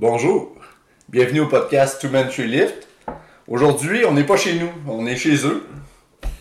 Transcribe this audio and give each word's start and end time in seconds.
Bonjour, 0.00 0.54
bienvenue 1.08 1.40
au 1.40 1.48
podcast 1.48 2.00
Two 2.00 2.08
Men 2.08 2.28
Tree 2.28 2.46
Lift. 2.46 2.86
Aujourd'hui, 3.48 4.04
on 4.06 4.12
n'est 4.12 4.22
pas 4.22 4.36
chez 4.36 4.54
nous, 4.54 4.70
on 4.86 5.04
est 5.08 5.16
chez 5.16 5.44
eux. 5.44 5.66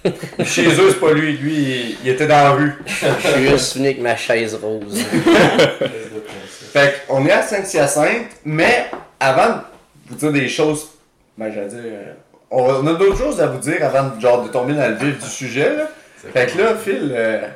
chez 0.45 0.67
eux, 0.79 0.91
c'est 0.91 0.99
pas 0.99 1.11
lui, 1.11 1.35
lui, 1.37 1.97
il, 2.03 2.07
était 2.07 2.27
dans 2.27 2.35
la 2.35 2.51
rue. 2.51 2.73
Je 2.85 3.27
suis 3.27 3.47
juste 3.49 3.77
venu 3.77 3.87
avec 3.87 3.99
ma 3.99 4.15
chaise 4.15 4.53
rose. 4.61 5.01
fait 6.71 7.01
qu'on 7.07 7.25
est 7.25 7.31
à 7.31 7.41
Saint-Hyacinthe, 7.41 8.27
mais 8.45 8.91
avant 9.19 9.47
de 9.47 9.61
vous 10.09 10.15
dire 10.17 10.33
des 10.33 10.49
choses, 10.49 10.89
ben 11.35 11.51
j'allais 11.51 11.69
dire, 11.69 11.79
euh, 11.83 12.13
on 12.51 12.85
a 12.85 12.93
d'autres 12.93 13.17
choses 13.17 13.41
à 13.41 13.47
vous 13.47 13.57
dire 13.59 13.83
avant 13.83 14.19
genre, 14.19 14.43
de 14.43 14.49
tomber 14.49 14.75
dans 14.75 14.87
le 14.87 15.03
vif 15.03 15.17
du 15.17 15.29
sujet. 15.31 15.75
Là. 15.75 15.89
Fait 16.31 16.45
que 16.45 16.59
là, 16.59 16.75
Phil, 16.75 17.11
euh, 17.11 17.47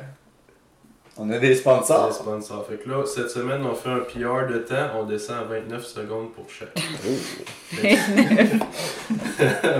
on 1.16 1.30
a 1.30 1.38
des 1.38 1.54
sponsors. 1.54 2.08
Des 2.08 2.14
sponsors. 2.14 2.66
Fait 2.66 2.76
que 2.76 2.88
là, 2.88 3.04
cette 3.04 3.30
semaine, 3.30 3.64
on 3.64 3.74
fait 3.74 3.90
un 3.90 4.00
PR 4.00 4.46
de 4.50 4.58
temps. 4.58 4.90
On 4.98 5.04
descend 5.04 5.38
à 5.38 5.44
29 5.44 5.84
secondes 5.84 6.32
pour 6.32 6.48
chaque. 6.48 6.74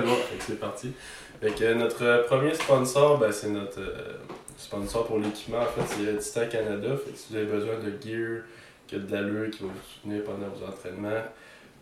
bon, 0.05 0.17
c'est 0.41 0.61
parti. 0.61 0.93
Fait 1.41 1.51
que 1.51 1.75
notre 1.75 2.27
premier 2.27 2.55
sponsor, 2.55 3.19
ben, 3.19 3.33
c'est 3.33 3.49
notre 3.49 3.81
euh, 3.81 4.19
sponsor 4.59 5.07
pour 5.07 5.19
l'équipement. 5.19 5.61
En 5.61 5.67
fait, 5.67 5.97
c'est 5.97 6.19
Titan 6.19 6.49
Canada. 6.51 6.97
Fait 7.03 7.13
que 7.13 7.19
si 7.19 7.33
vous 7.33 7.37
avez 7.37 7.47
besoin 7.47 7.75
de 7.79 7.91
gear, 8.01 8.43
qui 8.87 8.97
a 8.97 8.99
de 8.99 9.11
l'allure, 9.11 9.51
qui 9.51 9.63
va 9.63 9.69
vous 9.69 9.93
soutenir 9.95 10.25
pendant 10.25 10.49
vos 10.49 10.67
entraînements, 10.67 11.25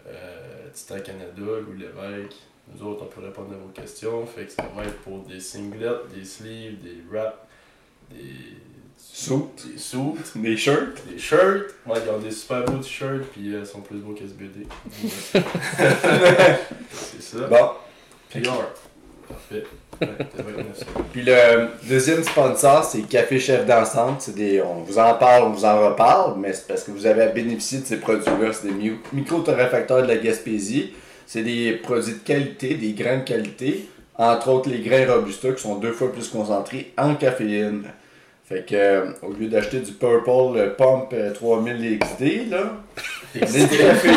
euh, 0.06 0.68
Titan 0.72 1.00
Canada, 1.04 1.32
Louis 1.36 1.78
Lévesque, 1.78 2.36
nous 2.72 2.86
autres, 2.86 3.02
on 3.02 3.06
peut 3.06 3.20
répondre 3.20 3.52
à 3.52 3.56
vos 3.56 3.68
questions. 3.68 4.24
Fait 4.26 4.44
que 4.44 4.52
ça 4.52 4.70
va 4.76 4.84
être 4.84 4.98
pour 4.98 5.24
des 5.24 5.40
singlets, 5.40 5.88
des 6.14 6.24
sleeves, 6.24 6.78
des 6.80 7.02
wraps, 7.10 7.36
des 8.10 8.56
Suits. 9.12 10.12
Des. 10.34 10.40
Des 10.40 10.56
shirts. 10.56 11.02
Des 11.10 11.18
shirts. 11.18 11.74
Ouais, 11.86 11.98
ils 12.04 12.10
ont 12.10 12.18
des 12.18 12.30
super 12.30 12.64
beaux 12.64 12.78
t-shirts, 12.78 13.24
puis 13.32 13.54
euh, 13.54 13.60
ils 13.60 13.66
sont 13.66 13.80
plus 13.80 13.98
beaux 13.98 14.14
qu'SBD. 14.14 14.66
c'est 16.90 17.22
ça. 17.22 17.46
Bon. 17.46 17.70
PR. 18.30 18.50
Parfait. 19.28 19.64
puis 21.12 21.22
le 21.22 21.68
deuxième 21.88 22.24
sponsor, 22.24 22.84
c'est 22.84 23.02
Café 23.02 23.38
Chef 23.38 23.66
d'Ensemble. 23.66 24.18
Des, 24.34 24.62
on 24.62 24.82
vous 24.82 24.98
en 24.98 25.14
parle, 25.14 25.44
on 25.44 25.50
vous 25.50 25.64
en 25.64 25.88
reparle, 25.88 26.34
mais 26.38 26.52
c'est 26.52 26.66
parce 26.66 26.84
que 26.84 26.90
vous 26.90 27.06
avez 27.06 27.22
à 27.22 27.28
bénéficier 27.28 27.80
de 27.80 27.86
ces 27.86 27.98
produits-là. 27.98 28.52
C'est 28.52 28.68
des 28.68 28.96
micro-torréfacteurs 29.12 30.02
de 30.02 30.08
la 30.08 30.16
Gaspésie. 30.16 30.94
C'est 31.26 31.42
des 31.42 31.72
produits 31.74 32.14
de 32.14 32.18
qualité, 32.18 32.74
des 32.74 32.92
grains 32.92 33.18
de 33.18 33.24
qualité. 33.24 33.88
Entre 34.16 34.48
autres, 34.48 34.68
les 34.68 34.80
grains 34.80 35.06
Robusta 35.06 35.52
qui 35.52 35.62
sont 35.62 35.76
deux 35.76 35.92
fois 35.92 36.12
plus 36.12 36.28
concentrés 36.28 36.92
en 36.98 37.14
caféine. 37.14 37.84
Fait 38.50 38.66
que, 38.66 38.74
euh, 38.74 39.12
au 39.22 39.32
lieu 39.32 39.46
d'acheter 39.46 39.78
du 39.78 39.92
Purple 39.92 40.56
euh, 40.56 40.70
Pump 40.70 41.14
3000 41.34 41.72
euh, 41.72 41.98
XD, 41.98 42.50
là, 42.50 42.72
café. 43.46 44.10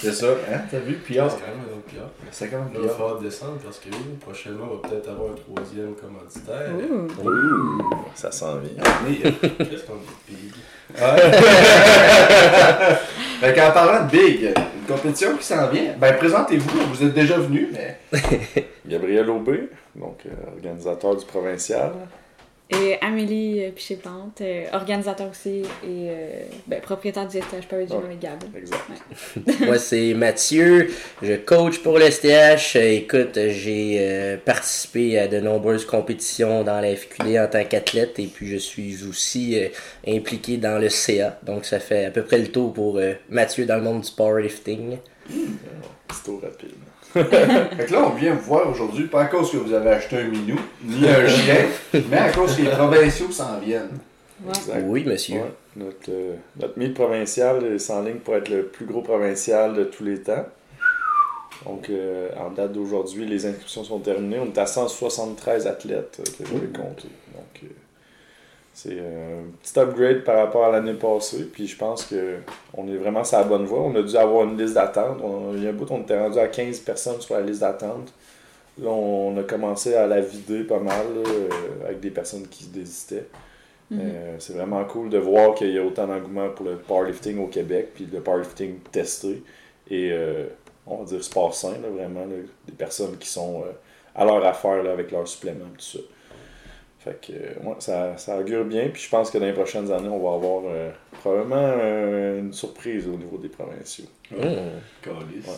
C'est 0.00 0.14
ça, 0.14 0.28
hein? 0.50 0.60
T'as 0.70 0.78
vu? 0.78 0.94
Pierre? 0.94 1.30
C'est 1.30 1.40
quand 1.40 1.48
même 1.48 1.60
un 1.76 1.80
Pierre. 1.86 2.08
C'est 2.30 2.48
quand 2.48 2.60
même 2.60 2.72
Là, 2.72 2.78
il 2.80 2.88
va 2.88 2.94
falloir 2.94 3.18
descendre 3.18 3.58
parce 3.62 3.78
que 3.78 3.90
prochainement, 4.20 4.68
on 4.70 4.76
va 4.76 4.80
peut-être 4.88 5.10
avoir 5.10 5.32
un 5.32 5.34
troisième 5.34 5.94
commanditaire. 5.96 6.70
Ouh. 7.22 7.82
Ça 8.14 8.32
sent 8.32 8.54
bien. 8.62 8.82
Qu'est-ce 9.58 9.84
qu'on 9.84 9.96
dit 9.96 10.08
big? 10.26 10.54
Ouais. 10.98 11.30
fait 13.40 13.54
qu'en 13.54 13.70
parlant 13.72 14.06
de 14.06 14.10
big, 14.10 14.44
une 14.44 14.86
compétition 14.88 15.36
qui 15.36 15.44
s'en 15.44 15.68
vient, 15.68 15.92
ben 15.98 16.16
présentez-vous, 16.16 16.86
vous 16.90 17.04
êtes 17.04 17.12
déjà 17.12 17.36
venu, 17.36 17.68
mais. 17.70 17.98
Gabriel 18.86 19.28
Aubé, 19.28 19.68
donc 19.94 20.24
organisateur 20.56 21.16
du 21.16 21.26
provincial. 21.26 21.92
Et 22.72 22.96
Amélie 23.00 23.64
euh, 23.64 23.70
Piché-Plante, 23.72 24.42
euh, 24.42 24.66
organisateur 24.72 25.28
aussi 25.28 25.62
et 25.82 26.08
euh, 26.08 26.42
ben, 26.68 26.80
propriétaire 26.80 27.26
du 27.26 27.38
STH 27.38 27.66
Paris 27.68 27.86
du 27.86 27.94
ouais, 27.94 28.16
Gab. 28.20 28.38
Exact. 28.56 29.60
Moi, 29.66 29.78
c'est 29.78 30.14
Mathieu. 30.14 30.88
Je 31.20 31.34
coach 31.34 31.80
pour 31.80 31.98
le 31.98 32.08
STH. 32.08 32.76
Écoute, 32.76 33.38
j'ai 33.48 34.38
participé 34.44 35.18
à 35.18 35.26
de 35.26 35.40
nombreuses 35.40 35.84
compétitions 35.84 36.62
dans 36.62 36.80
la 36.80 36.94
FQD 36.94 37.38
en 37.38 37.48
tant 37.48 37.64
qu'athlète 37.64 38.18
et 38.18 38.26
puis 38.26 38.46
je 38.46 38.56
suis 38.56 39.04
aussi 39.04 39.58
impliqué 40.06 40.56
dans 40.56 40.78
le 40.78 40.88
CA. 40.88 41.38
Donc, 41.42 41.64
ça 41.64 41.80
fait 41.80 42.04
à 42.04 42.10
peu 42.10 42.22
près 42.22 42.38
le 42.38 42.48
tour 42.48 42.72
pour 42.72 43.00
Mathieu 43.28 43.66
dans 43.66 43.76
le 43.76 43.82
monde 43.82 44.02
du 44.02 44.10
powerlifting. 44.12 44.98
C'est 45.28 46.24
tout 46.24 46.40
rapide 46.42 46.70
fait 47.12 47.86
que 47.86 47.92
là, 47.92 48.06
on 48.06 48.14
vient 48.14 48.34
vous 48.34 48.42
voir 48.42 48.70
aujourd'hui, 48.70 49.06
pas 49.06 49.22
à 49.22 49.26
cause 49.26 49.50
que 49.50 49.56
vous 49.56 49.72
avez 49.72 49.90
acheté 49.90 50.16
un 50.16 50.28
minou, 50.28 50.58
ni 50.84 51.08
un 51.08 51.26
chien, 51.26 51.66
mais 52.08 52.18
à 52.18 52.30
cause 52.30 52.56
que 52.56 52.62
les 52.62 52.70
provinciaux 52.70 53.30
s'en 53.30 53.58
viennent. 53.58 53.98
Oui, 54.84 55.04
monsieur. 55.04 55.40
Notre, 55.76 56.10
euh, 56.10 56.36
notre 56.58 56.78
mythe 56.78 56.94
provincial 56.94 57.64
est 57.64 57.90
en 57.90 58.02
ligne 58.02 58.18
pour 58.18 58.34
être 58.36 58.48
le 58.48 58.66
plus 58.66 58.86
gros 58.86 59.02
provincial 59.02 59.74
de 59.74 59.84
tous 59.84 60.04
les 60.04 60.22
temps. 60.22 60.46
Donc, 61.66 61.90
euh, 61.90 62.30
en 62.38 62.50
date 62.50 62.72
d'aujourd'hui, 62.72 63.26
les 63.26 63.44
inscriptions 63.46 63.84
sont 63.84 63.98
terminées. 63.98 64.38
On 64.38 64.46
est 64.46 64.58
à 64.58 64.66
173 64.66 65.66
athlètes 65.66 66.20
euh, 66.20 66.24
que 66.38 66.48
je 66.48 66.54
vais 66.54 66.66
compter. 66.68 67.08
Donc, 67.34 67.70
c'est 68.82 68.98
un 68.98 69.44
petit 69.62 69.78
upgrade 69.78 70.24
par 70.24 70.36
rapport 70.36 70.64
à 70.64 70.70
l'année 70.70 70.94
passée. 70.94 71.44
Puis 71.52 71.66
je 71.66 71.76
pense 71.76 72.04
qu'on 72.06 72.88
est 72.88 72.96
vraiment 72.96 73.24
sur 73.24 73.38
la 73.38 73.44
bonne 73.44 73.64
voie. 73.64 73.80
On 73.80 73.94
a 73.94 74.02
dû 74.02 74.16
avoir 74.16 74.44
une 74.44 74.56
liste 74.56 74.74
d'attente. 74.74 75.18
Il 75.54 75.62
y 75.62 75.66
a 75.66 75.70
un 75.70 75.72
bout, 75.72 75.86
on 75.90 76.00
était 76.00 76.18
rendu 76.18 76.38
à 76.38 76.48
15 76.48 76.78
personnes 76.80 77.20
sur 77.20 77.34
la 77.34 77.42
liste 77.42 77.60
d'attente. 77.60 78.12
Là, 78.78 78.88
on 78.88 79.36
a 79.36 79.42
commencé 79.42 79.94
à 79.94 80.06
la 80.06 80.22
vider 80.22 80.64
pas 80.64 80.78
mal 80.78 81.06
euh, 81.14 81.48
avec 81.84 82.00
des 82.00 82.10
personnes 82.10 82.46
qui 82.48 82.64
se 82.64 82.68
désistaient. 82.70 83.26
Mm-hmm. 83.92 83.98
Euh, 84.00 84.36
c'est 84.38 84.54
vraiment 84.54 84.82
cool 84.84 85.10
de 85.10 85.18
voir 85.18 85.54
qu'il 85.54 85.72
y 85.72 85.78
a 85.78 85.84
autant 85.84 86.06
d'engouement 86.06 86.48
pour 86.48 86.64
le 86.64 86.76
powerlifting 86.76 87.38
au 87.38 87.48
Québec, 87.48 87.88
puis 87.94 88.08
le 88.10 88.20
powerlifting 88.20 88.78
testé. 88.90 89.42
Et 89.90 90.10
euh, 90.12 90.46
on 90.86 90.98
va 90.98 91.04
dire 91.04 91.22
sport 91.22 91.54
sain, 91.54 91.74
vraiment. 91.92 92.26
des 92.26 92.72
personnes 92.72 93.18
qui 93.18 93.28
sont 93.28 93.64
à 94.14 94.24
leur 94.24 94.42
affaire 94.46 94.88
avec 94.90 95.10
leurs 95.10 95.28
suppléments, 95.28 95.66
tout 95.76 95.98
ça. 95.98 95.98
Fait 97.00 97.18
que, 97.18 97.32
ouais, 97.66 97.76
ça, 97.78 98.18
ça 98.18 98.38
augure 98.38 98.66
bien. 98.66 98.90
Puis 98.90 99.02
je 99.02 99.08
pense 99.08 99.30
que 99.30 99.38
dans 99.38 99.46
les 99.46 99.54
prochaines 99.54 99.90
années, 99.90 100.08
on 100.08 100.22
va 100.22 100.36
avoir 100.36 100.62
euh, 100.66 100.90
probablement 101.12 101.56
euh, 101.56 102.40
une 102.40 102.52
surprise 102.52 103.08
au 103.08 103.16
niveau 103.16 103.38
des 103.38 103.48
provinciaux. 103.48 104.04
Mmh. 104.30 104.44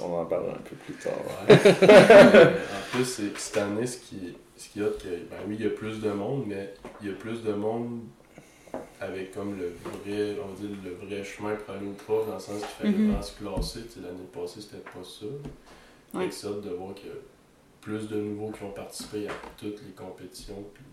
on 0.04 0.14
en 0.14 0.24
parlera 0.24 0.52
un 0.52 0.62
peu 0.62 0.76
plus 0.76 0.94
tard. 0.94 1.12
en 1.50 2.96
plus, 2.96 3.20
cette 3.36 3.56
année, 3.56 3.86
ce 3.86 3.98
qui, 3.98 4.36
ce 4.56 4.68
qui 4.68 4.80
a, 4.80 4.84
que, 4.84 5.08
ben 5.08 5.36
oui, 5.48 5.56
il 5.58 5.64
y 5.64 5.68
a 5.68 5.70
plus 5.70 6.00
de 6.00 6.10
monde, 6.10 6.44
mais 6.46 6.74
il 7.00 7.08
y 7.08 7.10
a 7.10 7.14
plus 7.14 7.42
de 7.42 7.52
monde 7.52 8.02
avec 9.00 9.34
comme 9.34 9.58
le 9.58 9.72
vrai, 9.82 10.36
on 10.40 10.54
dit 10.54 10.70
le 10.84 10.94
vrai 11.06 11.24
chemin 11.24 11.56
pour 11.56 11.74
aller 11.74 11.86
au 11.86 11.92
prof, 11.92 12.26
dans 12.28 12.34
le 12.34 12.40
sens 12.40 12.58
qu'il 12.60 12.68
fallait 12.68 12.92
vraiment 12.92 13.20
se 13.20 13.36
classer. 13.36 13.80
L'année 14.00 14.28
passée, 14.32 14.60
c'était 14.60 14.78
pas 14.78 15.02
ça. 15.02 15.26
Ouais. 16.16 16.30
ça 16.30 16.50
de 16.50 16.70
voir 16.70 16.94
qu'il 16.94 17.08
y 17.08 17.10
a 17.10 17.16
plus 17.80 18.08
de 18.08 18.16
nouveaux 18.16 18.52
qui 18.52 18.62
ont 18.62 18.70
participé 18.70 19.26
à 19.26 19.32
toutes 19.56 19.82
les 19.84 19.92
compétitions. 19.92 20.64
Puis, 20.72 20.84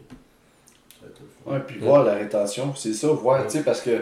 Ouais, 1.46 1.60
puis 1.66 1.78
voir 1.80 2.04
la 2.04 2.14
rétention, 2.14 2.74
c'est 2.76 2.94
ça, 2.94 3.08
voir, 3.08 3.46
tu 3.46 3.58
sais, 3.58 3.64
parce 3.64 3.82
que 3.82 4.02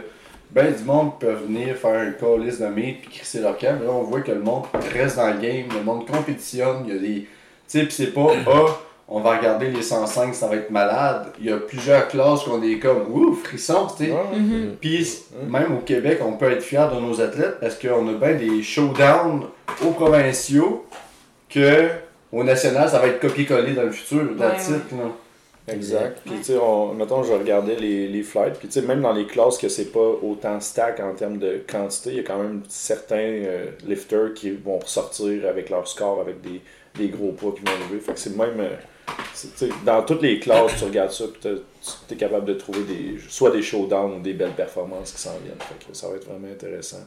ben 0.49 0.73
du 0.73 0.83
monde 0.83 1.19
peut 1.19 1.33
venir 1.33 1.75
faire 1.75 1.99
un 1.99 2.11
call 2.11 2.41
list 2.41 2.61
de 2.61 2.67
meet 2.67 3.01
puis 3.01 3.11
crisser 3.11 3.41
leur 3.41 3.57
camp, 3.57 3.81
là 3.83 3.89
on 3.89 4.03
voit 4.03 4.21
que 4.21 4.31
le 4.31 4.39
monde 4.39 4.63
reste 4.93 5.17
dans 5.17 5.27
le 5.27 5.39
game, 5.39 5.65
le 5.73 5.83
monde 5.83 6.07
compétitionne, 6.07 6.83
il 6.87 6.93
y 6.93 6.97
a 6.97 6.99
des. 6.99 7.21
Tu 7.21 7.27
sais, 7.67 7.83
puis 7.83 7.91
c'est 7.91 8.13
pas 8.13 8.27
ah, 8.47 8.79
on 9.09 9.21
va 9.21 9.37
regarder 9.37 9.69
les 9.69 9.81
105, 9.81 10.33
ça 10.35 10.47
va 10.47 10.55
être 10.55 10.69
malade. 10.69 11.27
Il 11.39 11.45
y 11.45 11.51
a 11.51 11.57
plusieurs 11.57 12.07
classes 12.07 12.43
qu'on 12.43 12.61
est 12.61 12.79
comme 12.79 13.11
ouf, 13.11 13.43
frisson, 13.43 13.87
tu 13.87 14.05
sais. 14.05 14.11
Mm-hmm. 14.11 14.75
Puis 14.81 15.23
même 15.47 15.77
au 15.77 15.81
Québec, 15.81 16.19
on 16.25 16.33
peut 16.33 16.51
être 16.51 16.63
fier 16.63 16.93
de 16.93 16.99
nos 16.99 17.21
athlètes 17.21 17.59
parce 17.61 17.75
qu'on 17.75 18.07
a 18.07 18.13
bien 18.13 18.33
des 18.35 18.63
showdowns 18.63 19.45
aux 19.85 19.91
provinciaux 19.91 20.85
que 21.49 21.89
au 22.31 22.43
national, 22.43 22.89
ça 22.89 22.99
va 22.99 23.07
être 23.07 23.21
copié-collé 23.21 23.73
dans 23.73 23.83
le 23.83 23.91
futur, 23.91 24.23
le 24.23 24.59
titre. 24.59 24.95
Exact. 25.67 26.21
Puis, 26.25 26.35
tu 26.37 26.43
sais, 26.43 26.59
mettons, 26.95 27.23
je 27.23 27.33
regardais 27.33 27.75
les, 27.75 28.07
les 28.07 28.23
flights. 28.23 28.57
Puis, 28.57 28.69
tu 28.69 28.79
sais, 28.79 28.81
même 28.81 29.01
dans 29.01 29.11
les 29.11 29.27
classes 29.27 29.57
que 29.57 29.67
c'est 29.67 29.91
pas 29.91 29.99
autant 29.99 30.59
stack 30.61 30.99
en 31.01 31.13
termes 31.13 31.39
de 31.39 31.61
quantité, 31.69 32.11
il 32.11 32.15
y 32.17 32.19
a 32.19 32.23
quand 32.23 32.41
même 32.41 32.61
certains 32.69 33.17
euh, 33.17 33.71
lifters 33.85 34.33
qui 34.33 34.51
vont 34.51 34.79
ressortir 34.79 35.45
avec 35.47 35.69
leur 35.69 35.87
score, 35.87 36.21
avec 36.21 36.39
des, 36.41 36.61
des 36.95 37.09
gros 37.09 37.33
poids 37.33 37.53
qui 37.53 37.61
vont 37.61 37.77
lever. 37.89 37.99
Fait 37.99 38.13
que 38.13 38.19
c'est 38.19 38.35
même. 38.35 38.59
Euh, 38.59 38.75
dans 39.85 40.03
toutes 40.03 40.21
les 40.21 40.39
classes, 40.39 40.75
tu 40.77 40.85
regardes 40.85 41.11
ça, 41.11 41.25
puis 41.27 41.49
tu 42.07 42.13
es 42.13 42.17
capable 42.17 42.45
de 42.45 42.53
trouver 42.53 42.81
des, 42.83 43.17
soit 43.29 43.51
des 43.51 43.61
showdowns 43.61 44.17
ou 44.17 44.19
des 44.21 44.33
belles 44.33 44.55
performances 44.55 45.11
qui 45.11 45.21
s'en 45.21 45.37
viennent. 45.43 45.59
Fait 45.59 45.85
que 45.85 45.95
ça 45.95 46.09
va 46.09 46.15
être 46.15 46.27
vraiment 46.27 46.51
intéressant. 46.51 47.05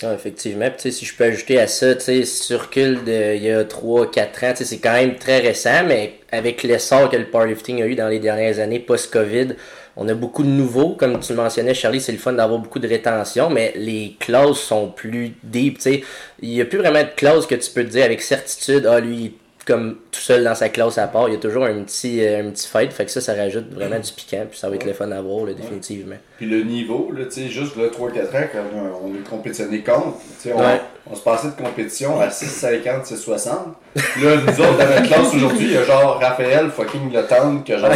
Ah, 0.00 0.14
effectivement. 0.14 0.70
Puis, 0.70 0.92
si 0.92 1.04
je 1.04 1.16
peux 1.16 1.24
ajouter 1.24 1.58
à 1.58 1.66
ça, 1.66 1.98
si 1.98 2.46
tu 2.46 2.54
recules 2.54 3.00
il 3.06 3.42
y 3.42 3.50
a 3.50 3.64
3-4 3.64 4.44
ans, 4.44 4.52
c'est 4.54 4.78
quand 4.78 4.92
même 4.92 5.16
très 5.16 5.40
récent, 5.40 5.84
mais 5.84 6.20
avec 6.30 6.62
l'essor 6.62 7.10
que 7.10 7.16
le 7.16 7.24
powerlifting 7.24 7.82
a 7.82 7.86
eu 7.86 7.96
dans 7.96 8.06
les 8.06 8.20
dernières 8.20 8.60
années 8.60 8.78
post-COVID, 8.78 9.56
on 9.96 10.08
a 10.08 10.14
beaucoup 10.14 10.44
de 10.44 10.48
nouveaux. 10.48 10.90
Comme 10.90 11.18
tu 11.18 11.32
le 11.32 11.42
mentionnais, 11.42 11.74
Charlie, 11.74 12.00
c'est 12.00 12.12
le 12.12 12.18
fun 12.18 12.32
d'avoir 12.32 12.60
beaucoup 12.60 12.78
de 12.78 12.86
rétention, 12.86 13.50
mais 13.50 13.72
les 13.74 14.16
clauses 14.20 14.60
sont 14.60 14.88
plus 14.88 15.32
deep. 15.42 15.80
sais 15.80 16.04
Il 16.42 16.50
n'y 16.50 16.60
a 16.60 16.64
plus 16.64 16.78
vraiment 16.78 17.02
de 17.02 17.10
clauses 17.16 17.48
que 17.48 17.56
tu 17.56 17.68
peux 17.68 17.82
te 17.82 17.90
dire 17.90 18.04
avec 18.04 18.22
certitude, 18.22 18.86
ah, 18.86 19.00
lui, 19.00 19.34
comme 19.68 19.96
tout 20.10 20.20
seul 20.20 20.42
dans 20.42 20.54
sa 20.54 20.70
classe 20.70 20.96
à 20.96 21.06
part. 21.06 21.28
Il 21.28 21.34
y 21.34 21.36
a 21.36 21.40
toujours 21.40 21.64
un 21.64 21.82
petit, 21.82 22.24
euh, 22.24 22.40
un 22.40 22.50
petit 22.50 22.66
fight. 22.66 22.90
Fait 22.90 23.04
que 23.04 23.10
ça, 23.10 23.20
ça 23.20 23.34
rajoute 23.34 23.70
vraiment 23.70 23.98
du 23.98 24.10
piquant. 24.12 24.46
Puis 24.50 24.58
ça 24.58 24.70
va 24.70 24.76
être 24.76 24.86
le 24.86 24.94
fun 24.94 25.12
à 25.12 25.20
voir, 25.20 25.44
là, 25.44 25.52
définitivement. 25.52 26.16
Puis 26.38 26.46
le 26.46 26.62
niveau, 26.62 27.12
là, 27.14 27.26
tu 27.26 27.42
sais, 27.42 27.48
juste 27.48 27.76
là, 27.76 27.84
3-4 27.88 27.98
ans, 27.98 28.48
quand 28.50 28.64
on 29.04 29.14
est 29.14 29.28
compétitionné 29.28 29.80
contre, 29.82 30.16
tu 30.40 30.48
sais, 30.48 30.54
on, 30.54 31.12
on, 31.12 31.14
se 31.14 31.20
passait 31.20 31.48
de 31.48 31.62
compétition 31.62 32.18
à 32.18 32.28
6,50, 32.28 33.06
6,60. 33.06 33.44
Là, 33.44 34.36
nous 34.36 34.60
autres, 34.60 34.78
dans 34.78 34.88
notre 34.88 35.06
classe 35.06 35.34
aujourd'hui, 35.34 35.66
il 35.66 35.72
y 35.74 35.76
a 35.76 35.84
genre 35.84 36.18
Raphaël 36.18 36.70
fucking 36.70 37.12
Le 37.12 37.26
Temps, 37.26 37.58
que 37.58 37.76
genre. 37.76 37.90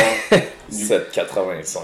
7,85. 0.70 1.80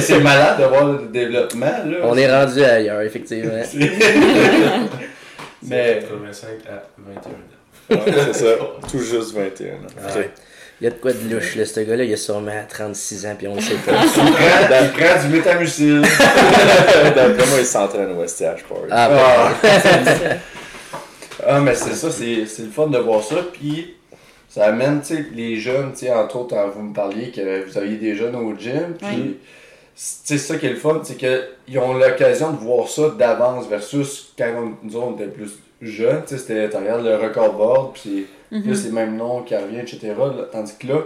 c'est 0.00 0.20
malade 0.20 0.60
de 0.60 0.64
voir 0.64 0.84
le 0.84 1.08
développement, 1.08 1.66
là. 1.66 1.98
On 2.04 2.16
est 2.16 2.32
rendu 2.32 2.62
ailleurs, 2.62 3.02
effectivement. 3.02 3.62
Mais. 5.62 5.98
85 6.00 6.48
à 6.68 6.82
21 6.98 7.30
ans. 7.30 7.55
C'est 7.88 8.32
ça. 8.34 8.56
Tout 8.90 8.98
juste 9.00 9.34
21 9.34 9.74
ans. 9.74 10.22
Il 10.78 10.84
y 10.84 10.86
a 10.88 10.90
de 10.90 10.96
quoi 10.96 11.10
de 11.10 11.34
louche, 11.34 11.56
là, 11.56 11.64
ce 11.64 11.80
gars-là, 11.80 12.04
il 12.04 12.12
a 12.12 12.18
sûrement 12.18 12.62
36 12.68 13.24
ans, 13.24 13.34
puis 13.38 13.48
on 13.48 13.54
ne 13.54 13.60
sait 13.62 13.76
pas. 13.76 13.92
il 13.94 14.92
prend 14.92 15.22
du 15.22 15.34
métamucil. 15.34 16.02
D'après 17.14 17.46
moi, 17.46 17.58
il 17.60 17.64
s'entraîne 17.64 18.12
au 18.12 18.26
STH 18.26 18.64
Park. 18.68 18.88
Ah, 18.90 19.08
ah. 19.10 19.52
ah, 21.46 21.60
mais 21.60 21.74
c'est 21.74 21.94
ça, 21.94 22.10
c'est 22.10 22.62
le 22.62 22.70
fun 22.70 22.88
de 22.88 22.98
voir 22.98 23.24
ça, 23.24 23.36
puis 23.54 23.94
ça 24.50 24.66
amène, 24.66 25.00
tu 25.00 25.16
sais, 25.16 25.24
les 25.34 25.56
jeunes, 25.56 25.92
tu 25.92 26.00
sais, 26.00 26.12
entre 26.12 26.36
autres, 26.36 26.54
vous 26.74 26.82
me 26.82 26.92
parliez 26.92 27.30
que 27.30 27.64
vous 27.66 27.78
aviez 27.78 27.96
des 27.96 28.14
jeunes 28.14 28.36
au 28.36 28.54
gym, 28.54 28.96
puis 29.00 29.38
c'est 29.94 30.36
ça 30.36 30.56
qui 30.56 30.66
est 30.66 30.70
le 30.70 30.76
fun, 30.76 31.00
c'est 31.02 31.16
qu'ils 31.16 31.78
ont 31.78 31.94
l'occasion 31.94 32.52
de 32.52 32.58
voir 32.58 32.86
ça 32.86 33.08
d'avance 33.18 33.66
versus 33.66 34.30
quand 34.36 34.74
nous 34.82 34.96
on 34.98 35.14
était 35.14 35.28
plus 35.28 35.52
jeunes, 35.80 36.22
tu 36.22 36.36
sais, 36.36 36.38
c'était, 36.38 36.68
le 36.68 37.16
record 37.16 37.54
board, 37.54 37.92
puis 37.94 38.26
là, 38.50 38.58
mhm. 38.58 38.74
c'est 38.74 38.88
le 38.88 38.94
même 38.94 39.16
nom 39.16 39.42
qui 39.42 39.54
revient, 39.56 39.80
etc. 39.80 40.14
tandis 40.52 40.74
que 40.78 40.86
là, 40.86 41.00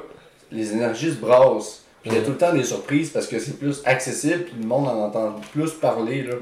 les 0.52 0.72
énergies 0.72 1.10
se 1.10 1.16
brassent. 1.16 1.84
Puis 2.02 2.12
il 2.12 2.16
y 2.16 2.18
a 2.18 2.22
tout 2.22 2.30
le 2.30 2.38
temps 2.38 2.52
des 2.52 2.64
surprises 2.64 3.10
parce 3.10 3.26
que 3.26 3.38
c'est 3.38 3.58
plus 3.58 3.82
accessible, 3.84 4.44
puis 4.44 4.54
le 4.60 4.66
monde 4.66 4.88
en 4.88 5.04
entend 5.04 5.34
plus 5.52 5.72
parler, 5.72 6.22
là. 6.22 6.34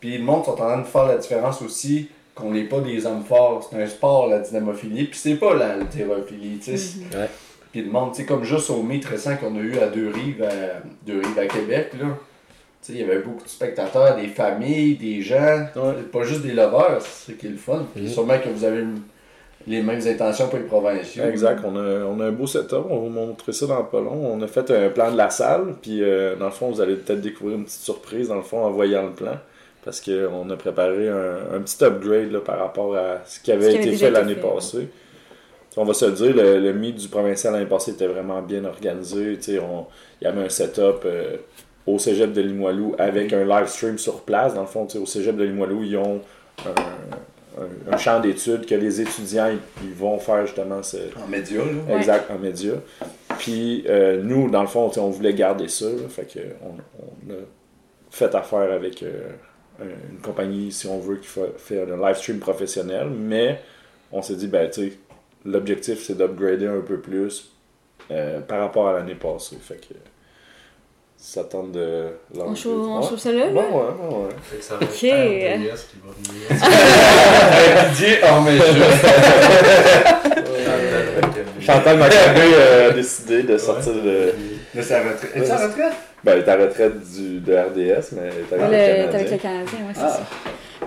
Puis 0.00 0.18
le 0.18 0.24
monde 0.24 0.44
sont 0.44 0.52
en 0.52 0.56
train 0.56 0.78
de 0.78 0.86
faire 0.86 1.06
la 1.06 1.16
différence 1.16 1.62
aussi 1.62 2.08
qu'on 2.34 2.50
n'est 2.50 2.64
pas 2.64 2.80
des 2.80 3.04
hommes 3.06 3.24
forts. 3.24 3.68
C'est 3.68 3.80
un 3.80 3.86
sport, 3.86 4.28
la 4.28 4.38
dynamophilie, 4.40 5.04
puis 5.04 5.18
c'est 5.18 5.36
pas 5.36 5.54
la 5.54 5.74
haltérophilie, 5.74 6.58
tu 6.58 6.76
sais. 6.76 6.98
Mhm. 6.98 7.26
Puis 7.72 7.82
le 7.82 7.90
monde, 7.90 8.12
tu 8.12 8.18
sais, 8.18 8.26
comme 8.26 8.44
juste 8.44 8.68
au 8.70 8.82
mythe 8.82 9.06
récent 9.06 9.36
qu'on 9.36 9.56
a 9.56 9.60
eu 9.60 9.78
à 9.78 9.88
Deux-Rives, 9.88 10.42
à, 10.42 10.82
Deux 11.06 11.20
-Rives 11.22 11.38
à 11.38 11.46
Québec, 11.46 11.92
là. 11.98 12.18
Tu 12.82 12.92
sais, 12.92 12.98
il 12.98 13.06
y 13.06 13.10
avait 13.10 13.20
beaucoup 13.20 13.44
de 13.44 13.48
spectateurs, 13.48 14.16
des 14.16 14.26
familles, 14.26 14.96
des 14.96 15.22
gens, 15.22 15.66
pas 16.12 16.24
juste 16.24 16.42
des 16.42 16.52
lovers, 16.52 16.98
c'est 17.00 17.32
ce 17.32 17.36
qui 17.36 17.46
est 17.46 17.50
le 17.50 17.56
fun. 17.56 17.86
Mhm. 17.94 18.08
sûrement 18.08 18.38
que 18.38 18.48
vous 18.48 18.64
avez 18.64 18.84
les 19.68 19.82
mêmes 19.82 20.00
intentions 20.04 20.48
pour 20.48 20.58
les 20.58 20.64
provinciaux. 20.64 21.22
Exact, 21.24 21.60
on 21.64 21.76
a, 21.76 22.04
on 22.04 22.18
a 22.18 22.26
un 22.26 22.32
beau 22.32 22.48
setup, 22.48 22.84
on 22.90 22.96
va 22.96 23.00
vous 23.02 23.08
montrer 23.08 23.52
ça 23.52 23.66
dans 23.66 23.78
le 23.78 23.86
pas 23.86 24.00
long. 24.00 24.32
On 24.34 24.42
a 24.42 24.48
fait 24.48 24.68
un 24.72 24.88
plan 24.88 25.12
de 25.12 25.16
la 25.16 25.30
salle, 25.30 25.76
puis 25.80 26.02
euh, 26.02 26.34
dans 26.34 26.46
le 26.46 26.50
fond, 26.50 26.70
vous 26.70 26.80
allez 26.80 26.96
peut-être 26.96 27.20
découvrir 27.20 27.56
une 27.56 27.64
petite 27.64 27.82
surprise, 27.82 28.28
dans 28.28 28.36
le 28.36 28.42
fond, 28.42 28.64
en 28.64 28.70
voyant 28.72 29.04
le 29.04 29.12
plan. 29.12 29.38
Parce 29.84 30.00
qu'on 30.00 30.50
a 30.50 30.56
préparé 30.56 31.08
un, 31.08 31.56
un 31.56 31.60
petit 31.60 31.84
upgrade 31.84 32.32
là, 32.32 32.40
par 32.40 32.58
rapport 32.58 32.96
à 32.96 33.20
ce 33.24 33.38
qui 33.38 33.52
avait, 33.52 33.74
été 33.76 33.92
fait 33.92 34.10
l'année 34.10 34.36
passée 34.36 34.88
on 35.76 35.84
va 35.84 35.94
se 35.94 36.04
le 36.04 36.12
dire, 36.12 36.34
le, 36.34 36.58
le 36.58 36.72
meet 36.72 36.96
du 36.96 37.08
provincial 37.08 37.52
l'année 37.52 37.66
passée 37.66 37.92
était 37.92 38.06
vraiment 38.06 38.42
bien 38.42 38.64
organisé. 38.64 39.38
Il 39.48 39.54
y 40.20 40.26
avait 40.26 40.44
un 40.44 40.48
setup 40.48 41.04
euh, 41.04 41.36
au 41.86 41.98
cégep 41.98 42.32
de 42.32 42.40
Limoilou 42.40 42.94
avec 42.98 43.32
un 43.32 43.44
live 43.44 43.66
stream 43.66 43.98
sur 43.98 44.22
place. 44.22 44.54
Dans 44.54 44.62
le 44.62 44.66
fond, 44.66 44.86
au 44.94 45.06
cégep 45.06 45.36
de 45.36 45.44
Limoilou, 45.44 45.82
ils 45.82 45.96
ont 45.96 46.20
un, 47.90 47.96
champ 47.98 48.20
d'études 48.20 48.66
que 48.66 48.74
les 48.74 49.00
étudiants 49.00 49.50
ils, 49.82 49.92
vont 49.92 50.18
faire 50.18 50.46
justement. 50.46 50.80
En 51.22 51.28
média, 51.28 51.58
là. 51.58 51.96
Exact, 51.96 52.30
en 52.30 52.38
média. 52.38 52.74
Puis 53.38 53.84
euh, 53.88 54.22
nous, 54.22 54.50
dans 54.50 54.62
le 54.62 54.68
fond, 54.68 54.90
on 54.96 55.10
voulait 55.10 55.34
garder 55.34 55.68
ça. 55.68 55.86
fait 56.08 56.32
que 56.32 56.40
on, 56.62 57.32
a 57.32 57.36
fait 58.10 58.34
affaire 58.34 58.72
avec 58.72 59.02
euh, 59.02 59.30
une 59.80 60.18
compagnie, 60.18 60.70
si 60.70 60.86
on 60.86 60.98
veut, 60.98 61.16
qui 61.16 61.28
fait, 61.28 61.82
un 61.82 61.96
live 61.96 62.16
stream 62.16 62.38
professionnel. 62.38 63.08
Mais 63.08 63.60
on 64.12 64.22
s'est 64.22 64.36
dit, 64.36 64.46
ben, 64.46 64.70
tu 64.70 64.90
sais, 64.90 64.98
l'objectif, 65.44 66.02
c'est 66.02 66.16
d'upgrader 66.16 66.66
un 66.66 66.80
peu 66.80 67.00
plus 67.00 67.52
euh, 68.10 68.40
par 68.40 68.60
rapport 68.60 68.88
à 68.88 68.92
l'année 68.94 69.14
passée. 69.14 69.56
Fait 69.60 69.76
que 69.76 69.94
ça 71.24 71.44
tente 71.44 71.70
de 71.70 72.08
On 72.36 72.52
chauffe, 72.52 72.74
on 72.74 73.00
chauffe 73.00 73.20
ça 73.20 73.30
là? 73.30 73.46
Ouais, 73.46 73.52
ouais, 73.52 73.62
ouais. 73.62 74.28
Fait 74.42 74.56
que 74.56 74.64
ça 74.64 74.74
va 74.74 74.84
être 74.84 74.92
qui 74.92 75.08
va 75.08 76.10
venir. 76.18 76.48
Didier, 77.94 78.18
oh 78.24 78.40
mais 78.44 78.56
je... 78.58 78.62
Chantal 81.64 81.96
Maccabé 81.96 82.54
a 82.56 82.90
décidé 82.90 83.44
de 83.44 83.56
sortir 83.56 83.92
de... 83.94 84.34
De 84.74 84.82
sa 84.82 84.98
retraite. 84.98 85.36
est 85.36 85.44
sa 85.44 85.68
retraite? 85.68 85.92
Ben, 86.24 86.32
elle 86.32 86.40
est 86.40 86.48
à 86.48 86.56
retraite 86.56 87.00
du, 87.12 87.38
de 87.38 87.52
RDS, 87.52 88.14
mais 88.16 88.22
elle 88.22 88.40
est 88.40 88.52
avec, 88.52 88.70
le, 88.70 89.14
avec 89.14 89.30
le 89.30 89.36
Canadien, 89.38 89.78
ouais, 89.78 89.94
c'est 89.94 90.00
ah. 90.02 90.08
ça. 90.08 90.26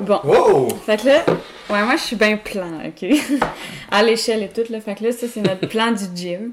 Bon. 0.02 0.20
Wow! 0.26 0.70
Fait 0.86 0.98
que 0.98 1.08
là, 1.08 1.24
ouais, 1.70 1.84
moi, 1.84 1.96
je 1.96 2.02
suis 2.02 2.16
bien 2.18 2.36
plan, 2.36 2.82
OK? 2.86 3.10
à 3.92 4.04
l'échelle 4.04 4.44
et 4.44 4.50
tout, 4.50 4.70
là. 4.70 4.82
Fait 4.82 4.96
que 4.96 5.06
là, 5.06 5.14
ça, 5.14 5.28
c'est 5.34 5.42
notre 5.42 5.68
plan 5.68 5.92
du 5.92 6.04
gym. 6.14 6.52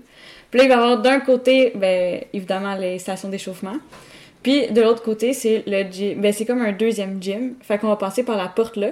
Puis 0.52 0.58
là, 0.58 0.64
il 0.66 0.68
va 0.68 0.74
y 0.74 0.78
avoir 0.78 0.98
d'un 0.98 1.18
côté, 1.18 1.72
ben, 1.74 2.20
évidemment, 2.34 2.76
les 2.76 2.98
stations 2.98 3.30
d'échauffement. 3.30 3.76
Puis 4.42 4.70
de 4.70 4.82
l'autre 4.82 5.02
côté, 5.02 5.32
c'est 5.32 5.64
le 5.66 5.90
gym. 5.90 6.20
Ben, 6.20 6.30
c'est 6.32 6.44
comme 6.44 6.60
un 6.60 6.72
deuxième 6.72 7.22
gym. 7.22 7.54
Fait 7.62 7.78
qu'on 7.78 7.88
va 7.88 7.96
passer 7.96 8.22
par 8.22 8.36
la 8.36 8.48
porte 8.48 8.76
là. 8.76 8.88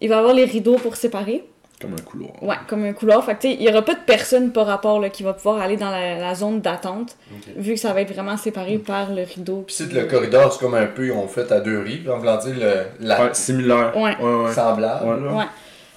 Il 0.00 0.08
va 0.08 0.16
y 0.16 0.18
avoir 0.18 0.34
les 0.34 0.44
rideaux 0.44 0.74
pour 0.74 0.96
séparer. 0.96 1.44
Comme 1.80 1.92
un 1.92 2.02
couloir. 2.02 2.42
Ouais, 2.42 2.56
comme 2.66 2.84
un 2.84 2.92
couloir. 2.92 3.24
Fait 3.24 3.36
que, 3.36 3.46
il 3.46 3.60
n'y 3.60 3.68
aura 3.68 3.82
pas 3.82 3.94
de 3.94 4.00
personne 4.04 4.50
par 4.50 4.66
rapport 4.66 4.98
là, 4.98 5.08
qui 5.08 5.22
va 5.22 5.34
pouvoir 5.34 5.60
aller 5.60 5.76
dans 5.76 5.90
la, 5.90 6.34
zone 6.34 6.60
d'attente, 6.60 7.16
vu 7.54 7.74
que 7.74 7.80
ça 7.80 7.92
va 7.92 8.00
être 8.00 8.12
vraiment 8.12 8.36
séparé 8.36 8.78
par 8.78 9.12
le 9.12 9.22
rideau. 9.22 9.62
Puis 9.64 9.76
c'est 9.76 9.92
le 9.92 10.04
corridor, 10.06 10.52
c'est 10.52 10.58
comme 10.58 10.74
un 10.74 10.86
peu, 10.86 11.12
on 11.12 11.28
fait 11.28 11.52
à 11.52 11.60
deux 11.60 11.78
rives, 11.78 12.10
en 12.10 12.18
voulant 12.18 12.38
dire 12.38 12.56
le, 12.58 13.06
la... 13.06 13.26
Ouais, 13.26 13.34
similaire. 13.34 13.96
Ouais. 13.96 14.16
ouais, 14.16 14.52
Semblable. 14.52 15.28
Ouais. 15.28 15.44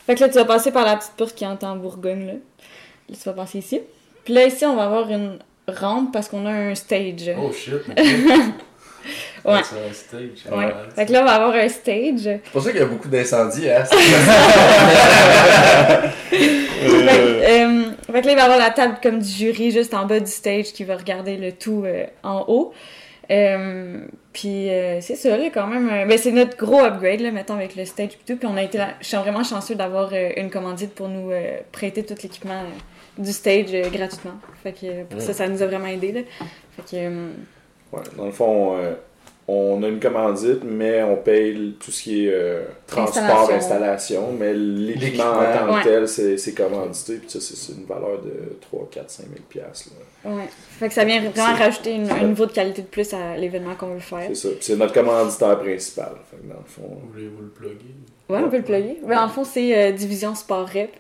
Fait 0.06 0.14
que 0.14 0.20
là, 0.20 0.30
tu 0.30 0.36
vas 0.36 0.46
passer 0.46 0.72
par 0.72 0.86
la 0.86 0.98
petite 0.98 1.14
porte 1.14 1.34
qui 1.34 1.44
est 1.44 1.64
en 1.64 1.76
Bourgogne, 1.76 2.28
là. 2.28 2.34
là. 2.34 3.16
Tu 3.20 3.24
vas 3.26 3.34
passer 3.34 3.58
ici. 3.58 3.82
Puis 4.24 4.34
là, 4.34 4.46
ici, 4.46 4.66
on 4.66 4.76
va 4.76 4.84
avoir 4.84 5.10
une 5.10 5.40
rampe 5.68 6.14
parce 6.14 6.28
qu'on 6.28 6.46
a 6.46 6.52
un 6.52 6.76
stage. 6.76 7.32
Oh 7.38 7.52
shit! 7.52 7.74
Ouais. 9.44 9.62
C'est 9.64 9.90
un 9.90 9.94
stage. 9.94 10.56
Ouais. 10.56 10.72
Fait 10.96 11.06
que 11.06 11.12
là, 11.12 11.22
on 11.22 11.26
va 11.26 11.32
avoir 11.32 11.56
un 11.56 11.68
stage. 11.68 12.22
C'est 12.22 12.42
pour 12.52 12.62
ça 12.62 12.72
qu'il 12.72 12.80
y 12.80 12.84
a 12.84 12.88
beaucoup 12.88 13.10
d'incendies, 13.10 13.70
hein? 13.70 13.84
Euh, 16.84 17.92
fait, 18.12 18.22
que, 18.22 18.26
là, 18.26 18.32
il 18.32 18.36
va 18.36 18.42
y 18.42 18.46
avoir 18.46 18.58
la 18.58 18.72
table 18.72 18.98
comme 19.04 19.20
du 19.20 19.30
jury 19.30 19.70
juste 19.70 19.94
en 19.94 20.08
bas 20.08 20.20
du 20.20 20.32
stage 20.32 20.74
qui 20.74 20.84
va 20.84 20.98
regarder 20.98 21.38
le 21.38 21.52
tout 21.52 21.84
euh, 21.86 22.06
en 22.24 22.46
haut. 22.48 22.74
Euh, 23.30 24.00
puis 24.34 24.70
c'est 25.02 25.16
ça, 25.16 25.38
là, 25.38 25.50
quand 25.54 25.68
même. 25.68 26.08
ben, 26.08 26.18
c'est 26.18 26.32
notre 26.32 26.58
gros 26.58 26.84
upgrade, 26.84 27.20
là, 27.20 27.30
mettons, 27.32 27.54
avec 27.54 27.76
le 27.76 27.86
stage 27.86 28.14
et 28.14 28.18
tout. 28.26 28.38
Puis 28.38 28.48
on 28.52 28.58
a 28.58 28.64
été 28.64 28.80
là. 28.80 28.96
Je 29.00 29.08
suis 29.08 29.18
vraiment 29.18 29.44
chanceux 29.44 29.76
d'avoir 29.76 30.12
une 30.14 30.50
commandite 30.50 30.96
pour 30.96 31.08
nous 31.08 31.32
prêter 31.72 32.04
tout 32.04 32.16
l'équipement 32.24 32.64
du 33.18 33.32
stage 33.32 33.72
gratuitement. 33.92 34.40
Fait 34.64 34.74
que 34.74 35.04
pour 35.04 35.22
ça, 35.22 35.34
ça 35.34 35.48
nous 35.48 35.62
a 35.62 35.68
vraiment 35.68 35.88
aidé, 35.88 36.12
là. 36.12 36.22
Fait 36.78 36.98
que 36.98 37.32
Ouais, 37.92 38.02
dans 38.16 38.26
le 38.26 38.32
fond, 38.32 38.78
euh, 38.78 38.94
on 39.48 39.84
a 39.84 39.88
une 39.88 40.00
commandite, 40.00 40.64
mais 40.64 41.04
on 41.04 41.18
paye 41.18 41.76
tout 41.78 41.92
ce 41.92 42.04
qui 42.04 42.26
est 42.26 42.32
euh, 42.34 42.64
transport, 42.88 43.52
installation, 43.52 44.32
mais 44.40 44.54
l'équipement 44.54 45.32
en 45.32 45.44
tant 45.44 45.80
que 45.80 45.84
tel, 45.84 46.08
c'est 46.08 46.54
commandité, 46.54 47.18
puis 47.18 47.30
ça, 47.30 47.40
c'est 47.42 47.74
une 47.74 47.86
valeur 47.86 48.22
de 48.22 48.58
3, 48.62 48.88
4, 48.90 49.10
5 49.10 49.24
000 49.24 49.36
piastres. 49.50 49.90
Ouais. 50.24 50.48
Fait 50.80 50.88
que 50.88 50.94
ça 50.94 51.04
vient 51.04 51.20
vraiment 51.20 51.54
rajouter 51.54 51.96
un 51.96 52.28
niveau 52.28 52.46
de 52.46 52.52
qualité 52.52 52.82
de 52.82 52.88
plus 52.88 53.14
à 53.14 53.36
l'événement 53.36 53.76
qu'on 53.76 53.94
veut 53.94 54.00
faire. 54.00 54.28
C'est 54.30 54.36
ça. 54.36 54.50
c'est 54.62 54.76
notre 54.78 54.94
commanditaire 54.94 55.60
principal. 55.60 56.14
Fait 56.30 56.38
que 56.38 56.48
dans 56.48 56.60
le 56.60 56.68
fond... 56.68 57.02
Voulez-vous 57.12 57.42
le 57.42 57.50
plugger? 57.50 57.96
Ouais, 58.30 58.40
on 58.40 58.50
peut 58.50 58.58
le 58.58 58.64
plugger. 58.64 59.00
Ouais, 59.04 59.18
en 59.18 59.28
fond, 59.28 59.44
c'est 59.44 59.78
euh, 59.78 59.92
Division 59.92 60.34
Sport 60.34 60.70
Rep. 60.70 60.92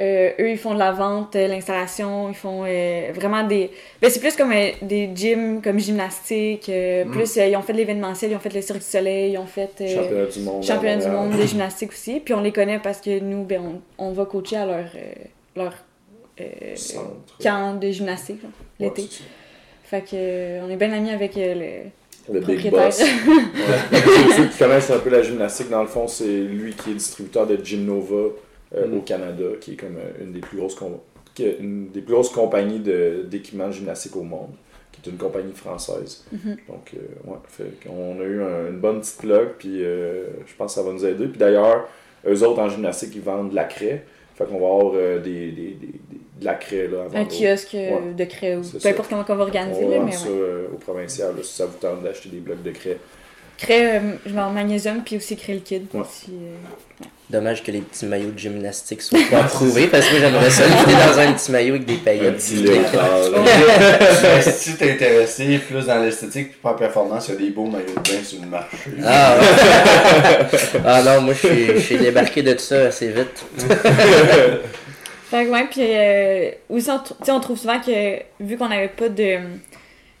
Euh, 0.00 0.30
eux, 0.40 0.50
ils 0.50 0.58
font 0.58 0.74
de 0.74 0.78
la 0.78 0.90
vente, 0.90 1.36
euh, 1.36 1.46
l'installation, 1.46 2.28
ils 2.28 2.34
font 2.34 2.64
euh, 2.66 3.12
vraiment 3.14 3.46
des. 3.46 3.70
Ben, 4.02 4.10
c'est 4.10 4.18
plus 4.18 4.34
comme 4.36 4.52
des 4.82 5.10
gyms, 5.14 5.62
comme 5.62 5.78
gymnastique. 5.78 6.68
Mm. 6.68 7.10
Plus, 7.10 7.36
ils 7.36 7.56
ont 7.56 7.62
fait 7.62 7.72
de 7.72 7.78
l'événementiel, 7.78 8.32
ils 8.32 8.34
ont 8.34 8.40
fait 8.40 8.52
le 8.52 8.60
Cirque 8.60 8.80
du 8.80 8.84
Soleil, 8.84 9.32
ils 9.32 9.38
ont 9.38 9.46
fait. 9.46 9.70
championnat 9.86 10.26
du 10.26 10.40
monde. 10.40 10.64
Championnat 10.64 11.04
du 11.04 11.10
monde, 11.10 11.36
des 11.36 11.46
gymnastiques 11.46 11.92
aussi. 11.92 12.20
Puis 12.20 12.34
on 12.34 12.40
les 12.40 12.52
connaît 12.52 12.80
parce 12.80 13.00
que 13.00 13.20
nous, 13.20 13.44
ben, 13.44 13.60
on, 13.98 14.06
on 14.06 14.12
va 14.12 14.24
coacher 14.24 14.56
à 14.56 14.66
leur, 14.66 14.86
leur 15.54 15.74
camp 17.40 17.74
de 17.74 17.90
gymnastique 17.90 18.40
l'été. 18.80 19.08
fait 19.84 20.02
que 20.02 20.60
on 20.64 20.70
est 20.70 20.76
bien 20.76 20.92
amis 20.92 21.10
avec 21.10 21.36
le. 21.36 21.90
Le 22.32 22.40
Big 22.40 22.70
Boss. 22.70 22.96
ceux 24.36 24.46
qui 24.48 24.58
connaissent 24.58 24.90
un 24.90 24.98
peu 24.98 25.10
la 25.10 25.22
gymnastique, 25.22 25.68
dans 25.68 25.82
le 25.82 25.88
fond, 25.88 26.08
c'est 26.08 26.24
lui 26.24 26.72
qui 26.72 26.90
est 26.90 26.94
distributeur 26.94 27.46
de 27.46 27.62
Gymnova 27.62 28.30
euh, 28.74 28.96
au 28.96 29.00
Canada, 29.00 29.44
qui 29.60 29.72
est 29.72 29.76
comme 29.76 29.96
euh, 29.96 30.22
une 30.24 30.32
des 30.32 30.40
plus 30.40 30.58
grosses, 30.58 30.76
une 31.38 31.90
des 31.90 32.00
plus 32.00 32.14
grosses 32.14 32.30
compagnies 32.30 32.80
d'équipements 32.80 33.70
gymnastiques 33.70 34.16
au 34.16 34.22
monde, 34.22 34.50
qui 34.92 35.00
est 35.04 35.12
une 35.12 35.18
compagnie 35.18 35.52
française. 35.52 36.24
Mm-hmm. 36.34 36.56
Donc, 36.68 36.94
euh, 36.94 37.30
ouais, 37.30 37.38
fait 37.48 37.88
on 37.88 38.20
a 38.20 38.24
eu 38.24 38.40
une 38.40 38.78
bonne 38.78 39.00
petite 39.00 39.18
plug, 39.18 39.48
puis 39.58 39.80
je 39.80 40.54
pense 40.56 40.74
que 40.74 40.80
ça 40.80 40.86
va 40.86 40.92
nous 40.92 41.04
aider. 41.04 41.26
Puis 41.26 41.38
d'ailleurs, 41.38 41.88
eux 42.26 42.42
autres 42.42 42.60
en 42.60 42.68
gymnastique, 42.68 43.12
ils 43.14 43.22
vendent 43.22 43.50
de 43.50 43.54
la 43.54 43.64
craie. 43.64 44.04
Fait 44.34 44.46
qu'on 44.46 44.58
va 44.58 44.66
avoir 44.66 44.92
des, 45.22 45.52
des, 45.52 45.52
des, 45.52 45.90
de 46.40 46.44
la 46.44 46.54
craie 46.54 46.88
là, 46.88 47.04
avant 47.04 47.16
Un 47.16 47.24
kiosque 47.24 47.74
Ouais. 47.74 48.00
de 48.16 48.24
craie 48.24 48.56
ou 48.56 48.62
peu 48.62 48.88
importe 48.88 49.08
comment 49.08 49.24
on 49.28 49.34
va 49.36 49.44
organiser, 49.44 49.84
On 49.84 49.90
là, 49.90 49.98
va 49.98 50.04
mais 50.04 50.10
ça 50.12 50.28
ouais. 50.28 50.68
au 50.72 50.76
provincial 50.76 51.36
là, 51.36 51.42
si 51.44 51.54
ça 51.54 51.66
vous 51.66 51.78
tente 51.78 52.02
d'acheter 52.02 52.30
des 52.30 52.40
blocs 52.40 52.62
de 52.64 52.72
craie. 52.72 52.98
Euh, 53.70 54.00
je 54.26 54.32
mets 54.32 54.40
en 54.42 54.50
magnésium 54.50 55.02
puis 55.04 55.16
aussi 55.16 55.38
liquide. 55.48 55.86
Ouais. 55.94 56.02
Si, 56.10 56.30
euh, 56.32 56.56
Dommage 57.30 57.62
que 57.62 57.70
les 57.70 57.80
petits 57.80 58.04
maillots 58.04 58.30
de 58.32 58.38
gymnastique 58.38 59.00
soient 59.00 59.18
pas 59.30 59.38
approuvés 59.44 59.86
parce 59.86 60.06
que 60.06 60.18
j'aimerais 60.18 60.50
ça 60.50 60.66
lutter 60.66 60.92
dans 60.92 61.18
un 61.18 61.32
petit 61.32 61.50
maillot 61.50 61.74
avec 61.76 61.86
des 61.86 61.94
Un 61.94 61.98
paillettes. 62.04 62.40
si 64.42 64.76
t'es 64.76 64.92
intéressé 64.92 65.58
plus 65.58 65.86
dans 65.86 66.02
l'esthétique 66.02 66.50
puis 66.50 66.58
pas 66.62 66.70
en 66.72 66.74
performance, 66.74 67.28
il 67.28 67.34
y 67.34 67.36
a 67.36 67.40
des 67.40 67.50
beaux 67.50 67.66
maillots 67.66 67.86
de 67.86 67.94
bain 67.94 68.22
sur 68.22 68.40
le 68.42 68.46
marché. 68.48 68.76
Ah, 69.04 69.36
ouais. 69.40 69.46
ah 70.86 71.02
non, 71.02 71.20
moi 71.22 71.34
je 71.42 71.78
suis- 71.80 71.96
débarqué 71.96 72.42
de 72.42 72.58
ça 72.58 72.86
assez 72.88 73.08
vite. 73.08 73.42
Fait 75.30 75.46
que 75.46 75.50
ouais, 75.50 75.66
puis 75.70 75.80
euh, 75.82 76.50
aussi, 76.68 76.90
on, 76.90 76.96
tr- 76.98 77.08
tu 77.18 77.24
sais, 77.24 77.32
on 77.32 77.40
trouve 77.40 77.58
souvent 77.58 77.80
que 77.80 78.18
vu 78.38 78.56
qu'on 78.58 78.68
n'avait 78.68 78.88
pas 78.88 79.08
de 79.08 79.38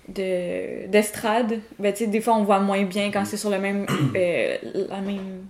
de- 0.08 0.86
d'estrade, 0.88 1.60
ben 1.78 1.92
tu 1.92 2.04
sais, 2.04 2.06
des 2.10 2.20
fois 2.20 2.34
on 2.34 2.44
voit 2.44 2.60
moins 2.60 2.82
bien 2.84 3.10
quand 3.10 3.24
c'est 3.24 3.36
sur 3.36 3.50
le 3.50 3.58
même, 3.58 3.86
euh, 4.16 4.56
la 4.88 5.00
même 5.00 5.42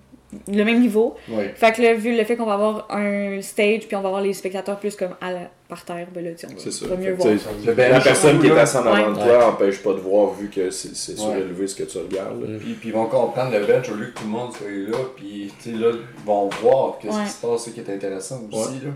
le 0.48 0.64
même 0.64 0.80
niveau. 0.80 1.14
Oui. 1.28 1.44
Fait 1.54 1.70
que 1.70 1.80
là, 1.80 1.94
vu 1.94 2.16
le 2.16 2.24
fait 2.24 2.34
qu'on 2.34 2.44
va 2.44 2.54
avoir 2.54 2.88
un 2.90 3.40
stage 3.40 3.86
puis 3.86 3.94
on 3.94 4.00
va 4.00 4.08
avoir 4.08 4.20
les 4.20 4.32
spectateurs 4.32 4.80
plus 4.80 4.96
comme 4.96 5.14
à 5.20 5.30
la- 5.30 5.48
par 5.68 5.84
terre, 5.84 6.08
ben 6.12 6.24
là, 6.24 6.30
tu 6.32 6.46
on 6.46 6.88
va, 6.88 6.96
mieux 6.96 7.14
voir. 7.14 7.34
ben, 7.76 7.92
La 7.92 8.00
personne 8.00 8.40
qui 8.40 8.48
est 8.48 8.50
assise 8.58 8.76
en 8.78 8.86
avant 8.86 9.12
de 9.12 9.16
Ouais. 9.16 9.24
toi 9.24 9.38
n'empêche 9.38 9.78
pas 9.80 9.92
de 9.92 9.98
voir 10.00 10.32
vu 10.32 10.48
que 10.48 10.70
c'est 10.70 10.96
c'est 10.96 11.12
Ouais. 11.12 11.18
surélevé 11.18 11.68
ce 11.68 11.76
que 11.76 11.84
tu 11.84 11.98
regardes. 11.98 12.44
Puis, 12.58 12.72
puis 12.74 12.88
ils 12.88 12.92
vont 12.92 13.06
comprendre 13.06 13.52
le 13.56 13.64
bench 13.64 13.88
au 13.90 13.94
lieu 13.94 14.06
que 14.06 14.18
tout 14.18 14.24
le 14.24 14.30
monde 14.30 14.52
soit 14.52 14.66
là. 14.68 14.98
Puis 15.14 15.52
tu 15.62 15.70
sais, 15.70 15.76
là, 15.78 15.90
ils 15.92 16.26
vont 16.26 16.48
voir 16.62 16.98
qu'est-ce 17.00 17.16
Ouais. 17.16 17.22
qui 17.24 17.30
se 17.30 17.46
passe, 17.46 17.64
ce 17.66 17.70
qui 17.70 17.78
est 17.78 17.90
intéressant 17.94 18.40
aussi. 18.52 18.74
Là. 18.84 18.90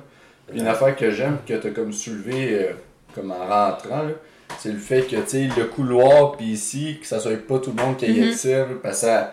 Puis 0.51 0.59
une 0.59 0.67
affaire 0.67 0.97
que 0.97 1.11
j'aime, 1.13 1.37
que 1.47 1.55
tu 1.55 1.67
as 1.69 1.71
comme 1.71 1.93
soulevé 1.93 2.49
euh, 2.53 2.73
comme 3.15 3.31
en 3.31 3.39
rentrant, 3.47 4.03
là, 4.03 4.11
c'est 4.59 4.73
le 4.73 4.79
fait 4.79 5.03
que 5.03 5.17
tu 5.17 5.23
sais, 5.27 5.49
le 5.57 5.65
couloir, 5.65 6.33
puis 6.37 6.47
ici, 6.47 6.99
que 7.01 7.07
ça 7.07 7.21
soit 7.21 7.37
pas 7.47 7.59
tout 7.59 7.73
le 7.77 7.83
monde 7.83 7.97
qui 7.97 8.07
ait 8.07 8.09
là, 8.09 8.65
Parce 8.83 9.01
que 9.01 9.07
ça, 9.07 9.31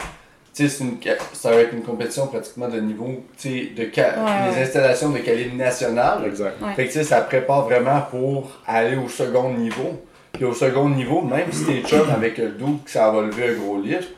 tu 0.53 0.63
sais, 0.63 0.69
c'est 0.69 0.83
une 0.83 0.97
ca- 1.03 1.17
ça 1.33 1.49
va 1.51 1.57
être 1.57 1.73
une 1.73 1.81
compétition 1.83 2.27
pratiquement 2.27 2.67
de 2.67 2.79
niveau, 2.79 3.23
tu 3.37 3.49
sais, 3.49 3.69
de 3.75 3.89
ca- 3.93 4.15
Ouais, 4.23 4.49
les 4.51 4.55
ouais. 4.57 4.61
installations 4.63 5.09
de 5.09 5.17
calibre 5.19 5.55
national. 5.55 6.23
Exact. 6.25 6.61
Ouais. 6.61 6.73
Fait 6.75 6.83
que 6.85 6.91
tu 6.91 6.99
sais, 6.99 7.03
ça 7.03 7.21
prépare 7.21 7.63
vraiment 7.65 8.01
pour 8.11 8.51
aller 8.67 8.95
au 8.97 9.07
second 9.09 9.51
niveau. 9.53 10.01
Puis 10.33 10.43
au 10.45 10.53
second 10.53 10.89
niveau, 10.89 11.21
même 11.21 11.51
si 11.51 11.65
t'es 11.65 11.81
chum 11.87 12.09
avec 12.13 12.37
le 12.37 12.49
doute 12.49 12.83
que 12.83 12.91
ça 12.91 13.09
va 13.09 13.21
lever 13.21 13.49
un 13.49 13.53
gros 13.53 13.79
lift, 13.81 14.09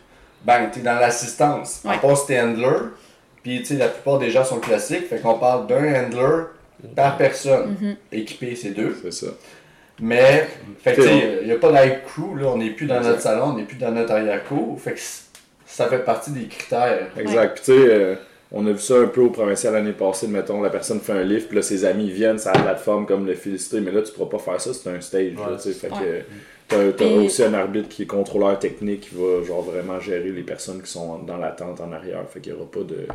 ben 0.43 0.67
t'es 0.71 0.79
dans 0.81 0.95
l'assistance. 0.99 1.83
Part 2.01 2.17
si 2.17 2.27
t'es 2.27 2.41
handler, 2.41 2.89
puis 3.43 3.59
tu 3.59 3.65
sais, 3.65 3.73
la 3.75 3.87
plupart 3.87 4.17
des 4.17 4.31
gens 4.31 4.43
sont 4.43 4.59
classiques, 4.59 5.07
fait 5.07 5.19
qu'on 5.19 5.35
parle 5.37 5.67
d'un 5.67 6.05
handler 6.05 6.43
par 6.95 7.17
personne. 7.17 7.75
Mhm. 7.79 7.95
Équipé, 8.11 8.55
c'est 8.55 8.69
deux. 8.71 8.97
C'est 9.03 9.11
ça. 9.13 9.27
Mais, 9.99 10.47
fait 10.83 10.91
que 10.91 10.95
tu 10.95 11.01
C'est 11.01 11.07
sais, 11.07 11.37
il 11.41 11.47
n'y 11.47 11.53
a 11.53 11.57
pas 11.57 11.71
d'high 11.71 12.03
crew, 12.05 12.35
là, 12.39 12.47
on 12.47 12.57
n'est 12.57 12.69
plus 12.69 12.85
dans 12.85 12.97
Exact. 12.97 13.09
notre 13.09 13.21
salon, 13.21 13.45
on 13.47 13.57
n'est 13.57 13.63
plus 13.63 13.77
dans 13.77 13.91
notre 13.91 14.11
arrière-cour. 14.11 14.79
Fait 14.79 14.93
que 14.93 14.99
ça 15.65 15.87
fait 15.87 15.99
partie 16.05 16.31
des 16.31 16.45
critères. 16.47 17.07
Exact. 17.17 17.55
Puis 17.55 17.63
tu 17.73 17.79
sais, 17.79 17.87
euh, 17.93 18.15
on 18.51 18.65
a 18.67 18.71
vu 18.71 18.79
ça 18.79 18.95
un 18.99 19.07
peu 19.07 19.21
au 19.21 19.29
provincial 19.29 19.73
l'année 19.73 19.93
passée. 19.93 20.27
Mettons, 20.27 20.61
la 20.61 20.69
personne 20.69 20.99
fait 20.99 21.13
un 21.13 21.23
lift, 21.23 21.47
puis 21.47 21.55
là, 21.57 21.61
ses 21.63 21.83
amis 21.83 22.11
viennent 22.11 22.37
sur 22.39 22.51
la 22.53 22.59
plateforme 22.61 23.05
comme 23.05 23.25
le 23.25 23.33
féliciter. 23.33 23.79
Mais 23.81 23.91
là, 23.91 24.01
tu 24.03 24.11
pourras 24.11 24.29
pas 24.29 24.39
faire 24.39 24.61
ça, 24.61 24.71
c'est 24.73 24.89
un 24.89 25.01
stage. 25.01 25.33
là, 25.33 25.41
Ouais, 25.51 25.55
tu 25.57 25.63
sais. 25.63 25.73
fait 25.73 25.89
que 25.89 25.93
Ouais. 25.95 26.25
t'as, 26.67 26.77
t'as 26.91 27.05
Puis- 27.05 27.25
aussi 27.25 27.43
un 27.43 27.53
arbitre 27.55 27.89
qui 27.89 28.03
est 28.03 28.07
contrôleur 28.07 28.59
technique 28.59 29.09
qui 29.09 29.15
va 29.15 29.43
genre 29.43 29.63
vraiment 29.63 29.99
gérer 29.99 30.29
les 30.29 30.43
personnes 30.43 30.81
qui 30.81 30.91
sont 30.91 31.17
dans 31.19 31.37
l'attente 31.37 31.81
en 31.81 31.91
arrière. 31.91 32.23
Fait 32.31 32.39
qu'il 32.39 32.53
y 32.53 32.55
aura 32.55 32.69
pas 32.69 32.81
de, 32.81 33.07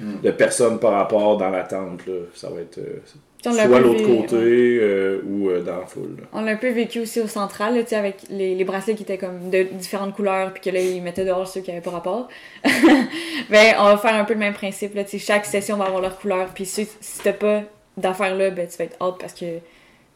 Hmm. 0.00 0.20
de 0.22 0.30
personnes 0.30 0.78
par 0.78 0.92
rapport 0.92 1.36
dans 1.36 1.50
l'attente. 1.50 2.06
Là. 2.06 2.14
Ça 2.34 2.48
va 2.48 2.62
être 2.62 2.78
euh, 2.78 3.00
l'a 3.44 3.66
soit 3.66 3.80
l'autre 3.80 4.02
côté 4.02 4.36
ouais. 4.36 4.78
euh, 4.80 5.20
ou 5.26 5.50
euh, 5.50 5.62
dans 5.62 5.80
la 5.80 5.86
foule. 5.86 6.16
là. 6.18 6.26
On 6.32 6.40
l'a 6.40 6.52
un 6.52 6.56
peu 6.56 6.70
vécu 6.70 7.00
aussi 7.00 7.20
au 7.20 7.26
central, 7.26 7.74
là, 7.74 7.82
tu 7.82 7.90
sais, 7.90 7.96
avec 7.96 8.16
les, 8.30 8.54
les 8.54 8.64
bracelets 8.64 8.94
qui 8.94 9.02
étaient 9.02 9.18
comme 9.18 9.50
de 9.50 9.62
différentes 9.62 10.14
couleurs, 10.14 10.52
puis 10.52 10.62
que 10.62 10.70
là, 10.70 10.80
ils 10.80 11.02
mettaient 11.02 11.24
dehors 11.24 11.46
ceux 11.46 11.60
qui 11.60 11.70
avaient 11.70 11.80
pas 11.80 11.90
rapport. 11.90 12.28
ben, 12.64 13.74
on 13.78 13.84
va 13.84 13.98
faire 13.98 14.14
un 14.14 14.24
peu 14.24 14.34
le 14.34 14.40
même 14.40 14.54
principe, 14.54 14.94
là, 14.94 15.04
tu 15.04 15.10
sais, 15.10 15.18
chaque 15.18 15.46
session 15.46 15.76
va 15.76 15.84
avoir 15.84 16.00
leur 16.00 16.18
couleur, 16.18 16.48
puis 16.54 16.66
si, 16.66 16.88
si 17.00 17.22
t'as 17.22 17.32
pas 17.32 17.62
d'affaires 17.96 18.34
là, 18.34 18.50
ben, 18.50 18.66
tu 18.66 18.76
vas 18.78 18.84
être 18.84 18.96
out 19.04 19.16
parce 19.20 19.34
que 19.34 19.46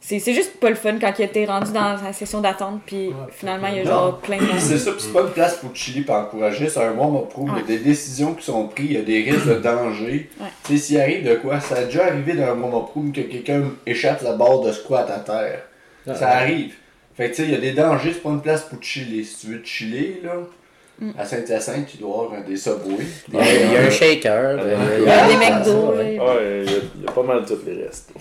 c'est 0.07 0.19
c'est 0.19 0.33
juste 0.33 0.59
pas 0.59 0.69
le 0.69 0.75
fun 0.75 0.97
quand 0.99 1.11
t'es 1.13 1.45
rendu 1.45 1.71
dans 1.71 1.95
la 2.03 2.13
session 2.13 2.39
d'attente, 2.41 2.81
puis 2.85 3.07
Ouais, 3.07 3.13
finalement, 3.31 3.67
il 3.67 3.77
y 3.77 3.79
a 3.79 3.83
Non. 3.83 3.89
genre 3.89 4.17
plein 4.19 4.37
de 4.37 4.43
C'est 4.59 4.77
ça, 4.77 4.91
pis 4.91 5.01
c'est 5.03 5.13
pas 5.13 5.21
une 5.21 5.31
place 5.31 5.55
pour 5.57 5.75
chiller 5.75 6.05
et 6.07 6.11
encourager, 6.11 6.69
c'est 6.69 6.83
un 6.83 6.91
warm-up 6.91 7.29
pro. 7.29 7.45
Il 7.47 7.49
y 7.49 7.55
Ouais. 7.55 7.59
a 7.61 7.63
des 7.63 7.79
décisions 7.79 8.33
qui 8.35 8.45
sont 8.45 8.67
prises, 8.67 8.87
il 8.91 8.93
y 8.93 8.97
a 8.97 9.01
des 9.01 9.23
risques 9.23 9.47
de 9.47 9.55
danger. 9.55 10.29
Ouais. 10.39 10.47
Tu 10.65 10.73
sais, 10.73 10.83
s'il 10.83 10.99
arrive 11.01 11.27
de 11.27 11.35
quoi, 11.35 11.59
ça 11.59 11.75
a 11.77 11.83
déjà 11.85 12.05
arrivé 12.05 12.33
dans 12.33 12.43
un 12.51 12.55
pro 12.55 13.03
que 13.13 13.21
quelqu'un 13.21 13.63
échappe 13.85 14.21
la 14.21 14.33
barre 14.33 14.61
de 14.61 14.71
squat 14.71 15.09
à 15.09 15.19
terre. 15.19 15.63
Ça 16.15 16.29
arrive. 16.29 16.73
Fait 17.17 17.31
que 17.31 17.35
tu 17.35 17.41
sais, 17.41 17.47
il 17.47 17.51
y 17.51 17.55
a 17.55 17.59
des 17.59 17.71
dangers, 17.71 18.11
c'est 18.13 18.21
pas 18.21 18.29
une 18.29 18.41
place 18.41 18.63
pour 18.65 18.81
chiller. 18.83 19.23
Si 19.23 19.39
tu 19.39 19.47
veux 19.53 19.61
te 19.61 19.67
chiller, 19.67 20.21
là, 20.23 20.33
Mm. 20.99 21.11
à 21.19 21.25
Saint-Hyacinthe, 21.25 21.87
tu 21.87 21.97
dois 21.97 22.23
avoir 22.25 22.43
des 22.47 22.55
subways. 22.55 23.05
Il 23.27 23.35
y 23.35 23.37
a- 23.39 23.63
il 23.65 23.71
y 23.73 23.75
a 23.77 23.81
un 23.81 23.89
shaker. 23.89 24.57
euh, 24.59 24.97
Il 24.99 25.03
y 25.05 25.09
a 25.09 25.27
des 25.27 25.35
McDo, 25.35 25.93
il 26.01 26.13
y, 27.03 27.07
a- 27.07 27.11
pas 27.11 27.23
mal 27.23 27.43
tous 27.45 27.59
les 27.65 27.83
restes. 27.83 28.11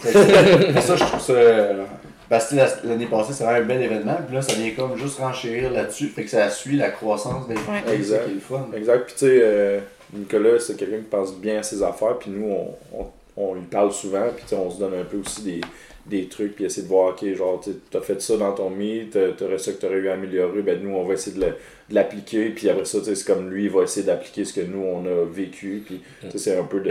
Ça, 0.81 0.97
je 0.97 1.05
trouve 1.05 1.21
ça. 1.21 1.33
euh, 1.33 1.85
Parce 2.29 2.49
que 2.51 2.57
la- 2.57 2.69
l'année 2.85 3.07
passée, 3.07 3.33
c'était 3.33 3.45
vraiment 3.45 3.59
un 3.65 3.67
bel 3.69 3.83
événement. 3.83 4.17
Puis 4.27 4.35
là, 4.35 4.43
ça 4.43 4.55
vient 4.55 4.71
comme 4.71 4.97
juste 4.97 5.19
renchérir 5.19 5.71
là-dessus. 5.71 6.09
Fait 6.09 6.25
que 6.25 6.31
ça 6.31 6.49
suit 6.51 6.77
la 6.77 6.89
croissance 6.91 7.47
des 7.47 7.55
Ouais. 7.55 7.95
Exact. 7.95 8.25
qui 8.25 8.31
est 8.31 8.35
le 8.35 8.41
fun. 8.41 8.67
Exact. 8.77 9.05
Puis 9.05 9.13
tu 9.13 9.27
sais, 9.27 9.39
euh, 9.43 9.79
Nicolas, 10.13 10.59
c'est 10.59 10.75
quelqu'un 10.77 10.97
qui 10.97 11.03
pense 11.11 11.35
bien 11.37 11.59
à 11.59 11.63
ses 11.63 11.83
affaires. 11.83 12.17
Puis 12.19 12.31
nous, 12.31 12.47
on, 12.51 12.75
on, 12.99 13.07
on 13.37 13.55
lui 13.55 13.67
parle 13.71 13.93
souvent. 13.93 14.25
Puis 14.35 14.45
tu 14.49 14.49
sais, 14.49 14.57
on 14.57 14.71
se 14.71 14.79
donne 14.81 14.95
un 14.95 15.05
peu 15.05 15.19
aussi 15.19 15.43
des, 15.43 15.61
des 16.07 16.27
trucs. 16.29 16.55
Puis 16.57 16.65
essayer 16.65 16.83
de 16.83 16.89
voir, 16.89 17.11
ok, 17.11 17.35
genre, 17.35 17.61
tu 17.63 17.97
as 17.97 18.01
fait 18.01 18.21
ça 18.21 18.37
dans 18.37 18.53
ton 18.53 18.71
meet, 18.71 19.17
t'aurais 19.37 19.59
ça 19.59 19.73
que 19.73 19.79
t'aurais 19.81 19.97
eu 19.99 20.09
à 20.09 20.15
améliorer. 20.15 20.63
Ben 20.63 20.81
nous, 20.83 20.91
on 20.95 21.05
va 21.05 21.15
essayer 21.15 21.37
de 21.39 21.47
l'appliquer. 21.91 22.51
Puis 22.51 22.69
après 22.69 22.85
ça, 22.85 22.99
tu 22.99 23.07
sais, 23.07 23.15
c'est 23.15 23.27
comme 23.33 23.51
lui, 23.51 23.65
il 23.65 23.71
va 23.71 23.83
essayer 23.83 24.05
d'appliquer 24.07 24.45
ce 24.45 24.53
que 24.53 24.61
nous, 24.61 24.83
on 24.83 25.05
a 25.07 25.25
vécu. 25.31 25.83
Puis 25.87 26.01
tu 26.23 26.31
sais, 26.31 26.39
c'est 26.39 26.59
un 26.59 26.65
peu 26.65 26.81
de 26.81 26.91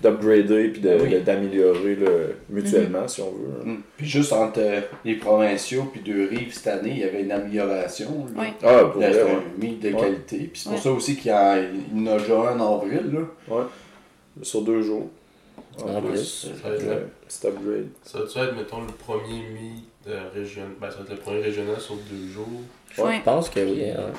d'upgrader 0.00 0.68
puis 0.68 0.80
Oui. 0.84 1.10
de- 1.10 1.18
d'améliorer 1.18 1.98
mutuellement, 2.48 3.08
si 3.08 3.20
on 3.20 3.32
veut. 3.32 3.64
Mm. 3.72 3.78
Puis 3.96 4.06
juste 4.06 4.32
entre 4.32 4.60
euh, 4.60 4.80
les 5.04 5.16
provinciaux 5.16 5.88
puis 5.92 6.00
deux 6.00 6.28
rives 6.28 6.52
cette 6.54 6.68
année, 6.68 6.90
il 6.92 6.98
y 7.00 7.02
avait 7.02 7.22
une 7.22 7.32
amélioration. 7.32 8.26
là. 8.36 8.42
Ouais. 8.42 8.52
Ah, 8.62 8.84
pour 8.92 9.00
Là, 9.00 9.10
vrai, 9.10 9.22
ouais. 9.24 9.30
un 9.30 9.60
meet 9.60 9.80
de 9.80 9.88
Ouais. 9.92 10.00
qualité. 10.00 10.36
Puis 10.38 10.50
c'est 10.54 10.68
pour 10.68 10.78
Ouais. 10.78 10.84
ça 10.84 10.92
aussi 10.92 11.16
qu'il 11.16 11.32
y, 11.32 11.34
en- 11.34 11.56
il 11.96 12.08
a 12.08 12.16
déjà 12.16 12.34
un 12.50 12.60
en 12.60 12.76
avril. 12.80 13.10
Là. 13.12 13.66
Sur 14.42 14.62
deux 14.62 14.82
jours. 14.82 15.08
En 15.84 16.02
plus. 16.02 16.48
Ça 16.62 16.68
euh, 16.68 17.04
Petit 17.26 17.46
upgrade. 17.46 17.88
ça 18.02 18.18
va 18.18 18.44
être, 18.46 18.56
mettons, 18.56 18.80
le 18.80 18.86
premier 18.92 19.42
meet 19.50 19.84
de 20.06 20.14
région. 20.34 20.62
Ben, 20.80 20.90
ça 20.90 20.98
va 20.98 21.02
être 21.04 21.10
le 21.10 21.16
premier 21.16 21.40
régional 21.42 21.80
sur 21.80 21.94
deux 21.96 22.28
jours? 22.28 22.46
Ouais. 22.98 23.18
Je 23.18 23.22
pense 23.22 23.48
que 23.50 23.60
oui. 23.60 23.90
hein. 23.90 24.10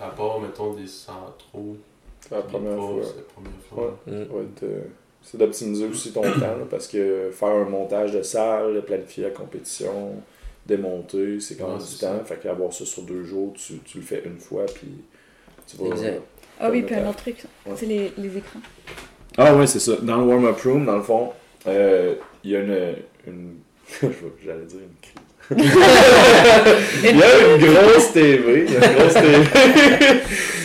À 0.00 0.08
part, 0.08 0.40
mettons, 0.40 0.74
des 0.74 0.86
centraux. 0.86 1.76
C'est 2.20 2.34
la 2.34 2.42
première 2.42 2.76
fois. 2.76 3.02
C'est 3.02 3.16
la 3.16 3.22
première 3.22 3.60
fois. 3.68 3.98
Ouais. 4.06 4.12
Mm. 4.12 4.26
Ça 4.28 4.34
va 4.34 4.42
être, 4.42 4.62
euh, 4.62 4.80
c'est 5.22 5.38
d'optimiser 5.38 5.86
aussi 5.86 6.12
ton 6.12 6.22
temps, 6.22 6.38
là, 6.40 6.64
parce 6.70 6.86
que 6.88 7.30
faire 7.32 7.48
un 7.48 7.64
montage 7.64 8.12
de 8.12 8.22
salle, 8.22 8.82
planifier 8.84 9.24
la 9.24 9.30
compétition, 9.30 10.14
démonter, 10.66 11.40
c'est 11.40 11.56
quand 11.56 11.66
même 11.68 11.76
Ouais, 11.78 11.82
du 11.82 11.86
c'est 11.88 12.06
temps. 12.06 12.24
Fait 12.24 12.36
qu'avoir 12.40 12.72
ça 12.72 12.84
sur 12.84 13.02
deux 13.02 13.24
jours, 13.24 13.52
tu, 13.54 13.78
tu 13.80 13.98
le 13.98 14.04
fais 14.04 14.22
une 14.24 14.38
fois, 14.38 14.64
puis 14.66 14.88
tu 15.66 15.76
vas... 15.78 15.86
Exact. 15.88 16.20
Ah 16.60 16.70
oui, 16.70 16.82
puis 16.82 16.94
un 16.94 17.08
autre 17.08 17.18
truc, 17.18 17.44
Ouais. 17.66 17.72
c'est 17.76 17.86
les, 17.86 18.12
les 18.16 18.36
écrans. 18.38 18.60
Ah 19.38 19.54
oui, 19.54 19.68
c'est 19.68 19.80
ça. 19.80 19.92
Dans 20.00 20.16
le 20.16 20.24
warm-up 20.24 20.60
room, 20.64 20.86
dans 20.86 20.96
le 20.96 21.02
fond, 21.02 21.30
euh, 21.66 22.14
il 22.42 22.50
y 22.50 22.56
a 22.56 22.60
une... 22.60 22.94
une... 23.26 23.54
J'allais 24.44 24.64
dire 24.64 24.80
une 24.80 24.96
crise. 25.00 25.26
Il 27.04 27.16
y 27.16 27.22
a 27.22 27.54
une 27.54 27.72
grosse 27.72 28.12
TV. 28.12 28.66
Il 28.66 28.72
y 28.72 28.76
a 28.76 28.90
une 28.90 28.98
grosse 28.98 29.14
TV. 29.14 29.36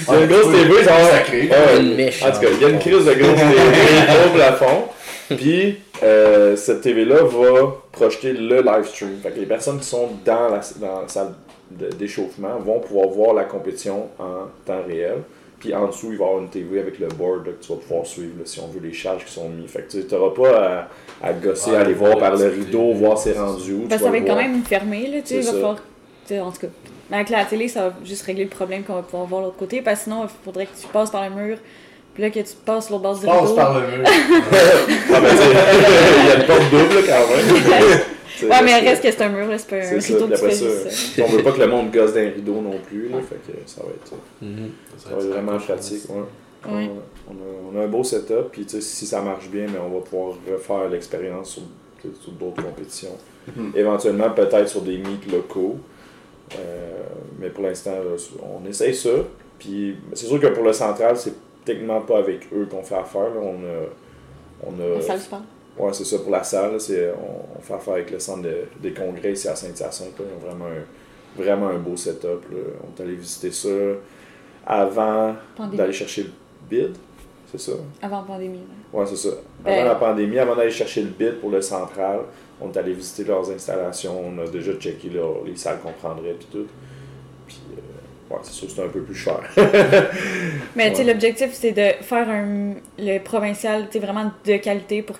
Il 0.07 0.13
y 0.13 0.17
a 0.17 0.21
une 0.21 0.27
grosse 0.27 0.51
TV, 0.51 0.83
genre... 0.83 1.09
Sacré. 1.11 1.41
Ouais, 1.49 1.79
Une 1.79 1.95
mèche, 1.95 2.23
En 2.23 2.31
tout 2.31 2.39
cas, 2.39 2.47
il 2.51 2.61
y 2.61 2.65
a 2.65 2.69
une 2.69 2.79
crise 2.79 3.05
de 3.05 3.13
grosse 3.13 3.39
TV 3.39 4.25
au 4.25 4.35
plafond. 4.35 4.83
Puis, 5.37 5.77
euh, 6.03 6.55
cette 6.55 6.81
TV-là 6.81 7.23
va 7.23 7.75
projeter 7.91 8.33
le 8.33 8.61
live 8.61 8.85
stream. 8.85 9.19
Fait 9.21 9.29
que 9.31 9.39
les 9.39 9.45
personnes 9.45 9.79
qui 9.79 9.87
sont 9.87 10.09
dans 10.25 10.49
la, 10.49 10.61
dans 10.79 11.01
la 11.01 11.07
salle 11.07 11.33
d'échauffement 11.69 12.57
vont 12.59 12.79
pouvoir 12.79 13.07
voir 13.09 13.33
la 13.33 13.43
compétition 13.43 14.07
en 14.19 14.47
temps 14.65 14.81
réel. 14.87 15.19
Puis 15.61 15.73
en 15.75 15.85
dessous, 15.87 16.07
il 16.11 16.17
va 16.17 16.25
y 16.25 16.27
avoir 16.27 16.41
une 16.43 16.49
TV 16.49 16.79
avec 16.79 16.97
le 16.99 17.07
board 17.07 17.45
là, 17.45 17.51
que 17.53 17.63
tu 17.63 17.71
vas 17.71 17.77
pouvoir 17.79 18.05
suivre 18.05 18.33
là, 18.39 18.43
si 18.45 18.59
on 18.59 18.67
veut 18.67 18.79
les 18.81 18.91
charges 18.93 19.23
qui 19.25 19.31
sont 19.31 19.47
mises. 19.47 19.69
Fait 19.71 19.83
que 19.83 19.91
tu 20.01 20.13
n'auras 20.15 20.33
pas 20.33 20.87
à, 21.21 21.27
à 21.29 21.33
gosser, 21.33 21.69
Ouais, 21.71 21.77
à 21.77 21.81
aller 21.81 21.93
voir 21.93 22.17
par 22.17 22.35
le 22.35 22.47
rideau, 22.47 22.91
voir 22.93 23.17
c'est 23.17 23.33
rendu 23.33 23.73
où. 23.73 23.81
tu 23.83 23.87
Parce 23.87 24.01
que 24.01 24.05
vas 24.07 24.11
ça 24.11 24.11
va 24.11 24.17
être 24.17 24.27
quand 24.27 24.35
même 24.35 24.63
fermé, 24.63 25.07
là, 25.07 25.21
tu 25.21 25.27
sais, 25.27 25.27
C'est 25.27 25.35
il 25.35 25.45
va 25.45 25.45
ça. 25.45 25.51
falloir... 25.53 25.75
tu 25.75 25.81
sais, 26.25 26.39
En 26.39 26.51
tout 26.51 26.59
cas, 26.61 26.67
mais 27.11 27.17
avec 27.17 27.29
la 27.29 27.45
télé, 27.45 27.67
ça 27.67 27.89
va 27.89 27.93
juste 28.03 28.23
régler 28.23 28.45
le 28.45 28.49
problème 28.49 28.83
qu'on 28.83 28.95
va 28.95 29.01
pouvoir 29.03 29.25
voir 29.27 29.41
de 29.41 29.45
l'autre 29.47 29.57
côté, 29.57 29.81
parce 29.81 29.99
que 29.99 30.03
sinon, 30.05 30.23
il 30.23 30.29
faudrait 30.43 30.65
que 30.65 30.71
tu 30.81 30.87
passes 30.87 31.11
par 31.11 31.29
le 31.29 31.35
mur, 31.35 31.57
puis 32.15 32.23
là, 32.23 32.29
que 32.31 32.39
tu 32.39 32.53
passes 32.65 32.89
l'autre 32.89 33.03
bord 33.03 33.19
du 33.19 33.25
Passe 33.25 33.41
rideau. 33.41 33.55
par 33.55 33.73
le 33.79 33.81
mur. 33.87 34.05
Ah, 35.13 35.19
ben, 35.21 35.29
tu 35.29 35.37
sais, 35.37 35.43
il 36.21 36.27
y 36.27 36.31
a 36.31 36.35
une 36.39 36.45
porte 36.45 36.69
double 36.71 37.05
quand 37.05 37.27
même. 37.79 37.99
Ouais, 38.43 38.61
mais 38.63 38.79
reste 38.79 39.03
que 39.03 39.11
c'est 39.11 39.21
un 39.23 39.29
mur, 39.29 39.47
c'est 39.57 39.69
pas 39.69 39.75
un 39.75 39.99
rideau 39.99 40.35
ça, 40.35 40.51
ça. 40.51 41.23
on 41.23 41.27
veut 41.27 41.43
pas 41.43 41.51
que 41.51 41.59
le 41.59 41.67
monde 41.67 41.91
gosse 41.91 42.13
d'un 42.13 42.29
rideau 42.29 42.61
non 42.61 42.77
plus, 42.87 43.09
là, 43.09 43.17
fait 43.21 43.35
que 43.35 43.57
ça 43.65 43.81
va 43.81 43.89
être, 43.89 44.13
Mhm. 44.41 44.71
ça 44.97 45.09
va 45.09 45.17
être 45.17 45.29
vraiment 45.29 45.57
pratique. 45.57 46.03
Ouais. 46.09 46.71
Ouais. 46.71 46.89
On, 47.27 47.33
a, 47.33 47.73
on, 47.73 47.79
a, 47.79 47.83
un 47.85 47.87
beau 47.87 48.03
setup, 48.03 48.51
puis 48.51 48.65
si 48.67 49.05
ça 49.07 49.21
marche 49.21 49.49
bien, 49.49 49.65
mais 49.71 49.79
on 49.79 49.89
va 49.89 50.01
pouvoir 50.01 50.35
refaire 50.49 50.89
l'expérience 50.89 51.51
sur, 51.51 51.63
sur 52.21 52.31
d'autres 52.33 52.63
compétitions. 52.63 53.17
Mm-hmm. 53.49 53.75
Éventuellement, 53.77 54.29
peut-être 54.29 54.67
sur 54.69 54.81
des 54.81 54.97
meets 54.97 55.31
locaux. 55.31 55.77
Euh, 56.55 57.03
mais 57.39 57.49
pour 57.49 57.63
l'instant, 57.63 57.93
on 58.43 58.67
essaye 58.67 58.93
ça. 58.93 59.09
Puis 59.57 59.95
c'est 60.13 60.25
sûr 60.25 60.39
que 60.39 60.47
pour 60.47 60.63
le 60.63 60.73
central, 60.73 61.17
c'est 61.17 61.33
techniquement 61.63 62.01
pas 62.01 62.17
avec 62.19 62.47
eux 62.53 62.67
qu'on 62.69 62.83
fait 62.83 62.95
affaire. 62.95 63.29
Là. 63.33 63.41
On 63.41 63.55
a, 63.55 64.67
on 64.67 64.79
a, 64.79 64.95
la 64.95 65.01
salle 65.01 65.19
sport. 65.19 65.41
Ouais, 65.81 65.91
c'est 65.93 66.05
ça. 66.05 66.19
Pour 66.19 66.31
la 66.31 66.43
salle, 66.43 66.79
c'est, 66.79 67.11
on, 67.11 67.59
fait 67.59 67.73
affaire 67.73 67.95
avec 67.95 68.11
le 68.11 68.19
centre 68.19 68.47
des 68.79 68.93
congrès 68.93 69.31
ici 69.31 69.47
à 69.47 69.55
Saint-Hyacinthe. 69.55 70.13
Ils 70.19 70.21
ont 70.21 70.47
vraiment 70.47 70.65
un, 70.65 71.41
vraiment 71.41 71.69
un 71.69 71.79
beau 71.79 71.97
setup. 71.97 72.45
On 72.51 73.01
est 73.01 73.03
allé 73.03 73.15
visiter 73.15 73.51
ça 73.51 73.69
avant 74.63 75.33
d'aller 75.73 75.91
chercher 75.91 76.23
le 76.23 76.29
bid. 76.69 76.95
C'est 77.51 77.59
ça? 77.59 77.71
Avant 77.99 78.17
la 78.17 78.27
pandémie. 78.27 78.59
Ouais, 78.93 79.05
c'est 79.07 79.15
ça. 79.15 79.29
Avant 79.65 79.75
ben, 79.75 79.85
la 79.85 79.95
pandémie, 79.95 80.37
avant 80.37 80.55
d'aller 80.55 80.69
chercher 80.69 81.01
le 81.01 81.09
bid 81.09 81.39
pour 81.39 81.49
le 81.49 81.61
central, 81.61 82.19
on 82.61 82.71
est 82.71 82.77
allé 82.77 82.93
visiter 82.93 83.23
leurs 83.23 83.49
installations. 83.49 84.21
On 84.23 84.37
a 84.39 84.47
déjà 84.47 84.73
checké 84.73 85.09
les 85.09 85.55
salles 85.55 85.79
qu'on 85.79 85.93
prendrait 85.93 86.29
et 86.29 86.45
tout. 86.51 86.67
Puis, 87.47 87.59
euh, 87.73 88.33
ouais, 88.33 88.39
c'est 88.43 88.53
sûr 88.53 88.67
que 88.67 88.73
c'est 88.75 88.83
un 88.83 88.87
peu 88.87 89.01
plus 89.01 89.15
cher. 89.15 89.39
Mais 90.75 90.91
tu 90.91 90.97
sais, 90.97 91.03
l'objectif, 91.03 91.49
c'est 91.53 91.71
de 91.71 92.03
faire 92.03 92.29
un, 92.29 92.75
le 92.99 93.17
provincial 93.17 93.87
vraiment 93.95 94.31
de 94.45 94.57
qualité 94.57 95.01
pour 95.01 95.17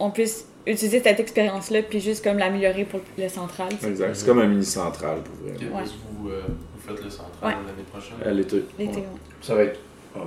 qu'on 0.00 0.10
puisse 0.10 0.46
utiliser 0.66 1.02
cette 1.02 1.20
expérience-là 1.20 1.82
puis 1.82 2.00
juste 2.00 2.24
comme 2.24 2.38
l'améliorer 2.38 2.84
pour 2.84 3.00
le 3.18 3.28
central. 3.28 3.68
Exact. 3.86 4.14
C'est 4.14 4.26
comme 4.26 4.38
un 4.40 4.46
mini 4.46 4.64
central 4.64 5.18
pour 5.22 5.34
vrai. 5.46 5.52
Ouais. 5.52 5.84
Vous, 6.18 6.30
euh, 6.30 6.42
vous, 6.48 6.80
faites 6.88 7.04
le 7.04 7.10
central 7.10 7.30
l'année 7.42 7.86
prochaine? 7.90 8.16
Euh, 8.26 8.32
l'été. 8.32 8.64
L'été, 8.78 9.00
ouais. 9.00 9.06
Ça 9.42 9.54
va 9.54 9.62
être 9.64 9.78
Oh, 10.12 10.22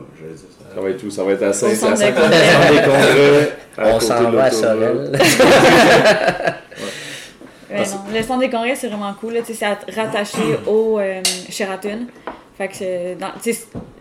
ça. 0.74 0.80
va 0.80 0.90
être 0.92 0.98
tout, 0.98 1.12
ça 1.12 1.26
va 1.26 1.34
être 1.34 1.44
à 1.44 1.52
saint 1.52 1.76
centre 1.76 2.00
des 2.00 2.14
congrès. 2.14 3.52
On 3.96 4.00
s'en 4.00 4.32
va 4.32 4.46
à 4.46 4.50
Sorel. 4.50 5.12
ouais, 7.70 7.78
non. 7.78 7.84
Le 8.14 8.24
centre 8.24 8.40
des 8.40 8.50
congrès, 8.50 8.76
c'est 8.76 8.88
vraiment 8.88 9.14
cool. 9.20 9.42
C'est 9.44 9.66
rattaché 9.94 10.38
au 10.68 11.00
euh, 11.00 11.22
Sheraton. 11.50 12.08
Fait 12.58 12.70
que 12.70 13.16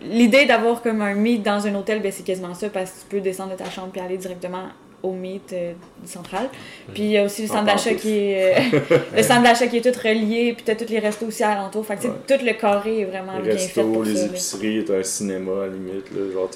l'idée 0.05 0.45
d'avoir 0.45 0.81
comme 0.81 1.01
un 1.01 1.15
meet 1.15 1.43
dans 1.43 1.67
un 1.67 1.75
hôtel, 1.75 2.01
ben, 2.01 2.13
c'est 2.13 2.23
quasiment 2.23 2.53
ça 2.53 2.69
parce 2.69 2.91
que 2.91 2.99
tu 3.01 3.05
peux 3.09 3.19
descendre 3.19 3.51
de 3.51 3.57
ta 3.57 3.69
chambre 3.69 3.91
et 3.95 3.99
aller 3.99 4.17
directement 4.17 4.69
au 5.03 5.11
mythe 5.11 5.53
euh, 5.53 5.73
du 6.01 6.09
central. 6.09 6.49
Puis 6.93 7.03
il 7.03 7.11
y 7.11 7.17
a 7.17 7.25
aussi 7.25 7.41
le 7.43 7.49
centre 7.49 7.65
d'achat 7.65 7.93
qui 7.93 8.17
est 8.17 8.73
euh, 8.73 8.79
le 9.15 9.21
centre 9.21 9.43
d'achat 9.43 9.67
qui 9.67 9.77
est 9.77 9.81
tout 9.81 9.99
relié, 9.99 10.53
puis 10.53 10.63
tu 10.63 10.71
as 10.71 10.75
tous 10.75 10.89
les 10.89 10.97
restos 10.99 11.27
aussi 11.27 11.43
alentour. 11.43 11.85
Fait 11.85 11.97
que 11.97 12.07
tout 12.07 12.43
le 12.43 12.53
carré 12.53 13.01
est 13.01 13.05
vraiment 13.05 13.37
bien 13.39 13.55
fait 13.57 13.81
pour 13.81 14.03
les 14.03 14.23
épiceries, 14.23 14.83
tu 14.85 14.93
as 14.93 14.99
un 14.99 15.03
cinéma 15.03 15.51
à 15.51 15.67
la 15.67 15.73
limite 15.73 16.09
là, 16.11 16.31
genre 16.33 16.49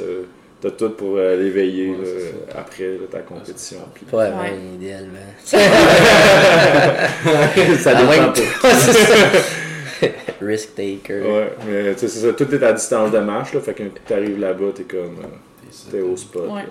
t'as 0.59 0.71
tout 0.71 0.89
pour 0.91 1.17
euh, 1.17 1.35
l'éveiller 1.35 1.93
après 2.57 2.97
ta 3.11 3.19
compétition. 3.19 3.77
Puis... 3.93 4.05
Ouais, 4.11 4.23
ouais. 4.23 4.57
idéalement. 4.75 5.19
ça 7.77 7.93
dépend 7.93 8.31
pas. 8.31 8.69
Risk 10.41 10.75
taker. 10.75 11.21
Ouais, 11.21 11.53
mais 11.67 11.93
c'est 11.97 12.07
ça, 12.07 12.31
tout 12.31 12.53
est 12.53 12.63
à 12.63 12.71
distance 12.71 13.11
de 13.11 13.17
marche, 13.17 13.53
là, 13.53 13.59
fait 13.59 13.73
que 13.73 13.83
quand 13.83 13.89
t'arrives 14.07 14.39
là-bas, 14.39 14.67
t'es 14.75 14.83
comme. 14.83 15.17
t'es 15.91 16.01
au 16.01 16.15
spot. 16.15 16.49
Ouais. 16.49 16.63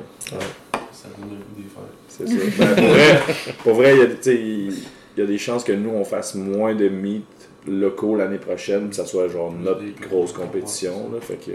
C'est 2.08 2.26
ça. 2.26 2.34
Ben, 2.34 2.74
pour 2.74 2.84
vrai, 2.84 3.20
pour 3.62 3.74
vrai 3.74 3.94
il, 4.26 4.72
y 5.16 5.20
a, 5.20 5.26
des 5.26 5.38
chances 5.38 5.64
que 5.64 5.72
nous, 5.72 5.90
on 5.90 6.04
fasse 6.04 6.34
moins 6.34 6.74
de 6.74 6.88
meets 6.88 7.24
locaux 7.66 8.16
l'année 8.16 8.38
prochaine, 8.38 8.90
que 8.90 8.96
ça 8.96 9.06
soit 9.06 9.28
genre 9.28 9.52
notre 9.52 9.82
grosse 10.00 10.32
compétition. 10.32 11.10
Là, 11.12 11.20
fait 11.20 11.36
que, 11.36 11.52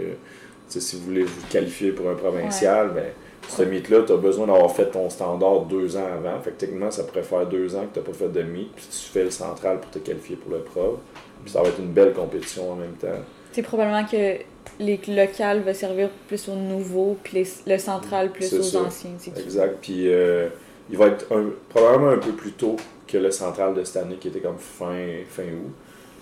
si 0.68 0.96
vous 0.96 1.02
voulez 1.04 1.24
vous 1.24 1.46
qualifier 1.50 1.92
pour 1.92 2.08
un 2.10 2.14
provincial, 2.14 2.90
ben, 2.94 3.06
ce 3.48 3.62
meet-là, 3.62 4.02
tu 4.06 4.12
as 4.12 4.16
besoin 4.16 4.46
d'avoir 4.46 4.70
fait 4.74 4.86
ton 4.86 5.10
standard 5.10 5.62
deux 5.62 5.96
ans 5.96 6.06
avant. 6.06 6.40
Fait 6.40 6.50
que 6.50 6.56
techniquement, 6.56 6.90
ça 6.90 7.04
pourrait 7.04 7.22
faire 7.22 7.46
deux 7.46 7.74
ans 7.74 7.86
que 7.86 7.94
tu 7.94 8.00
n'as 8.00 8.06
pas 8.06 8.12
fait 8.12 8.28
de 8.28 8.42
meet, 8.42 8.72
puis 8.74 8.86
tu 8.90 9.10
fais 9.10 9.24
le 9.24 9.30
central 9.30 9.80
pour 9.80 9.90
te 9.90 9.98
qualifier 9.98 10.36
pour 10.36 10.52
le 10.52 10.60
pro. 10.60 10.98
Puis 11.42 11.52
ça 11.52 11.62
va 11.62 11.68
être 11.68 11.80
une 11.80 11.92
belle 11.92 12.12
compétition 12.12 12.72
en 12.72 12.76
même 12.76 12.92
temps. 12.92 13.08
C'est 13.52 13.62
probablement 13.62 14.04
que 14.04 14.38
les 14.78 15.00
locales 15.08 15.60
va 15.60 15.74
servir 15.74 16.08
plus 16.28 16.48
aux 16.48 16.56
nouveaux, 16.56 17.16
puis 17.22 17.46
le 17.66 17.78
central 17.78 18.30
plus 18.30 18.52
aux 18.54 18.76
anciens. 18.76 19.10
Exact. 19.36 19.76
Puis 19.80 20.08
euh, 20.08 20.48
il 20.90 20.96
va 20.96 21.06
être 21.06 21.26
probablement 21.68 22.10
un 22.10 22.18
peu 22.18 22.32
plus 22.32 22.52
tôt 22.52 22.76
que 23.06 23.18
le 23.18 23.30
central 23.30 23.74
de 23.74 23.84
cette 23.84 24.02
année 24.02 24.16
qui 24.16 24.28
était 24.28 24.40
comme 24.40 24.58
fin, 24.58 24.96
fin 25.28 25.44
août. 25.44 25.72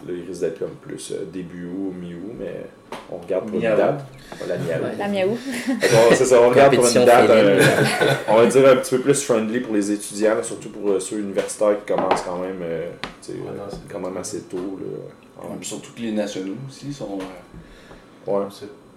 Là, 0.06 0.14
il 0.16 0.26
risque 0.26 0.40
d'être 0.40 0.58
comme 0.58 0.76
plus 0.80 1.12
euh, 1.12 1.26
début 1.30 1.66
août, 1.66 1.92
mi-août, 2.00 2.34
mais 2.38 2.64
on 3.12 3.18
regarde 3.18 3.46
pour 3.46 3.56
une 3.56 3.60
date. 3.60 4.02
la 4.48 4.56
mi-août. 4.56 4.98
La 4.98 5.08
mi-août. 5.08 5.38
c'est 6.14 6.24
ça, 6.24 6.40
on 6.40 6.48
regarde 6.48 6.74
pour 6.74 6.86
une 6.86 7.04
date, 7.04 7.28
euh, 7.28 7.62
on 8.28 8.36
va 8.36 8.46
dire 8.46 8.66
un 8.66 8.76
petit 8.76 8.96
peu 8.96 9.02
plus 9.02 9.22
friendly 9.22 9.60
pour 9.60 9.74
les 9.74 9.92
étudiants, 9.92 10.42
surtout 10.42 10.70
pour 10.70 11.00
ceux 11.02 11.18
universitaires 11.18 11.76
qui 11.84 11.92
commencent 11.92 12.22
quand 12.22 12.38
même, 12.38 12.64
quand 13.92 14.00
même 14.00 14.16
assez 14.16 14.40
tôt. 14.44 14.78
Là. 14.80 15.48
surtout 15.60 15.92
que 15.94 16.00
les 16.00 16.12
nationaux 16.12 16.56
aussi 16.66 16.94
sont 16.94 17.18
Ouais. 18.26 18.42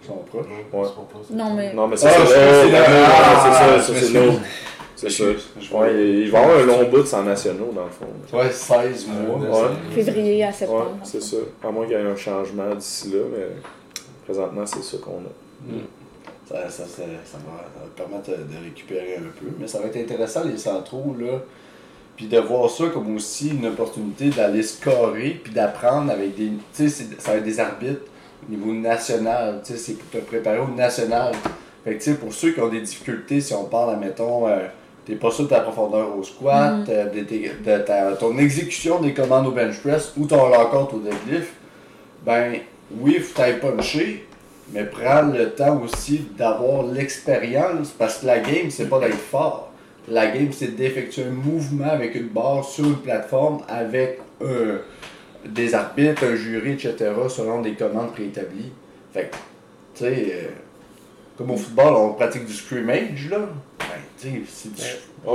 Ils 0.03 0.07
sont 0.07 0.15
proches. 0.25 0.45
Ouais. 0.73 1.36
Non, 1.36 1.53
mais. 1.53 1.73
Non, 1.73 1.88
mais 1.88 1.97
c'est 1.97 2.09
ça. 2.09 2.25
C'est 2.25 2.71
ça, 2.71 3.93
c'est 3.93 3.93
ça. 3.93 4.19
C'est 4.95 5.09
ça. 5.09 5.23
Ouais, 5.77 6.21
il 6.21 6.31
va 6.31 6.39
y 6.39 6.43
avoir 6.43 6.59
un 6.59 6.65
long 6.65 6.89
bout 6.89 7.05
sans 7.05 7.23
nationaux, 7.23 7.71
dans 7.73 7.86
le 7.86 7.89
fond. 7.89 8.38
Ouais, 8.38 8.51
16 8.51 9.07
mois. 9.07 9.71
Février 9.93 10.43
à 10.43 10.51
septembre. 10.51 10.91
Ouais, 10.93 10.99
c'est 11.03 11.21
ça. 11.21 11.38
À 11.63 11.71
moins 11.71 11.86
qu'il 11.86 11.97
y 11.97 11.99
ait 11.99 12.05
un 12.05 12.15
changement 12.15 12.73
d'ici 12.75 13.12
là, 13.12 13.19
mais 13.31 13.47
présentement, 14.25 14.65
c'est 14.65 14.83
ça 14.83 14.97
qu'on 15.03 15.12
a. 15.12 15.73
Hmm. 15.73 15.81
Ça, 16.47 16.69
ça, 16.69 16.83
ça, 16.86 17.03
ça, 17.25 17.38
va, 17.38 17.88
permettre 17.95 18.29
de 18.29 18.63
récupérer 18.63 19.15
un 19.17 19.31
peu. 19.39 19.47
Mais 19.59 19.67
ça 19.67 19.79
va 19.79 19.86
être 19.88 19.97
intéressant, 19.97 20.43
les 20.43 20.57
centraux, 20.57 21.15
là. 21.19 21.39
Puis 22.15 22.27
de 22.27 22.38
voir 22.38 22.69
ça 22.69 22.86
comme 22.93 23.15
aussi 23.15 23.49
une 23.49 23.65
opportunité 23.65 24.29
d'aller 24.29 24.62
scorer, 24.62 25.41
puis 25.43 25.51
d'apprendre 25.51 26.12
avec 26.12 26.36
des. 26.36 26.51
Tu 26.75 26.89
sais, 26.89 27.07
ça 27.17 27.31
va 27.31 27.38
être 27.38 27.43
des 27.43 27.59
arbitres 27.59 28.03
au 28.47 28.51
niveau 28.51 28.73
national. 28.73 29.62
C'est 29.63 29.97
pour 29.97 30.10
te 30.10 30.25
préparer 30.25 30.60
au 30.60 30.67
national. 30.67 31.34
Fait 31.84 31.97
que, 31.97 32.12
pour 32.12 32.34
ceux 32.34 32.51
qui 32.51 32.62
ont 32.62 32.69
des 32.69 32.82
difficultés, 32.82 33.41
si 33.41 33.53
on 33.53 33.65
parle, 33.65 33.95
admettons, 33.95 34.47
euh, 34.47 34.60
t'es 35.06 35.15
pas 35.15 35.32
sûr 35.32 35.45
de 35.45 35.49
ta 35.49 35.60
profondeur 35.60 36.15
au 36.17 36.23
squat, 36.23 36.79
mm. 36.79 36.86
euh, 36.89 37.06
de, 37.10 38.15
ton 38.15 38.38
exécution 38.38 39.01
des 39.01 39.13
commandes 39.13 39.47
au 39.47 39.51
bench 39.51 39.79
press 39.82 40.13
ou 40.17 40.25
ton 40.25 40.49
rencontre 40.49 40.95
au 40.95 40.99
deadlift, 40.99 41.53
ben 42.25 42.53
oui, 42.99 43.19
faut 43.19 43.36
t'aille 43.36 43.60
puncher, 43.60 44.25
mais 44.71 44.86
prends 44.86 45.23
le 45.23 45.49
temps 45.51 45.82
aussi 45.82 46.25
d'avoir 46.38 46.84
l'expérience 46.84 47.89
parce 47.89 48.19
que 48.19 48.27
la 48.27 48.39
game, 48.39 48.69
c'est 48.69 48.88
pas 48.88 48.99
d'être 48.99 49.17
fort. 49.17 49.71
La 50.08 50.27
game, 50.27 50.49
c'est 50.51 50.75
d'effectuer 50.75 51.23
un 51.23 51.32
mouvement 51.32 51.89
avec 51.89 52.15
une 52.15 52.27
barre 52.27 52.63
sur 52.63 52.86
une 52.86 52.97
plateforme 52.97 53.60
avec 53.67 54.19
un 54.41 54.79
des 55.45 55.73
arbitres, 55.73 56.23
un 56.25 56.36
jury, 56.36 56.73
etc., 56.73 57.12
selon 57.29 57.62
des 57.62 57.73
commandes 57.73 58.13
préétablies. 58.13 58.71
Fait 59.13 59.29
tu 59.95 60.03
sais, 60.03 60.27
euh, 60.32 60.47
comme 61.38 61.51
au 61.51 61.58
football, 61.58 61.93
on 61.95 62.13
pratique 62.13 62.45
du 62.45 62.53
scrimmage, 62.53 63.29
là. 63.29 63.39
Ben, 63.79 63.86
tu 64.19 64.45
sais, 64.45 64.69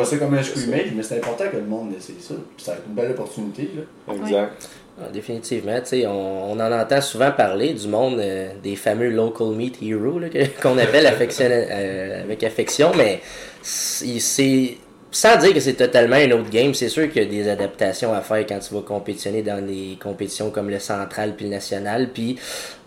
c'est 0.04 0.18
comme 0.18 0.34
un 0.34 0.42
scrimmage, 0.42 0.92
mais 0.94 1.02
c'est 1.02 1.18
important 1.18 1.44
que 1.50 1.56
le 1.56 1.64
monde 1.64 1.92
essaie 1.96 2.14
ça. 2.20 2.34
Puis 2.56 2.64
ça 2.64 2.72
va 2.72 2.78
être 2.78 2.86
une 2.88 2.94
belle 2.94 3.10
opportunité, 3.12 3.70
là. 3.76 4.14
Exact. 4.14 4.68
Ah, 5.00 5.08
définitivement, 5.12 5.78
tu 5.78 5.86
sais, 5.86 6.06
on, 6.08 6.52
on, 6.52 6.58
en 6.58 6.72
entend 6.72 7.00
souvent 7.00 7.30
parler 7.30 7.72
du 7.72 7.86
monde 7.86 8.18
euh, 8.18 8.50
des 8.60 8.74
fameux 8.74 9.10
local 9.10 9.50
meat 9.50 9.80
heroes 9.80 10.22
qu'on 10.62 10.76
appelle 10.76 11.06
affection, 11.06 11.46
euh, 11.48 12.24
avec 12.24 12.42
affection, 12.42 12.90
mais 12.96 13.20
c'est 13.62 14.76
sans 15.10 15.38
dire 15.38 15.54
que 15.54 15.60
c'est 15.60 15.74
totalement 15.74 16.16
un 16.16 16.30
autre 16.32 16.50
game, 16.50 16.74
c'est 16.74 16.90
sûr 16.90 17.10
qu'il 17.10 17.22
y 17.22 17.26
a 17.26 17.28
des 17.28 17.48
adaptations 17.48 18.12
à 18.12 18.20
faire 18.20 18.44
quand 18.46 18.58
tu 18.58 18.74
vas 18.74 18.82
compétitionner 18.82 19.42
dans 19.42 19.64
des 19.64 19.96
compétitions 20.02 20.50
comme 20.50 20.68
le 20.68 20.78
central 20.78 21.34
puis 21.34 21.46
le 21.46 21.52
national. 21.52 22.10
Puis 22.12 22.36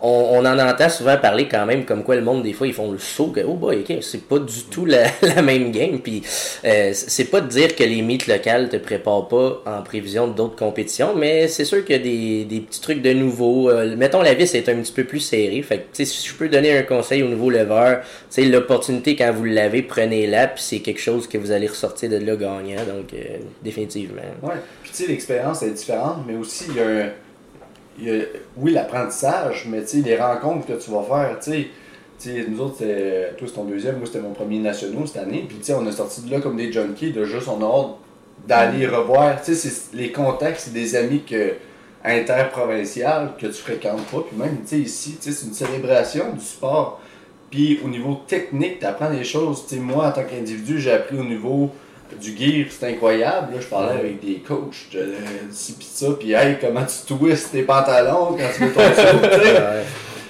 on, 0.00 0.44
en 0.44 0.58
entend 0.58 0.88
souvent 0.88 1.16
parler 1.16 1.48
quand 1.48 1.66
même 1.66 1.84
comme 1.84 2.04
quoi 2.04 2.16
le 2.16 2.22
monde 2.22 2.42
des 2.42 2.52
fois 2.52 2.66
ils 2.66 2.72
font 2.72 2.90
le 2.90 2.98
saut 2.98 3.28
que 3.28 3.40
oh 3.40 3.54
boy 3.54 3.80
ok 3.80 3.98
c'est 4.00 4.26
pas 4.26 4.38
du 4.38 4.64
tout 4.70 4.84
la, 4.86 5.08
même 5.42 5.72
game. 5.72 5.98
Puis 6.00 6.22
euh, 6.64 6.92
c'est 6.94 7.24
pas 7.24 7.40
de 7.40 7.48
dire 7.48 7.74
que 7.74 7.82
les 7.84 8.02
mythes 8.02 8.28
locales 8.28 8.68
te 8.68 8.76
préparent 8.76 9.26
pas 9.26 9.62
en 9.66 9.82
prévision 9.82 10.28
d'autres 10.28 10.56
compétitions 10.56 11.14
mais 11.16 11.48
c'est 11.48 11.64
sûr 11.64 11.84
qu'il 11.84 11.96
y 11.96 11.98
a 11.98 12.02
des, 12.02 12.44
des, 12.44 12.60
petits 12.60 12.80
trucs 12.80 13.02
de 13.02 13.12
nouveau. 13.12 13.68
Euh, 13.68 13.96
mettons 13.96 14.22
la 14.22 14.34
vis 14.34 14.54
est 14.54 14.68
un 14.68 14.76
petit 14.76 14.92
peu 14.92 15.04
plus 15.04 15.20
serrée. 15.20 15.62
Fait 15.62 15.86
que 15.92 16.04
si 16.04 16.28
je 16.28 16.34
peux 16.34 16.48
donner 16.48 16.76
un 16.76 16.82
conseil 16.82 17.22
au 17.22 17.28
nouveau 17.28 17.50
c'est 18.30 18.44
l'opportunité 18.44 19.16
quand 19.16 19.32
vous 19.32 19.44
l'avez 19.44 19.82
prenez-la 19.82 20.46
puis 20.46 20.62
c'est 20.62 20.78
quelque 20.78 21.00
chose 21.00 21.26
que 21.26 21.36
vous 21.36 21.50
allez 21.50 21.66
ressortir 21.66 22.11
de 22.20 22.24
là 22.24 22.36
gagnant 22.36 22.84
donc 22.84 23.12
euh, 23.14 23.38
définitivement 23.62 24.22
ouais 24.42 24.54
puis 24.82 24.90
tu 24.90 24.96
sais 24.96 25.06
l'expérience 25.08 25.62
est 25.62 25.70
différente 25.70 26.18
mais 26.26 26.36
aussi 26.36 26.66
il 26.68 26.76
y 26.76 26.80
a 26.80 26.86
un 26.86 27.10
oui, 28.56 28.72
l'apprentissage, 28.72 29.66
mais 29.68 29.82
les 30.04 30.16
rencontres 30.16 30.66
que 30.66 30.72
tu 30.72 30.90
vas 30.90 31.02
faire, 31.02 31.38
tu 31.40 31.68
sais, 32.18 32.46
nous 32.48 32.60
autres, 32.60 32.78
toi 32.78 33.48
c'est 33.48 33.54
ton 33.54 33.64
deuxième, 33.64 33.96
moi 33.96 34.06
c'était 34.06 34.20
mon 34.20 34.32
premier 34.32 34.58
national 34.58 35.06
cette 35.06 35.22
année, 35.22 35.46
puis 35.48 35.58
on 35.74 35.86
est 35.86 35.92
sorti 35.92 36.22
de 36.22 36.30
là 36.30 36.40
comme 36.40 36.56
des 36.56 36.72
junkies, 36.72 37.12
de 37.12 37.24
juste 37.24 37.48
on 37.48 37.62
a 37.62 37.66
hâte 37.66 37.96
d'aller 38.46 38.86
revoir, 38.86 39.40
tu 39.42 39.54
sais, 39.54 39.70
les 39.92 40.10
contacts, 40.12 40.60
c'est 40.60 40.72
des 40.72 40.96
amis 40.96 41.22
que 41.22 41.54
interprovincial 42.04 43.32
que 43.38 43.46
tu 43.46 43.52
fréquentes 43.52 44.04
pas, 44.06 44.24
puis 44.28 44.36
même, 44.36 44.58
tu 44.62 44.68
sais, 44.68 44.78
ici, 44.78 45.18
c'est 45.20 45.46
une 45.46 45.54
célébration 45.54 46.32
du 46.32 46.44
sport. 46.44 47.00
Puis 47.50 47.80
au 47.84 47.88
niveau 47.88 48.18
technique, 48.26 48.80
tu 48.80 48.86
apprends 48.86 49.10
des 49.10 49.24
choses. 49.24 49.66
sais 49.66 49.76
moi, 49.76 50.08
en 50.08 50.10
tant 50.12 50.24
qu'individu, 50.24 50.80
j'ai 50.80 50.90
appris 50.90 51.18
au 51.18 51.24
niveau 51.24 51.70
du 52.20 52.36
gear, 52.36 52.66
c'est 52.70 52.90
incroyable. 52.90 53.54
Là, 53.54 53.60
je 53.60 53.66
parlais 53.66 53.98
avec 53.98 54.20
des 54.24 54.36
coachs 54.36 54.88
de 54.92 55.14
ci 55.50 55.74
pis 55.74 55.86
ça, 55.86 56.06
puis 56.18 56.32
hey, 56.32 56.56
comment 56.60 56.84
tu 56.84 57.14
twists 57.14 57.52
tes 57.52 57.62
pantalons 57.62 58.36
quand 58.36 58.48
tu 58.56 58.64
mets 58.64 58.70
ton 58.70 58.80
saut, 58.94 59.28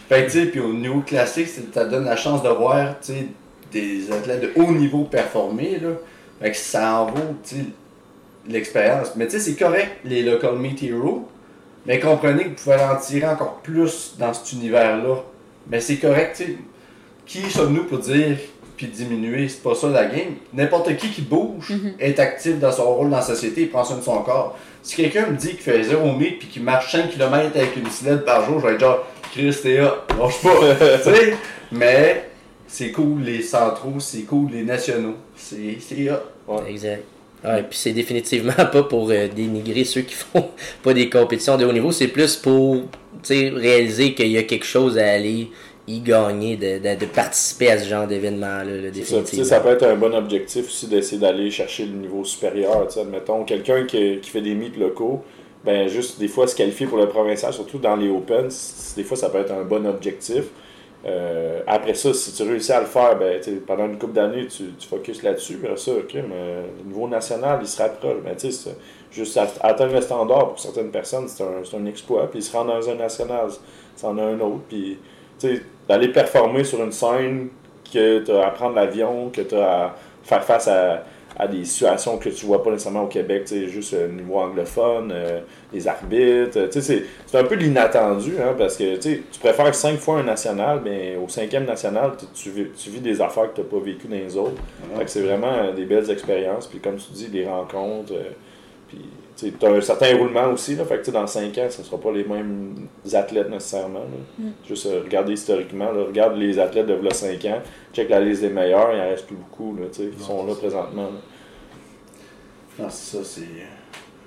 Fait 0.09 0.27
tu 0.27 0.31
sais, 0.31 0.47
puis 0.47 0.61
au 0.61 0.73
niveau 0.73 1.01
classique, 1.01 1.49
ça 1.73 1.85
donne 1.85 2.05
la 2.05 2.17
chance 2.17 2.43
de 2.43 2.49
voir, 2.49 3.01
tu 3.01 3.13
sais, 3.13 3.27
des 3.73 4.13
athlètes 4.13 4.41
de 4.41 4.53
haut 4.61 4.73
niveau 4.73 5.05
performer, 5.05 5.79
là. 5.81 5.91
Fait 6.41 6.51
que 6.51 6.57
ça 6.57 7.01
en 7.01 7.07
vaut, 7.07 7.37
tu 7.47 7.57
sais, 7.57 7.65
l'expérience. 8.49 9.13
Mais 9.17 9.27
tu 9.27 9.33
sais, 9.33 9.41
c'est 9.41 9.57
correct, 9.57 9.91
les 10.05 10.23
local 10.23 10.57
meet 10.57 10.83
heroes, 10.83 11.29
mais 11.87 11.99
comprenez 11.99 12.45
que 12.45 12.49
vous 12.51 12.65
pouvez 12.65 12.77
en 12.77 12.97
tirer 12.97 13.27
encore 13.27 13.61
plus 13.63 14.15
dans 14.19 14.33
cet 14.33 14.53
univers-là. 14.53 15.17
Mais 15.69 15.81
c'est 15.81 15.97
correct, 15.97 16.37
tu 16.37 16.45
sais. 16.45 16.57
Qui 17.25 17.51
sommes-nous 17.51 17.85
pour 17.85 17.99
dire 17.99 18.37
puis 18.77 18.87
diminuer, 18.87 19.49
c'est 19.49 19.63
pas 19.63 19.75
ça 19.75 19.89
la 19.89 20.07
game. 20.07 20.35
N'importe 20.53 20.97
qui 20.97 21.09
qui 21.11 21.23
bouge 21.23 21.71
mhm. 21.71 21.95
est 21.99 22.19
actif 22.19 22.59
dans 22.59 22.73
son 22.73 22.95
rôle 22.95 23.11
dans 23.11 23.17
la 23.17 23.23
société, 23.23 23.63
il 23.63 23.71
prend 23.71 23.85
soin 23.85 23.97
de 23.97 24.03
son 24.03 24.23
corps. 24.23 24.59
Si 24.83 24.97
quelqu'un 24.97 25.27
me 25.27 25.37
dit 25.37 25.51
qu'il 25.51 25.59
fait 25.59 25.83
0 25.83 26.13
meet 26.13 26.39
puis 26.39 26.49
qu'il 26.49 26.63
marche 26.63 26.93
5 26.93 27.11
km 27.11 27.57
avec 27.57 27.77
une 27.77 27.89
silette 27.91 28.25
par 28.25 28.45
jour, 28.45 28.61
je 28.61 28.67
vais 28.67 28.75
être 28.75 28.81
genre 28.81 29.07
Chris 29.33 29.57
Théa, 29.63 29.95
marche 30.19 30.43
pas. 30.43 30.99
sais? 31.05 31.35
Mais 31.71 32.29
c'est 32.67 32.91
cool 32.91 33.23
les 33.23 33.43
centraux, 33.43 34.01
c'est 34.01 34.23
cool 34.23 34.51
les 34.53 34.63
nationaux. 34.63 35.17
C'est 35.37 35.57
ouais. 35.57 36.71
Exact. 36.71 37.05
Ouais, 37.45 37.63
puis 37.63 37.79
c'est 37.79 37.93
définitivement 37.93 38.53
pas 38.57 38.83
pour 38.85 39.11
euh, 39.11 39.29
dénigrer 39.29 39.85
ceux 39.85 40.03
qui 40.03 40.15
font 40.15 40.51
pas 40.83 40.95
des 40.95 41.11
compétitions 41.11 41.57
de 41.57 41.65
haut 41.65 41.73
niveau, 41.73 41.93
c'est 41.93 42.09
plus 42.09 42.37
pour 42.37 42.83
réaliser 43.29 44.15
qu'il 44.15 44.29
y 44.29 44.39
a 44.39 44.45
quelque 44.45 44.67
chose 44.67 44.99
à 44.99 45.11
aller 45.11 45.51
y 45.97 46.01
gagner 46.01 46.57
de, 46.57 46.79
de, 46.79 47.07
participer 47.07 47.71
à 47.71 47.79
ce 47.79 47.89
genre 47.89 48.07
d'événement-là, 48.07 48.91
définitivement. 48.91 49.45
Ça, 49.45 49.57
ça, 49.57 49.61
peut 49.61 49.71
être 49.71 49.85
un 49.85 49.97
bon 49.97 50.15
objectif 50.15 50.67
aussi 50.67 50.87
d'essayer 50.87 51.21
d'aller 51.21 51.51
chercher 51.51 51.85
le 51.85 51.93
niveau 51.93 52.25
supérieur. 52.25 52.89
Admettons, 52.97 53.45
quelqu'un 53.45 53.85
qui, 53.85 54.19
qui, 54.21 54.31
fait 54.31 54.41
des 54.41 54.55
mythes 54.55 54.77
locaux, 54.77 55.23
ben 55.65 55.89
juste 55.89 56.19
des 56.19 56.29
fois 56.29 56.47
se 56.47 56.57
qualifier 56.57 56.87
pour 56.87 56.99
le 56.99 57.09
provincial, 57.09 57.53
surtout 57.53 57.79
dans 57.79 57.97
les 57.97 58.09
Open, 58.09 58.49
des 58.97 59.05
fois 59.05 59.17
ça 59.17 59.29
peut 59.29 59.39
être 59.39 59.53
un 59.53 59.65
bon 59.65 59.87
objectif. 59.87 60.45
Euh, 61.05 61.61
après 61.67 61.95
ça, 61.95 62.15
si 62.15 62.33
tu 62.33 62.43
réussis 62.45 62.73
à 62.73 62.81
le 62.81 62.87
faire, 62.87 63.19
ben, 63.19 63.41
pendant 63.67 63.87
une 63.87 63.99
couple 63.99 64.13
d'années, 64.13 64.47
tu, 64.47 64.65
tu 64.79 64.87
focuses 64.87 65.23
là-dessus. 65.23 65.59
Mais 65.61 65.77
ça, 65.77 65.93
ok, 65.93 66.15
mais 66.15 66.63
le 66.79 66.87
niveau 66.87 67.09
national, 67.09 67.59
il 67.61 67.67
se 67.67 67.83
rapproche. 67.83 68.17
Sais, 68.37 68.71
juste 69.11 69.39
atteindre 69.61 69.95
le 69.95 70.01
standard 70.01 70.51
pour 70.51 70.61
certaines 70.61 70.91
personnes, 70.91 71.27
c'est 71.29 71.43
un, 71.43 71.81
un, 71.81 71.87
exploit. 71.87 72.31
Puis 72.31 72.39
il 72.39 72.43
se 72.43 72.57
rend 72.57 72.65
dans 72.65 72.89
un 72.89 72.95
national, 72.95 73.49
c'en 73.97 74.17
a 74.17 74.23
un 74.23 74.39
autre. 74.41 74.63
Puis 74.69 74.99
d'aller 75.89 76.09
performer 76.09 76.65
sur 76.65 76.83
une 76.83 76.93
scène, 76.93 77.49
que 77.93 78.21
tu 78.21 78.31
as 78.33 78.47
à 78.47 78.51
prendre 78.51 78.75
l'avion, 78.75 79.31
que 79.31 79.43
tu 79.43 79.55
as 79.55 79.85
à 79.85 79.97
faire 80.23 80.45
face 80.45 80.69
à, 80.69 81.05
à, 81.37 81.47
des 81.47 81.65
situations 81.65 82.17
que 82.17 82.29
tu 82.29 82.47
vois 82.47 82.63
pas 82.63 82.71
nécessairement 82.71 83.05
au 83.05 83.09
Québec, 83.09 83.53
juste 83.69 83.95
au 83.95 84.09
niveau 84.09 84.39
anglophone, 84.39 85.13
euh, 85.13 85.41
les 85.73 85.87
arbitres. 85.87 86.69
C'est 86.71 87.05
un 87.35 87.45
peu 87.45 87.57
l'inattendu, 87.57 88.35
hein, 88.41 88.55
parce 88.57 88.77
que 88.77 88.97
tu 88.97 89.23
préfères 89.41 89.75
cinq 89.75 89.99
fois 89.99 90.21
un 90.21 90.23
national, 90.23 90.81
mais 90.85 91.17
au 91.23 91.29
cinquième 91.29 91.65
national, 91.65 92.13
tu, 92.35 92.51
tu, 92.77 92.91
vis 92.91 93.01
des 93.01 93.21
affaires 93.21 93.53
que 93.53 93.57
tu 93.57 93.61
n'as 93.63 93.67
pas 93.67 93.85
vécues 93.85 94.07
dans 94.07 94.17
les 94.17 94.37
autres. 94.37 94.63
c'est 95.07 95.23
vraiment 95.23 95.73
des 95.75 95.85
belles 95.85 96.11
expériences. 96.11 96.67
Puis 96.67 96.79
comme 96.79 96.97
tu 96.97 97.13
dis, 97.13 97.29
des 97.29 97.47
rencontres. 97.47 98.13
Euh, 98.13 98.31
puis 99.37 99.53
tu 99.59 99.67
as 99.67 99.71
un 99.71 99.81
certain 99.81 100.17
roulement 100.17 100.53
aussi. 100.53 100.77
Là, 100.77 100.85
fait 100.85 101.03
que 101.03 101.11
dans 101.11 101.27
5 101.27 101.57
ans, 101.59 101.67
ce 101.71 101.81
ne 101.81 101.85
sera 101.85 101.99
pas 101.99 102.13
les 102.13 102.25
mêmes 102.25 102.89
athlètes 103.13 103.51
nécessairement. 103.51 104.05
Mm. 104.39 104.49
Juste 104.69 104.87
euh, 104.87 105.03
regarder 105.05 105.33
historiquement. 105.33 105.89
regarde 105.91 106.37
les 106.37 106.59
athlètes 106.59 106.87
de 106.87 107.13
5 107.13 107.45
ans. 107.47 107.63
Check 107.93 108.09
la 108.09 108.21
liste 108.21 108.43
des 108.43 108.51
meilleurs. 108.51 108.95
Il 108.95 109.01
en 109.01 109.09
reste 109.09 109.27
plus 109.27 109.37
beaucoup 109.37 109.77
là, 109.77 109.87
qui 109.91 110.25
sont 110.25 110.47
là 110.47 110.55
présentement. 110.55 111.11
Non, 112.79 112.87
c'est 112.89 113.17
ça. 113.17 113.25
C'est, 113.25 113.43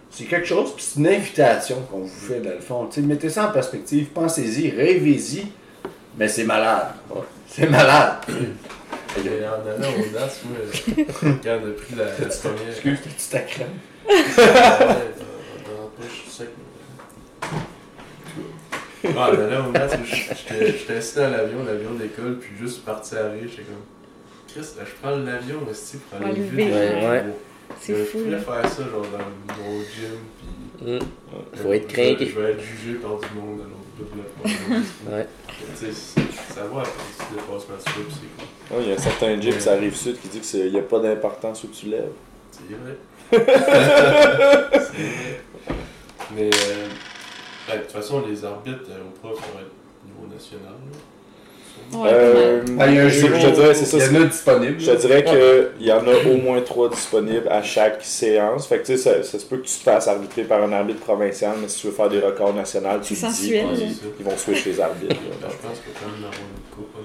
c'est 0.10 0.26
quelque 0.26 0.48
chose. 0.48 0.74
Puis 0.76 0.84
c'est 0.84 1.00
une 1.00 1.08
invitation 1.08 1.78
qu'on 1.90 2.00
vous 2.00 2.08
fait 2.08 2.40
dans 2.40 2.52
le 2.52 2.60
fond. 2.60 2.90
mettez 2.98 3.30
ça 3.30 3.50
en 3.50 3.52
perspective. 3.52 4.08
Pensez-y. 4.08 4.72
Rêvez-y. 4.72 5.48
Mais 6.18 6.28
c'est 6.28 6.46
malade. 6.46 6.88
C'est 7.48 7.70
malade. 7.70 8.16
Il 9.18 9.26
y 9.26 9.44
a 9.46 9.52
en 9.54 9.66
allant 9.66 9.94
au 9.98 10.14
DAS, 10.14 10.42
moi, 10.44 10.58
quand 11.42 11.60
on 11.64 11.70
a 11.70 11.72
pris 11.78 11.96
la, 11.96 12.06
la 12.06 12.12
première. 12.12 12.70
Excuse, 12.70 13.00
tu 13.02 13.30
t'accrèmes 13.32 13.68
ah, 19.18 19.32
mais 19.32 19.50
là, 19.50 19.60
au 19.60 19.64
moment, 19.64 19.80
j'étais 20.50 20.94
assis 20.96 21.16
dans 21.16 21.30
l'avion, 21.30 21.64
l'avion 21.66 21.94
d'école, 21.94 22.38
puis 22.40 22.52
juste 22.60 22.84
parti 22.86 23.16
à 23.16 23.30
rire, 23.30 23.44
j'étais 23.50 23.64
comme. 23.64 23.84
Chris, 24.48 24.68
là, 24.78 24.84
je 24.86 24.92
prends 25.02 25.16
l'avion 25.18 25.60
aussi 25.70 25.98
pour 25.98 26.22
aller 26.22 26.42
vite. 26.42 26.54
Ouais, 26.54 27.08
ouais. 27.08 27.24
C'est 27.82 27.96
fou. 27.96 28.20
Je 28.20 28.24
voulais 28.26 28.40
faire 28.40 28.70
ça, 28.70 28.84
genre, 28.84 29.06
dans 29.12 29.56
mon 29.64 29.80
gym, 29.80 30.20
puis. 30.38 30.96
Mm. 30.96 31.00
Faut 31.56 31.74
être 31.74 31.88
craqué. 31.88 32.28
Je 32.28 32.40
vais 32.40 32.52
être 32.52 32.62
jugé 32.62 32.96
par 32.96 33.18
du 33.18 33.28
monde 33.36 33.60
dans 33.60 33.64
l'autre 33.64 33.90
bout 33.98 34.06
de 34.06 35.10
la 35.12 35.18
Ouais. 35.18 35.28
Tu 35.78 35.86
sais, 35.86 36.22
ça 36.54 36.64
va 36.64 36.82
après, 36.82 36.92
si 37.18 37.26
tu 37.28 37.34
dépasses 37.34 37.68
ma 37.70 37.76
c'est 37.80 37.94
cool. 37.94 38.84
Il 38.84 38.90
y 38.90 38.92
a 38.92 38.98
certains 38.98 39.40
gyms, 39.40 39.60
ça 39.60 39.74
arrive 39.74 39.96
sud, 39.96 40.20
qui 40.20 40.28
dit 40.28 40.40
qu'il 40.42 40.72
n'y 40.72 40.80
a 40.80 40.82
pas 40.82 41.00
d'importance 41.00 41.64
où 41.64 41.68
tu 41.68 41.88
lèves. 41.88 42.12
C'est 42.52 42.76
vrai. 42.76 42.98
Mais 46.36 46.50
euh, 46.50 46.88
de 47.74 47.82
toute 47.82 47.92
façon, 47.92 48.24
les 48.28 48.44
arbitres 48.46 48.90
euh, 48.90 49.02
au 49.08 49.12
prof 49.20 49.40
vont 49.40 49.60
être 49.60 49.72
niveau 50.06 50.28
national. 50.32 50.74
Euh, 51.94 52.64
ah, 52.80 52.88
il 52.88 52.96
y 52.96 53.00
a 53.00 53.04
un 53.04 53.10
je, 53.10 53.28
te 53.28 53.54
dirais, 53.54 53.74
c'est 53.74 53.86
ça. 53.86 53.98
Il 53.98 54.14
y 54.14 54.18
en 54.18 54.22
a 54.22 54.26
disponible. 54.26 54.80
Je 54.80 54.92
te 54.92 54.98
dirais 55.02 55.24
qu'il 55.24 55.86
y 55.86 55.92
en 55.92 56.08
a 56.08 56.16
au 56.30 56.38
moins 56.38 56.62
trois 56.62 56.90
disponibles 56.90 57.48
à 57.50 57.62
chaque 57.62 58.04
séance. 58.04 58.68
Fait 58.68 58.80
que 58.80 58.86
tu 58.86 58.98
sais, 58.98 58.98
ça, 58.98 59.24
ça, 59.24 59.40
se 59.40 59.46
peut 59.46 59.58
que 59.58 59.68
tu 59.68 59.78
te 59.78 59.84
fasses 59.84 60.08
arbitrer 60.08 60.44
par 60.44 60.64
un 60.64 60.72
arbitre 60.72 61.02
provincial, 61.02 61.54
mais 61.62 61.68
si 61.68 61.82
tu 61.82 61.88
veux 61.88 61.94
faire 61.94 62.10
des 62.10 62.20
records 62.20 62.54
nationaux, 62.54 63.00
tu 63.02 63.14
le 63.14 63.32
dis. 63.32 63.54
Ils 64.20 64.26
vont 64.26 64.38
switcher 64.38 64.72
les 64.72 64.82
arbitres. 64.82 65.16
je 65.16 65.46
pense 65.46 65.80
que 65.80 65.90
quand 66.00 66.08
même 66.08 66.26
avoir 66.26 66.34
une 66.34 66.76
coupe, 66.76 66.96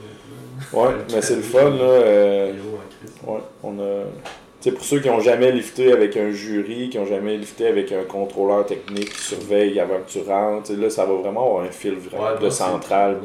Ouais, 0.73 0.91
mais 1.13 1.23
c'est 1.23 1.37
le 1.37 1.43
fun, 1.43 1.71
là. 1.71 1.83
Euh, 1.83 2.53
ouais, 3.27 3.41
on 3.63 3.79
a 3.79 4.05
pour 4.69 4.85
ceux 4.85 5.01
qui 5.01 5.09
n'ont 5.09 5.21
jamais 5.21 5.51
lifté 5.53 5.93
avec 5.93 6.17
un 6.19 6.31
jury, 6.31 6.91
qui 6.91 6.99
n'ont 6.99 7.07
jamais 7.07 7.37
lifté 7.37 7.67
avec 7.67 7.93
un 7.93 8.03
contrôleur 8.03 8.67
technique 8.67 9.11
qui 9.15 9.23
surveille 9.23 9.81
avant 9.81 10.01
que 10.07 10.11
tu 10.11 10.21
rentres, 10.21 10.73
là, 10.73 10.91
ça 10.91 11.07
va 11.07 11.15
vraiment 11.15 11.47
avoir 11.47 11.65
un 11.65 11.71
fil 11.71 11.95
vraiment 11.95 12.39
de 12.39 12.51
central. 12.51 13.17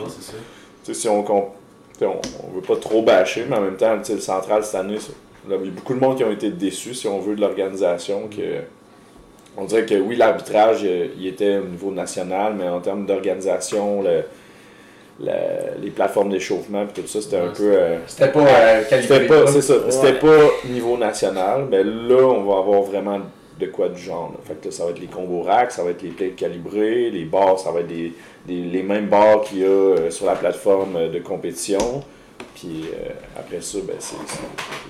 si 0.84 1.10
on 1.10 1.24
ne 1.24 2.56
veut 2.56 2.62
pas 2.66 2.78
trop 2.78 3.02
bâcher, 3.02 3.46
mais 3.50 3.58
en 3.58 3.62
même 3.62 3.76
temps, 3.76 3.98
le 3.98 4.20
central 4.20 4.64
cette 4.64 4.76
année, 4.76 4.98
il 5.46 5.52
y 5.52 5.54
a 5.54 5.58
beaucoup 5.58 5.94
de 5.94 6.00
monde 6.00 6.16
qui 6.16 6.24
ont 6.24 6.32
été 6.32 6.50
déçus, 6.50 6.94
si 6.94 7.08
on 7.08 7.20
veut, 7.20 7.36
de 7.36 7.42
l'organisation. 7.42 8.30
que 8.30 8.62
On 9.58 9.66
dirait 9.66 9.86
que 9.86 9.96
oui, 9.96 10.16
l'arbitrage, 10.16 10.82
euh, 10.86 11.08
il 11.18 11.28
était 11.28 11.58
au 11.58 11.66
niveau 11.66 11.92
national, 11.92 12.56
mais 12.58 12.70
en 12.70 12.80
termes 12.80 13.06
d'organisation, 13.06 14.04
les 15.20 15.92
plateformes 15.92 16.30
d'échauffement 16.30 16.84
et 16.84 17.02
tout 17.02 17.08
ça, 17.08 17.22
c'était 17.22 17.38
un 17.38 17.52
peu. 17.52 17.72
Euh, 17.74 17.98
c'était 18.08 18.32
pas 18.32 18.40
euh, 18.42 18.84
C'était 18.90 19.28
pas, 19.28 19.48
c'est 19.48 19.62
ça. 19.62 19.76
C'était 19.90 20.20
pas 20.20 20.50
niveau 20.70 20.98
national. 20.98 21.68
Mais 21.70 21.84
là, 21.84 22.24
on 22.24 22.44
va 22.44 22.60
avoir 22.60 22.82
vraiment 22.82 23.22
de 23.60 23.66
quoi 23.68 23.88
du 23.88 24.02
genre. 24.02 24.34
Fait 24.44 24.62
que 24.62 24.70
ça 24.72 24.84
va 24.84 24.92
être 24.92 25.00
les 25.00 25.08
combos 25.08 25.44
racks, 25.44 25.72
ça 25.72 25.84
va 25.84 25.92
être 25.92 26.02
les 26.02 26.10
plates 26.10 26.36
calibrées, 26.36 27.10
les 27.10 27.24
barres, 27.24 27.58
ça 27.58 27.72
va 27.72 27.80
être 27.80 27.88
des, 27.88 28.12
les 28.48 28.84
mêmes 28.84 29.08
barres 29.08 29.42
qu'il 29.42 29.60
y 29.60 29.64
a 29.64 29.68
euh, 29.68 30.12
sur 30.12 30.26
la 30.26 30.36
plateforme 30.36 31.10
de 31.10 31.20
compétition. 31.20 32.04
Puis 32.54 32.86
après 33.38 33.62
ça, 33.62 33.78
ben, 33.86 33.96
c'est, 34.00 34.16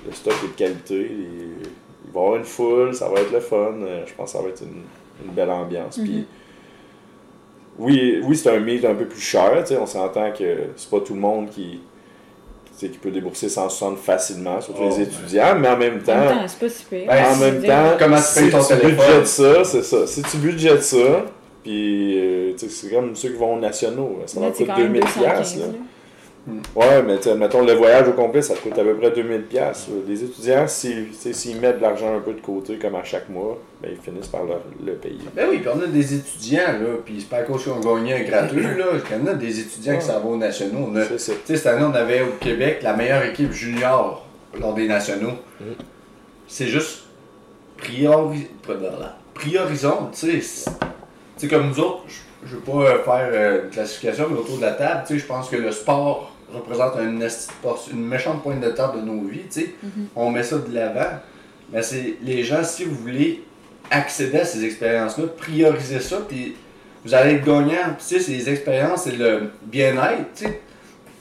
le 0.06 0.14
stock 0.14 0.34
est 0.44 0.48
de 0.48 0.54
qualité. 0.54 1.12
il 1.12 2.12
va 2.14 2.20
y 2.20 2.24
avoir 2.24 2.36
une 2.38 2.46
foule, 2.46 2.96
ça 2.96 3.10
va 3.10 3.22
être 3.22 3.32
le 3.32 3.40
fun. 3.40 3.74
je 4.06 4.14
pense 4.14 4.32
que 4.32 4.38
ça 4.38 4.44
va 4.44 4.50
être 4.50 4.64
une, 4.64 5.32
belle 5.32 5.50
ambiance. 5.52 5.98
Puis 5.98 6.12
mm-hmm 6.12 6.45
oui, 7.78 8.22
oui 8.24 8.36
c'est 8.36 8.50
un 8.50 8.60
meet 8.60 8.86
un 8.86 8.96
peu 8.96 9.06
plus 9.06 9.22
cher. 9.22 9.64
On 9.80 9.86
s'entend 9.86 10.32
que 10.32 10.58
c'est 10.76 10.90
pas 10.90 11.00
tout 11.00 11.14
le 11.14 11.20
monde 11.20 11.50
qui, 11.50 11.80
qui 12.78 12.88
peut 12.90 13.12
débourser 13.12 13.50
160 13.50 13.98
facilement, 13.98 14.62
surtout 14.62 14.84
les 14.84 14.96
oh, 14.98 15.02
étudiants, 15.02 15.56
mais 15.60 15.70
en 15.70 15.78
même 15.78 16.02
temps. 16.02 16.14
En 16.14 16.20
même 16.20 16.30
temps, 16.30 16.48
c'est 16.48 16.60
pas 16.60 16.70
super. 16.70 17.08
Ben, 17.08 17.26
en 17.26 17.38
même 17.38 17.64
temps, 17.64 17.98
comment 18.00 18.18
tu 18.18 18.40
payes 18.40 18.52
ton 18.52 18.62
si 18.62 18.74
tu 18.74 18.88
budgètes 18.88 19.28
ça, 19.28 19.64
c'est 19.64 19.84
ça. 19.84 20.08
Si 20.08 20.22
tu 20.24 20.38
budgètes 20.38 20.84
ça, 20.84 21.26
puis 21.64 22.20
euh, 22.20 22.54
c'est 22.58 22.92
comme 22.92 23.16
ceux 23.16 23.30
qui 23.30 23.38
vont 23.38 23.56
aux 23.56 23.60
nationaux, 23.60 24.20
ça 24.26 24.40
va 24.40 24.52
coûter 24.52 24.66
2000$. 24.66 25.02
Là. 25.24 25.66
Ouais, 26.76 27.02
mais 27.02 27.18
mettons, 27.36 27.66
le 27.66 27.74
voyage 27.74 28.08
au 28.08 28.12
complet, 28.12 28.42
ça 28.42 28.54
coûte 28.56 28.78
à 28.78 28.84
peu 28.84 28.96
près 28.96 29.10
2000$. 29.10 29.74
Les 30.08 30.24
étudiants, 30.24 30.68
s'ils 30.68 31.60
mettent 31.60 31.78
de 31.78 31.82
l'argent 31.82 32.16
un 32.16 32.20
peu 32.20 32.34
de 32.34 32.42
côté, 32.42 32.78
comme 32.78 32.96
à 32.96 33.04
chaque 33.04 33.30
mois, 33.30 33.58
ben, 33.82 33.92
ils 33.92 33.98
finissent 33.98 34.28
par 34.28 34.44
le, 34.44 34.94
payer. 34.94 35.18
Ben 35.36 35.48
oui, 35.50 35.58
puis 35.58 35.70
on 35.74 35.82
a 35.82 35.88
des 35.88 36.14
étudiants, 36.14 36.74
là, 36.80 36.98
puis 37.04 37.16
c'est 37.20 37.30
pas 37.30 37.38
à 37.38 37.44
cause 37.44 37.66
qu'on 37.66 37.80
gagnait 37.80 38.22
un 38.22 38.24
gratuit, 38.24 38.62
là. 38.62 38.86
On 39.24 39.28
a 39.28 39.34
des 39.34 39.60
étudiants 39.60 39.98
qui 39.98 40.06
s'en 40.06 40.20
vont 40.20 40.34
aux 40.34 40.38
nationaux. 40.38 40.92
Tu 40.94 41.18
sais, 41.18 41.36
cette 41.46 41.66
année, 41.66 41.84
on 41.84 41.96
avait 41.96 42.22
au 42.22 42.34
Québec 42.40 42.82
la 42.84 42.94
meilleure 42.94 43.24
équipe 43.24 43.52
junior 43.52 44.24
lors 44.60 44.76
des 44.76 44.88
nationaux. 44.88 45.34
Mm. 45.60 45.64
C'est 46.48 46.68
juste 46.68 47.06
priori... 47.78 48.48
priorisons, 49.34 50.10
tu 50.14 50.42
sais. 50.42 50.70
C'est 51.38 51.48
comme 51.48 51.70
nous 51.70 51.80
autres, 51.80 52.04
je, 52.46 52.56
ne 52.56 52.60
veux 52.60 52.64
pas 52.64 53.00
faire 53.04 53.30
euh, 53.34 53.64
une 53.64 53.70
classification, 53.72 54.28
mais 54.30 54.38
autour 54.38 54.58
de 54.58 54.62
la 54.62 54.72
table, 54.74 55.04
tu 55.08 55.14
sais, 55.14 55.20
je 55.20 55.26
pense 55.26 55.50
que 55.50 55.56
le 55.56 55.72
sport 55.72 56.35
représente 56.54 56.96
une, 57.00 57.28
une 57.92 58.06
méchante 58.06 58.44
pointe 58.44 58.60
de 58.60 58.70
table 58.70 59.02
de 59.02 59.06
nos 59.06 59.28
vies, 59.28 59.44
tu 59.52 59.62
sais. 59.62 59.76
Mm-hmm. 59.84 60.06
On 60.16 60.32
met 60.32 60.44
ça 60.44 60.58
de 60.58 60.74
l'avant. 60.74 61.20
Mais 61.72 61.82
c'est 61.82 62.18
les 62.22 62.44
gens, 62.44 62.64
si 62.64 62.86
vous 62.86 62.96
voulez 62.96 63.44
accéder 63.90 64.40
à 64.40 64.46
ces 64.46 64.64
expériences-là, 64.64 65.26
priorisez 65.38 66.00
ça, 66.00 66.18
puis 66.28 66.56
vous 67.04 67.14
allez 67.14 67.36
être 67.36 67.46
gagnant. 67.46 67.96
Tu 67.98 68.06
sais, 68.06 68.20
ces 68.20 68.50
expériences, 68.50 69.04
c'est 69.04 69.16
le 69.16 69.52
bien-être, 69.64 70.34
tu 70.36 70.46
sais. 70.46 70.62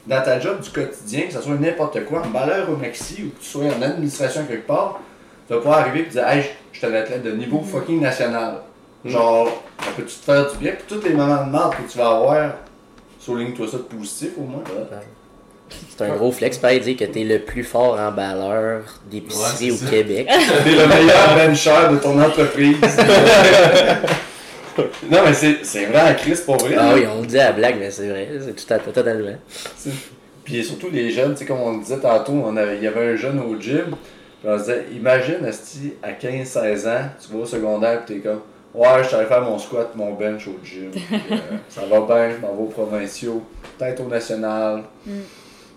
Dans 0.07 0.23
ta 0.23 0.39
job 0.39 0.61
du 0.61 0.69
quotidien, 0.69 1.23
que 1.23 1.33
ce 1.33 1.41
soit 1.41 1.55
n'importe 1.55 2.05
quoi, 2.05 2.23
en 2.27 2.31
valeur 2.31 2.69
au 2.69 2.77
maxi 2.77 3.23
ou 3.25 3.31
que 3.31 3.43
tu 3.43 3.49
sois 3.49 3.65
en 3.65 3.81
administration 3.81 4.45
quelque 4.45 4.67
part, 4.67 5.01
tu 5.47 5.55
vas 5.55 5.61
pouvoir 5.61 5.79
arriver 5.79 6.01
et 6.01 6.11
dire 6.11 6.29
Hey, 6.29 6.45
je 6.73 6.79
suis 6.79 6.87
un 6.87 6.93
athlète 6.93 7.23
de 7.23 7.33
niveau 7.33 7.61
mm-hmm. 7.61 7.71
fucking 7.73 8.01
national. 8.01 8.57
Genre, 9.05 9.63
ça 9.79 9.91
peut-tu 9.97 10.15
te 10.15 10.25
faire 10.25 10.51
du 10.53 10.59
bien? 10.59 10.73
Puis 10.73 10.85
tous 10.89 11.03
les 11.07 11.15
moments 11.15 11.47
de 11.47 11.51
merde 11.51 11.75
que 11.75 11.91
tu 11.91 11.97
vas 11.97 12.17
avoir, 12.17 12.53
souligne-toi 13.25 13.67
ça 13.69 13.79
de 13.79 13.83
positif 13.83 14.31
au 14.39 14.43
moins. 14.43 14.63
C'est 15.97 16.05
un 16.05 16.15
gros 16.15 16.31
flex, 16.31 16.59
pas 16.59 16.77
dire 16.79 16.97
que 16.97 17.05
t'es 17.05 17.25
le 17.25 17.39
plus 17.41 17.65
fort 17.65 17.99
en 17.99 18.13
balleur 18.13 18.83
d'épicerie 19.11 19.73
au 19.73 19.77
Québec. 19.77 20.29
t'es 20.65 20.71
le 20.71 20.87
meilleur 20.87 21.35
bencher 21.35 21.89
de 21.91 21.97
ton 21.97 22.21
entreprise. 22.21 22.77
non, 25.11 25.19
mais 25.25 25.33
c'est 25.33 25.87
vrai 25.87 26.01
à 26.01 26.15
Chris 26.15 26.39
pour 26.45 26.57
vrai. 26.59 26.77
Ah 26.79 26.93
oui, 26.95 27.05
on 27.11 27.23
le 27.23 27.27
dit 27.27 27.39
à 27.39 27.47
la 27.47 27.53
blague, 27.53 27.77
mais 27.79 27.91
c'est 27.91 28.09
vrai. 28.09 28.29
C'est 28.45 28.55
tout 28.55 28.75
à 28.75 28.79
fait 28.79 28.93
totalement. 28.93 29.37
Puis 30.45 30.63
surtout 30.63 30.91
les 30.93 31.11
jeunes, 31.11 31.33
tu 31.33 31.39
sais, 31.39 31.47
comme 31.47 31.61
on 31.61 31.79
disait 31.79 32.01
tantôt, 32.01 32.33
on 32.33 32.57
avait, 32.57 32.77
il 32.77 32.83
y 32.83 32.87
avait 32.87 33.13
un 33.13 33.17
jeune 33.17 33.41
au 33.41 33.59
gym. 33.59 33.97
Puis 34.41 34.49
on 34.53 34.57
disait, 34.59 34.85
imagine, 34.95 35.45
Asti, 35.47 35.95
à 36.03 36.13
15-16 36.13 36.89
ans, 36.89 37.09
tu 37.19 37.33
vas 37.33 37.39
au 37.43 37.47
secondaire 37.47 38.03
et 38.03 38.05
t'es 38.05 38.19
comme, 38.19 38.41
ouais, 38.75 39.03
je 39.03 39.09
suis 39.09 39.27
faire 39.27 39.43
mon 39.43 39.59
squat, 39.59 39.95
mon 39.95 40.13
bench 40.13 40.49
au 40.49 40.65
gym. 40.65 40.91
Euh, 41.13 41.37
ça 41.69 41.83
va 41.87 42.01
bien, 42.01 42.31
je 42.31 42.41
m'en 42.41 42.55
vais 42.55 42.63
aux 42.63 42.67
provinciaux, 42.67 43.43
peut-être 43.79 44.01
au 44.01 44.09
national. 44.09 44.85
Mm. 45.07 45.13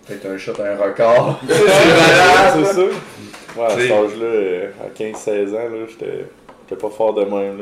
Peut-être 0.06 0.26
un 0.26 0.38
shot, 0.38 0.52
un 0.60 0.76
record. 0.76 1.40
c'est 1.48 1.64
malade, 1.64 2.54
c'est 2.64 2.72
ça. 2.74 2.82
Ouais, 3.56 3.66
à 3.66 3.70
cet 3.70 3.90
âge-là, 3.90 4.24
euh, 4.24 4.70
à 4.84 4.98
15-16 4.98 5.48
ans, 5.50 5.52
là, 5.52 5.86
j'étais. 5.88 6.26
J'étais 6.68 6.82
pas 6.82 6.90
fort 6.90 7.14
de 7.14 7.24
même. 7.24 7.60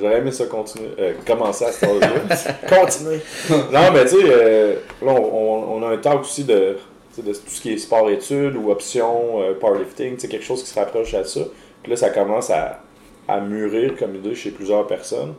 J'aurais 0.00 0.18
aimé 0.18 0.30
ça 0.30 0.46
continuer, 0.46 0.90
euh, 1.00 1.14
commencer 1.26 1.64
à 1.64 1.72
cet 1.72 1.90
âge-là. 1.90 2.36
continuer. 2.68 3.20
non, 3.50 3.90
mais 3.92 4.04
tu 4.04 4.10
sais, 4.10 4.22
euh, 4.22 4.74
là, 5.02 5.12
on, 5.12 5.80
on, 5.80 5.82
a 5.82 5.88
un 5.92 5.96
talk 5.96 6.20
aussi 6.20 6.44
de, 6.44 6.76
de 7.18 7.32
tout 7.32 7.40
ce 7.48 7.60
qui 7.60 7.72
est 7.72 7.78
sport-études 7.78 8.54
ou 8.54 8.70
options, 8.70 9.42
euh, 9.42 9.54
powerlifting, 9.54 10.16
quelque 10.16 10.44
chose 10.44 10.62
qui 10.62 10.70
se 10.70 10.78
rapproche 10.78 11.12
à 11.14 11.24
ça. 11.24 11.40
Puis 11.82 11.90
là, 11.90 11.96
ça 11.96 12.10
commence 12.10 12.50
à, 12.50 12.80
à 13.28 13.40
mûrir 13.40 13.96
comme 13.96 14.14
idée 14.14 14.34
chez 14.34 14.50
plusieurs 14.50 14.86
personnes. 14.86 15.34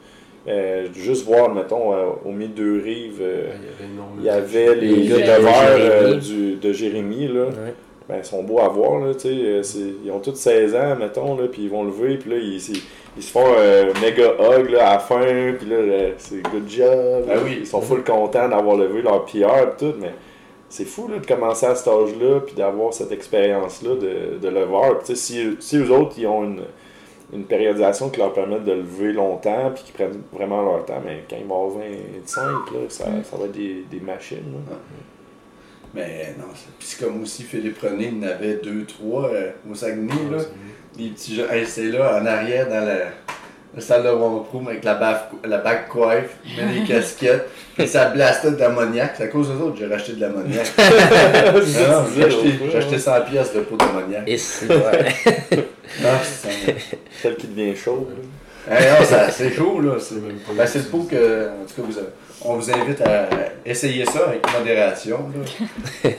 Euh, 0.48 0.88
juste 0.96 1.26
voir, 1.26 1.54
mettons, 1.54 1.94
euh, 1.94 2.06
au 2.24 2.32
milieu 2.32 2.54
de 2.54 2.82
rives, 2.82 3.20
euh, 3.22 3.50
il 4.18 4.24
y 4.24 4.30
avait 4.30 4.76
les, 4.76 4.96
les 4.96 5.08
de, 5.10 6.56
de 6.56 6.74
Jérémy. 6.74 7.28
Là. 7.28 7.48
Ben, 8.08 8.20
ils 8.20 8.26
sont 8.26 8.44
beaux 8.44 8.60
à 8.60 8.70
voir. 8.70 9.02
Là, 9.02 9.12
ils 9.26 10.12
ont 10.12 10.20
tous 10.20 10.36
16 10.36 10.74
ans, 10.76 10.96
mettons, 10.98 11.36
là, 11.36 11.48
puis 11.52 11.64
ils 11.64 11.70
vont 11.70 11.84
lever, 11.84 12.16
puis 12.16 12.30
là, 12.30 12.38
ils, 12.38 12.56
ils, 13.18 13.24
se 13.24 13.30
font 13.30 13.46
un 13.46 14.00
méga 14.00 14.36
hug 14.40 14.70
là, 14.70 14.92
à 14.92 14.94
la 14.94 15.00
fin, 15.00 15.54
puis 15.60 15.68
là, 15.70 16.12
c'est 16.18 16.42
good 16.44 16.70
job. 16.70 17.26
Ben 17.28 17.40
oui. 17.44 17.58
Ils 17.60 17.68
sont 17.68 17.82
full 17.82 18.04
contents 18.06 18.48
d'avoir 18.48 18.78
levé 18.78 19.02
leur 19.02 19.26
PR 19.26 19.76
tout, 19.78 19.96
mais 20.00 20.14
c'est 20.70 20.86
fou 20.86 21.10
là, 21.10 21.20
de 21.20 21.26
commencer 21.26 21.66
à 21.66 21.76
cet 21.76 21.90
âge-là, 21.90 22.40
puis 22.46 22.56
d'avoir 22.56 22.94
cette 22.94 23.12
expérience-là 23.12 23.96
de, 23.96 24.38
de 24.38 24.48
le 24.48 24.64
voir. 24.64 25.02
Si, 25.04 25.58
si 25.60 25.78
eux 25.78 25.92
autres, 25.92 26.14
ils 26.18 26.28
ont 26.28 26.46
une 26.46 26.62
une 27.34 27.44
périodisation 27.44 28.10
qui 28.10 28.20
leur 28.20 28.34
permet 28.34 28.60
de 28.60 28.72
lever 28.72 29.12
longtemps 29.12 29.72
puis 29.74 29.84
qui 29.84 29.92
prennent 29.92 30.22
vraiment 30.32 30.62
leur 30.64 30.86
temps. 30.86 31.02
Mais 31.06 31.24
quand 31.30 31.36
ils 31.38 31.46
vont 31.46 31.68
avoir 31.68 31.84
25, 31.84 32.42
là, 32.42 32.80
ça, 32.90 33.10
mm. 33.10 33.24
ça 33.24 33.38
va 33.38 33.46
être 33.46 33.52
des, 33.52 33.86
des 33.90 34.00
machines. 34.00 34.54
Ah. 34.72 34.76
Mais 35.94 36.36
non, 36.38 36.46
puis 36.78 36.88
c'est 36.88 37.04
comme 37.04 37.22
aussi 37.24 37.44
Philippe 37.44 37.80
René, 37.80 38.12
il 38.14 38.24
en 38.24 38.28
avait 38.28 38.56
deux, 38.56 38.86
trois 38.86 39.30
euh, 39.30 39.52
au 39.70 39.74
Saguenay. 39.74 40.14
là. 40.32 40.44
Les 40.98 41.10
petits 41.10 41.36
jeux. 41.36 41.48
c'est 41.66 41.90
là, 41.90 42.22
en 42.22 42.26
arrière, 42.26 42.68
dans 42.68 42.86
la, 42.86 43.08
la 43.78 43.84
salle 43.84 44.04
de 44.04 44.10
room 44.10 44.68
avec 44.68 44.84
la, 44.84 45.30
la 45.46 45.58
back 45.60 45.88
coiffe, 45.88 46.38
il 46.44 46.56
met 46.56 46.80
les 46.80 46.84
casquettes, 46.88 47.48
et 47.78 47.86
ça 47.86 48.06
blastait 48.06 48.52
d'ammoniac. 48.52 49.14
C'est 49.16 49.26
à 49.26 49.28
cause 49.28 49.50
de 49.50 49.54
ça 49.54 49.72
que 49.72 49.78
j'ai 49.78 49.86
racheté 49.86 50.14
de 50.14 50.22
l'ammoniac. 50.22 50.66
j'ai 52.16 52.24
acheté, 52.24 52.76
acheté 52.76 52.98
100 52.98 53.22
pièces 53.30 53.54
de 53.54 53.60
pot 53.60 53.78
d'ammoniac. 53.78 54.24
Et 54.26 54.38
c'est 54.40 54.68
ouais. 54.68 55.16
Celle 57.22 57.36
qui 57.36 57.48
devient 57.48 57.76
chaude. 57.76 58.08
c'est 59.30 59.54
chaud, 59.54 59.80
là. 59.80 59.94
C'est 60.00 60.16
ben, 60.16 60.34
le 60.58 60.90
pot 60.90 61.08
que, 61.10 61.50
en 61.50 61.66
tout 61.68 61.82
cas, 61.82 61.88
vous 61.88 62.00
on 62.42 62.56
vous 62.56 62.72
invite 62.72 63.02
à 63.02 63.30
essayer 63.64 64.06
ça 64.06 64.26
avec 64.28 64.42
modération. 64.58 65.20
Là. 66.04 66.12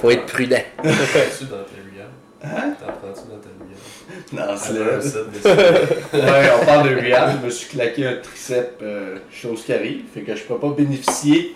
Faut 0.00 0.10
être 0.10 0.26
prudent. 0.26 0.62
T'en 0.76 0.90
dans 0.90 1.64
Hein? 2.44 2.74
T'en 2.80 2.92
prends-tu 2.92 3.28
dans 4.32 4.42
ouais, 6.14 6.50
on 6.60 6.64
parle 6.64 6.90
de 6.90 6.96
rehab. 6.96 7.38
Je 7.40 7.46
me 7.46 7.50
suis 7.50 7.68
claqué 7.68 8.06
un 8.06 8.16
tricep, 8.16 8.78
euh, 8.82 9.16
chose 9.30 9.64
qui 9.64 9.72
arrive. 9.72 10.02
Fait 10.14 10.20
que 10.22 10.34
je 10.34 10.42
peux 10.42 10.58
pas 10.58 10.70
bénéficier 10.70 11.54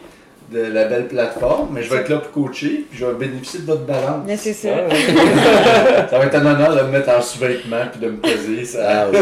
de 0.51 0.61
la 0.61 0.85
belle 0.85 1.09
plateforme, 1.09 1.71
mais 1.73 1.83
je 1.83 1.91
vais 1.91 1.99
être 1.99 2.09
là 2.09 2.19
pour 2.19 2.31
coacher, 2.31 2.87
puis 2.89 2.99
je 2.99 3.05
vais 3.05 3.15
bénéficier 3.15 3.61
de 3.61 3.67
votre 3.67 3.85
balance. 3.85 4.23
Mais 4.27 4.37
c'est 4.37 4.53
ça. 4.53 4.69
ça 6.11 6.19
va 6.19 6.27
être 6.27 6.35
un 6.37 6.47
honneur 6.47 6.77
de 6.77 6.83
me 6.83 6.91
mettre 6.91 7.11
en 7.11 7.21
sous-vêtements 7.21 7.87
puis 7.91 8.01
de 8.01 8.11
me 8.11 8.19
peser. 8.19 8.65
Ça... 8.65 9.07
Ah 9.07 9.07
oui. 9.13 9.19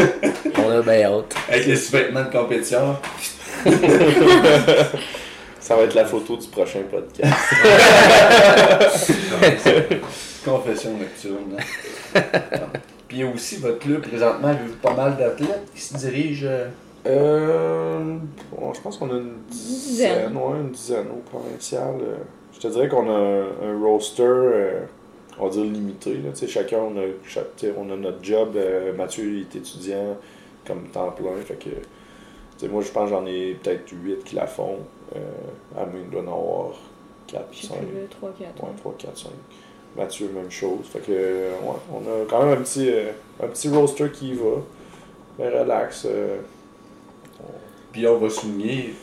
On 0.57 0.69
a 0.69 0.81
bien 0.81 1.03
hâte. 1.05 1.35
Avec 1.49 1.65
les 1.65 1.75
sous-vêtements 1.75 2.23
de 2.23 2.31
compétition. 2.31 2.97
ça 5.59 5.75
va 5.75 5.83
être 5.83 5.95
la 5.95 6.05
photo 6.05 6.37
du 6.37 6.47
prochain 6.47 6.81
podcast. 6.91 7.33
Confession 10.45 10.91
nocturne. 10.99 11.57
Puis 13.07 13.23
aussi, 13.23 13.57
votre 13.57 13.79
club, 13.79 14.01
présentement, 14.01 14.47
avez-vous 14.47 14.77
pas 14.77 14.93
mal 14.93 15.17
d'athlètes 15.17 15.69
qui 15.73 15.81
se 15.81 15.97
dirigent 15.97 16.47
euh, 16.47 16.67
euh 17.07 18.17
je 18.73 18.81
pense 18.81 18.97
qu'on 18.97 19.09
a 19.11 19.17
une 19.17 19.37
dizaine, 19.49 20.35
ouais, 20.35 20.59
une 20.59 20.71
dizaine 20.71 21.07
au 21.11 21.21
provincial. 21.29 21.95
Euh. 22.01 22.15
Je 22.53 22.59
te 22.59 22.67
dirais 22.67 22.87
qu'on 22.87 23.09
a 23.09 23.45
un, 23.63 23.79
roster, 23.81 24.23
euh, 24.23 24.85
on 25.39 25.45
va 25.45 25.51
dire 25.51 25.65
limité. 25.65 26.15
Là. 26.15 26.29
Chacun, 26.47 26.77
on 26.77 26.97
a, 26.97 27.05
on 27.77 27.91
a 27.91 27.95
notre 27.95 28.23
job. 28.23 28.57
Mathieu 28.97 29.25
il 29.25 29.41
est 29.41 29.55
étudiant 29.55 30.17
comme 30.65 30.87
temps 30.87 31.11
plein. 31.11 31.35
Fait 31.45 31.55
que, 31.55 32.65
moi, 32.67 32.81
je 32.81 32.91
pense 32.91 33.09
que 33.09 33.15
j'en 33.15 33.25
ai 33.25 33.57
peut-être 33.61 33.91
8 33.91 34.23
qui 34.23 34.35
la 34.35 34.47
font. 34.47 34.79
à 35.77 35.85
moi, 35.85 35.99
il 36.03 36.09
doit 36.09 36.21
en 36.21 36.27
avoir 36.27 36.71
4, 37.27 37.53
5. 37.53 37.77
3, 38.09 38.33
4. 38.39 38.63
Ouais, 38.63 38.69
3, 38.77 38.95
4, 38.97 39.17
5. 39.17 39.29
Mathieu, 39.95 40.29
même 40.33 40.51
chose. 40.51 40.85
Fait 40.91 40.99
que, 40.99 41.11
ouais, 41.11 41.79
on 41.91 41.99
a 41.99 42.25
quand 42.29 42.43
même 42.43 42.57
un 42.57 42.61
petit, 42.61 42.89
euh, 42.89 43.11
un 43.41 43.47
petit 43.47 43.69
roster 43.69 44.09
qui 44.11 44.29
y 44.29 44.33
va. 44.33 44.61
Mais 45.39 45.49
relax. 45.49 46.05
Euh, 46.05 46.37
Puis 47.91 48.07
on 48.07 48.17
va 48.17 48.29
souligner 48.29 48.93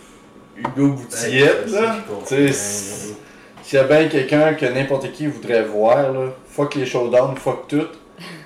Hugo 0.57 0.89
Boutillette, 0.89 1.69
là. 1.71 1.97
S'il 2.27 3.79
y 3.79 3.81
a 3.81 3.85
bien 3.85 4.09
quelqu'un 4.09 4.55
que 4.55 4.67
n'importe 4.67 5.13
qui 5.13 5.27
voudrait 5.27 5.63
voir, 5.63 6.13
là, 6.13 6.33
fuck 6.47 6.75
les 6.75 6.85
showdowns, 6.85 7.37
fuck 7.37 7.69
tout. 7.69 7.87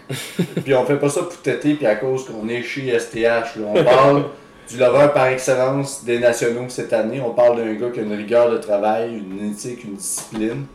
puis 0.65 0.75
on 0.75 0.85
fait 0.85 0.99
pas 0.99 1.09
ça 1.09 1.23
pour 1.23 1.39
têter, 1.39 1.75
puis 1.75 1.87
à 1.87 1.97
cause 1.97 2.27
qu'on 2.27 2.49
est 2.49 2.63
chez 2.63 2.97
STH. 2.97 3.57
Là. 3.57 3.67
On 3.75 3.83
parle 3.83 4.25
du 4.69 4.77
lover 4.77 5.09
par 5.13 5.27
excellence 5.27 6.05
des 6.05 6.19
nationaux 6.19 6.69
cette 6.69 6.93
année. 6.93 7.21
On 7.21 7.31
parle 7.31 7.57
d'un 7.57 7.75
gars 7.75 7.91
qui 7.91 8.01
a 8.01 8.03
une 8.03 8.15
rigueur 8.15 8.51
de 8.51 8.59
travail, 8.59 9.19
une 9.19 9.51
éthique, 9.51 9.85
une 9.85 9.95
discipline. 9.95 10.67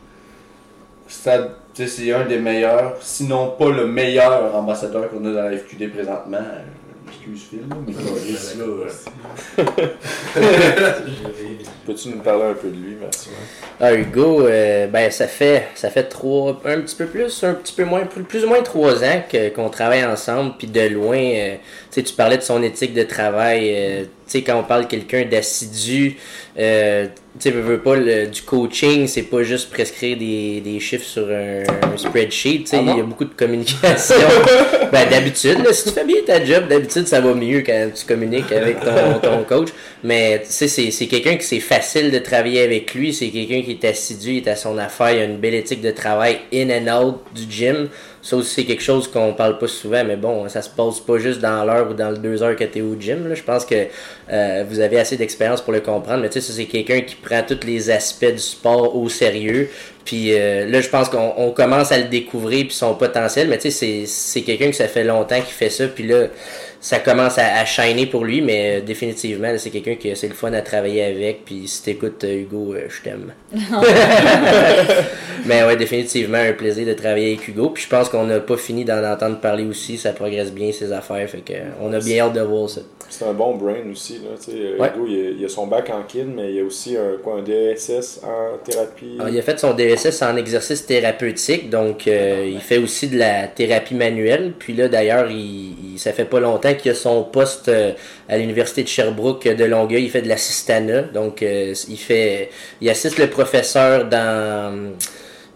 Stade 1.73 1.87
c'est 1.87 2.11
un 2.11 2.25
des 2.25 2.39
meilleurs, 2.39 2.97
sinon 3.01 3.51
pas 3.57 3.69
le 3.69 3.87
meilleur 3.87 4.53
ambassadeur 4.55 5.09
qu'on 5.09 5.23
a 5.25 5.31
dans 5.31 5.49
la 5.49 5.57
FQD 5.57 5.91
présentement. 5.91 6.39
Excuse 7.07 7.47
Phil, 7.49 7.59
mais 7.87 7.93
Peux-tu 11.85 12.09
nous 12.09 12.19
parler 12.19 12.43
un 12.43 12.53
peu 12.53 12.69
de 12.69 12.75
lui, 12.75 12.95
Mathieu? 12.95 13.31
Ah, 13.79 13.93
Hugo, 13.93 14.47
euh, 14.47 14.87
ben 14.87 15.11
ça 15.11 15.27
fait 15.27 15.67
ça 15.75 15.89
fait 15.89 16.03
trois, 16.03 16.61
un 16.63 16.79
petit 16.81 16.95
peu 16.95 17.07
plus, 17.07 17.43
un 17.43 17.53
petit 17.55 17.73
peu 17.73 17.83
moins, 17.83 18.05
plus, 18.05 18.45
ou 18.45 18.47
moins 18.47 18.61
trois 18.61 19.03
ans 19.03 19.21
qu'on 19.55 19.69
travaille 19.69 20.05
ensemble, 20.05 20.53
puis 20.57 20.67
de 20.67 20.87
loin, 20.87 21.17
euh, 21.17 21.55
tu 21.99 22.13
parlais 22.13 22.37
de 22.37 22.41
son 22.41 22.63
éthique 22.63 22.93
de 22.93 23.03
travail, 23.03 23.71
euh, 23.73 24.03
tu 24.03 24.07
sais, 24.27 24.41
quand 24.43 24.57
on 24.57 24.63
parle 24.63 24.83
de 24.83 24.87
quelqu'un 24.87 25.25
d'assidu, 25.25 26.17
euh, 26.57 27.07
tu 27.39 27.49
sais, 27.49 27.51
veux 27.51 27.79
pas 27.79 27.97
du 27.97 28.41
coaching, 28.43 29.07
c'est 29.07 29.23
pas 29.23 29.43
juste 29.43 29.69
prescrire 29.69 30.17
des, 30.17 30.61
des 30.61 30.79
chiffres 30.79 31.05
sur 31.05 31.27
un, 31.29 31.63
spreadsheet, 31.97 32.59
tu 32.59 32.67
sais, 32.67 32.77
ah 32.77 32.91
il 32.91 32.97
y 32.97 32.99
a 32.99 33.03
beaucoup 33.03 33.25
de 33.25 33.33
communication. 33.33 34.15
ben, 34.91 35.09
d'habitude, 35.09 35.57
si 35.71 35.83
tu 35.83 35.89
fais 35.91 36.05
bien 36.05 36.21
ta 36.25 36.43
job, 36.43 36.67
d'habitude, 36.69 37.07
ça 37.07 37.19
va 37.19 37.33
mieux 37.33 37.61
quand 37.61 37.89
tu 37.93 38.05
communiques 38.05 38.51
avec 38.51 38.79
ton, 38.79 39.19
ton 39.21 39.43
coach. 39.43 39.69
Mais, 40.03 40.41
tu 40.45 40.67
sais, 40.67 40.67
c'est 40.67 41.07
quelqu'un 41.07 41.35
qui 41.35 41.45
c'est 41.45 41.59
facile 41.59 42.11
de 42.11 42.19
travailler 42.19 42.63
avec 42.63 42.93
lui, 42.93 43.13
c'est 43.13 43.29
quelqu'un 43.29 43.61
qui 43.61 43.71
est 43.71 43.85
assidu, 43.85 44.31
il 44.31 44.37
est 44.37 44.47
à 44.47 44.55
son 44.55 44.77
affaire, 44.77 45.11
il 45.11 45.19
a 45.19 45.25
une 45.25 45.37
belle 45.37 45.55
éthique 45.55 45.81
de 45.81 45.91
travail 45.91 46.39
in 46.53 46.69
and 46.69 46.87
out 46.87 47.21
du 47.35 47.51
gym. 47.51 47.89
Ça 48.21 48.35
aussi 48.35 48.53
c'est 48.53 48.65
quelque 48.65 48.83
chose 48.83 49.07
qu'on 49.07 49.33
parle 49.33 49.57
pas 49.57 49.67
souvent, 49.67 50.03
mais 50.03 50.15
bon, 50.15 50.47
ça 50.47 50.61
se 50.61 50.69
passe 50.69 50.99
pas 50.99 51.17
juste 51.17 51.39
dans 51.39 51.63
l'heure 51.63 51.89
ou 51.89 51.93
dans 51.93 52.11
le 52.11 52.17
deux 52.17 52.43
heures 52.43 52.55
que 52.55 52.63
tu 52.63 52.79
es 52.79 52.81
au 52.81 52.95
gym. 52.99 53.27
Là. 53.27 53.35
Je 53.35 53.43
pense 53.43 53.65
que 53.65 53.87
euh, 54.31 54.63
vous 54.69 54.79
avez 54.79 54.99
assez 54.99 55.17
d'expérience 55.17 55.61
pour 55.61 55.73
le 55.73 55.81
comprendre, 55.81 56.21
mais 56.21 56.29
tu 56.29 56.39
sais, 56.39 56.51
c'est 56.51 56.65
quelqu'un 56.65 57.01
qui 57.01 57.15
prend 57.15 57.41
tous 57.41 57.65
les 57.65 57.89
aspects 57.89 58.31
du 58.31 58.39
sport 58.39 58.95
au 58.95 59.09
sérieux. 59.09 59.69
Puis 60.05 60.33
euh, 60.33 60.67
là, 60.67 60.81
je 60.81 60.89
pense 60.89 61.09
qu'on 61.09 61.51
commence 61.51 61.91
à 61.91 61.97
le 61.97 62.05
découvrir 62.05 62.65
puis 62.67 62.75
son 62.75 62.95
potentiel, 62.95 63.47
mais 63.47 63.57
tu 63.57 63.71
sais, 63.71 64.03
c'est 64.05 64.41
quelqu'un 64.41 64.69
que 64.69 64.75
ça 64.75 64.87
fait 64.87 65.03
longtemps 65.03 65.41
qu'il 65.41 65.53
fait 65.53 65.69
ça, 65.69 65.87
puis 65.87 66.05
là 66.05 66.27
ça 66.81 66.97
commence 66.97 67.37
à, 67.37 67.59
à 67.59 67.63
shiner 67.63 68.07
pour 68.07 68.25
lui, 68.25 68.41
mais 68.41 68.79
euh, 68.79 68.81
définitivement, 68.81 69.53
c'est 69.57 69.69
quelqu'un 69.69 69.95
qui 69.95 70.13
c'est 70.15 70.27
le 70.27 70.33
fun 70.33 70.51
à 70.53 70.63
travailler 70.63 71.03
avec. 71.03 71.45
Puis 71.45 71.67
si 71.67 71.83
t'écoutes 71.83 72.23
euh, 72.23 72.39
Hugo, 72.39 72.73
euh, 72.73 72.87
je 72.89 73.03
t'aime. 73.03 73.33
mais 75.45 75.63
ouais, 75.63 75.75
définitivement 75.77 76.39
un 76.39 76.53
plaisir 76.53 76.87
de 76.87 76.93
travailler 76.93 77.35
avec 77.35 77.47
Hugo. 77.47 77.69
Puis 77.69 77.83
je 77.83 77.89
pense 77.89 78.09
qu'on 78.09 78.23
n'a 78.23 78.39
pas 78.39 78.57
fini 78.57 78.83
d'en 78.83 79.03
entendre 79.03 79.39
parler 79.39 79.63
aussi. 79.63 79.99
Ça 79.99 80.11
progresse 80.11 80.51
bien 80.51 80.71
ses 80.71 80.91
affaires. 80.91 81.29
Fait 81.29 81.41
que 81.41 81.53
on 81.79 81.93
a 81.93 81.99
bien 81.99 82.25
hâte 82.25 82.33
de 82.33 82.41
voir 82.41 82.67
ça. 82.67 82.81
C'est 83.09 83.25
un 83.25 83.33
bon 83.33 83.57
brain 83.57 83.91
aussi. 83.91 84.19
Là, 84.19 84.91
Hugo, 84.95 85.05
il 85.07 85.43
a, 85.43 85.45
a, 85.45 85.49
son 85.49 85.67
bac 85.67 85.91
en 85.91 86.01
kin, 86.01 86.27
mais 86.35 86.51
il 86.51 86.61
a 86.61 86.63
aussi 86.63 86.97
un, 86.97 87.17
quoi, 87.21 87.35
un 87.35 87.43
DSS 87.43 88.21
en 88.23 88.57
thérapie. 88.57 89.17
Ah, 89.19 89.25
il 89.29 89.37
a 89.37 89.41
fait 89.43 89.59
son 89.59 89.73
DSS 89.73 90.23
en 90.23 90.35
exercice 90.35 90.83
thérapeutique. 90.87 91.69
Donc 91.69 92.07
il 92.07 92.59
fait 92.59 92.79
aussi 92.79 93.07
de 93.07 93.19
la 93.19 93.47
thérapie 93.47 93.93
manuelle. 93.93 94.53
Puis 94.57 94.73
là, 94.73 94.87
d'ailleurs, 94.87 95.29
il, 95.29 95.75
ça 95.97 96.11
fait 96.11 96.25
pas 96.25 96.39
longtemps 96.39 96.70
qui 96.75 96.89
a 96.89 96.95
son 96.95 97.23
poste 97.23 97.69
euh, 97.69 97.91
à 98.29 98.37
l'université 98.37 98.83
de 98.83 98.87
Sherbrooke 98.87 99.47
de 99.47 99.63
Longueuil. 99.65 100.03
Il 100.03 100.09
fait 100.09 100.21
de 100.21 100.27
l'assistanat. 100.27 101.03
Donc, 101.13 101.41
euh, 101.41 101.73
il 101.87 101.97
fait, 101.97 102.49
il 102.81 102.89
assiste 102.89 103.17
le 103.17 103.27
professeur 103.27 104.05
dans 104.05 104.93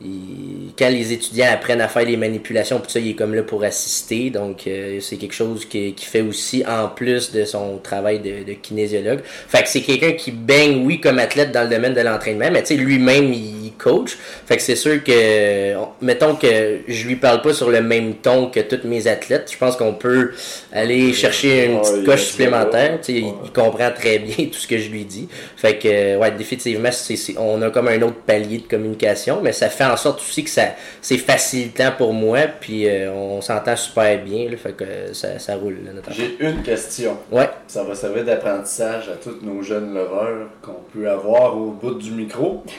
quand 0.01 0.89
les 0.89 1.13
étudiants 1.13 1.47
apprennent 1.51 1.81
à 1.81 1.87
faire 1.87 2.05
les 2.05 2.17
manipulations, 2.17 2.79
tout 2.79 2.89
ça, 2.89 2.99
il 2.99 3.11
est 3.11 3.13
comme 3.13 3.33
là 3.33 3.43
pour 3.43 3.63
assister. 3.63 4.29
Donc, 4.29 4.67
euh, 4.67 4.99
c'est 4.99 5.17
quelque 5.17 5.33
chose 5.33 5.65
qui, 5.65 5.93
qui, 5.93 6.05
fait 6.05 6.21
aussi 6.21 6.63
en 6.67 6.89
plus 6.89 7.31
de 7.31 7.45
son 7.45 7.77
travail 7.77 8.19
de, 8.19 8.43
de 8.43 8.53
kinésiologue. 8.53 9.21
Fait 9.23 9.63
que 9.63 9.69
c'est 9.69 9.81
quelqu'un 9.81 10.11
qui 10.11 10.31
baigne, 10.31 10.85
oui, 10.85 10.99
comme 10.99 11.19
athlète 11.19 11.51
dans 11.51 11.63
le 11.63 11.69
domaine 11.69 11.93
de 11.93 12.01
l'entraînement, 12.01 12.49
mais 12.51 12.61
tu 12.61 12.75
sais, 12.75 12.75
lui-même, 12.75 13.31
il 13.33 13.65
coach. 13.77 14.17
Fait 14.45 14.57
que 14.57 14.61
c'est 14.61 14.75
sûr 14.75 15.03
que, 15.03 15.73
mettons 16.01 16.35
que 16.35 16.79
je 16.87 17.07
lui 17.07 17.15
parle 17.15 17.41
pas 17.41 17.53
sur 17.53 17.69
le 17.69 17.81
même 17.81 18.15
ton 18.15 18.47
que 18.47 18.59
tous 18.59 18.87
mes 18.87 19.07
athlètes. 19.07 19.49
Je 19.51 19.57
pense 19.57 19.75
qu'on 19.75 19.93
peut 19.93 20.31
aller 20.71 21.13
chercher 21.13 21.65
une 21.65 21.81
petite 21.81 22.05
coche 22.05 22.23
supplémentaire. 22.23 22.99
Tu 23.01 23.13
sais, 23.13 23.19
il, 23.19 23.51
comprend 23.51 23.91
très 23.91 24.19
bien 24.19 24.35
tout 24.51 24.59
ce 24.59 24.67
que 24.67 24.77
je 24.77 24.89
lui 24.89 25.05
dis. 25.05 25.27
Fait 25.55 25.77
que, 25.77 26.17
ouais, 26.17 26.31
définitivement, 26.31 26.89
c'est, 26.91 27.17
on 27.37 27.61
a 27.61 27.69
comme 27.69 27.87
un 27.87 28.01
autre 28.01 28.21
palier 28.25 28.59
de 28.59 28.67
communication, 28.67 29.39
mais 29.41 29.51
ça 29.51 29.69
fait 29.69 29.84
en 29.91 29.97
sorte 29.97 30.19
aussi 30.19 30.43
que 30.43 30.49
ça 30.49 30.69
c'est 31.01 31.17
facilitant 31.17 31.91
pour 31.97 32.13
moi, 32.13 32.39
puis 32.59 32.87
euh, 32.87 33.11
on 33.11 33.41
s'entend 33.41 33.75
super 33.75 34.23
bien, 34.23 34.49
là, 34.49 34.57
fait 34.57 34.73
que 34.73 35.13
ça, 35.13 35.39
ça 35.39 35.55
roule. 35.55 35.77
J'ai 36.09 36.37
une 36.39 36.63
question. 36.63 37.17
Ouais. 37.31 37.49
Ça 37.67 37.83
va 37.83 37.95
servir 37.95 38.25
d'apprentissage 38.25 39.09
à 39.09 39.15
tous 39.15 39.37
nos 39.41 39.61
jeunes 39.61 39.93
leveurs 39.93 40.47
qu'on 40.61 40.83
peut 40.93 41.09
avoir 41.09 41.57
au 41.57 41.71
bout 41.71 41.95
du 41.95 42.11
micro. 42.11 42.63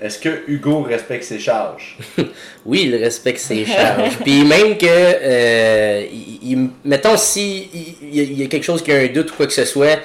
Est-ce 0.00 0.20
que 0.20 0.44
Hugo 0.46 0.82
respecte 0.82 1.24
ses 1.24 1.40
charges? 1.40 1.98
oui, 2.66 2.84
il 2.84 2.96
respecte 2.96 3.40
ses 3.40 3.64
charges. 3.66 4.16
Puis 4.18 4.44
même 4.44 4.78
que, 4.78 4.86
euh, 4.86 6.06
il, 6.42 6.70
mettons, 6.84 7.16
si 7.16 7.68
il, 8.00 8.38
y 8.38 8.44
a 8.44 8.46
quelque 8.46 8.62
chose 8.64 8.82
qui 8.82 8.92
a 8.92 8.98
un 8.98 9.08
doute 9.08 9.32
ou 9.32 9.34
quoi 9.34 9.46
que 9.46 9.52
ce 9.52 9.64
soit, 9.64 9.98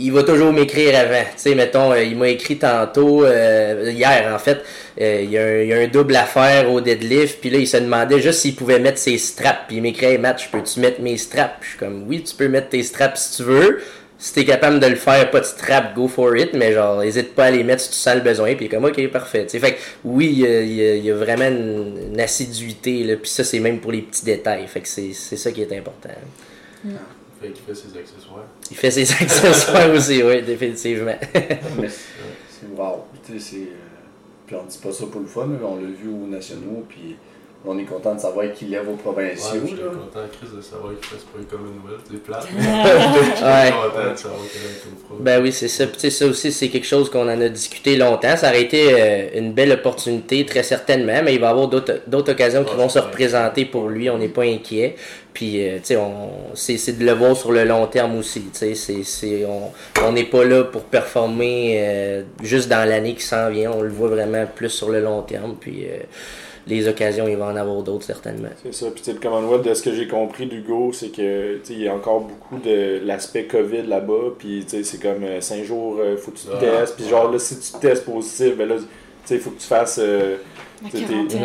il 0.00 0.12
va 0.12 0.22
toujours 0.22 0.52
m'écrire 0.52 0.98
avant. 0.98 1.22
Tu 1.22 1.36
sais, 1.36 1.54
mettons, 1.54 1.92
euh, 1.92 2.02
il 2.02 2.16
m'a 2.16 2.28
écrit 2.28 2.56
tantôt, 2.56 3.24
euh, 3.24 3.90
hier 3.94 4.32
en 4.34 4.38
fait, 4.38 4.62
euh, 5.00 5.20
il, 5.22 5.30
y 5.30 5.38
a 5.72 5.76
un, 5.76 5.88
double 5.88 6.16
à 6.16 6.24
faire 6.24 6.70
au 6.70 6.80
deadlift, 6.80 7.40
puis 7.40 7.50
là, 7.50 7.58
il 7.58 7.68
se 7.68 7.76
demandait 7.76 8.20
juste 8.20 8.40
s'il 8.40 8.56
pouvait 8.56 8.78
mettre 8.78 8.98
ses 8.98 9.18
straps. 9.18 9.66
Puis 9.68 9.76
il 9.76 9.82
m'écrit, 9.82 10.06
hey 10.06 10.18
Matt, 10.18 10.40
peux-tu 10.50 10.80
mettre 10.80 11.00
mes 11.00 11.16
straps? 11.16 11.58
je 11.62 11.68
suis 11.70 11.78
comme, 11.78 12.04
oui, 12.08 12.22
tu 12.22 12.34
peux 12.34 12.48
mettre 12.48 12.70
tes 12.70 12.82
straps 12.82 13.20
si 13.20 13.36
tu 13.36 13.42
veux. 13.42 13.80
Si 14.18 14.34
t'es 14.34 14.44
capable 14.44 14.80
de 14.80 14.86
le 14.86 14.96
faire, 14.96 15.30
pas 15.30 15.40
de 15.40 15.46
strap, 15.46 15.94
go 15.94 16.06
for 16.06 16.36
it, 16.36 16.52
mais 16.52 16.74
genre, 16.74 17.02
hésite 17.02 17.34
pas 17.34 17.46
à 17.46 17.50
les 17.50 17.64
mettre 17.64 17.82
si 17.82 17.88
tu 17.88 17.96
sens 17.96 18.16
le 18.16 18.20
besoin, 18.20 18.54
puis 18.54 18.68
comme, 18.68 18.84
ok, 18.84 19.08
parfait. 19.08 19.46
T'sais. 19.46 19.58
Fait 19.58 19.72
que, 19.72 19.78
oui, 20.04 20.26
il 20.26 21.04
y, 21.04 21.10
a, 21.10 21.14
vraiment 21.14 21.48
une, 21.48 22.20
assiduité, 22.20 23.16
puis 23.16 23.30
ça, 23.30 23.44
c'est 23.44 23.60
même 23.60 23.80
pour 23.80 23.92
les 23.92 24.02
petits 24.02 24.24
détails. 24.24 24.66
Fait 24.66 24.80
que 24.80 24.88
c'est 24.88 25.12
ça 25.14 25.50
qui 25.52 25.62
est 25.62 25.72
important. 25.76 26.10
Fait 27.40 27.50
qu'il 27.50 27.64
fait 27.64 27.74
ses 27.74 27.96
accessoires. 27.96 28.44
Il 28.70 28.76
fait 28.76 28.90
ses 28.90 29.12
accessoires 29.22 29.90
aussi, 29.90 30.22
oui, 30.22 30.42
définitivement. 30.42 31.16
c'est 31.32 32.68
wow. 32.76 33.04
C'est, 33.38 33.56
euh, 33.56 33.66
puis 34.46 34.56
on 34.56 34.64
dit 34.64 34.78
pas 34.78 34.92
ça 34.92 35.06
pour 35.06 35.20
le 35.20 35.26
fun, 35.26 35.46
mais 35.46 35.64
on 35.64 35.76
l'a 35.76 35.88
vu 35.88 36.08
aux 36.08 36.26
nationaux, 36.26 36.84
puis 36.88 37.16
on 37.62 37.78
est 37.78 37.84
content 37.84 38.14
de 38.14 38.20
savoir 38.20 38.46
qu'il 38.54 38.70
lève 38.70 38.88
aux 38.88 38.94
provinciaux. 38.94 39.60
Ouais, 39.60 39.60
je 39.64 39.66
suis 39.66 39.76
content, 39.76 40.20
Chris, 40.32 40.48
de 40.56 40.62
savoir 40.62 40.92
qu'il 40.94 41.04
fasse 41.04 41.24
pas 41.24 41.38
une 41.38 41.44
Commonwealth. 41.44 42.00
C'est 42.10 42.22
plate. 42.22 42.46
ouais. 42.54 43.70
content 43.70 44.12
de 44.12 44.16
savoir 44.16 44.40
qu'il 44.40 45.18
Ben 45.20 45.42
oui, 45.42 45.52
c'est 45.52 45.68
ça. 45.68 45.86
Puis 45.86 46.10
ça 46.10 46.26
aussi, 46.26 46.52
c'est 46.52 46.68
quelque 46.68 46.86
chose 46.86 47.10
qu'on 47.10 47.28
en 47.28 47.40
a 47.40 47.48
discuté 47.50 47.96
longtemps. 47.96 48.34
Ça 48.38 48.48
aurait 48.48 48.62
été 48.62 48.94
euh, 48.94 49.38
une 49.38 49.52
belle 49.52 49.72
opportunité, 49.72 50.46
très 50.46 50.62
certainement, 50.62 51.20
mais 51.22 51.34
il 51.34 51.40
va 51.40 51.48
y 51.48 51.50
avoir 51.50 51.68
d'autres 51.68 52.30
occasions 52.30 52.64
qui 52.64 52.74
vont 52.76 52.88
se 52.88 52.98
représenter 52.98 53.66
pour 53.66 53.88
lui. 53.88 54.08
On 54.08 54.16
n'est 54.16 54.28
pas 54.28 54.44
inquiet. 54.44 54.96
Puis, 55.34 55.62
euh, 55.62 55.78
tu 55.84 55.96
sais, 56.54 56.78
c'est 56.78 56.98
de 56.98 57.04
le 57.04 57.12
voir 57.12 57.36
sur 57.36 57.52
le 57.52 57.64
long 57.64 57.86
terme 57.88 58.16
aussi. 58.16 58.42
Tu 58.58 58.74
sais, 58.74 59.46
on 60.02 60.12
n'est 60.12 60.24
pas 60.24 60.44
là 60.46 60.64
pour 60.64 60.84
performer 60.84 61.74
euh, 61.76 62.22
juste 62.42 62.70
dans 62.70 62.88
l'année 62.88 63.14
qui 63.14 63.22
s'en 63.22 63.50
vient. 63.50 63.70
On 63.70 63.82
le 63.82 63.90
voit 63.90 64.08
vraiment 64.08 64.46
plus 64.46 64.70
sur 64.70 64.88
le 64.88 65.00
long 65.00 65.20
terme. 65.20 65.56
Puis, 65.60 65.86
les 66.66 66.88
occasions, 66.88 67.26
il 67.28 67.36
va 67.36 67.46
en 67.46 67.56
avoir 67.56 67.82
d'autres 67.82 68.04
certainement. 68.04 68.48
C'est 68.62 68.74
ça. 68.74 68.86
Puis 68.94 69.02
le 69.12 69.18
Commonwealth, 69.18 69.64
de 69.64 69.74
ce 69.74 69.82
que 69.82 69.92
j'ai 69.94 70.06
compris 70.06 70.46
d'Hugo, 70.46 70.92
c'est 70.92 71.08
que 71.08 71.60
il 71.68 71.82
y 71.82 71.88
a 71.88 71.94
encore 71.94 72.20
beaucoup 72.20 72.58
de 72.58 73.00
l'aspect 73.04 73.44
COVID 73.44 73.82
là-bas. 73.82 74.34
Puis 74.38 74.64
c'est 74.66 75.00
comme 75.00 75.24
5 75.40 75.58
euh, 75.58 75.64
jours, 75.64 75.96
il 75.98 76.02
euh, 76.02 76.16
faut 76.16 76.30
que 76.30 76.38
tu 76.38 76.46
te 76.46 76.52
ah. 76.54 76.58
testes. 76.58 76.96
Puis 76.96 77.08
genre 77.08 77.30
là, 77.30 77.38
si 77.38 77.58
tu 77.58 77.72
te 77.72 77.78
testes 77.78 78.04
positif, 78.04 78.56
ben 78.56 78.68
là, 78.68 78.76
il 79.30 79.38
faut 79.38 79.50
que 79.50 79.60
tu 79.60 79.66
fasses 79.66 80.00
euh, 80.02 80.36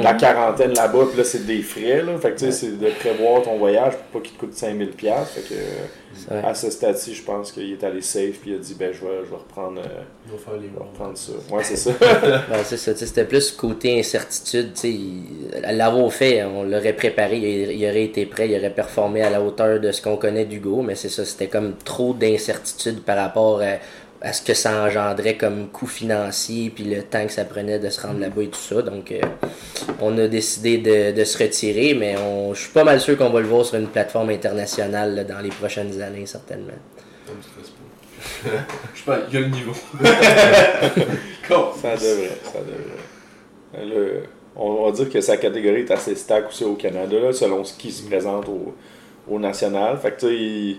la 0.01 0.13
quarantaine, 0.13 0.73
là-bas. 0.73 1.05
Puis 1.09 1.17
là, 1.17 1.23
c'est 1.23 1.45
des 1.45 1.61
frais. 1.61 2.01
Là. 2.01 2.17
Fait 2.17 2.31
que 2.31 2.39
tu 2.39 2.45
sais, 2.45 2.51
c'est 2.51 2.79
de 2.79 2.89
prévoir 2.99 3.41
ton 3.41 3.57
voyage 3.57 3.93
pour 4.11 4.21
pas 4.21 4.27
qu'il 4.27 4.37
te 4.37 4.39
coûte 4.39 4.53
5000$. 4.53 5.25
Fait 5.25 5.41
que 5.41 5.55
à 6.31 6.53
ce 6.53 6.69
stade-ci, 6.69 7.13
je 7.13 7.23
pense 7.23 7.51
qu'il 7.51 7.71
est 7.71 7.83
allé 7.83 8.01
safe 8.01 8.39
puis 8.41 8.51
il 8.51 8.55
a 8.55 8.57
dit 8.57 8.75
ben 8.77 8.91
je 8.93 9.01
vais, 9.01 9.25
je 9.25 9.29
vais 9.29 9.35
reprendre, 9.35 9.81
euh, 9.81 10.37
faire 10.37 10.55
les 10.55 10.67
je 10.67 10.73
vais 10.73 10.79
reprendre 10.79 11.17
ça. 11.17 11.31
Ouais, 11.51 11.63
c'est 11.63 11.75
ça. 11.75 11.91
ben, 11.99 12.63
c'est 12.63 12.77
ça. 12.77 12.95
C'était 12.95 13.25
plus 13.25 13.51
côté 13.51 13.99
incertitude. 13.99 14.71
L'avoir 15.71 16.11
fait, 16.11 16.43
on 16.43 16.63
l'aurait 16.63 16.93
préparé, 16.93 17.37
il, 17.73 17.85
aurait 17.85 18.05
été 18.05 18.25
prêt, 18.25 18.49
il 18.49 18.57
aurait 18.57 18.73
performé 18.73 19.21
à 19.21 19.29
la 19.29 19.41
hauteur 19.41 19.79
de 19.79 19.91
ce 19.91 20.01
qu'on 20.01 20.17
connaît 20.17 20.45
d'Hugo, 20.45 20.81
mais 20.81 20.95
c'est 20.95 21.09
ça, 21.09 21.25
c'était 21.25 21.47
comme 21.47 21.75
trop 21.83 22.13
d'incertitude 22.13 23.01
par 23.01 23.17
rapport 23.17 23.61
à 23.61 23.77
à 24.21 24.33
ce 24.33 24.41
que 24.41 24.53
ça 24.53 24.83
engendrait 24.83 25.35
comme 25.35 25.67
coût 25.67 25.87
financier, 25.87 26.71
puis 26.73 26.83
le 26.83 27.03
temps 27.03 27.25
que 27.25 27.31
ça 27.31 27.45
prenait 27.45 27.79
de 27.79 27.89
se 27.89 28.01
rendre 28.01 28.19
là-bas 28.19 28.43
et 28.43 28.47
tout 28.47 28.59
ça. 28.59 28.81
Donc, 28.81 29.11
euh, 29.11 29.19
on 30.01 30.17
a 30.17 30.27
décidé 30.27 30.77
de, 30.77 31.23
se 31.23 31.37
retirer, 31.37 31.93
mais 31.93 32.15
on, 32.17 32.53
je 32.53 32.61
suis 32.61 32.71
pas 32.71 32.83
mal 32.83 32.99
sûr 32.99 33.17
qu'on 33.17 33.29
va 33.29 33.41
le 33.41 33.47
voir 33.47 33.65
sur 33.65 33.77
une 33.77 33.87
plateforme 33.87 34.29
internationale 34.29 35.25
dans 35.27 35.39
les 35.39 35.49
prochaines 35.49 36.01
années, 36.01 36.25
certainement. 36.25 36.73
je 38.45 38.49
sais 38.99 39.05
pas, 39.05 39.19
il 39.27 39.33
y 39.33 39.37
a 39.37 39.41
le 39.41 39.47
niveau. 39.47 39.73
ça 40.01 41.95
devrait, 41.95 42.37
ça 42.43 42.59
devrait. 43.73 44.23
on 44.55 44.85
va 44.85 44.91
dire 44.91 45.09
que 45.09 45.21
sa 45.21 45.37
catégorie 45.37 45.81
est 45.81 45.91
assez 45.91 46.15
stack 46.15 46.47
aussi 46.47 46.63
au 46.63 46.75
Canada, 46.75 47.31
selon 47.33 47.63
ce 47.63 47.73
qui 47.73 47.91
se 47.91 48.03
présente 48.03 48.47
au, 48.47 48.73
au 49.29 49.39
national. 49.39 49.97
Fait 49.99 50.11
que, 50.11 50.73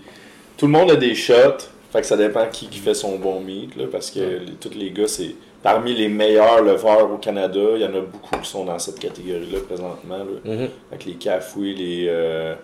tout 0.56 0.66
le 0.66 0.72
monde 0.72 0.90
a 0.90 0.96
des 0.96 1.14
shots 1.14 1.68
fait 1.96 2.02
que 2.02 2.06
ça 2.06 2.16
dépend 2.16 2.46
qui, 2.50 2.68
qui 2.68 2.78
fait 2.78 2.94
son 2.94 3.18
bon 3.18 3.40
meet, 3.40 3.74
là, 3.76 3.84
parce 3.90 4.10
que 4.10 4.40
tous 4.60 4.74
les 4.76 4.90
gars, 4.90 5.08
c'est 5.08 5.34
parmi 5.62 5.94
les 5.94 6.08
meilleurs 6.08 6.62
leveurs 6.62 7.10
au 7.10 7.16
Canada. 7.16 7.60
Il 7.74 7.80
y 7.82 7.84
en 7.84 7.94
a 7.94 8.00
beaucoup 8.00 8.36
qui 8.42 8.48
sont 8.48 8.64
dans 8.64 8.78
cette 8.78 8.98
catégorie-là 8.98 9.60
présentement. 9.66 10.18
Là. 10.18 10.54
Mm 10.54 10.68
les 11.06 11.14
Cafouis, 11.14 11.74
les. 11.74 12.06
Euh, 12.08 12.54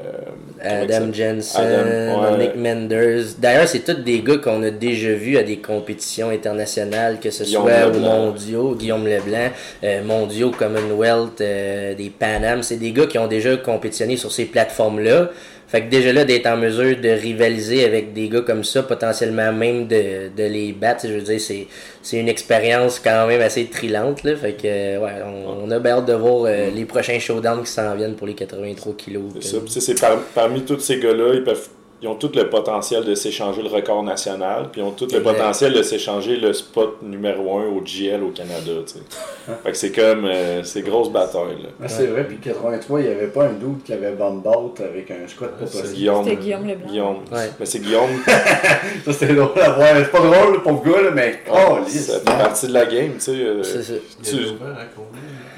euh, 0.00 0.82
Adam 0.82 1.12
Jensen, 1.12 2.38
Nick 2.38 2.56
Menders. 2.56 3.36
D'ailleurs, 3.38 3.68
c'est 3.68 3.84
tous 3.84 4.02
des 4.02 4.20
gars 4.20 4.38
qu'on 4.38 4.62
a 4.62 4.70
déjà 4.70 5.12
vus 5.12 5.36
à 5.36 5.42
des 5.42 5.58
compétitions 5.58 6.30
internationales, 6.30 7.18
que 7.20 7.30
ce 7.30 7.44
soit 7.44 7.86
aux 7.86 7.98
mondiaux, 7.98 8.74
Guillaume 8.74 9.06
Leblanc, 9.06 9.50
euh, 9.84 10.02
mondiaux, 10.02 10.50
Commonwealth, 10.50 11.38
des 11.38 12.12
Pan 12.18 12.42
Am. 12.42 12.62
C'est 12.62 12.76
des 12.76 12.90
gars 12.92 13.06
qui 13.06 13.18
ont 13.18 13.28
déjà 13.28 13.56
compétitionné 13.56 14.16
sur 14.16 14.32
ces 14.32 14.46
plateformes-là. 14.46 15.30
Fait 15.68 15.82
que 15.82 15.90
déjà 15.90 16.12
là, 16.12 16.24
d'être 16.24 16.46
en 16.46 16.56
mesure 16.56 16.96
de 17.00 17.08
rivaliser 17.08 17.84
avec 17.84 18.12
des 18.12 18.28
gars 18.28 18.42
comme 18.42 18.62
ça, 18.62 18.84
potentiellement 18.84 19.52
même 19.52 19.88
de, 19.88 20.28
de 20.36 20.44
les 20.44 20.72
battre, 20.72 21.08
je 21.08 21.14
veux 21.14 21.22
dire, 21.22 21.40
c'est, 21.40 21.66
c'est 22.02 22.18
une 22.18 22.28
expérience 22.28 23.00
quand 23.00 23.26
même 23.26 23.40
assez 23.40 23.66
trillante. 23.66 24.22
Là. 24.22 24.36
Fait 24.36 24.52
que, 24.52 24.98
ouais, 24.98 25.12
on, 25.24 25.68
a 25.70 25.78
bien 25.80 25.98
hâte 25.98 26.06
de 26.06 26.12
voir 26.12 26.44
euh, 26.46 26.70
les 26.70 26.84
prochains 26.84 27.18
showdowns 27.18 27.64
qui 27.64 27.70
s'en 27.70 27.96
viennent 27.96 28.14
pour 28.14 28.28
les 28.28 28.34
83 28.34 28.94
kilos. 28.94 29.24
C'est 29.40 29.68
ça. 29.68 29.80
c'est 29.80 30.00
parmi 30.34 30.62
tous 30.62 30.78
ces 30.78 31.00
gars-là, 31.00 31.34
ils 31.34 31.42
peuvent 31.42 31.68
ils 32.06 32.08
ont 32.08 32.14
tout 32.14 32.30
le 32.34 32.48
potentiel 32.48 33.04
de 33.04 33.16
s'échanger 33.16 33.62
le 33.62 33.68
record 33.68 34.04
national, 34.04 34.68
puis 34.70 34.80
ils 34.80 34.84
ont 34.84 34.92
tout 34.92 35.08
le 35.12 35.20
potentiel 35.20 35.72
de 35.72 35.82
s'échanger 35.82 36.36
le 36.36 36.52
spot 36.52 37.02
numéro 37.02 37.58
1 37.58 37.64
au 37.66 37.80
GL 37.80 38.22
au 38.22 38.30
Canada. 38.30 38.72
fait 39.64 39.70
que 39.72 39.76
c'est 39.76 39.90
comme, 39.90 40.24
euh, 40.24 40.62
c'est 40.62 40.82
grosse 40.82 41.10
bataille. 41.10 41.66
Ah, 41.82 41.88
c'est 41.88 42.06
vrai, 42.06 42.24
puis 42.24 42.38
83, 42.38 43.00
il 43.00 43.06
n'y 43.06 43.12
avait 43.12 43.26
pas 43.26 43.46
un 43.46 43.54
doute 43.54 43.82
qui 43.82 43.92
avait 43.92 44.12
bombard 44.12 44.70
avec 44.78 45.10
un 45.10 45.26
squat 45.26 45.50
pas 45.50 45.64
possible. 45.64 45.84
C'était 45.84 46.36
Guillaume 46.36 46.66
Leblanc. 46.66 46.86
Guillaume. 46.86 47.16
Mais 47.58 47.66
c'est 47.66 47.80
Guillaume. 47.80 48.10
ça, 49.04 49.12
c'était 49.12 49.34
drôle 49.34 49.60
à 49.60 49.70
voir. 49.70 49.88
C'est 49.96 50.12
pas 50.12 50.20
drôle 50.20 50.62
pour 50.62 50.84
le 50.84 50.90
gars, 50.90 51.10
mais 51.12 51.40
oh, 51.52 51.78
Ça 51.88 52.20
fait 52.20 52.24
partie 52.24 52.68
de 52.68 52.72
la 52.72 52.86
game, 52.86 53.14
tu 53.14 53.20
sais. 53.20 53.32
Euh, 53.32 53.62
c'est 53.64 53.82
ça. 53.82 53.94
Tu... 54.22 54.36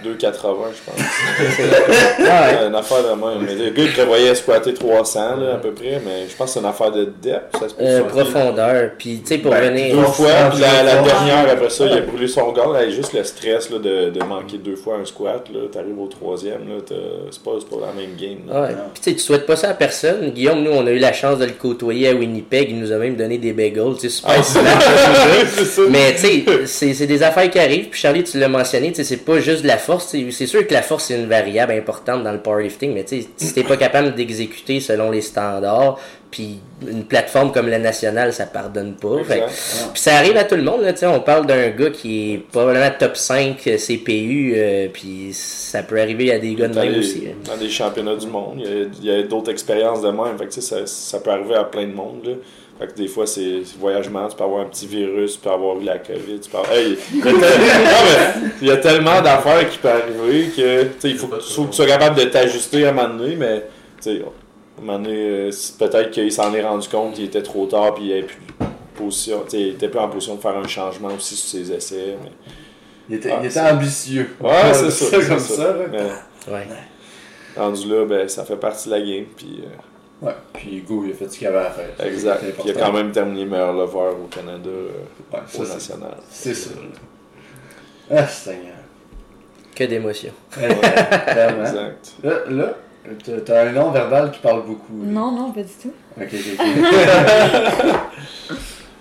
2,80 0.04 0.14
je 0.20 0.90
pense. 0.90 1.00
ouais. 2.18 2.66
une 2.68 2.74
affaire 2.74 3.02
de 3.02 3.08
même. 3.08 3.44
Mais 3.44 3.54
le 3.54 3.70
gars 3.70 3.82
il 3.82 3.92
prévoyait 3.92 4.34
squatter 4.34 4.74
300 4.74 5.36
là, 5.36 5.54
à 5.54 5.56
peu 5.56 5.72
près, 5.72 6.00
mais 6.04 6.28
je 6.28 6.36
pense 6.36 6.48
que 6.48 6.52
c'est 6.54 6.60
une 6.60 6.66
affaire 6.66 6.92
de 6.92 7.04
depth. 7.04 7.56
Ça 7.58 7.68
se 7.68 7.74
euh, 7.80 8.04
profondeur. 8.04 8.90
Puis 8.96 9.20
tu 9.20 9.26
sais, 9.26 9.38
pour 9.38 9.50
ben, 9.50 9.72
venir. 9.72 9.96
Deux 9.96 10.02
fois, 10.04 10.50
puis 10.50 10.60
la, 10.60 10.82
la, 10.82 11.02
dernière 11.02 11.50
après 11.50 11.70
ça, 11.70 11.86
il 11.86 11.92
a 11.92 12.00
brûlé 12.00 12.28
son 12.28 12.52
gars. 12.52 12.66
Là, 12.72 12.88
juste 12.90 13.12
le 13.12 13.24
stress 13.24 13.70
là, 13.70 13.78
de, 13.78 14.10
de, 14.10 14.22
manquer 14.22 14.58
deux 14.58 14.76
fois 14.76 14.96
un 15.00 15.04
squat. 15.04 15.44
Tu 15.72 15.78
arrives 15.78 15.98
au 15.98 16.06
troisième, 16.06 16.60
c'est 16.88 17.42
pas, 17.42 17.52
pas 17.70 17.86
la 17.86 17.92
même 17.92 18.16
game. 18.16 18.38
Ouais. 18.48 18.74
Puis 18.94 19.02
tu 19.02 19.10
sais, 19.10 19.12
tu 19.14 19.18
souhaites 19.20 19.46
pas 19.46 19.56
ça 19.56 19.70
à 19.70 19.74
personne. 19.74 20.30
Guillaume, 20.30 20.62
nous, 20.62 20.72
on 20.72 20.86
a 20.86 20.90
eu 20.90 20.98
la 20.98 21.12
chance 21.12 21.38
de 21.38 21.44
le 21.44 21.52
côtoyer 21.52 22.08
à 22.08 22.14
Winnipeg. 22.14 22.70
Il 22.70 22.78
nous 22.78 22.92
a 22.92 22.96
même 22.96 23.16
donné 23.16 23.38
des 23.38 23.52
bagels. 23.52 23.94
Tu 23.94 24.08
sais, 24.08 24.16
super 24.16 24.30
ah, 24.30 25.88
Mais 25.90 26.14
tu 26.14 26.66
sais, 26.66 26.94
c'est 26.94 27.06
des 27.06 27.22
affaires 27.22 27.50
qui 27.50 27.58
arrivent. 27.58 27.88
Puis 27.88 28.00
Charlie, 28.00 28.22
tu 28.22 28.38
l'as 28.38 28.48
mentionné, 28.48 28.92
c'est 28.94 29.24
pas 29.24 29.40
juste 29.40 29.62
de 29.62 29.68
la 29.68 29.78
force. 29.88 30.14
C'est 30.30 30.46
sûr 30.46 30.66
que 30.66 30.74
la 30.74 30.82
force, 30.82 31.04
c'est 31.04 31.18
une 31.18 31.28
variable 31.28 31.72
importante 31.72 32.22
dans 32.22 32.32
le 32.32 32.40
powerlifting, 32.40 32.92
mais 32.92 33.06
si 33.06 33.54
t'es 33.54 33.64
pas 33.64 33.78
capable 33.78 34.14
d'exécuter 34.14 34.80
selon 34.80 35.10
les 35.10 35.22
standards, 35.22 35.98
puis 36.30 36.58
une 36.86 37.04
plateforme 37.04 37.52
comme 37.52 37.68
la 37.68 37.78
nationale, 37.78 38.34
ça 38.34 38.44
pardonne 38.44 38.94
pas. 38.96 39.16
puis 39.26 39.40
ça 39.94 40.16
arrive 40.16 40.36
à 40.36 40.44
tout 40.44 40.56
le 40.56 40.62
monde. 40.62 40.82
Là, 40.82 40.92
on 41.10 41.20
parle 41.20 41.46
d'un 41.46 41.70
gars 41.70 41.88
qui 41.88 42.34
est 42.34 42.38
probablement 42.38 42.90
top 42.98 43.16
5 43.16 43.56
CPU, 43.56 44.52
euh, 44.54 44.88
puis 44.92 45.30
ça 45.32 45.82
peut 45.82 45.98
arriver 45.98 46.32
à 46.32 46.38
des 46.38 46.54
gars 46.54 46.68
de 46.68 46.78
même 46.78 46.98
aussi. 46.98 47.28
Dans 47.46 47.56
des 47.56 47.70
championnats 47.70 48.16
du 48.16 48.26
monde, 48.26 48.62
il 49.00 49.04
y 49.06 49.10
a, 49.10 49.22
d'autres 49.22 49.50
expériences 49.50 50.02
de 50.02 50.10
même. 50.10 50.36
Fait 50.38 50.60
ça, 50.60 50.86
ça 50.86 51.20
peut 51.20 51.30
arriver 51.30 51.54
à 51.54 51.64
plein 51.64 51.86
de 51.86 51.94
monde. 51.94 52.26
Là. 52.26 52.32
Fait 52.78 52.86
que 52.86 52.94
des 52.94 53.08
fois, 53.08 53.26
c'est 53.26 53.62
voyagement, 53.78 54.28
tu 54.28 54.36
peux 54.36 54.44
avoir 54.44 54.60
un 54.60 54.66
petit 54.66 54.86
virus, 54.86 55.34
tu 55.34 55.40
peux 55.40 55.50
avoir 55.50 55.80
eu 55.80 55.84
la 55.84 55.98
COVID, 55.98 56.38
tu 56.40 56.48
peux 56.48 56.58
Hey, 56.72 56.96
il 58.62 58.68
y 58.68 58.70
a 58.70 58.76
tellement 58.76 59.20
d'affaires 59.20 59.68
qui 59.68 59.78
peuvent 59.78 60.02
arriver 60.02 60.50
que 60.56 61.06
il 61.08 61.18
faut, 61.18 61.26
faut 61.26 61.64
que 61.64 61.70
tu 61.70 61.76
sois 61.76 61.86
capable 61.86 62.16
de 62.16 62.24
t'ajuster 62.24 62.86
à 62.86 62.90
un 62.90 62.92
moment 62.92 63.14
donné, 63.14 63.34
mais 63.34 63.64
à 64.06 64.10
un 64.10 64.80
moment 64.80 64.98
donné, 65.00 65.16
euh, 65.16 65.50
peut-être 65.78 66.12
qu'il 66.12 66.30
s'en 66.30 66.54
est 66.54 66.62
rendu 66.62 66.88
compte 66.88 67.14
qu'il 67.14 67.24
était 67.24 67.42
trop 67.42 67.66
tard 67.66 67.94
puis 67.94 68.04
il 68.04 68.14
n'était 68.14 68.28
plus, 68.28 68.66
position, 68.96 69.44
il 69.52 69.68
était 69.70 69.88
plus 69.88 69.98
en 69.98 70.08
position 70.08 70.36
de 70.36 70.40
faire 70.40 70.56
un 70.56 70.68
changement 70.68 71.08
aussi 71.08 71.34
sur 71.34 71.58
ses 71.58 71.72
essais. 71.72 72.16
Mais... 72.22 72.30
Il 73.08 73.16
était, 73.16 73.32
il 73.40 73.46
était 73.46 73.60
ambitieux. 73.60 74.36
Ouais, 74.40 74.50
c'est 74.72 74.90
ça. 74.90 75.06
C'est 75.10 75.28
comme 75.28 75.38
ça. 75.38 75.74
mais, 75.90 76.52
ouais. 76.52 76.66
Rendu 77.56 77.88
là, 77.88 78.04
ben, 78.04 78.28
ça 78.28 78.44
fait 78.44 78.56
partie 78.56 78.88
de 78.88 78.94
la 78.94 79.00
game. 79.00 79.24
Puis, 79.36 79.62
euh, 79.64 79.68
Ouais, 80.20 80.34
puis 80.52 80.80
Go, 80.80 81.04
il 81.04 81.12
a 81.12 81.14
fait 81.14 81.28
ce 81.28 81.38
qu'il 81.38 81.46
avait 81.46 81.58
à 81.58 81.70
faire. 81.70 82.06
Exact. 82.06 82.40
Puis 82.40 82.62
il 82.64 82.70
a 82.70 82.74
quand 82.74 82.92
même 82.92 83.12
terminé 83.12 83.44
meilleur 83.44 83.72
lover 83.72 84.16
au 84.24 84.26
Canada, 84.26 84.68
euh, 84.68 84.90
ouais, 85.32 85.40
au 85.56 85.62
national. 85.62 86.16
C'est 86.28 86.54
ça. 86.54 86.70
Ah, 88.10 88.26
Seigneur. 88.26 88.74
Que 89.76 89.84
d'émotions. 89.84 90.32
exact. 90.60 92.14
Là, 92.24 92.32
là 92.48 92.74
t'as 93.44 93.68
un 93.68 93.72
nom 93.72 93.90
verbal 93.90 94.30
qui 94.30 94.40
parle 94.40 94.64
beaucoup. 94.66 95.04
Non, 95.04 95.32
non, 95.32 95.52
pas 95.52 95.62
du 95.62 95.72
tout. 95.80 95.92
Ok, 96.20 96.28
ok, 96.32 96.58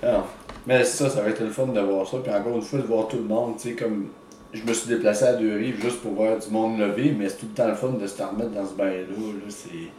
ok. 0.04 0.14
mais 0.68 0.84
ça, 0.84 1.10
ça 1.10 1.22
va 1.22 1.30
être 1.30 1.42
le 1.42 1.50
fun 1.50 1.68
de 1.68 1.80
voir 1.80 2.08
ça. 2.08 2.18
Puis 2.24 2.32
encore 2.32 2.56
une 2.56 2.62
fois, 2.62 2.80
de 2.80 2.86
voir 2.86 3.08
tout 3.08 3.18
le 3.18 3.24
monde, 3.24 3.56
tu 3.58 3.70
sais, 3.70 3.76
comme 3.76 4.10
je 4.54 4.64
me 4.64 4.74
suis 4.74 4.88
déplacé 4.88 5.26
à 5.26 5.34
deux 5.34 5.56
rives 5.56 5.82
juste 5.82 6.02
pour 6.02 6.14
voir 6.14 6.38
du 6.38 6.50
monde 6.50 6.80
lever, 6.80 7.16
mais 7.18 7.30
c'est 7.30 7.38
tout 7.38 7.48
le 7.50 7.56
temps 7.56 7.68
le 7.68 7.76
fun 7.76 7.90
de 7.90 8.08
se 8.08 8.22
remettre 8.22 8.52
dans 8.52 8.66
ce 8.66 8.74
bain-là. 8.74 9.08
Là, 9.08 9.50
c'est 9.50 9.90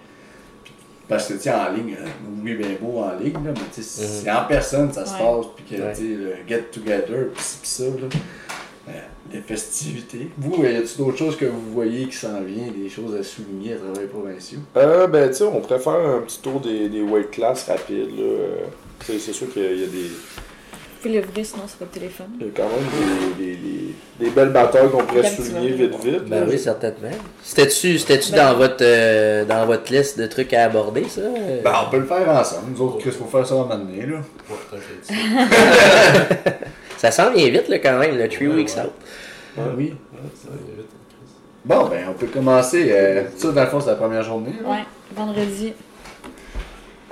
parce 1.09 1.29
que, 1.29 1.35
tu 1.35 1.41
sais, 1.41 1.51
en 1.51 1.73
ligne, 1.73 1.97
euh, 1.99 2.07
oui, 2.43 2.55
bien 2.55 2.77
beau 2.81 2.99
en 2.99 3.15
ligne, 3.19 3.35
là, 3.35 3.53
mais 3.55 3.61
tu 3.75 3.83
sais, 3.83 4.07
c'est 4.23 4.31
en 4.31 4.45
personne 4.45 4.93
ça 4.93 5.07
se 5.07 5.13
passe, 5.13 5.47
puis 5.57 5.65
que, 5.65 5.91
tu 5.91 5.97
sais, 5.97 6.03
le 6.03 6.35
get-together, 6.47 7.29
puis 7.35 7.45
ça, 7.63 7.85
là. 7.85 8.09
Euh, 8.89 8.93
les 9.33 9.41
festivités. 9.41 10.31
Vous, 10.39 10.65
y 10.65 10.67
a-t-il 10.67 10.97
d'autres 10.97 11.19
choses 11.19 11.37
que 11.37 11.45
vous 11.45 11.73
voyez 11.73 12.07
qui 12.07 12.17
s'en 12.17 12.41
viennent, 12.41 12.73
des 12.73 12.89
choses 12.89 13.15
à 13.15 13.23
souligner 13.23 13.75
à 13.75 13.77
travers 13.77 14.01
les 14.01 14.07
provinciaux? 14.07 14.61
Euh, 14.77 15.07
ben, 15.07 15.29
tu 15.29 15.37
sais, 15.37 15.45
on 15.45 15.61
préfère 15.61 15.93
un 15.93 16.21
petit 16.21 16.41
tour 16.41 16.61
des, 16.61 16.89
des 16.89 17.03
weight 17.03 17.31
class 17.31 17.69
rapides, 17.69 18.17
là. 18.17 18.23
Euh, 18.23 18.65
c'est 19.01 19.19
sûr 19.19 19.53
qu'il 19.53 19.81
y 19.81 19.85
a 19.85 19.87
des 19.87 20.11
l'ouvrir 21.09 21.47
sinon 21.47 21.67
sur 21.67 21.79
votre 21.81 21.93
téléphone. 21.93 22.29
Il 22.41 22.47
y 22.47 22.51
a 22.51 22.53
quand 22.57 22.65
même 22.65 23.37
des, 23.39 23.57
des, 23.57 23.95
des, 24.21 24.31
belles 24.31 24.51
batailles 24.51 24.91
qu'on 24.91 25.05
pourrait 25.05 25.29
souligner 25.29 25.71
vite 25.71 26.05
vite. 26.05 26.25
Ben 26.25 26.47
oui, 26.49 26.59
certainement. 26.59 27.11
C'était-tu 27.43 27.99
ben 28.07 28.37
dans, 28.37 28.55
votre, 28.57 28.83
euh, 28.83 29.45
dans 29.45 29.67
votre 29.67 29.93
liste 29.93 30.19
de 30.19 30.27
trucs 30.27 30.53
à 30.53 30.65
aborder, 30.65 31.05
ça? 31.05 31.23
Ben, 31.65 31.73
on 31.87 31.91
peut 31.91 31.99
le 31.99 32.07
faire 32.07 32.29
ensemble. 32.29 32.73
Nous 32.73 32.83
autres, 32.83 32.99
qu'est-ce 32.99 33.17
qu'il 33.17 33.27
faut 33.27 33.39
faire 33.39 33.47
ça 33.47 33.55
à 33.55 33.59
un 33.59 33.61
moment 33.61 33.77
donné, 33.79 34.07
là? 34.07 34.19
ça 36.97 37.11
sent 37.11 37.31
bien 37.35 37.49
vite, 37.49 37.69
là, 37.69 37.79
quand 37.79 37.99
même, 37.99 38.17
le 38.17 38.29
3 38.29 38.49
weeks 38.49 38.71
out. 38.79 38.93
Ouais, 39.57 39.65
oui. 39.77 39.95
ça 40.35 40.51
vite. 40.77 40.87
Bon, 41.65 41.87
ben, 41.87 42.07
on 42.09 42.15
peut 42.15 42.27
commencer. 42.27 42.89
Euh, 42.91 43.25
ça, 43.37 43.53
dans 43.53 43.61
le 43.61 43.67
fond, 43.67 43.81
c'est 43.81 43.91
la 43.91 43.97
première 43.97 44.23
journée. 44.23 44.55
Oui, 44.65 44.79
vendredi. 45.15 45.75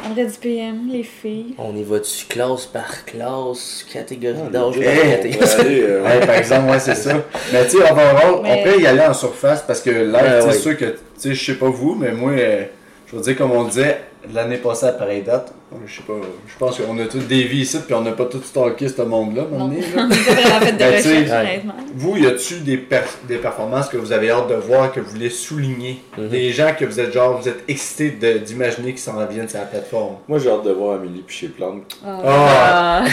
Vendredi 0.06 0.38
PM, 0.40 0.88
les 0.88 1.02
filles. 1.02 1.54
On 1.58 1.74
y 1.74 1.82
va-tu 1.82 2.26
classe 2.26 2.66
par 2.66 3.04
classe, 3.04 3.84
catégorie 3.92 4.36
ah, 4.46 4.50
d'âge? 4.50 4.74
euh, 4.78 6.26
Par 6.26 6.36
exemple, 6.36 6.70
ouais, 6.70 6.78
c'est 6.78 6.94
ça. 6.94 7.14
Mais 7.52 7.64
tu 7.64 7.78
sais, 7.78 7.90
on 7.90 7.94
va 7.94 8.32
on 8.36 8.62
peut 8.62 8.80
y 8.80 8.86
aller 8.86 9.00
en 9.00 9.14
surface 9.14 9.64
parce 9.66 9.80
que 9.80 9.90
là, 9.90 10.40
c'est 10.42 10.58
sûr 10.60 10.76
que, 10.76 10.84
tu 10.84 10.98
sais, 11.16 11.34
je 11.34 11.44
sais 11.44 11.58
pas 11.58 11.68
vous, 11.68 11.96
mais 11.96 12.12
moi, 12.12 12.32
euh, 12.32 12.64
je 13.06 13.16
veux 13.16 13.22
dire, 13.22 13.36
comme 13.36 13.50
on 13.50 13.64
disait, 13.64 14.00
l'année 14.32 14.58
passée 14.58 14.86
à 14.86 14.92
pareille 14.92 15.22
date, 15.22 15.52
je 15.84 15.96
sais 15.96 16.02
pas, 16.02 16.14
je 16.46 16.58
pense 16.58 16.78
qu'on 16.78 16.96
a 17.00 17.06
tous 17.06 17.26
des 17.26 17.42
vies 17.42 17.62
ici, 17.62 17.78
puis 17.84 17.94
on 17.94 18.02
n'a 18.02 18.12
pas 18.12 18.26
tout 18.26 18.40
stalké 18.40 18.88
ce 18.88 19.02
monde-là. 19.02 19.42
On 19.52 19.68
fait 19.70 20.72
de 20.72 20.78
ben, 20.78 20.96
recherche, 20.96 21.60
Vous, 21.94 22.16
y 22.16 22.26
a-tu 22.26 22.60
des, 22.60 22.80
des 23.26 23.36
performances 23.36 23.88
que 23.88 23.96
vous 23.96 24.12
avez 24.12 24.30
hâte 24.30 24.48
de 24.48 24.54
voir, 24.54 24.92
que 24.92 25.00
vous 25.00 25.10
voulez 25.10 25.28
souligner? 25.28 26.02
Mhm. 26.16 26.28
Des 26.28 26.52
gens 26.52 26.72
que 26.78 26.84
vous 26.84 27.00
êtes 27.00 27.12
genre, 27.12 27.40
vous 27.40 27.48
êtes 27.48 27.64
excités 27.66 28.10
d'imaginer 28.38 28.90
qu'ils 28.90 29.00
s'en 29.00 29.24
viennent 29.26 29.48
sur 29.48 29.58
la 29.58 29.64
plateforme? 29.64 30.16
Moi, 30.28 30.38
j'ai 30.38 30.50
hâte 30.50 30.64
de 30.64 30.70
voir 30.70 31.00
Amélie 31.00 31.22
Piché 31.22 31.48
Plante. 31.48 31.98
Ah, 32.06 33.02
oh. 33.04 33.10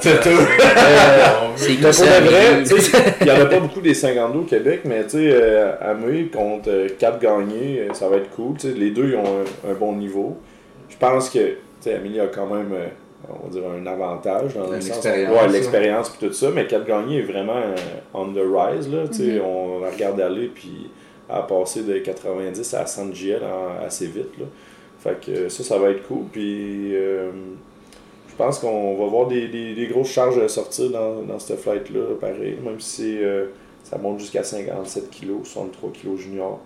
c'est 0.00 0.20
tout. 0.20 0.30
C'est 1.56 2.20
vrai, 2.20 2.64
il 3.20 3.24
n'y 3.24 3.30
en 3.30 3.40
a 3.40 3.46
pas 3.46 3.60
beaucoup 3.60 3.80
des 3.80 3.94
52 3.94 4.38
au 4.38 4.42
Québec, 4.42 4.80
mais 4.84 5.04
tu 5.04 5.10
sais, 5.10 5.30
euh, 5.30 5.72
Amélie 5.80 6.28
contre 6.28 6.88
4 6.98 7.14
euh, 7.14 7.18
gagnés, 7.20 7.80
euh, 7.80 7.94
ça 7.94 8.08
va 8.08 8.16
être 8.16 8.30
cool. 8.30 8.56
les 8.64 8.90
deux, 8.90 9.10
ils 9.10 9.16
ont 9.16 9.44
un 9.68 9.74
bon 9.74 9.94
niveau. 9.94 10.38
Je 10.88 10.96
pense 10.96 11.30
que 11.30 11.38
Amélie 11.86 12.20
a 12.20 12.26
quand 12.26 12.46
même, 12.46 12.72
euh, 12.72 12.86
on 13.28 13.46
va 13.46 13.50
dire, 13.50 13.62
un 13.68 13.86
avantage 13.86 14.54
dans 14.54 14.70
le 14.70 14.80
sens. 14.80 15.04
Ouais, 15.04 15.48
l'expérience 15.50 16.12
et 16.14 16.26
tout 16.26 16.32
ça, 16.32 16.50
mais 16.54 16.66
Kat 16.66 16.80
Gagné 16.80 17.18
est 17.18 17.22
vraiment 17.22 17.56
euh, 17.56 17.74
on 18.14 18.32
the 18.32 18.38
rise. 18.38 18.92
Là, 18.92 19.04
mm-hmm. 19.04 19.40
On 19.42 19.80
la 19.80 19.90
regarde 19.90 20.20
aller, 20.20 20.48
puis 20.48 20.90
a 21.28 21.42
passé 21.42 21.82
de 21.82 21.98
90 21.98 22.74
à 22.74 22.86
100 22.86 23.12
GL 23.12 23.42
assez 23.86 24.06
vite. 24.06 24.38
Là. 24.38 24.46
Fait 24.98 25.20
que 25.24 25.48
ça, 25.48 25.62
ça 25.62 25.78
va 25.78 25.90
être 25.90 26.06
cool. 26.06 26.24
Puis 26.32 26.96
euh, 26.96 27.30
je 28.28 28.34
pense 28.36 28.58
qu'on 28.58 28.96
va 28.96 29.06
voir 29.06 29.26
des, 29.26 29.48
des, 29.48 29.74
des, 29.74 29.86
grosses 29.86 30.10
charges 30.10 30.44
sortir 30.46 30.90
dans, 30.90 31.22
dans 31.22 31.38
cette 31.38 31.60
flight-là, 31.60 32.14
pareil, 32.20 32.56
même 32.64 32.80
si 32.80 33.18
ça 33.84 33.98
monte 33.98 34.20
jusqu'à 34.20 34.42
57 34.42 35.10
kg, 35.10 35.44
63 35.44 35.90
kg 35.90 36.16
junior. 36.16 36.60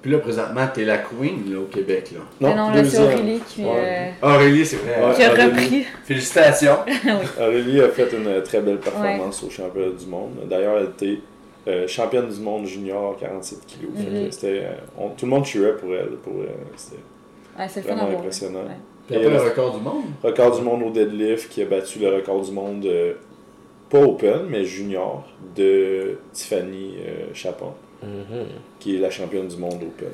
Puis 0.00 0.10
là, 0.10 0.18
présentement, 0.18 0.66
t'es 0.72 0.84
la 0.84 0.98
queen 0.98 1.52
là, 1.52 1.60
au 1.60 1.64
Québec. 1.64 2.12
Là. 2.12 2.20
Non, 2.40 2.56
non 2.56 2.70
là, 2.74 2.84
c'est 2.84 2.98
Aurélie 2.98 3.40
qui, 3.46 3.64
euh... 3.64 4.10
Aurélie, 4.22 4.64
c'est 4.64 4.76
vrai. 4.76 5.14
qui 5.14 5.22
a 5.22 5.30
repris. 5.30 5.84
Félicitations. 6.04 6.78
Aurélie 7.40 7.80
a 7.80 7.88
fait 7.88 8.12
une 8.12 8.42
très 8.42 8.60
belle 8.60 8.78
performance 8.78 9.42
au 9.42 9.50
championnat 9.50 9.90
du 9.98 10.06
monde. 10.06 10.30
D'ailleurs, 10.48 10.78
elle 10.78 10.90
était 10.90 11.20
euh, 11.68 11.86
championne 11.88 12.28
du 12.28 12.40
monde 12.40 12.66
junior 12.66 13.16
47 13.18 13.58
kg. 13.66 13.86
Mm 13.86 14.30
tout 15.16 15.26
le 15.26 15.30
monde 15.30 15.44
cheerait 15.44 15.76
pour 15.76 15.94
elle. 15.94 16.16
Pour, 16.22 16.34
c'était 17.66 17.80
vraiment 17.80 18.08
impressionnant. 18.08 18.64
Puis 19.06 19.16
après, 19.16 19.30
le 19.30 19.42
record 19.42 19.76
du 19.76 19.82
monde? 19.82 20.04
Record 20.22 20.56
du 20.56 20.62
monde 20.62 20.82
au 20.84 20.90
deadlift 20.90 21.50
qui 21.50 21.62
a 21.62 21.64
battu 21.64 21.98
le 21.98 22.14
record 22.14 22.42
du 22.42 22.52
monde, 22.52 22.84
euh, 22.86 23.14
pas 23.90 24.00
open, 24.00 24.46
mais 24.48 24.64
junior, 24.64 25.26
de 25.54 26.18
Tiffany 26.32 26.94
Chapon. 27.34 27.72
Mhm. 28.02 28.46
qui 28.78 28.96
est 28.96 28.98
la 28.98 29.10
championne 29.10 29.46
du 29.46 29.56
monde 29.58 29.82
Open. 29.82 30.08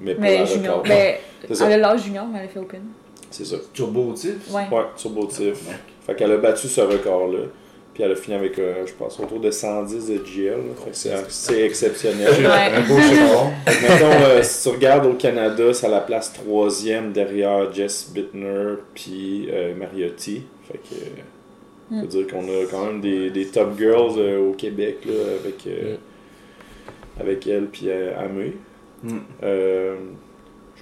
Mais 0.00 0.14
pas 0.14 0.20
mais 0.22 0.46
junior. 0.46 0.82
Mais 0.86 1.20
elle 1.48 1.72
a 1.72 1.76
l'âge 1.76 2.04
junior, 2.04 2.26
mais 2.26 2.38
elle 2.38 2.46
a 2.46 2.48
fait 2.48 2.58
Open. 2.58 2.82
C'est 3.30 3.44
ça. 3.44 3.56
Turbo 3.72 4.12
Tif? 4.12 4.50
Ouais. 4.50 4.66
Ouais, 4.70 4.84
Turbo 4.96 5.26
Tif. 5.26 5.58
Fait 6.06 6.14
qu'elle 6.14 6.32
a 6.32 6.38
battu 6.38 6.68
ce 6.68 6.80
record-là. 6.80 7.40
Puis 7.92 8.02
elle 8.02 8.12
a 8.12 8.16
fini 8.16 8.36
avec, 8.36 8.58
euh, 8.58 8.86
je 8.86 8.92
pense, 8.92 9.18
autour 9.18 9.40
de 9.40 9.50
110 9.50 10.08
de 10.08 10.22
GL. 10.22 10.60
c'est 11.28 11.62
exceptionnel. 11.62 12.28
Un 12.46 12.80
beau 12.82 13.00
chiffon. 13.00 13.50
Mettons, 13.66 14.22
euh, 14.22 14.42
si 14.42 14.68
tu 14.68 14.74
regardes 14.74 15.06
au 15.06 15.14
Canada, 15.14 15.72
c'est 15.72 15.86
à 15.86 15.90
la 15.90 16.00
place 16.00 16.30
troisième 16.32 17.12
derrière 17.12 17.72
Jess 17.72 18.10
Bittner 18.12 18.74
puis 18.94 19.48
euh, 19.50 19.74
Mariotti. 19.74 20.42
Fait 20.70 20.78
que, 20.78 20.94
on 21.90 22.00
peut 22.00 22.06
dire 22.06 22.26
qu'on 22.26 22.44
a 22.44 22.66
quand 22.70 22.86
même 22.86 23.00
des, 23.00 23.30
des 23.30 23.46
top 23.46 23.78
girls 23.78 24.18
au 24.18 24.52
Québec 24.52 24.98
là, 25.06 25.14
avec, 25.40 25.68
avec 27.20 27.46
elle 27.46 27.66
puis 27.66 27.90
Amé. 27.90 28.56
Mm. 29.02 29.18
je 29.42 29.94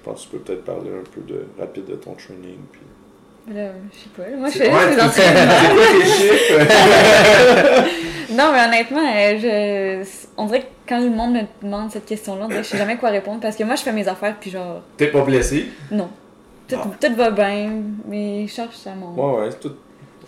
pense 0.02 0.24
que 0.24 0.30
tu 0.30 0.36
peux 0.36 0.42
peut-être 0.42 0.64
parler 0.64 0.90
un 0.90 1.02
peu 1.02 1.20
de, 1.20 1.44
rapide 1.58 1.86
de 1.86 1.94
ton 1.94 2.14
training. 2.14 2.58
Puis... 2.72 2.80
Là, 3.52 3.72
je 3.92 3.98
sais 3.98 4.08
pas. 4.16 4.24
Moi, 4.36 4.48
je 4.48 4.58
fais 4.58 4.72
ouais, 4.72 4.96
c'est 5.12 5.22
Non, 8.34 8.52
mais 8.52 8.64
honnêtement, 8.66 9.06
euh, 9.14 10.02
je... 10.02 10.08
on 10.38 10.46
dirait 10.46 10.62
que 10.62 10.68
quand 10.88 11.00
le 11.00 11.10
monde 11.10 11.34
me 11.34 11.42
demande 11.62 11.90
cette 11.90 12.06
question-là, 12.06 12.48
je 12.50 12.62
sais 12.62 12.78
jamais 12.78 12.96
quoi 12.96 13.10
répondre 13.10 13.40
parce 13.40 13.54
que 13.54 13.64
moi, 13.64 13.74
je 13.76 13.82
fais 13.82 13.92
mes 13.92 14.08
affaires 14.08 14.36
puis 14.40 14.50
genre. 14.50 14.80
T'es 14.96 15.08
pas 15.08 15.20
blessé? 15.22 15.66
Non. 15.90 16.08
Tout, 16.66 16.76
ah. 16.78 16.88
tout 16.98 17.14
va 17.14 17.30
bien, 17.30 17.70
mais 18.08 18.46
je 18.46 18.52
cherche 18.52 18.76
ça 18.76 18.94
mon. 18.94 19.14
Ouais, 19.14 19.42
ouais, 19.42 19.50
tout. 19.60 19.72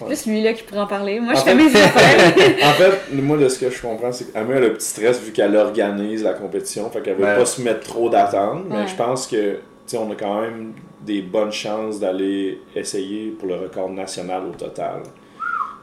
Ouais. 0.01 0.11
Juste 0.11 0.27
lui 0.27 0.43
là 0.43 0.53
qui 0.53 0.63
pourrait 0.63 0.81
en 0.81 0.87
parler. 0.87 1.21
Moi, 1.21 1.35
je 1.35 1.41
fais 1.41 1.55
mes 1.55 1.67
affaires. 1.67 2.33
en 2.65 2.73
fait, 2.73 3.13
moi, 3.15 3.37
de 3.37 3.49
ce 3.49 3.59
que 3.59 3.71
je 3.71 3.81
comprends, 3.81 4.13
c'est 4.13 4.33
qu'Amé 4.33 4.55
a 4.55 4.61
le 4.61 4.75
petit 4.75 4.87
stress 4.87 5.21
vu 5.21 5.33
qu'elle 5.33 5.57
organise 5.57 6.23
la 6.23 6.35
compétition. 6.35 6.91
Fait 6.91 7.01
qu'elle 7.03 7.17
veut 7.17 7.23
pas 7.23 7.47
se 7.47 7.63
mettre 7.63 7.81
trop 7.81 8.09
d'attente. 8.09 8.65
Mais 8.69 8.87
je 8.87 8.95
pense 8.95 9.27
que, 9.27 9.59
tu 9.87 9.97
on 9.97 10.11
a 10.11 10.15
quand 10.15 10.41
même 10.41 10.73
des 11.03 11.23
bonnes 11.23 11.53
chances 11.53 12.01
d'aller 12.01 12.61
essayer 12.75 13.31
pour 13.31 13.49
le 13.49 13.57
record 13.57 13.91
national 13.91 14.43
au 14.47 14.55
total. 14.55 15.03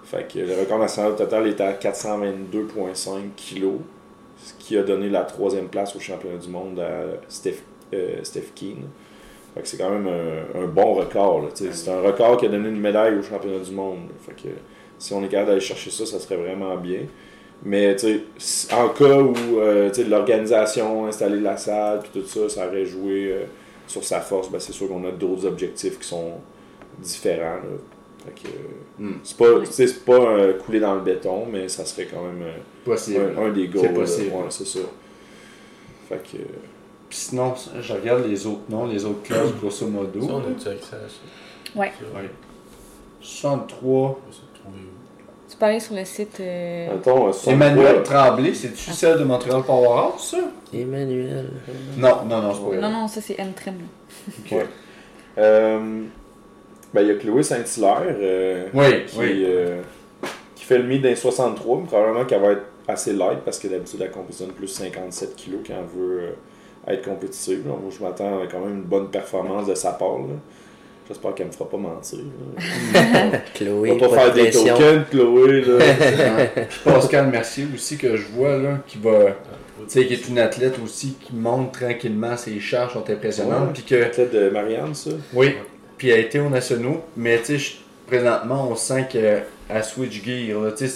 Fait 0.03 0.27
que 0.27 0.39
le 0.39 0.59
record 0.59 0.79
national 0.79 1.13
au 1.13 1.15
total 1.15 1.47
était 1.47 1.63
à 1.63 1.73
422,5 1.73 3.11
kg, 3.37 3.67
ce 4.37 4.53
qui 4.59 4.77
a 4.77 4.83
donné 4.83 5.09
la 5.09 5.21
troisième 5.21 5.69
place 5.69 5.95
au 5.95 5.99
championnat 5.99 6.37
du 6.37 6.49
monde 6.49 6.79
à 6.79 7.29
Steph, 7.29 7.63
euh. 7.93 8.23
Fait 8.23 8.41
que 8.41 8.75
c'est 9.63 9.77
quand 9.77 9.89
même 9.89 10.07
un, 10.07 10.65
bon 10.65 10.95
record. 10.95 11.49
C'est 11.53 11.89
un 11.89 12.01
record 12.01 12.37
qui 12.37 12.45
a 12.45 12.49
donné 12.49 12.69
une 12.69 12.79
médaille 12.79 13.15
au 13.17 13.21
championnat 13.21 13.59
du 13.59 13.71
monde. 13.71 14.09
Fait 14.25 14.33
que 14.33 14.53
si 14.97 15.13
on 15.13 15.23
est 15.23 15.27
capable 15.27 15.49
d'aller 15.49 15.61
chercher 15.61 15.91
ça, 15.91 16.05
ça 16.05 16.19
serait 16.19 16.37
vraiment 16.37 16.75
bien. 16.77 17.01
Mais 17.65 17.95
en 18.73 18.89
cas 18.89 19.19
où 19.19 19.59
euh, 19.59 19.89
l'organisation, 20.09 21.05
installer 21.05 21.39
la 21.39 21.55
salle, 21.55 21.99
puis 21.99 22.21
tout 22.21 22.27
ça, 22.27 22.49
ça 22.49 22.67
aurait 22.67 22.85
joué. 22.85 23.31
Euh, 23.31 23.45
sur 23.87 24.03
sa 24.03 24.21
force, 24.21 24.49
ben, 24.49 24.59
c'est 24.59 24.73
sûr 24.73 24.87
qu'on 24.87 25.03
a 25.05 25.11
d'autres 25.11 25.45
objectifs 25.45 25.99
qui 25.99 26.07
sont 26.07 26.31
différents. 26.99 27.59
Hmm. 28.97 29.15
C'est 29.23 29.37
pas, 29.37 29.45
c'est 29.69 30.05
pas 30.05 30.13
euh, 30.13 30.53
couler 30.53 30.79
dans 30.79 30.95
le 30.95 31.01
béton, 31.01 31.45
mais 31.51 31.67
ça 31.67 31.85
serait 31.85 32.05
quand 32.05 32.23
même 32.23 32.41
euh, 32.41 33.37
Un, 33.37 33.51
des 33.51 33.67
goals. 33.67 33.81
C'est 33.81 33.93
possible. 33.93 34.31
c'est 34.49 34.67
ça. 34.67 34.79
Fait 36.07 36.21
que... 36.23 36.37
Puis 37.13 37.21
sinon, 37.21 37.53
je 37.79 37.93
regarde 37.93 38.25
les 38.25 38.47
autres 38.47 38.63
noms, 38.69 38.87
les 38.87 39.05
autres 39.05 39.21
classes, 39.21 39.51
grosso 39.61 39.85
modo. 39.85 40.19
Ça, 40.19 40.33
on 40.33 40.39
a-tu 40.39 40.67
accès 40.67 40.95
à 40.95 41.07
ça? 41.07 41.79
Ouais. 41.79 41.91
ouais. 42.15 42.29
63. 43.21 44.19
Tu 45.47 45.63
aller 45.63 45.79
sur 45.79 45.93
le 45.93 46.03
site. 46.05 46.39
Euh... 46.39 46.95
Attends, 46.95 47.29
Emmanuel 47.45 48.01
Tremblay, 48.01 48.55
c'est-tu 48.55 48.89
celle 48.93 49.19
de 49.19 49.25
Montréal 49.25 49.61
Powerhouse, 49.63 50.31
ça? 50.31 50.37
Emmanuel. 50.73 51.51
Non, 51.97 52.25
non, 52.25 52.41
non, 52.41 52.51
c'est 52.51 52.79
pas 52.79 52.81
Non, 52.81 52.91
non, 52.91 53.07
ça 53.07 53.21
c'est 53.21 53.39
M. 53.39 53.53
Trim. 53.55 53.75
Ok. 54.39 54.57
Euh, 55.37 56.03
ben, 56.95 57.01
il 57.01 57.07
y 57.09 57.11
a 57.11 57.15
Chloé 57.15 57.43
Saint-Hilaire 57.43 58.01
euh, 58.07 58.69
oui, 58.73 59.05
qui, 59.05 59.19
oui. 59.19 59.43
Euh, 59.45 59.83
qui 60.55 60.63
fait 60.63 60.79
le 60.79 60.85
mi 60.85 60.99
d'un 60.99 61.15
63, 61.15 61.77
mais 61.77 61.85
probablement 61.85 62.25
qu'elle 62.25 62.41
va 62.41 62.53
être 62.53 62.65
assez 62.87 63.13
light 63.13 63.41
parce 63.45 63.59
que 63.59 63.67
d'habitude 63.67 64.01
elle 64.01 64.11
compétitionne 64.11 64.51
plus 64.51 64.67
57 64.67 65.35
kg 65.35 65.51
quand 65.67 65.73
elle 65.77 65.99
veut 65.99 66.35
être 66.87 67.05
compétitive. 67.05 67.65
Donc, 67.65 67.79
je 67.89 68.03
m'attends 68.03 68.41
à 68.41 68.47
quand 68.47 68.59
même 68.59 68.75
une 68.75 68.83
bonne 68.83 69.09
performance 69.09 69.67
de 69.67 69.75
sa 69.75 69.91
part. 69.91 70.17
Là. 70.19 70.35
J'espère 71.07 71.35
qu'elle 71.35 71.47
me 71.47 71.51
fera 71.51 71.69
pas 71.69 71.77
mentir. 71.77 72.19
Chloé. 73.53 73.91
On 73.91 73.97
va 73.97 74.09
pas, 74.09 74.15
faire 74.15 74.33
des 74.33 74.51
tokens, 74.51 75.05
Chloé. 75.09 75.61
Là. 75.61 75.77
Pascal 76.83 77.27
Mercier 77.27 77.67
aussi 77.73 77.97
que 77.97 78.15
je 78.15 78.27
vois 78.27 78.57
là, 78.57 78.79
qui 78.87 78.97
va. 78.99 79.35
Tu 79.87 79.99
sais, 79.99 80.05
qui 80.05 80.13
est 80.13 80.27
une 80.29 80.39
athlète 80.39 80.75
aussi 80.81 81.17
qui 81.19 81.35
monte 81.35 81.73
tranquillement, 81.73 82.37
ses 82.37 82.57
charges 82.59 82.93
sont 82.93 83.09
impressionnantes. 83.09 83.73
puis 83.73 83.83
que... 83.83 83.95
L'athlète 83.95 84.33
de 84.33 84.49
Marianne, 84.49 84.95
ça? 84.95 85.09
Oui, 85.33 85.55
puis 85.97 86.09
elle 86.09 86.19
a 86.19 86.21
été 86.21 86.39
au 86.39 86.49
nationaux, 86.49 87.01
mais 87.17 87.41
tu 87.41 87.59
sais, 87.59 87.75
présentement, 88.07 88.69
on 88.69 88.75
sent 88.75 89.07
qu'elle 89.09 89.43
switch 89.83 90.23
gear. 90.23 90.61
Là, 90.61 90.69
elle 90.79 90.89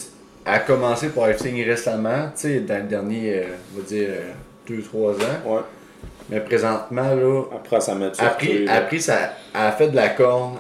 a 0.46 0.60
commencé 0.60 1.10
pour 1.10 1.28
signé 1.38 1.66
récemment, 1.66 2.30
tu 2.34 2.42
sais, 2.42 2.60
dans 2.62 2.82
le 2.82 2.88
dernier, 2.88 3.40
euh, 3.40 3.44
on 3.76 3.80
va 3.80 3.86
dire, 3.86 4.08
2-3 4.70 4.76
euh, 4.76 5.12
ans. 5.12 5.56
Ouais. 5.56 5.62
Mais 6.30 6.42
présentement, 6.42 7.16
là. 7.16 7.44
Après, 7.56 7.80
ça 7.80 7.96
met 7.96 8.12
Après, 8.18 8.68
après 8.68 9.00
ça, 9.00 9.34
elle 9.54 9.62
a 9.62 9.72
fait 9.72 9.88
de 9.88 9.96
la 9.96 10.10
corne, 10.10 10.58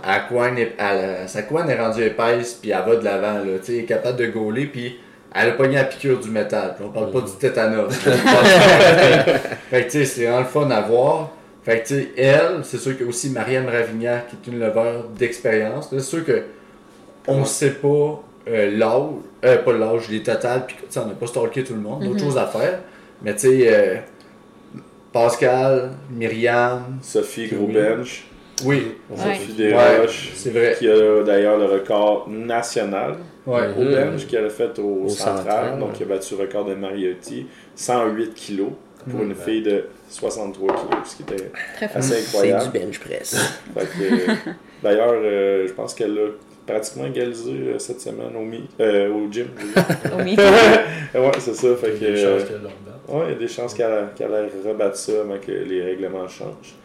sa 1.28 1.42
couenne 1.42 1.70
est 1.70 1.80
rendue 1.80 2.04
épaisse, 2.04 2.54
puis 2.54 2.72
elle 2.72 2.86
va 2.86 2.96
de 2.96 3.04
l'avant, 3.04 3.40
là. 3.40 3.60
Tu 3.60 3.66
sais, 3.66 3.74
elle 3.74 3.80
est 3.80 3.86
capable 3.86 4.18
de 4.18 4.28
gauler, 4.28 4.68
puis 4.68 4.98
elle 5.36 5.50
a 5.50 5.52
pogné 5.52 5.76
la 5.76 5.84
piqûre 5.84 6.20
du 6.20 6.30
métal. 6.30 6.76
on 6.84 6.90
parle 6.90 7.12
pas 7.12 7.22
du 7.22 7.32
tétanos. 7.34 7.94
fait 7.96 9.84
que, 9.84 9.84
tu 9.84 9.90
sais, 9.92 10.06
c'est 10.06 10.24
vraiment 10.24 10.40
le 10.40 10.46
fun 10.46 10.70
à 10.72 10.82
voir. 10.82 11.32
Fait 11.64 11.82
que, 11.82 11.88
tu 11.88 11.96
sais, 11.96 12.12
elle, 12.16 12.60
c'est 12.64 12.78
sûr 12.78 12.94
qu'il 12.94 13.02
y 13.02 13.06
a 13.06 13.10
aussi 13.10 13.30
Marianne 13.30 13.68
Ravignac, 13.68 14.28
qui 14.30 14.38
est 14.38 14.54
une 14.54 14.60
leveur 14.60 15.04
d'expérience. 15.18 15.90
C'est 15.90 16.00
sûr 16.00 16.24
que 16.24 16.44
on 17.28 17.44
sait 17.44 17.72
pas 17.72 18.24
euh, 18.48 18.72
l'âge, 18.78 19.02
euh, 19.44 19.58
pas 19.58 19.74
l'âge, 19.74 20.10
les 20.10 20.24
totales, 20.24 20.66
puis 20.66 20.78
on 20.96 21.06
n'a 21.06 21.14
pas 21.14 21.28
stalké 21.28 21.64
tout 21.64 21.74
le 21.74 21.82
monde, 21.82 22.04
d'autres 22.04 22.16
mm-hmm. 22.16 22.24
choses 22.24 22.38
à 22.38 22.46
faire. 22.46 22.80
Mais 23.22 23.34
tu 23.34 23.42
sais, 23.42 23.68
euh, 23.68 23.96
Pascal, 25.12 25.92
Myriam, 26.10 27.00
Sophie 27.02 27.48
Grosbench. 27.48 28.26
Oui. 28.66 28.96
Sophie 29.16 29.54
Desroches. 29.54 30.32
c'est 30.36 30.50
vrai. 30.50 30.76
Qui 30.78 30.90
a 30.90 31.24
d'ailleurs 31.24 31.58
le 31.58 31.66
record 31.66 32.28
national 32.30 33.18
ouais. 33.46 33.70
au 33.78 33.84
bench 33.84 34.26
qu'elle 34.28 34.46
a 34.46 34.50
fait 34.50 34.80
au, 34.80 35.08
central. 35.10 35.80
donc, 35.80 36.00
il 36.00 36.04
a 36.04 36.06
battu 36.08 36.36
le 36.36 36.42
record 36.42 36.66
de 36.66 36.74
Mariotti. 36.74 37.48
108 37.76 38.34
kilos 38.34 38.72
pour 39.10 39.22
une 39.22 39.36
fille 39.36 39.62
de 39.62 39.86
63 40.10 40.68
kilos, 40.68 40.90
ce 41.06 41.16
qui 41.16 41.22
était 41.24 41.52
assez 41.94 42.20
incroyable. 42.20 42.64
C'est 42.64 42.80
du 42.80 42.86
bench 42.86 43.00
press. 43.00 43.62
d'ailleurs, 44.84 45.14
euh, 45.14 45.68
je 45.68 45.74
pense 45.74 45.94
qu'elle 45.94 46.18
a 46.18 46.30
pratiquement 46.68 47.06
égalisé 47.06 47.52
euh, 47.52 47.80
cette 47.80 48.02
semaine 48.02 48.36
au, 48.36 48.42
mi, 48.42 48.68
euh, 48.80 49.10
au 49.12 49.32
gym. 49.32 49.48
au 50.14 50.24
mi. 50.24 50.36
ouais, 50.36 51.32
c'est 51.40 51.56
ça. 51.56 51.76
Fait 51.78 51.92
que, 51.92 52.06
il 53.10 53.30
y 53.30 53.34
a 53.34 53.36
des 53.36 53.48
chances 53.48 53.74
qu'elle 53.74 54.10
qu 54.16 54.24
ait 54.24 54.70
rebattre 54.70 54.98
ça 54.98 55.22
avant 55.22 55.38
que 55.40 55.52
les 55.52 55.82
règlements 55.82 56.28
changent. 56.28 56.76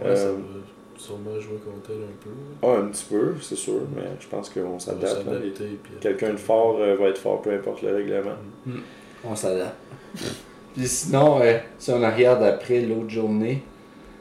Ouais, 0.00 0.16
ça 0.16 0.22
euh, 0.22 0.32
va 0.32 1.00
sûrement 1.00 1.38
jouer 1.40 1.58
contre 1.58 1.90
elle 1.90 2.04
un 2.04 2.16
peu. 2.22 2.30
Ah, 2.62 2.82
un 2.82 2.88
petit 2.88 3.04
peu, 3.04 3.34
c'est 3.40 3.56
sûr, 3.56 3.80
mais 3.94 4.02
je 4.18 4.28
pense 4.28 4.48
qu'on 4.50 4.78
s'adapte. 4.78 5.26
Hein. 5.28 5.40
Quelqu'un 6.00 6.30
de 6.30 6.38
fort 6.38 6.78
euh, 6.80 6.96
va 6.96 7.08
être 7.08 7.18
fort, 7.18 7.42
peu 7.42 7.52
importe 7.52 7.82
le 7.82 7.94
règlement. 7.94 8.36
Mm. 8.66 8.78
On 9.24 9.36
s'adapte. 9.36 9.76
Puis 10.74 10.88
sinon, 10.88 11.40
euh, 11.42 11.58
si 11.78 11.90
on 11.90 11.98
regarde 11.98 12.42
après 12.42 12.82
l'autre 12.82 13.10
journée, 13.10 13.62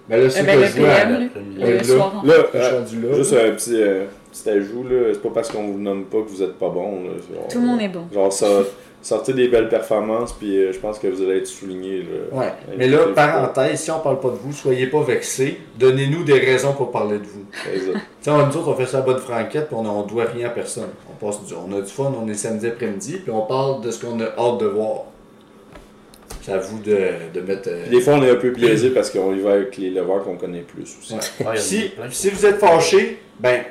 ben 0.10 0.24
là, 0.24 0.30
c'est 0.30 0.43
ben, 0.43 0.60
le, 0.60 1.78
le, 1.78 1.84
soir. 1.84 2.24
Là, 2.26 2.34
là, 2.53 3.16
juste 3.16 3.34
un 3.34 3.51
petit, 3.51 3.78
petit 4.32 4.49
ajout, 4.49 4.84
là, 4.84 5.14
c'est 5.14 5.22
pas 5.22 5.30
parce 5.34 5.51
qu'on 5.51 5.68
vous 5.68 5.80
nomme 5.80 6.05
pas 6.05 6.18
que 6.22 6.30
vous 6.30 6.41
êtes 6.41 6.57
pas 6.57 6.70
bon. 6.70 7.03
Là. 7.03 7.10
Tout 7.51 7.60
le 7.60 7.68
monde 7.68 7.82
est 7.82 7.89
bon. 7.89 8.07
Genre 8.12 8.34
ça 8.34 8.47
sortez 9.01 9.34
des 9.34 9.47
belles 9.47 9.70
performances, 9.70 10.34
puis 10.34 10.57
euh, 10.57 10.74
je 10.74 10.80
pense 10.80 10.99
que 10.99 11.07
vous 11.07 11.22
allez 11.22 11.38
être 11.38 11.47
souligné. 11.47 12.05
ouais. 12.32 12.53
Mais 12.78 12.88
là, 12.88 12.99
parenthèse, 13.16 13.82
si 13.82 13.91
on 13.91 13.99
parle 13.99 14.20
pas 14.20 14.30
de 14.30 14.36
vous, 14.36 14.51
soyez 14.51 14.88
pas 14.88 15.01
vexés. 15.01 15.60
Donnez-nous 15.78 16.24
des 16.24 16.39
raisons 16.39 16.74
pour 16.74 16.91
parler 16.91 17.20
de 17.20 17.24
vous. 17.24 17.45
sais, 18.22 18.32
nous 18.32 18.57
autres, 18.57 18.68
on 18.68 18.76
fait 18.76 18.86
ça 18.86 18.99
à 18.99 19.01
bonne 19.01 19.20
franquette, 19.20 19.68
puis 19.68 19.76
on 19.76 20.03
ne 20.03 20.07
doit 20.07 20.26
rien 20.26 20.47
à 20.47 20.49
personne. 20.49 20.89
On, 21.10 21.26
passe 21.26 21.43
du, 21.45 21.53
on 21.53 21.72
a 21.78 21.82
du 21.82 21.91
fun, 21.91 22.12
on 22.22 22.28
est 22.28 22.34
samedi 22.34 22.68
après-midi, 22.68 23.20
puis 23.24 23.32
on 23.32 23.41
parle 23.41 23.82
de 23.82 23.91
ce 23.91 24.05
qu'on 24.05 24.20
a 24.20 24.26
hâte 24.38 24.60
de 24.60 24.68
voir. 24.68 25.05
C'est 26.49 26.55
à 26.55 26.57
vous 26.57 26.79
de, 26.79 26.97
de 27.33 27.41
mettre. 27.41 27.69
Euh, 27.69 27.89
des 27.89 28.01
fois, 28.01 28.13
on 28.13 28.23
est 28.23 28.29
un 28.29 28.35
peu 28.35 28.49
biaisé 28.49 28.89
parce 28.89 29.09
qu'on 29.09 29.33
y 29.35 29.39
va 29.39 29.51
avec 29.51 29.77
les 29.77 29.91
leveurs 29.91 30.23
qu'on 30.23 30.35
connaît 30.35 30.61
plus 30.61 30.83
aussi. 30.99 31.15
si, 31.55 31.91
si 32.09 32.29
vous 32.29 32.45
êtes 32.45 32.57
fâché, 32.57 33.19
ben 33.39 33.61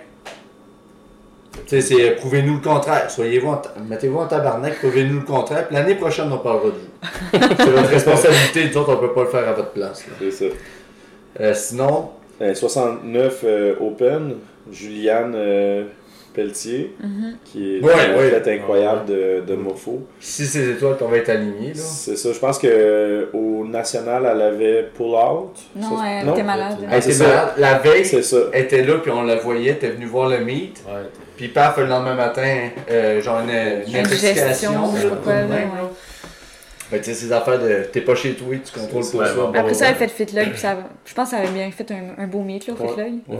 c'est 1.66 2.16
prouvez-nous 2.16 2.54
le 2.54 2.60
contraire. 2.60 3.10
Soyez-vous 3.10 3.54
mettez-vous 3.88 4.18
en 4.18 4.26
tabarnak, 4.26 4.78
prouvez-nous 4.78 5.20
le 5.20 5.26
contraire. 5.26 5.66
L'année 5.70 5.96
prochaine, 5.96 6.30
on 6.32 6.38
parlera 6.38 6.66
de 6.66 6.70
vous. 6.70 7.08
c'est 7.32 7.70
votre 7.70 7.88
responsabilité. 7.88 8.68
Nous 8.68 8.76
autres, 8.78 8.94
on 8.94 8.96
peut 8.96 9.12
pas 9.12 9.24
le 9.24 9.28
faire 9.28 9.48
à 9.48 9.52
votre 9.52 9.72
place. 9.72 10.04
C'est 10.18 10.30
ça. 10.30 10.44
Euh, 11.40 11.54
sinon? 11.54 12.10
69 12.54 13.40
euh, 13.44 13.48
euh, 13.48 13.84
Open, 13.84 14.36
Juliane 14.70 15.34
Pelletier, 16.38 16.94
Mhm. 17.02 17.36
qui 17.44 17.76
est 17.76 17.80
Ouais, 17.82 17.92
une 18.10 18.14
ouais. 18.16 18.26
athlète 18.36 18.60
incroyable 18.60 19.06
de, 19.06 19.42
de 19.46 19.54
Mofo. 19.56 20.02
Si 20.20 20.46
ces 20.46 20.70
étoiles 20.70 20.96
peuvent 20.96 21.12
être 21.14 21.30
alignées, 21.30 21.74
là. 21.74 21.80
C'est 21.82 22.16
ça, 22.16 22.32
je 22.32 22.38
pense 22.38 22.58
que 22.58 23.28
au 23.32 23.64
national, 23.66 24.28
elle 24.32 24.40
avait 24.42 24.88
pull 24.96 25.06
out. 25.08 25.54
Non, 25.74 25.96
Ça, 25.96 26.04
elle 26.08 26.28
était 26.28 26.42
malade. 26.44 26.76
Elle 26.90 27.02
c'est 27.02 27.14
était 27.16 27.24
malade. 27.26 27.48
La 27.58 27.78
veille, 27.78 28.04
ça. 28.04 28.36
elle 28.52 28.64
était 28.64 28.84
là, 28.84 28.94
puis 29.02 29.10
on 29.10 29.22
la 29.24 29.36
voyait, 29.36 29.70
elle 29.70 29.76
était 29.76 29.90
venue 29.90 30.06
voir 30.06 30.28
le 30.28 30.38
meet. 30.38 30.82
Ouais, 30.86 31.02
Puis 31.36 31.48
paf, 31.48 31.76
le 31.78 31.86
lendemain 31.86 32.14
matin, 32.14 32.68
euh, 32.90 33.20
genre 33.20 33.40
une, 33.40 33.50
une 33.50 34.04
je 34.96 35.08
pas 35.08 35.42
Ben, 36.90 36.98
tu 37.00 37.04
sais, 37.04 37.14
ces 37.14 37.32
affaires 37.32 37.58
de 37.62 37.84
t'es 37.92 38.00
pas 38.00 38.14
chez 38.14 38.32
toi, 38.32 38.54
tu 38.64 38.72
contrôles 38.80 39.02
pas 39.02 39.26
ça. 39.26 39.26
ça. 39.26 39.34
Bon, 39.34 39.52
Après 39.52 39.74
ça, 39.74 39.84
bon, 39.84 39.90
elle 39.90 39.94
a 39.94 39.94
fait 39.94 40.08
Fitlog, 40.08 40.50
puis 40.50 40.58
ça, 40.58 40.78
je 41.04 41.12
pense 41.14 41.30
qu'elle 41.30 41.40
avait 41.40 41.52
bien 41.52 41.70
fait 41.70 41.90
un, 41.90 42.22
un 42.22 42.26
beau 42.26 42.40
meet 42.40 42.66
là, 42.66 42.72
au 42.72 42.82
Ouais. 42.82 42.88
Fitlog. 42.88 43.12
Ouais. 43.28 43.36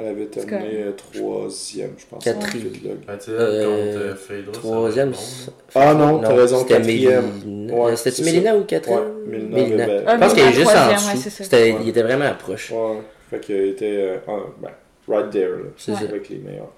Elle 0.00 0.06
avait 0.08 0.26
terminé 0.26 0.82
euh, 0.82 0.92
troisième, 0.96 1.90
je 1.96 2.04
pense. 2.10 2.24
Quatrième. 2.24 2.70
Ben, 3.06 3.18
Euh, 3.28 3.38
euh, 3.38 4.14
ça 4.16 4.50
Troisième. 4.52 5.12
Ah 5.76 5.94
non, 5.94 6.18
t'as 6.18 6.34
raison, 6.34 6.58
c'était 6.58 6.74
quatrième. 6.74 7.24
Mélina. 7.44 7.74
Ouais, 7.74 7.96
C'était-tu 7.96 8.22
Mélina 8.24 8.56
ou 8.56 8.64
quatrième? 8.64 9.00
Ouais, 9.28 9.38
Mélina 9.38 9.86
Ah, 10.06 10.14
Je 10.16 10.20
pense 10.20 10.34
qu'elle 10.34 10.48
est 10.48 10.52
juste 10.52 10.70
en 10.76 11.14
dessous. 11.14 11.44
ça. 11.44 11.66
Il 11.66 11.88
était 11.88 12.02
vraiment 12.02 12.30
proche. 12.38 12.72
Ouais, 12.72 12.98
fait 13.30 13.40
qu'il 13.40 13.64
était 13.68 13.96
euh, 13.96 14.16
en- 14.26 14.40
ben, 14.60 14.70
right 15.08 15.30
there, 15.30 15.48
là, 15.50 15.70
C'est 15.76 15.92
ça. 15.94 16.00
avec 16.00 16.28
les 16.30 16.38
meilleurs. 16.38 16.72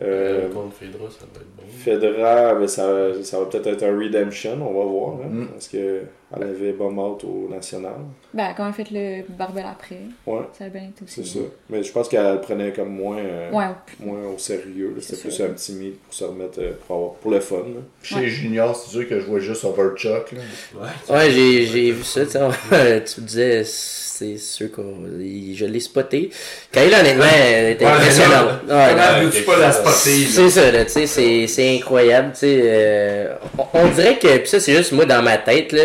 Bon. 0.00 0.06
Euh, 0.06 0.46
Euh, 0.46 0.48
contre 0.52 0.72
Phaedra, 0.74 1.10
ça 1.10 1.18
va 1.34 1.40
être 1.40 1.56
bon. 1.56 1.62
Federa, 1.68 2.54
ben, 2.54 2.66
ça, 2.68 3.22
ça 3.22 3.38
va 3.40 3.46
peut-être 3.46 3.66
être 3.66 3.82
un 3.82 3.98
redemption, 3.98 4.52
on 4.60 4.78
va 4.78 4.84
voir. 4.90 5.14
hein, 5.24 5.28
Mm. 5.30 5.46
Parce 5.48 5.68
qu'elle 5.68 6.08
avait 6.32 6.72
bomb 6.72 6.98
out 6.98 7.24
au 7.24 7.48
national. 7.50 7.92
Ben, 8.32 8.44
elle 8.44 8.50
a 8.50 8.54
quand 8.54 8.64
même 8.64 8.72
fait 8.72 8.90
le 8.90 9.22
barbel 9.36 9.64
après. 9.70 9.98
Ouais, 10.26 10.40
Ça 10.56 10.64
a 10.64 10.68
bien 10.68 10.84
été 10.88 11.04
aussi. 11.04 11.24
c'est 11.24 11.38
ça. 11.38 11.44
Mais 11.68 11.82
je 11.82 11.92
pense 11.92 12.08
qu'elle 12.08 12.40
prenait 12.40 12.72
comme 12.72 12.88
moins, 12.94 13.18
euh, 13.18 13.50
Ouais, 13.52 13.66
moins 14.00 14.28
au 14.34 14.38
sérieux. 14.38 14.94
C'était 15.00 15.16
C'est 15.16 15.28
plus 15.28 15.40
un 15.42 15.48
petit 15.48 15.72
meet 15.74 16.00
pour 16.00 16.14
se 16.14 16.24
remettre 16.24 16.58
euh, 16.60 16.72
pour, 16.86 16.96
avoir, 16.96 17.12
pour 17.14 17.30
le 17.30 17.40
fun. 17.40 17.56
là. 17.58 17.80
Chez 18.02 18.14
Ouais. 18.16 18.28
Junior, 18.28 18.74
c'est 18.74 18.90
sûr 18.90 19.08
que 19.08 19.20
je 19.20 19.26
vois 19.26 19.40
juste 19.40 19.64
Overchuck. 19.64 20.32
Là. 20.32 20.38
Ouais. 20.80 21.14
Ouais, 21.14 21.30
j'ai, 21.30 21.66
j'ai 21.66 21.90
vu 21.92 22.02
ça, 22.02 22.24
tu 22.24 22.30
sais, 22.32 22.40
on- 22.42 22.50
tu 23.04 23.20
me 23.20 23.26
disais, 23.26 23.62
c'est 24.22 24.38
sûr 24.38 24.70
que 24.70 24.82
je 25.54 25.64
l'ai 25.64 25.80
spoté. 25.80 26.30
Kayla, 26.70 27.00
honnêtement, 27.00 27.24
elle 27.24 27.72
était 27.72 27.84
impressionnante. 27.84 28.60
C'est 29.92 30.50
ça, 30.50 30.70
là, 30.70 30.84
tu 30.84 31.06
sais, 31.06 31.46
c'est, 31.46 31.76
incroyable, 31.76 32.30
tu 32.32 32.40
sais. 32.40 32.60
euh, 32.64 33.34
on, 33.74 33.88
dirait 33.88 34.18
que, 34.18 34.36
pis 34.38 34.48
ça, 34.48 34.60
c'est 34.60 34.76
juste 34.76 34.92
moi 34.92 35.04
dans 35.04 35.22
ma 35.22 35.38
tête, 35.38 35.72
là. 35.72 35.82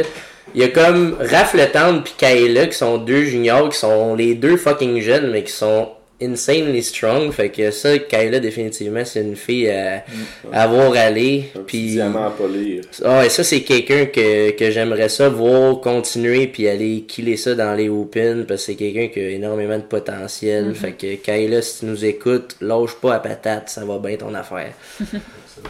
Il 0.55 0.61
y 0.61 0.63
a 0.63 0.69
comme 0.69 1.17
Raph 1.19 1.53
Le 1.53 1.65
Tendre 1.67 2.03
pis 2.03 2.13
Kayla 2.17 2.67
qui 2.67 2.77
sont 2.77 2.97
deux 2.97 3.23
juniors, 3.23 3.69
qui 3.69 3.77
sont 3.77 4.15
les 4.15 4.33
deux 4.33 4.57
fucking 4.57 5.01
jeunes, 5.01 5.29
mais 5.31 5.43
qui 5.43 5.51
sont 5.51 5.89
insanely 6.21 6.83
strong. 6.83 7.31
Fait 7.31 7.49
que 7.49 7.71
ça, 7.71 7.97
Kayla, 7.99 8.39
définitivement, 8.39 9.05
c'est 9.05 9.21
une 9.21 9.35
fille 9.35 9.69
à, 9.69 10.03
à 10.51 10.67
voir 10.67 10.93
aller. 10.93 11.49
Un 11.55 11.59
petit 11.59 11.63
Puis, 11.65 11.87
diamant 11.91 12.27
à 12.27 12.31
polir. 12.31 12.83
ah, 13.05 13.25
et 13.25 13.29
ça, 13.29 13.43
c'est 13.43 13.61
quelqu'un 13.61 14.05
que, 14.07 14.51
que 14.51 14.71
j'aimerais 14.71 15.09
ça 15.09 15.29
voir 15.29 15.79
continuer 15.81 16.47
puis 16.47 16.67
aller 16.67 17.05
killer 17.07 17.37
ça 17.37 17.55
dans 17.55 17.73
les 17.73 17.89
Open 17.89 18.45
parce 18.45 18.61
que 18.61 18.65
c'est 18.67 18.75
quelqu'un 18.75 19.07
qui 19.07 19.19
a 19.19 19.29
énormément 19.29 19.77
de 19.77 19.83
potentiel. 19.83 20.73
Fait 20.75 20.93
que 20.93 21.15
Kayla, 21.15 21.61
si 21.61 21.79
tu 21.79 21.85
nous 21.85 22.05
écoutes, 22.05 22.55
lâche 22.61 22.95
pas 22.95 23.15
à 23.15 23.19
patate, 23.19 23.69
ça 23.69 23.85
va 23.85 23.97
bien 23.99 24.17
ton 24.17 24.33
affaire. 24.33 24.73
Ça 25.57 25.63
va. 25.63 25.69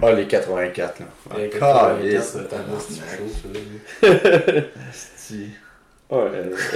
Ah, 0.00 0.12
les 0.12 0.26
84, 0.26 1.00
là. 1.00 1.06
Ah, 1.30 1.34
84, 1.52 2.04
yes. 2.04 2.36
t'as 2.48 2.56
un 2.56 4.62
Ouais, 6.10 6.18
euh, 6.34 6.50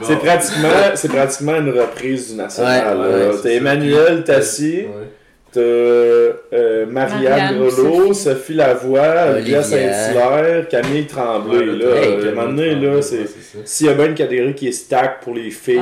c'est 0.00 0.06
c'est 0.06 0.16
pratiquement, 0.16 0.68
c'est 0.94 1.08
pratiquement 1.08 1.56
une 1.56 1.70
reprise 1.70 2.30
du 2.30 2.36
national. 2.36 2.98
Ouais, 2.98 3.38
t'as. 3.42 3.50
Emmanuel 3.50 4.22
Tassi, 4.22 4.82
Ouais. 4.82 5.08
t'as 5.52 5.60
euh, 5.60 6.86
Marianne 6.88 7.58
Grelot, 7.58 8.12
Sophie. 8.14 8.54
Lavoie, 8.54 9.32
Olivia. 9.34 9.62
Saint-Hilaire, 9.62 10.68
Camille 10.68 11.06
Tremblay. 11.06 11.58
Ouais, 11.58 11.66
là, 11.66 11.96
hey, 11.96 12.12
à 12.12 12.30
un 12.30 12.34
moment 12.34 12.52
donné. 12.52 13.00
S'il 13.64 13.86
y 13.86 13.90
a 13.90 13.94
bien 13.94 14.06
une 14.06 14.14
catégorie 14.14 14.54
qui 14.54 14.68
est 14.68 14.72
stack 14.72 15.20
pour 15.22 15.34
les 15.34 15.50
filles, 15.50 15.80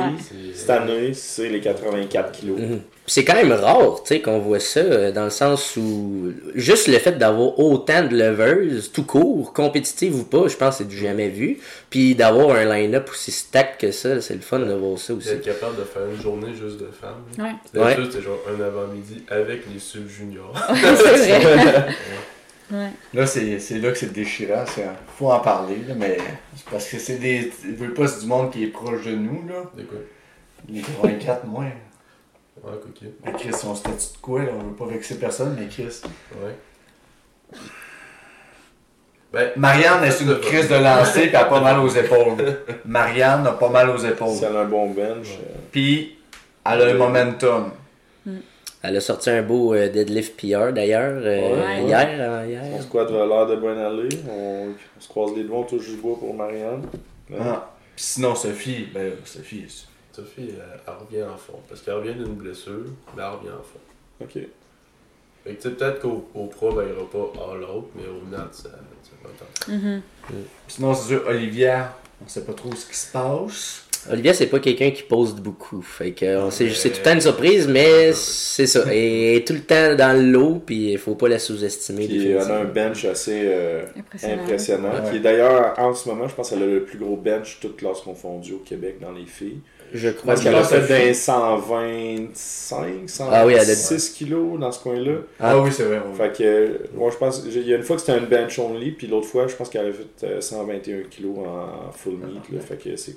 cette 0.55 0.69
année, 0.71 1.11
c'est 1.13 1.49
les 1.49 1.59
84 1.59 2.31
kilos. 2.31 2.57
Mhm. 2.59 2.79
Puis 2.79 2.94
C'est 3.07 3.23
quand 3.23 3.35
même 3.35 3.51
rare, 3.51 4.01
tu 4.03 4.15
sais, 4.15 4.21
qu'on 4.21 4.39
voit 4.39 4.59
ça, 4.59 4.79
euh, 4.79 5.11
dans 5.11 5.25
le 5.25 5.29
sens 5.29 5.77
où 5.77 6.31
juste 6.55 6.87
le 6.87 6.97
fait 6.97 7.11
d'avoir 7.19 7.59
autant 7.59 8.03
de 8.03 8.15
leveuses, 8.17 8.91
tout 8.91 9.03
court, 9.03 9.53
compétitives 9.53 10.15
ou 10.15 10.23
pas, 10.23 10.47
je 10.47 10.55
pense 10.57 10.77
que 10.77 10.83
c'est 10.83 10.87
du 10.89 10.97
jamais 10.97 11.29
vu. 11.29 11.59
Puis 11.91 12.15
d'avoir 12.15 12.55
un 12.55 12.65
line-up 12.65 13.07
aussi 13.11 13.31
stack 13.31 13.77
que 13.77 13.91
ça, 13.91 14.21
c'est 14.21 14.33
le 14.33 14.39
fun 14.41 14.57
de 14.57 14.73
voir 14.73 14.97
ça 14.97 15.13
aussi. 15.13 15.27
D'être 15.29 15.43
capable 15.45 15.77
de 15.77 15.83
faire 15.83 16.01
une 16.09 16.19
journée 16.19 16.53
juste 16.59 16.79
de 16.79 16.89
femmes. 16.89 17.23
Ouais. 17.37 17.53
D'habitude, 17.73 18.11
c'est 18.11 18.21
genre 18.23 18.39
un 18.49 18.59
avant-midi 18.63 19.23
avec 19.29 19.61
les 19.71 19.79
sub-juniors. 19.79 20.55
c'est 20.73 21.39
vrai. 21.39 21.85
ouais. 22.71 22.89
Là, 23.13 23.27
c'est 23.27 23.59
c'est 23.59 23.77
là 23.77 23.91
que 23.91 23.97
c'est 23.99 24.13
déchirant. 24.13 24.63
c'est- 24.65 24.83
Faut 25.19 25.31
en 25.31 25.39
parler, 25.41 25.77
là, 25.87 25.93
mais 25.95 26.17
c'est 26.55 26.65
parce 26.71 26.87
que 26.89 26.97
c'est 26.97 27.17
des. 27.17 27.51
Je 27.63 27.83
veux 27.85 27.93
pas, 27.93 28.07
c'est 28.07 28.21
du 28.21 28.25
monde 28.27 28.51
qui 28.51 28.63
est 28.63 28.67
proche 28.67 29.05
de 29.05 29.11
nous, 29.11 29.43
là. 29.47 29.63
De 29.77 29.83
quoi? 29.83 29.99
Les 30.67 30.81
84, 30.81 31.45
moins. 31.45 31.69
Ouais, 32.63 32.71
ok. 32.73 33.07
Mais 33.25 33.33
Chris, 33.33 33.51
on 33.67 33.75
statut 33.75 34.13
de 34.13 34.17
quoi, 34.21 34.43
là? 34.43 34.51
On 34.57 34.63
veut 34.69 34.75
pas 34.75 34.85
vexer 34.85 35.19
personne, 35.19 35.55
mais 35.59 35.67
Chris. 35.67 36.01
Ouais. 36.41 37.59
Ben, 39.33 39.49
Marianne 39.57 40.03
est 40.03 40.21
une 40.21 40.39
crise 40.39 40.69
de 40.69 40.75
lancer 40.75 41.23
pis 41.23 41.27
elle 41.29 41.35
a 41.35 41.45
pas 41.45 41.59
mal 41.59 41.79
aux 41.79 41.89
épaules. 41.89 42.57
Marianne 42.85 43.45
a 43.45 43.51
pas 43.51 43.69
mal 43.69 43.89
aux 43.89 43.97
épaules. 43.97 44.29
Si 44.35 44.45
elle 44.45 44.55
a 44.55 44.61
un 44.61 44.65
bon 44.65 44.91
bench, 44.91 45.27
euh, 45.41 45.55
Puis, 45.71 46.17
elle 46.65 46.81
a 46.81 46.85
le 46.93 46.97
momentum. 46.97 47.71
Elle 48.81 48.97
a 48.97 49.01
sorti 49.01 49.31
un 49.31 49.41
beau 49.41 49.73
euh, 49.73 49.89
deadlift 49.89 50.39
PR 50.39 50.71
d'ailleurs, 50.71 51.19
euh, 51.23 51.55
Ouais. 51.59 51.83
hier. 51.85 52.07
euh, 52.19 52.43
son 52.43 52.49
hier. 52.49 52.83
squat 52.83 53.09
va 53.11 53.25
l'air 53.25 53.47
de 53.47 53.55
bien 53.55 53.77
aller. 53.77 54.09
On, 54.29 54.67
on 54.97 55.01
se 55.01 55.07
croise 55.09 55.31
les 55.35 55.43
doigts, 55.43 55.59
on 55.59 55.63
touche 55.63 55.89
du 55.89 55.97
bois 55.97 56.17
pour 56.19 56.33
Marianne. 56.35 56.83
Ouais. 57.29 57.37
Ah. 57.41 57.71
Puis 57.95 58.05
sinon, 58.05 58.35
Sophie, 58.35 58.87
ben 58.93 59.13
Sophie, 59.25 59.65
Sophie, 60.15 60.49
elle, 60.49 60.79
elle 60.87 60.93
revient 60.93 61.23
en 61.33 61.37
fond. 61.37 61.59
Parce 61.67 61.81
qu'elle 61.81 61.95
revient 61.95 62.13
d'une 62.13 62.33
blessure, 62.35 62.85
mais 63.15 63.23
elle 63.23 63.29
revient 63.37 63.49
en 63.49 63.63
fond. 63.63 63.79
Ok. 64.21 64.31
Fait 65.43 65.53
que 65.53 65.61
tu 65.61 65.69
sais, 65.69 65.75
peut-être 65.75 65.99
qu'au 65.99 66.27
au 66.33 66.45
pro, 66.47 66.71
ben, 66.73 66.83
il 66.87 66.93
n'y 66.93 66.97
aura 66.97 67.09
pas 67.11 67.53
all 67.53 67.63
out, 67.63 67.85
mais 67.95 68.03
au 68.07 68.25
nat, 68.31 68.47
ça, 68.51 68.63
ça 68.63 69.11
va 69.23 69.29
être 69.29 69.69
Mhm. 69.69 70.01
sinon 70.67 70.93
c'est 70.93 71.07
sûr, 71.09 71.23
Olivia, 71.27 71.93
on 72.23 72.27
sait 72.27 72.43
pas 72.43 72.53
trop 72.53 72.73
ce 72.73 72.87
qui 72.87 72.95
se 72.97 73.11
passe. 73.11 73.81
Olivia, 74.09 74.35
c'est 74.35 74.45
pas 74.47 74.59
quelqu'un 74.59 74.91
qui 74.91 75.01
pose 75.03 75.33
beaucoup. 75.35 75.81
Fait 75.81 76.11
que 76.11 76.37
on 76.37 76.51
sait- 76.51 76.65
Mais- 76.65 76.73
c'est 76.75 76.89
tout 76.91 76.97
le 76.99 77.03
temps 77.03 77.13
une 77.13 77.21
surprise, 77.21 77.67
mais 77.67 78.13
c'est 78.13 78.67
ça. 78.67 78.83
Elle 78.87 79.37
est 79.37 79.47
tout 79.47 79.53
le 79.53 79.61
temps 79.61 79.95
dans 79.95 80.15
l'eau, 80.31 80.61
puis 80.63 80.91
il 80.91 80.97
faut 80.99 81.15
pas 81.15 81.27
la 81.27 81.39
sous-estimer. 81.39 82.07
Puis 82.07 82.27
elle 82.29 82.37
a 82.39 82.57
un 82.59 82.65
bench 82.65 83.03
assez 83.05 83.41
euh, 83.45 83.83
Impressionnant. 83.97 84.43
impressionnant. 84.43 84.93
Ouais. 85.03 85.09
Qui 85.09 85.15
est 85.17 85.21
d'ailleurs, 85.21 85.73
en 85.79 85.93
ce 85.95 86.07
moment, 86.07 86.27
je 86.27 86.35
pense 86.35 86.51
qu'elle 86.51 86.61
a 86.61 86.67
le 86.67 86.83
plus 86.83 86.99
gros 86.99 87.17
bench, 87.17 87.59
toute 87.59 87.77
classe 87.77 88.01
confondue 88.01 88.53
au 88.53 88.59
Québec 88.59 88.97
dans 89.01 89.11
les 89.11 89.25
filles. 89.25 89.59
Je 89.93 90.09
crois 90.09 90.35
que 90.35 90.41
qu'elle 90.43 90.55
a 90.55 90.63
fait 90.63 90.81
que- 90.81 91.07
d'un 91.07 91.13
125, 91.13 93.09
126 93.09 93.21
Ah 93.31 93.45
oui, 93.45 93.55
a- 93.55 94.13
kilos 94.17 94.59
dans 94.59 94.71
ce 94.71 94.79
coin-là. 94.83 95.13
Ah. 95.39 95.51
Ah, 95.51 95.59
oui, 95.61 95.69
c'est 95.71 95.83
vrai. 95.83 96.01
oui. 96.05 96.17
Fait 96.17 96.31
que, 96.37 96.95
moi 96.95 97.09
je 97.11 97.17
pense, 97.17 97.43
il 97.45 97.67
y 97.67 97.73
a 97.73 97.77
une 97.77 97.83
fois 97.83 97.95
que 97.95 98.01
c'était 98.01 98.17
un 98.17 98.21
bench 98.21 98.57
only, 98.59 98.91
puis 98.91 99.07
l'autre 99.07 99.27
fois, 99.27 99.47
je 99.47 99.55
pense 99.55 99.69
qu'elle 99.69 99.87
a 99.87 99.91
fait 99.93 100.25
euh, 100.27 100.41
121 100.41 101.03
kilos 101.09 101.37
en 101.39 101.91
full 101.91 102.13
meat. 102.13 102.51
Là, 102.51 102.59
fait 102.59 102.77
que 102.77 102.95
c'est 102.95 103.15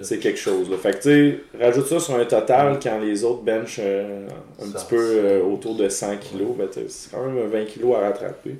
C'est 0.00 0.18
quelque 0.18 0.38
chose. 0.38 0.70
Là. 0.70 0.76
Fait 0.76 0.92
que 0.92 0.96
tu 1.02 1.02
sais, 1.02 1.38
rajoute 1.60 1.86
ça 1.88 1.98
sur 1.98 2.14
un 2.14 2.24
total 2.24 2.78
quand 2.80 3.00
les 3.00 3.24
autres 3.24 3.42
bench 3.42 3.78
euh, 3.80 4.28
un 4.62 4.66
Ça, 4.66 4.78
petit 4.78 4.86
peu 4.94 4.96
euh, 5.00 5.42
autour 5.42 5.74
de 5.74 5.88
100 5.88 6.18
kilos, 6.18 6.50
ben, 6.56 6.68
c'est 6.70 7.10
quand 7.10 7.24
même 7.26 7.46
20 7.48 7.64
kilos 7.64 7.96
à 7.96 8.00
rattraper. 8.00 8.56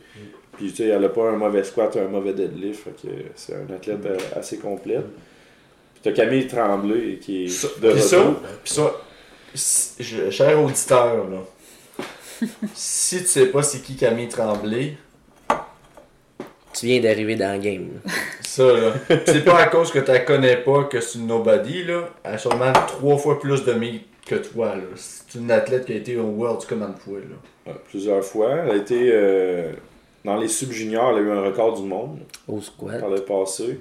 Puis 0.57 0.71
tu 0.71 0.77
sais, 0.79 0.89
elle 0.89 1.05
a 1.05 1.09
pas 1.09 1.29
un 1.29 1.37
mauvais 1.37 1.63
squat, 1.63 1.97
un 1.97 2.09
mauvais 2.09 2.33
deadlift, 2.33 2.83
fait 2.85 2.91
que 3.09 3.13
c'est 3.37 3.55
un 3.55 3.73
athlète 3.75 4.05
euh, 4.07 4.17
assez 4.35 4.57
complet. 4.59 4.99
T'as 6.11 6.13
Camille 6.25 6.47
Tremblay 6.47 7.19
qui 7.21 7.45
est 7.45 7.49
Ça- 7.49 7.69
de 7.81 7.97
ça, 7.97 8.19
retour. 8.21 8.41
Pis 8.65 8.73
ça, 8.75 8.93
je- 9.99 10.31
cher 10.31 10.63
auditeur, 10.63 11.29
là, 11.29 11.39
si 12.75 13.19
tu 13.23 13.27
sais 13.27 13.47
pas 13.47 13.63
c'est 13.63 13.81
qui 13.81 13.97
Camille 13.97 14.29
Tremblay, 14.29 14.97
tu 16.79 16.87
viens 16.87 17.01
d'arriver 17.01 17.37
dans 17.37 17.53
le 17.57 17.59
game. 17.63 17.89
ça 18.43 18.65
là, 18.73 18.93
c'est 19.27 19.45
pas 19.45 19.59
à 19.61 19.67
cause 19.67 19.91
que 19.91 19.99
tu 19.99 20.11
la 20.11 20.21
connais 20.21 20.59
pas 20.59 20.85
que 20.85 21.01
c'est 21.01 21.19
une 21.19 21.27
nobody, 21.27 21.85
là. 21.85 22.11
Elle 22.23 22.35
a 22.35 22.39
sûrement 22.39 22.73
trois 22.87 23.17
fois 23.17 23.41
plus 23.41 23.65
de 23.65 23.73
meat 23.73 24.03
que 24.27 24.35
toi, 24.35 24.75
là. 24.77 24.83
C'est 24.97 25.39
une 25.39 25.51
athlète 25.51 25.87
qui 25.87 25.93
a 25.93 25.97
été 25.97 26.17
au 26.19 26.25
World 26.27 26.61
de 26.61 26.99
fois, 26.99 27.19
là. 27.19 27.73
Ouais, 27.73 27.79
plusieurs 27.89 28.23
fois. 28.23 28.57
Elle 28.65 28.71
a 28.71 28.77
été 28.77 29.09
euh, 29.13 29.73
dans 30.25 30.37
les 30.37 30.49
sub-juniors, 30.49 31.11
elle 31.13 31.19
a 31.19 31.21
eu 31.21 31.31
un 31.31 31.43
record 31.43 31.81
du 31.81 31.87
monde 31.89 32.19
Au 32.47 32.61
squat. 32.61 33.01
par 33.01 33.09
le 33.09 33.23
passé 33.23 33.81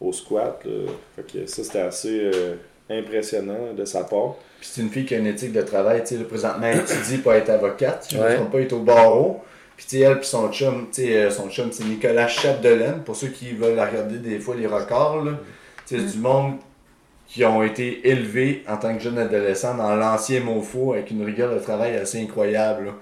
au 0.00 0.12
squat. 0.12 0.60
là. 0.64 0.90
Fait 1.16 1.22
que 1.40 1.46
ça, 1.46 1.64
c'était 1.64 1.80
assez 1.80 2.20
euh, 2.34 2.54
impressionnant 2.90 3.72
de 3.76 3.84
sa 3.84 4.04
part. 4.04 4.34
Puis 4.60 4.68
c'est 4.72 4.80
une 4.82 4.90
fille 4.90 5.04
qui 5.06 5.14
a 5.14 5.18
une 5.18 5.26
éthique 5.26 5.52
de 5.52 5.62
travail, 5.62 6.02
tu 6.04 6.16
sais, 6.16 6.24
présentement, 6.24 6.66
elle 6.66 6.78
étudie 6.80 7.18
pour 7.18 7.32
être 7.34 7.50
avocate, 7.50 8.06
si 8.08 8.16
Ouais. 8.16 8.36
pas, 8.36 8.44
elle 8.54 8.62
est 8.62 8.72
au 8.72 8.80
barreau. 8.80 9.40
Puis 9.76 9.84
tu 9.86 9.96
sais, 9.98 10.02
elle 10.04 10.18
puis 10.18 10.26
son 10.28 10.50
chum, 10.50 10.86
tu 10.92 11.02
sais, 11.02 11.16
euh, 11.16 11.30
son 11.30 11.50
chum, 11.50 11.70
c'est 11.70 11.84
Nicolas 11.84 12.28
Chapdelaine, 12.28 13.02
pour 13.04 13.14
ceux 13.14 13.28
qui 13.28 13.52
veulent 13.52 13.78
regarder 13.78 14.18
des 14.18 14.38
fois 14.38 14.54
les 14.56 14.66
records, 14.66 15.22
là. 15.24 15.32
Tu 15.86 15.96
sais, 15.96 16.02
c'est 16.06 16.12
du 16.16 16.18
monde 16.18 16.54
qui 17.28 17.44
ont 17.44 17.62
été 17.62 18.08
élevés 18.08 18.64
en 18.68 18.76
tant 18.76 18.94
que 18.96 19.02
jeunes 19.02 19.18
adolescents 19.18 19.74
dans 19.74 19.94
l'ancien 19.96 20.40
MOFO 20.40 20.92
avec 20.94 21.10
une 21.10 21.24
rigueur 21.24 21.52
de 21.52 21.58
travail 21.58 21.96
assez 21.96 22.22
incroyable. 22.22 22.86
là. 22.86 22.92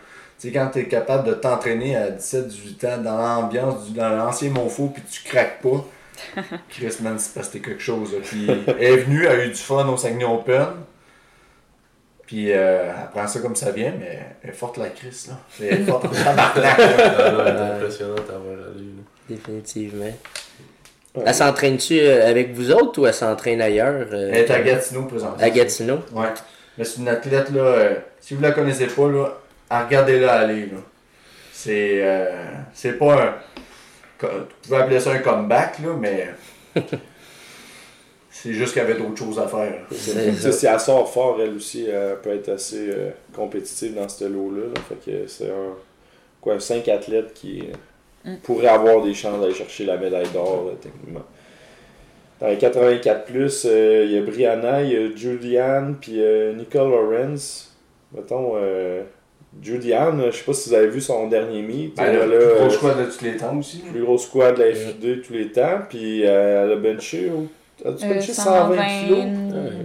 Tu 0.41 0.49
sais, 0.49 0.53
quand 0.53 0.69
tu 0.73 0.81
es 0.81 0.85
capable 0.89 1.29
de 1.29 1.35
t'entraîner 1.35 1.95
à 1.95 2.11
17-18 2.11 2.85
ans 2.87 2.99
dans 3.03 3.17
l'ambiance, 3.19 3.87
du- 3.87 3.93
dans 3.97 4.09
l'ancien 4.09 4.51
MOFO, 4.51 4.89
puis 4.89 5.03
tu 5.09 5.23
craques 5.23 5.61
pas, 5.63 5.85
Chris, 6.69 6.97
man, 7.01 7.19
c'est 7.19 7.35
parce 7.35 7.49
que 7.49 7.59
quelque 7.59 7.81
chose. 7.83 8.13
là. 8.13 8.19
Puis 8.23 8.47
elle 8.79 8.83
est 8.83 8.97
venue, 8.99 9.25
elle 9.27 9.41
a 9.41 9.45
eu 9.45 9.49
du 9.49 9.55
fun 9.55 9.87
au 9.89 9.97
Saguenay 9.97 10.25
Open. 10.25 10.67
Puis 12.27 12.53
euh, 12.53 12.91
elle 12.91 13.11
prend 13.11 13.27
ça 13.29 13.41
comme 13.41 13.55
ça 13.57 13.71
vient, 13.71 13.93
mais 13.99 14.19
elle 14.43 14.51
est 14.51 14.55
forte 14.55 14.79
la 14.79 14.89
Chris, 14.89 15.27
là. 15.29 15.35
Elle 15.61 15.83
est 15.83 15.85
forte 15.85 16.07
en 16.07 16.09
tabarnak, 16.25 16.77
elle 16.79 17.47
est 17.47 17.61
impressionnante 17.77 18.31
à 18.31 18.35
avoir 18.37 18.55
allé. 18.55 18.85
là. 18.85 19.03
Définitivement. 19.29 20.05
Ouais. 21.15 21.23
Elle 21.27 21.35
s'entraîne-tu 21.35 22.01
euh, 22.01 22.29
avec 22.29 22.53
vous 22.55 22.73
autres 22.73 23.01
ou 23.01 23.07
elle 23.07 23.15
s'entraîne 23.15 23.61
ailleurs? 23.61 24.07
euh, 24.13 24.31
Elle 24.33 24.39
est 24.39 24.51
à 24.51 24.61
Gatineau 24.63 25.03
présentement. 25.05 25.37
à 25.45 25.51
Gatineau? 25.51 25.99
Ouais. 26.13 26.29
Mais 26.79 26.85
c'est 26.85 27.01
une 27.01 27.09
athlète, 27.09 27.51
là, 27.51 27.61
euh, 27.61 27.95
si 28.21 28.35
vous 28.35 28.43
la 28.43 28.51
connaissez 28.53 28.87
pas, 28.87 29.09
là, 29.09 29.29
regardez-la 29.71 30.33
aller, 30.33 30.67
là. 30.67 30.79
C'est, 31.53 32.01
euh, 32.03 32.45
c'est 32.73 32.95
pas 32.99 33.23
un... 33.23 33.35
Vous 34.21 34.29
pouvez 34.63 34.77
appeler 34.77 35.01
ça 35.01 35.13
un 35.13 35.19
comeback, 35.19 35.79
là, 35.81 35.95
mais... 35.99 36.31
c'est 38.31 38.53
juste 38.53 38.73
qu'il 38.73 38.83
y 38.83 38.85
avait 38.85 38.99
d'autres 38.99 39.17
choses 39.19 39.39
à 39.39 39.47
faire. 39.47 39.87
C'est 39.91 40.33
Tu 40.41 40.53
si 40.53 40.67
elle 40.67 40.81
sort 40.81 41.11
fort, 41.13 41.39
elle 41.41 41.55
aussi, 41.55 41.87
elle 41.87 42.19
peut 42.23 42.35
être 42.35 42.49
assez 42.51 42.91
euh, 42.91 43.11
compétitive 43.35 43.95
dans 43.95 44.09
ce 44.09 44.25
lot-là. 44.25 44.67
là. 44.75 44.81
Fait 44.89 45.11
que 45.11 45.27
c'est 45.27 45.51
un, 45.51 45.75
quoi, 46.41 46.59
cinq 46.61 46.89
athlètes 46.89 47.33
qui 47.35 47.63
Mm. 48.25 48.37
pourraient 48.43 48.69
avoir 48.69 49.03
des 49.03 49.13
chances 49.15 49.41
d'aller 49.41 49.55
chercher 49.55 49.85
la 49.85 49.97
médaille 49.99 50.29
d'or, 50.33 50.65
là, 50.67 50.73
techniquement. 50.81 51.25
Dans 52.41 52.49
les 52.49 52.59
84, 52.59 53.31
euh, 53.67 54.05
il 54.07 54.13
y 54.13 54.19
a 54.19 54.23
Brianna, 54.23 54.83
il 54.83 54.93
y 54.93 54.97
a 54.97 55.15
Julianne, 55.17 55.97
puis 56.01 56.21
euh, 56.23 56.53
Nicole 56.55 56.91
Lawrence. 56.91 57.77
Mettons, 58.13 58.57
Julianne, 59.63 60.23
je 60.27 60.37
sais 60.37 60.45
pas 60.45 60.53
si 60.53 60.69
vous 60.69 60.75
avez 60.75 60.89
vu 60.89 61.01
son 61.01 61.27
dernier 61.29 61.63
meet. 61.63 61.97
Ben, 61.97 62.05
Elle 62.07 62.21
a, 62.21 62.27
le 62.27 62.39
plus 62.39 62.59
gros 62.61 62.71
squad 62.71 62.99
de 62.99 63.11
tous 63.11 63.25
les 63.25 63.37
temps 63.37 63.57
aussi. 63.59 63.79
plus 63.79 64.03
gros 64.03 64.19
squad 64.19 64.57
de 64.57 64.63
la 64.63 64.75
FID 64.75 65.23
tous 65.23 65.33
les 65.33 65.51
temps, 65.53 65.81
puis 65.89 66.25
euh, 66.27 66.65
elle 66.65 66.73
a 66.73 66.77
benché, 66.77 67.31
as-tu 67.85 68.05
Euh, 68.05 68.15
benché 68.15 68.33
120 68.33 68.77
kilos? 69.07 69.19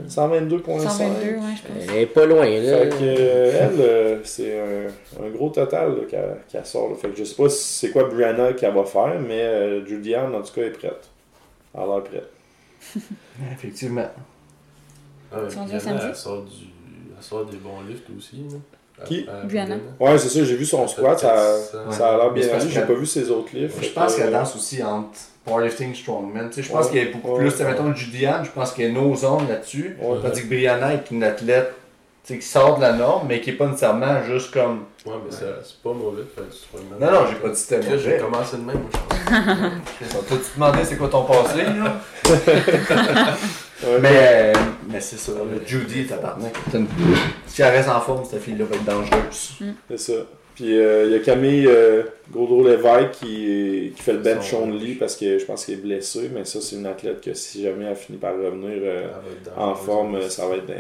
120... 0.08 0.48
122.5. 0.50 0.80
122, 0.90 1.26
ouais, 1.26 1.38
je 1.56 1.62
pense. 1.62 1.84
Elle 1.90 1.98
est 2.02 2.06
pas 2.08 2.26
loin, 2.26 2.46
là. 2.46 2.78
Fait 2.80 2.90
que, 2.90 2.96
euh, 3.02 4.18
elle, 4.18 4.26
c'est 4.26 4.60
un, 4.60 5.24
un 5.26 5.30
gros 5.30 5.50
total 5.50 6.06
qu'elle 6.10 6.38
qu'elle 6.52 6.66
sort. 6.66 6.90
là. 6.90 6.96
Fait 6.96 7.10
que 7.10 7.18
je 7.18 7.24
sais 7.24 7.36
pas 7.36 7.50
si 7.50 7.64
c'est 7.64 7.92
quoi 7.92 8.04
Brianna 8.06 8.54
qu'elle 8.54 8.74
va 8.74 8.84
faire, 8.84 9.18
mais 9.20 9.42
euh, 9.42 9.86
Julianne, 9.86 10.34
en 10.36 10.42
tout 10.42 10.54
cas, 10.54 10.62
est 10.64 10.72
prête. 10.72 11.10
Elle 11.74 11.82
a 11.82 11.86
l'air 11.86 12.04
prête. 12.04 12.30
Effectivement. 13.54 14.08
Ah, 15.32 15.38
elle 15.46 15.52
sort, 16.16 16.42
du... 16.44 16.66
elle 17.16 17.24
sort 17.24 17.46
des 17.46 17.58
bons 17.58 17.82
lifts 17.88 18.08
aussi. 18.18 18.38
Là. 18.52 18.58
Qui? 19.06 19.28
À- 19.28 19.42
à 19.42 19.46
Brianna. 19.46 19.76
Ouais, 20.00 20.18
c'est 20.18 20.30
ça, 20.30 20.44
j'ai 20.44 20.56
vu 20.56 20.66
son 20.66 20.88
squat, 20.88 21.20
ça, 21.20 21.32
a 21.34 22.18
l'air 22.18 22.32
bien 22.32 22.48
parce 22.48 22.64
allé. 22.64 22.72
J'ai 22.74 22.82
pas 22.82 22.94
vu 22.94 23.06
ses 23.06 23.30
autres 23.30 23.50
lifts. 23.54 23.76
Je 23.82 23.90
pense 23.90 24.16
que, 24.16 24.22
qu'elle 24.22 24.32
danse 24.32 24.56
aussi 24.56 24.84
entre 24.84 25.10
powerlifting 25.46 25.96
strongman. 25.96 26.50
Tu 26.50 26.62
je 26.64 26.70
pense 26.72 26.86
Ouais. 26.88 26.92
qu'il 26.92 27.04
y 27.04 27.08
a 27.08 27.12
beaucoup 27.12 27.34
Ouais. 27.38 27.40
plus. 27.48 27.56
tu 27.58 27.64
Mettons 27.64 27.94
Julianne, 27.96 28.44
je 28.46 28.52
pense 28.52 28.72
qu'il 28.72 28.86
y 28.86 28.88
a 28.88 28.92
no 28.92 29.16
zone 29.16 29.48
là-dessus. 29.48 29.98
Ouais. 30.02 30.18
Tandis 30.22 30.42
que 30.44 30.48
Brianna 30.48 30.94
est 30.94 31.10
une 31.12 31.24
athlète 31.24 31.74
tu 32.26 32.34
sais, 32.34 32.40
qui 32.40 32.46
sort 32.46 32.76
de 32.76 32.82
la 32.82 32.94
norme, 32.94 33.28
mais 33.30 33.40
qui 33.42 33.52
est 33.52 33.54
pas 33.54 33.66
nécessairement 33.66 34.22
juste 34.24 34.52
comme. 34.52 34.84
Ouais, 35.06 35.14
mais 35.26 35.32
ça- 35.32 35.46
c'est 35.64 35.82
pas 35.82 35.94
mauvais 35.94 36.24
de 36.24 36.28
faire 36.28 36.44
du 36.44 36.56
strongman. 36.56 37.00
Non, 37.00 37.12
non, 37.22 37.28
j'ai 37.30 37.36
pas 37.38 37.48
dit 37.48 37.54
que 37.54 37.60
c'était 37.60 37.98
J'ai 37.98 38.18
commencé 38.18 38.58
de 38.58 38.62
même, 38.64 38.78
moi, 38.82 38.90
je 38.92 40.06
pense. 40.06 40.26
T'as-tu 40.30 40.42
demandé 40.56 40.80
c'est 40.84 40.98
quoi 40.98 41.08
ton 41.08 41.24
passé, 41.24 41.64
là? 41.64 41.96
Ouais, 43.84 44.00
Mais, 44.02 44.54
mais 44.92 45.00
c'est 45.00 45.18
ça, 45.18 45.32
le 45.34 45.66
Judy, 45.66 46.06
c'est 46.08 46.78
une- 46.78 46.88
Si 47.48 47.62
elle 47.62 47.72
reste 47.74 47.90
en 47.90 48.02
forme, 48.02 48.26
cette 48.26 48.42
fille-là 48.42 48.66
va 48.66 48.76
être 48.76 48.84
dangereuse. 48.86 49.52
C'est 49.90 49.98
ça. 50.00 50.14
Puis 50.56 50.78
euh, 50.78 51.06
il 51.06 51.12
y 51.14 51.16
a 51.16 51.20
Camille 51.20 51.68
euh, 51.68 52.04
Gaudreau-Lévesque 52.34 53.12
qui, 53.12 53.94
qui 53.96 54.02
fait 54.02 54.12
le 54.12 54.20
bench 54.20 54.54
only 54.54 54.96
parce 54.96 55.16
que 55.16 55.40
je 55.40 55.46
pense 55.46 55.66
qu'elle 55.66 55.76
est 55.76 55.82
blessée, 55.82 56.30
mais 56.34 56.44
ça, 56.44 56.60
c'est 56.60 56.76
une 56.76 56.86
athlète 56.86 57.22
que 57.22 57.34
si 57.34 57.64
jamais 57.64 57.86
elle 57.86 57.96
finit 57.96 58.18
par 58.18 58.34
revenir 58.34 58.82
euh, 58.84 59.08
dans- 59.56 59.70
en 59.70 59.76
forme, 59.76 60.16
euh, 60.16 60.30
ça 60.30 60.46
va 60.48 60.56
être 60.58 60.66
d'un 60.66 60.74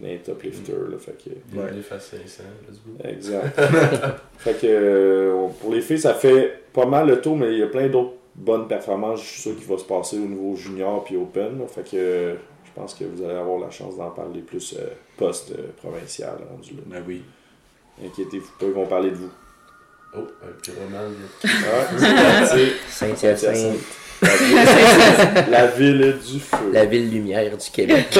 d'un 0.00 0.16
top 0.16 0.42
lifter. 0.42 0.72
Là, 0.72 0.96
fait 0.98 1.12
que, 1.16 1.30
Ouais. 1.56 1.70
500, 1.88 2.16
let's 2.68 2.80
go. 2.84 3.08
exact. 3.08 3.60
fait 4.38 4.54
que 4.60 4.66
euh, 4.66 5.46
pour 5.60 5.72
les 5.72 5.80
filles, 5.80 6.00
ça 6.00 6.12
fait 6.14 6.60
pas 6.72 6.84
mal 6.86 7.06
le 7.06 7.20
tour, 7.20 7.36
mais 7.36 7.52
il 7.52 7.58
y 7.60 7.62
a 7.62 7.68
plein 7.68 7.86
d'autres 7.86 8.14
bonnes 8.34 8.68
performances. 8.68 9.22
Je 9.22 9.26
suis 9.26 9.42
sûr 9.42 9.56
qu'il 9.56 9.66
va 9.66 9.78
se 9.78 9.84
passer 9.84 10.16
au 10.18 10.26
niveau 10.26 10.56
junior 10.56 11.04
puis 11.04 11.16
open. 11.16 11.58
là. 11.58 11.66
fait 11.66 11.82
que 11.82 11.96
euh, 11.96 12.34
je 12.64 12.70
pense 12.74 12.94
que 12.94 13.04
vous 13.04 13.22
allez 13.22 13.34
avoir 13.34 13.58
la 13.58 13.70
chance 13.70 13.96
d'en 13.96 14.10
parler 14.10 14.40
plus 14.40 14.74
euh, 14.78 14.88
post-provincial 15.16 16.38
rendu 16.50 16.74
là. 16.74 16.82
Ben 16.86 17.04
oui. 17.06 17.22
Inquiétez-vous 18.02 18.52
pas, 18.58 18.66
ils 18.66 18.72
vont 18.72 18.86
parler 18.86 19.10
de 19.10 19.16
vous. 19.16 19.30
Oh, 20.14 20.26
un 20.42 20.60
pyromane. 20.62 21.14
c'est 22.46 22.72
Saint-Hyacinthe, 22.88 23.78
La 24.22 24.36
ville, 24.36 25.50
la 25.50 25.66
ville 25.66 26.16
du 26.24 26.38
feu. 26.40 26.56
la 26.72 26.84
ville 26.84 27.10
lumière 27.10 27.56
du 27.56 27.70
Québec. 27.70 28.06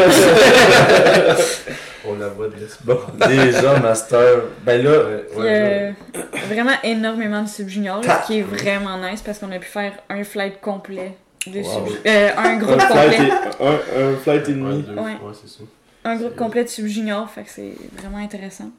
On 2.04 2.14
la 2.18 2.28
voit 2.28 2.48
de 2.48 2.56
l'espoir. 2.56 3.12
Déjà, 3.28 3.78
Master. 3.78 4.42
Ben 4.66 4.82
là, 4.82 4.90
Ouais, 4.90 5.24
Il 5.36 5.38
y 5.38 5.42
ouais, 5.44 5.94
a 6.34 6.46
vraiment 6.52 6.72
énormément 6.82 7.42
de 7.42 7.48
sub-juniors, 7.48 8.02
là, 8.02 8.22
ce 8.22 8.26
qui 8.26 8.38
est 8.40 8.42
vraiment 8.42 8.98
nice 8.98 9.22
parce 9.22 9.38
qu'on 9.38 9.52
a 9.52 9.58
pu 9.60 9.68
faire 9.68 9.92
un 10.10 10.24
flight 10.24 10.60
complet 10.60 11.12
de 11.46 11.60
Wow. 11.60 11.64
sub 11.86 11.96
euh, 12.06 12.28
un 12.36 12.42
Un 12.44 12.56
groupe 12.58 12.80
flight, 12.80 13.10
complet. 13.18 13.28
et, 13.60 13.64
un, 13.64 14.12
un 14.12 14.16
flight 14.16 14.48
et 14.48 14.52
demi. 14.52 14.84
Ouais. 14.96 15.02
ouais, 15.02 15.32
c'est 15.40 15.48
ça. 15.48 15.62
Un 16.04 16.16
groupe 16.16 16.34
complet 16.34 16.64
de 16.64 16.68
sub-juniors, 16.68 17.30
fait 17.30 17.44
que 17.44 17.50
c'est 17.50 17.72
vraiment 17.98 18.18
intéressant. 18.18 18.70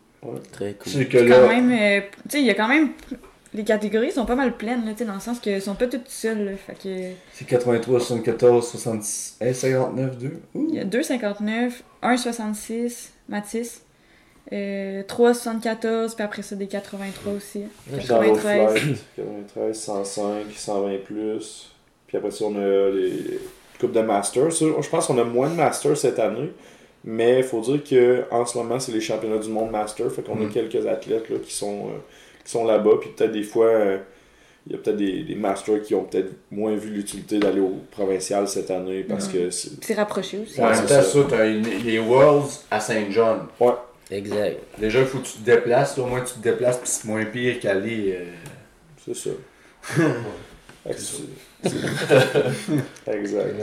Très 0.51 0.74
cool. 0.74 0.91
c'est 0.91 1.05
que 1.05 1.17
Puis 1.19 1.30
quand 1.30 1.47
même, 1.47 1.71
euh, 1.71 2.01
tu 2.24 2.30
sais, 2.30 2.39
il 2.41 2.45
y 2.45 2.49
a 2.51 2.53
quand 2.55 2.67
même. 2.67 2.89
Les 3.56 3.64
catégories 3.64 4.12
sont 4.12 4.26
pas 4.26 4.36
mal 4.36 4.58
pleines, 4.58 4.84
là, 4.86 4.91
tu 4.93 4.99
sais, 4.99 5.06
dans 5.06 5.14
le 5.14 5.20
sens 5.20 5.39
qu'elles 5.39 5.62
sont 5.62 5.76
pas 5.76 5.86
toutes 5.88 6.08
seules, 6.10 6.43
là, 6.45 6.51
fait 6.58 6.74
que. 6.74 7.12
C'est 7.34 7.45
83, 7.45 7.99
74, 7.99 8.68
66, 8.68 9.38
hey, 9.41 9.54
59, 9.54 10.18
2. 10.18 10.39
Il 10.56 10.76
y 10.76 10.80
a 10.80 10.86
2,59, 10.86 11.72
1,66, 12.01 13.10
Matisse, 13.30 13.84
euh, 14.51 15.04
3,74, 15.04 16.16
puis 16.16 16.24
après 16.24 16.41
ça 16.41 16.56
des 16.56 16.68
83 16.68 17.34
aussi. 17.34 17.64
Dans 18.08 18.22
l'autre 18.22 18.41
93. 18.41 18.82
flight, 18.82 18.97
93, 19.16 19.80
105, 19.80 20.24
120 20.56 20.97
plus. 21.06 21.72
Puis 22.08 22.18
après 22.18 22.32
ça, 22.32 22.45
on 22.45 22.56
a 22.56 22.89
les 22.89 23.39
coupes 23.80 23.91
de 23.93 24.01
master. 24.01 24.51
Ça, 24.51 24.66
je 24.82 24.89
pense 24.89 25.08
qu'on 25.08 25.18
a 25.20 25.24
moins 25.24 25.49
de 25.49 25.56
master 25.56 25.95
cette 25.97 26.20
année. 26.20 26.51
Mais 27.06 27.39
il 27.39 27.43
faut 27.43 27.60
dire 27.60 27.84
que 27.84 28.24
en 28.32 28.45
ce 28.45 28.58
moment, 28.58 28.80
c'est 28.80 28.93
les 28.93 29.01
championnats 29.01 29.38
du 29.38 29.49
monde 29.49 29.72
master. 29.72 30.10
Fait 30.12 30.22
qu'on 30.22 30.36
Mm. 30.36 30.47
a 30.47 30.54
quelques 30.54 30.86
athlètes 30.88 31.30
là, 31.30 31.38
qui 31.43 31.54
sont, 31.54 31.88
euh, 31.88 31.97
qui 32.45 32.51
sont 32.51 32.65
là-bas. 32.65 32.91
Puis 33.01 33.09
peut-être 33.15 33.31
des 33.31 33.43
fois, 33.43 33.67
euh, 33.67 33.97
il 34.65 34.71
y 34.73 34.75
a 34.75 34.77
peut-être 34.79 34.97
des, 34.97 35.23
des 35.23 35.35
masters 35.35 35.81
qui 35.81 35.93
ont 35.95 36.03
peut-être 36.05 36.31
moins 36.51 36.75
vu 36.75 36.89
l'utilité 36.89 37.37
d'aller 37.39 37.59
au 37.59 37.79
provincial 37.91 38.47
cette 38.47 38.71
année 38.71 39.03
parce 39.03 39.27
Mm. 39.29 39.31
que 39.33 39.49
c'est. 39.49 39.83
C'est 39.83 39.93
rapproché 39.95 40.39
aussi. 40.39 40.59
En 40.61 40.65
Ouais, 40.65 40.71
même 40.71 40.79
c'est 40.87 40.95
temps, 40.95 41.01
ça. 41.01 41.21
ça, 41.21 41.25
t'as 41.29 41.43
les 41.45 41.99
Worlds 41.99 42.49
à 42.71 42.79
Saint-John. 42.79 43.39
Exact. 44.11 44.57
Déjà, 44.77 44.99
il 44.99 45.05
faut 45.05 45.19
que 45.19 45.25
tu 45.25 45.33
te 45.39 45.43
déplaces. 45.45 45.97
Au 45.97 46.05
moins, 46.05 46.21
tu 46.21 46.33
te 46.35 46.39
déplaces, 46.39 46.77
puis 46.77 46.87
c'est 46.87 47.05
moins 47.07 47.25
pire 47.25 47.59
qu'aller. 47.59 48.15
euh, 48.19 48.25
C'est 49.05 49.15
ça. 49.15 49.29
C'est- 50.91 51.23
exact. 53.11 53.55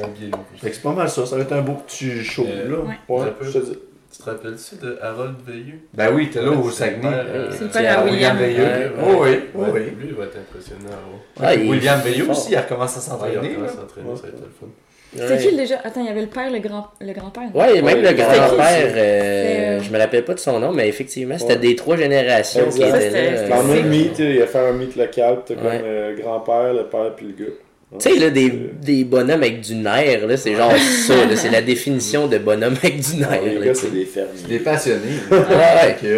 C'est 0.62 0.82
pas 0.82 0.92
mal 0.92 1.08
ça. 1.08 1.26
Ça 1.26 1.36
va 1.36 1.42
être 1.42 1.52
un 1.52 1.60
beau 1.62 1.74
petit 1.74 2.24
show, 2.24 2.46
Euh, 2.48 2.68
là. 2.70 2.78
ouais. 2.80 2.94
Ouais, 3.08 3.32
je 3.42 3.50
te 3.50 3.58
dis. 3.58 3.78
Tu 4.12 4.18
te 4.18 4.28
rappelles-tu 4.28 4.74
de 4.84 4.98
Harold 5.00 5.36
Veilleux? 5.46 5.78
Ben 5.94 6.10
oui, 6.12 6.30
t'es 6.30 6.42
là 6.42 6.50
Ouais, 6.50 6.56
au 6.56 6.70
Saguenay. 6.70 7.06
euh, 7.12 7.48
C'est 7.52 7.64
le 7.64 7.70
Tiens, 7.70 7.80
père 7.82 7.98
à 8.00 8.04
William 8.04 8.36
William. 8.36 8.64
Veilleux. 8.66 8.92
Oh 9.00 9.18
oui, 9.22 9.38
oh 9.56 9.60
oui. 9.72 9.80
Lui, 9.98 10.06
il 10.08 10.14
va 10.14 10.24
être 10.24 10.36
impressionnant. 10.38 10.88
ouais. 10.88 11.18
Ah, 11.40 11.54
il- 11.54 11.70
William 11.70 12.00
Veilleux 12.00 12.24
fort. 12.24 12.36
aussi, 12.36 12.52
il 12.52 12.58
recommence 12.58 12.96
à 12.96 12.98
Ouais, 13.14 13.28
il 13.30 13.34
s'entraîner. 13.34 13.54
va 13.56 13.62
là. 13.66 13.68
s'entraîner, 13.72 14.16
ça 14.16 14.22
va 14.22 14.28
être 14.28 14.34
le 14.40 14.50
fun. 14.60 14.66
C'était 15.12 15.38
qui 15.50 15.56
déjà? 15.56 15.76
Attends, 15.84 16.00
il 16.00 16.06
y 16.06 16.08
avait 16.08 16.20
le 16.22 16.26
père, 16.28 16.50
le 16.52 16.58
grand 16.60 16.86
le 17.00 17.12
grand-père. 17.12 17.42
non? 17.54 17.60
Ouais, 17.60 17.74
même 17.82 17.84
Ouais, 17.84 17.94
le 18.02 18.12
grand-père, 18.12 18.92
euh, 18.96 19.78
C'est, 19.80 19.84
je 19.84 19.92
me 19.92 19.98
rappelle 19.98 20.24
pas 20.24 20.34
de 20.34 20.38
son 20.40 20.58
nom, 20.60 20.72
mais 20.72 20.88
effectivement, 20.88 21.36
c'était 21.38 21.54
Ouais. 21.54 21.58
des 21.60 21.74
trois 21.76 21.96
générations 21.96 22.68
qui 22.68 22.82
étaient 22.82 23.10
là. 23.48 23.56
Euh, 23.58 23.74
le 23.74 23.88
meet, 23.88 24.18
il 24.20 24.40
a 24.42 24.46
faire 24.46 24.66
un 24.66 24.72
meet 24.72 24.94
local, 24.96 25.38
t'as 25.46 25.54
comme 25.54 25.64
le 25.64 26.16
grand-père, 26.20 26.74
le 26.74 26.84
père 26.84 27.12
puis 27.16 27.26
le 27.36 27.44
gars. 27.44 27.52
Tu 27.98 28.08
sais, 28.08 28.18
là, 28.20 28.30
des, 28.30 28.50
des 28.80 29.02
bonhommes 29.02 29.42
avec 29.42 29.62
du 29.62 29.74
nerf, 29.74 30.26
là, 30.28 30.36
c'est 30.36 30.54
genre 30.54 30.72
ça, 31.06 31.14
là, 31.26 31.34
c'est 31.34 31.50
la 31.50 31.60
définition 31.60 32.28
de 32.28 32.38
bonhomme 32.38 32.76
avec 32.82 33.00
du 33.00 33.16
nerf. 33.16 33.42
les 33.44 33.58
là, 33.58 33.66
gars, 33.66 33.74
c'est 33.74 33.90
des 33.92 34.04
C'est 34.14 34.20
fermiers. 34.20 34.48
des 34.48 34.58
passionnés. 34.60 35.16
Ouais. 35.30 35.96
Puis 35.98 36.08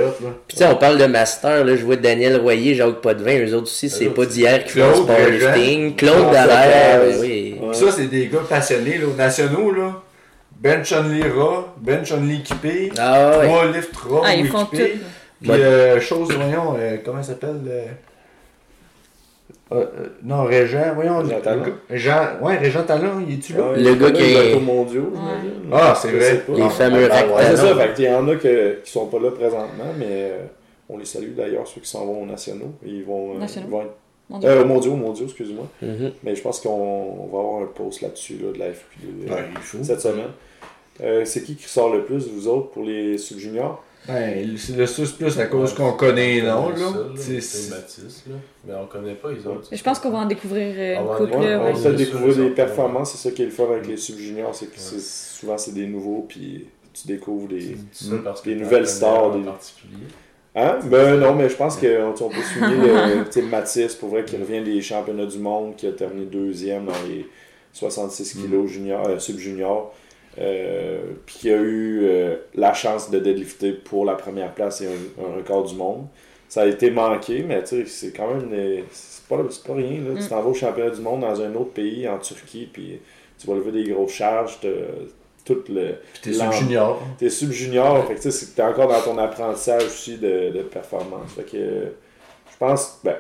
tu 0.49 0.57
sais, 0.57 0.67
on 0.67 0.77
parle 0.77 0.99
de 0.99 1.07
master, 1.07 1.65
là, 1.65 1.75
je 1.75 1.83
vois 1.83 1.97
Daniel 1.97 2.37
Royer, 2.37 2.75
Jacques 2.75 3.01
Potvin, 3.01 3.39
eux 3.47 3.55
autres 3.55 3.69
aussi, 3.69 3.89
c'est 3.89 4.07
pas 4.11 4.27
d'hier 4.27 4.65
qui 4.65 4.81
font 4.81 4.93
Claude 4.93 5.01
du 5.01 5.07
powerlifting. 5.07 5.97
Claude 5.97 6.15
Claude 6.19 6.33
Dallaire, 6.33 7.01
ben 7.07 7.21
oui. 7.21 7.57
Ouais. 7.61 7.73
Ça, 7.75 7.87
c'est 7.91 8.07
des 8.07 8.27
gars 8.27 8.41
passionnés, 8.49 8.99
là, 8.99 9.07
aux 9.07 9.17
nationaux, 9.17 9.73
là. 9.73 10.03
Bench 10.61 10.93
only 10.93 11.23
ras, 11.23 11.73
bench 11.81 12.13
only 12.13 12.37
équipé, 12.37 12.93
Ah 12.99 13.39
ouais. 13.39 13.47
trois 13.47 13.67
lift 13.73 13.91
Ah, 14.25 14.35
ils 14.35 14.47
font 14.47 14.65
tout. 14.67 14.77
Puis, 14.77 15.51
euh, 15.51 16.01
chose, 16.01 16.29
voyons, 16.33 16.77
euh, 16.79 16.99
comment 17.05 17.21
ça 17.23 17.31
s'appelle 17.31 17.57
euh, 17.67 17.85
euh, 19.75 19.87
non, 20.23 20.45
Régent, 20.45 20.95
voyons. 20.95 21.19
Régent 21.19 21.41
Talon. 21.43 21.65
Jean, 21.91 22.29
ouais, 22.43 22.59
Régent 22.59 22.83
Talon, 22.85 23.23
il 23.27 23.35
est-tu 23.35 23.55
là? 23.55 23.71
Ouais, 23.73 23.79
Le 23.81 23.95
gars 23.95 24.11
qui 24.11 24.23
il 24.23 24.37
est- 24.37 24.61
mondiaux, 24.61 25.03
Ouais. 25.13 25.19
j'imagine. 25.43 25.71
Ah, 25.73 25.95
c'est 26.01 26.11
vrai. 26.13 26.43
Les 26.49 26.63
Ah, 26.63 26.69
fameux 26.71 27.09
ah, 27.11 27.15
rectangles. 27.15 27.35
Ouais, 27.37 27.45
c'est 27.51 27.57
ça, 27.57 27.75
non. 27.75 27.81
fait 27.81 27.95
qu'il 27.95 28.05
y 28.05 28.09
en 28.15 28.29
a 28.29 28.37
que, 28.37 28.81
qui 28.85 28.91
sont 28.91 29.07
pas 29.07 29.19
là 29.19 29.31
présentement, 29.31 29.93
mais 29.99 30.07
euh, 30.09 30.39
on 30.89 30.99
les 30.99 31.05
salue 31.05 31.35
d'ailleurs, 31.37 31.67
ceux 31.67 31.81
qui 31.81 31.89
s'en 31.89 32.05
vont 32.07 32.23
aux 32.23 32.27
nationaux. 32.27 32.73
Ils 32.85 33.05
vont, 33.05 33.35
euh, 33.37 33.39
Nationaux? 33.39 33.67
ils 33.69 33.71
vont 33.71 33.83
être- 33.83 34.45
euh, 34.45 34.65
mondiaux, 34.65 34.93
aux 34.93 34.97
mondiaux, 34.97 35.25
excuse-moi. 35.27 35.67
Mhm. 35.83 36.13
Mais 36.25 36.35
je 36.35 36.43
pense 36.43 36.61
qu'on 36.61 36.71
on 36.71 37.27
va 37.33 37.39
avoir 37.39 37.63
un 37.63 37.67
post 37.67 38.01
là-dessus, 38.03 38.39
là, 38.43 38.53
de 38.53 38.59
la 38.59 38.65
euh, 38.67 38.71
Ouais, 39.35 39.45
il 39.55 39.61
faut. 39.61 39.79
cette 39.83 40.01
semaine. 40.01 40.31
Euh, 41.03 41.25
c'est 41.25 41.43
qui 41.43 41.57
qui 41.57 41.65
sort 41.69 41.93
le 41.93 42.03
plus, 42.03 42.29
vous 42.29 42.49
autres, 42.49 42.69
pour 42.71 42.85
les 42.85 43.17
sub-juniors? 43.19 43.83
Ouais, 44.09 44.47
c'est 44.57 44.77
le 44.77 44.87
sus 44.87 45.07
plus 45.13 45.39
à 45.39 45.47
cause 45.47 45.75
qu'on 45.75 45.93
connaît 45.93 46.35
les 46.35 46.43
noms, 46.43 46.67
On 46.67 46.71
connaît 46.73 46.81
là. 46.81 47.17
ça, 47.17 47.41
C'est- 47.41 47.71
Baptiste, 47.71 48.25
là. 48.29 48.35
Mais 48.67 48.75
on 48.75 48.87
connaît 48.87 49.15
pas 49.15 49.31
les 49.31 49.47
autres. 49.47 49.69
Je 49.71 49.83
pense 49.83 50.01
qu'on 50.01 50.11
va 50.11 50.19
en 50.19 50.27
découvrir 50.27 50.75
euh, 50.77 50.97
On 51.01 51.05
va 51.05 51.11
en 51.11 51.19
une 51.19 51.25
couple. 51.31 51.37
on 51.37 51.41
peut-être 51.65 51.77
c'est 51.79 51.93
découvrir 51.95 52.37
des 52.37 52.51
performances, 52.51 53.13
c'est 53.13 53.29
ça 53.29 53.35
qui 53.35 53.43
est 53.43 53.47
le 53.47 53.51
fun 53.53 53.65
avec 53.73 53.87
les 53.87 53.97
sub-juniors, 53.97 54.55
c'est 54.55 54.67
que 54.67 54.79
c'est- 54.79 55.01
souvent 55.01 55.57
c'est 55.57 55.73
des 55.75 55.87
nouveaux, 55.87 56.27
puis 56.29 56.67
tu 56.93 57.07
découvres 57.07 57.47
des. 57.49 57.77
Nouvelles 58.57 58.89
stars, 58.89 59.31
des-. 59.33 59.49
Hein? 60.55 60.79
Ben 60.85 61.17
non, 61.19 61.35
mais 61.35 61.49
je 61.49 61.55
pense 61.57 61.77
qu'on 61.77 61.87
on 62.09 62.29
peut 62.29 62.43
souligner 62.43 62.89
le, 63.37 63.43
Mathis, 63.51 63.95
pour 63.95 64.11
vrai, 64.11 64.25
qui 64.25 64.37
revient 64.37 64.63
des 64.63 64.83
championnats 64.83 65.25
du 65.27 65.39
monde, 65.39 65.77
qui 65.77 65.87
a 65.87 65.93
terminé 65.93 66.27
deuxième 66.27 66.85
dans 66.87 66.93
les 67.09 67.27
66 67.73 68.35
kilos 68.43 68.69
junior, 68.71 69.07
euh, 69.09 69.19
sub-junior, 69.19 69.95
euh, 70.39 71.01
puis 71.27 71.37
qui 71.41 71.51
a 71.51 71.57
eu 71.57 72.01
euh, 72.05 72.37
la 72.55 72.73
chance 72.75 73.11
de 73.11 73.19
deadlifter 73.19 73.73
pour 73.73 74.05
la 74.05 74.15
première 74.15 74.53
place 74.55 74.81
et 74.81 74.87
un, 74.87 75.25
un 75.25 75.37
record 75.37 75.65
du 75.65 75.75
monde. 75.75 76.07
Ça 76.49 76.63
a 76.63 76.67
été 76.67 76.91
manqué, 76.91 77.43
mais 77.47 77.63
tu 77.63 77.69
sais, 77.69 77.87
c'est 77.87 78.13
quand 78.13 78.35
même. 78.35 78.51
C'est 78.91 79.25
pas, 79.27 79.39
c'est 79.51 79.65
pas 79.67 79.75
rien. 79.75 80.01
Là. 80.01 80.15
Tu 80.19 80.25
Mm. 80.25 80.29
t'en 80.29 80.43
vas 80.43 80.49
au 80.51 80.55
championnat 80.55 80.91
du 80.91 81.01
monde 81.01 81.21
dans 81.23 81.41
un 81.41 81.55
autre 81.55 81.73
pays, 81.73 82.07
en 82.09 82.19
Turquie, 82.19 82.69
puis 82.71 83.01
tu 83.39 83.47
vas 83.47 83.55
lever 83.55 83.73
des 83.73 83.91
grosses 83.91 84.13
charges, 84.13 84.59
t'as 84.61 84.69
tout 85.45 85.65
le. 85.71 85.95
Puis 86.13 86.23
t'es 86.23 86.33
sub-junior. 86.35 87.01
T'es 87.19 87.31
sub-junior, 87.31 88.07
fait 88.07 88.15
que 88.17 88.55
t'es 88.55 88.63
encore 88.63 88.89
dans 88.89 89.01
ton 89.01 89.17
apprentissage 89.19 89.85
aussi 89.85 90.19
de, 90.19 90.51
de 90.51 90.63
performance. 90.63 91.33
Fait 91.37 91.43
que 91.45 91.57
je 91.59 92.57
pense, 92.59 93.01
ben, 93.03 93.17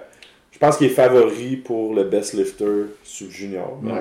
je 0.50 0.58
pense 0.58 0.76
qu'il 0.76 0.88
est 0.88 0.90
favori 0.90 1.56
pour 1.56 1.94
le 1.94 2.04
best 2.04 2.34
lifter 2.34 2.84
sub-junior, 3.02 3.78
mais 3.82 3.92
Ouais. 3.92 3.98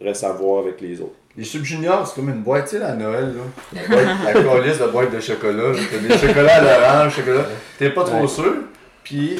on 0.00 0.04
reste 0.04 0.24
à 0.24 0.32
voir 0.32 0.64
avec 0.64 0.80
les 0.80 1.00
autres. 1.00 1.14
Les 1.36 1.44
sub-juniors, 1.44 2.06
c'est 2.08 2.14
comme 2.14 2.30
une 2.30 2.42
boîte, 2.42 2.68
tu 2.70 2.78
sais, 2.78 2.82
à 2.82 2.94
Noël, 2.94 3.34
là. 3.34 3.42
La, 3.74 3.88
boîte, 4.40 4.64
la 4.64 4.86
de 4.86 4.90
boîte 4.90 5.14
de 5.14 5.20
chocolat, 5.20 5.72
là. 5.72 5.78
T'as 5.90 5.98
des 5.98 6.26
chocolats 6.26 6.54
à 6.56 6.60
l'orange, 6.62 7.16
chocolat. 7.16 7.46
T'es 7.78 7.90
pas 7.90 8.04
trop 8.04 8.22
Ouais. 8.22 8.26
sûr. 8.28 8.54
Puis, 9.04 9.38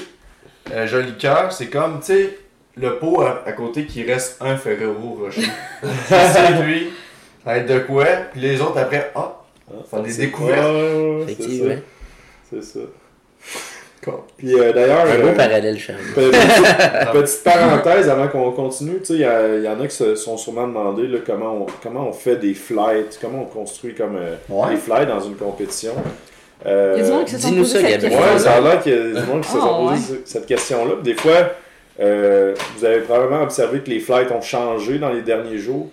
euh, 0.72 0.86
joli 0.86 1.16
cœur, 1.16 1.52
c'est 1.52 1.68
comme, 1.68 2.00
tu 2.00 2.06
sais, 2.06 2.38
le 2.76 2.98
pot 2.98 3.22
à, 3.22 3.42
à 3.46 3.52
côté 3.52 3.86
qui 3.86 4.02
reste 4.04 4.36
un 4.42 4.56
Ferrero 4.56 5.18
Rocher. 5.22 5.48
c'est 6.08 6.62
lui. 6.62 6.90
Ça 7.42 7.52
va 7.52 7.56
être 7.58 7.66
de 7.66 7.78
quoi? 7.78 8.04
Puis 8.32 8.40
les 8.42 8.60
autres 8.60 8.78
après, 8.78 9.10
ah, 9.14 9.32
Faire 9.90 10.02
des 10.02 10.14
découvertes. 10.14 10.76
Effectivement. 11.22 11.74
C'est 12.50 12.62
ça. 12.62 12.80
Puis 14.36 14.54
euh, 14.54 14.72
d'ailleurs, 14.72 15.00
Un 15.06 15.18
euh, 15.20 15.22
beau 15.28 15.36
parallèle, 15.36 15.78
Charles. 15.78 15.98
Petite, 16.14 17.12
petite 17.12 17.44
parenthèse 17.44 18.08
avant 18.08 18.28
qu'on 18.28 18.50
continue, 18.52 18.98
tu 18.98 19.04
sais, 19.06 19.14
il 19.14 19.18
y, 19.20 19.64
y 19.64 19.68
en 19.68 19.80
a 19.80 19.86
qui 19.86 19.94
se 19.96 20.14
sont 20.14 20.36
sûrement 20.36 20.66
demandé 20.66 21.06
là, 21.06 21.18
comment, 21.26 21.62
on, 21.62 21.66
comment 21.82 22.08
on 22.08 22.12
fait 22.12 22.36
des 22.36 22.54
flights, 22.54 23.18
comment 23.20 23.42
on 23.42 23.46
construit 23.46 23.94
comme 23.94 24.16
euh, 24.16 24.34
Ouais. 24.48 24.70
des 24.70 24.76
flights 24.76 25.08
dans 25.08 25.20
une 25.20 25.36
compétition. 25.36 25.92
Euh, 26.64 26.94
Il 26.96 27.02
y 27.02 27.04
a 27.04 27.08
du 27.10 27.12
monde 27.14 27.24
qui 27.26 27.32
se 27.32 27.38
sont 27.40 27.48
dis-nous 27.48 27.62
posé 27.62 27.82
ça, 27.82 27.88
Gabriel. 27.90 28.18
Ouais, 28.18 28.38
ça 28.38 28.52
a 28.52 28.60
l'air 28.60 28.82
qu'il 28.82 28.92
y 28.92 28.96
a 28.96 29.20
du 29.20 29.26
monde 29.30 29.40
qui 29.42 29.48
se 29.50 29.58
sont 29.58 29.86
posé 29.88 30.22
cette 30.24 30.46
question-là. 30.46 30.94
Des 31.02 31.14
fois, 31.14 31.50
euh, 32.00 32.54
vous 32.76 32.84
avez 32.84 33.00
probablement 33.00 33.42
observé 33.42 33.80
que 33.80 33.90
les 33.90 34.00
flights 34.00 34.30
ont 34.32 34.40
changé 34.42 34.98
dans 34.98 35.10
les 35.10 35.22
derniers 35.22 35.58
jours. 35.58 35.88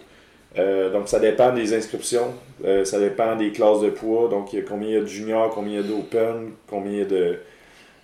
Euh, 0.58 0.92
donc, 0.92 1.08
ça 1.10 1.20
dépend 1.20 1.52
des 1.52 1.74
inscriptions, 1.74 2.28
euh, 2.64 2.86
ça 2.86 3.00
dépend 3.00 3.36
des 3.36 3.52
classes 3.52 3.82
de 3.82 3.90
poids. 3.90 4.28
Donc, 4.30 4.54
il 4.54 4.60
y 4.60 4.62
a 4.62 4.66
combien 4.66 4.88
il 4.90 4.94
y 4.94 4.98
a 4.98 5.02
de 5.02 5.06
juniors, 5.08 5.50
combien 5.50 5.80
il 5.80 5.82
y 5.82 5.84
a 5.84 5.88
d'open, 5.88 6.52
combien 6.70 6.92
il 6.92 6.98
y 7.00 7.02
a 7.02 7.06
de, 7.06 7.40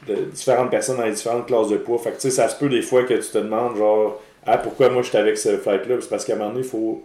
de 0.07 0.15
différentes 0.25 0.69
personnes 0.71 0.97
dans 0.97 1.05
les 1.05 1.11
différentes 1.11 1.45
classes 1.47 1.69
de 1.69 1.77
poids. 1.77 1.97
Fait 1.97 2.11
que, 2.11 2.15
tu 2.15 2.21
sais, 2.21 2.31
ça 2.31 2.47
se 2.49 2.55
peut 2.57 2.69
des 2.69 2.81
fois 2.81 3.03
que 3.03 3.13
tu 3.13 3.29
te 3.29 3.37
demandes, 3.37 3.75
genre, 3.77 4.21
ah, 4.45 4.57
pourquoi 4.57 4.89
moi 4.89 5.01
je 5.01 5.09
suis 5.09 5.17
avec 5.17 5.37
ce 5.37 5.57
flight-là? 5.57 5.95
C'est 6.01 6.09
parce 6.09 6.25
qu'à 6.25 6.33
un 6.33 6.37
moment 6.37 6.49
donné, 6.51 6.61
il 6.61 6.69
faut. 6.69 7.03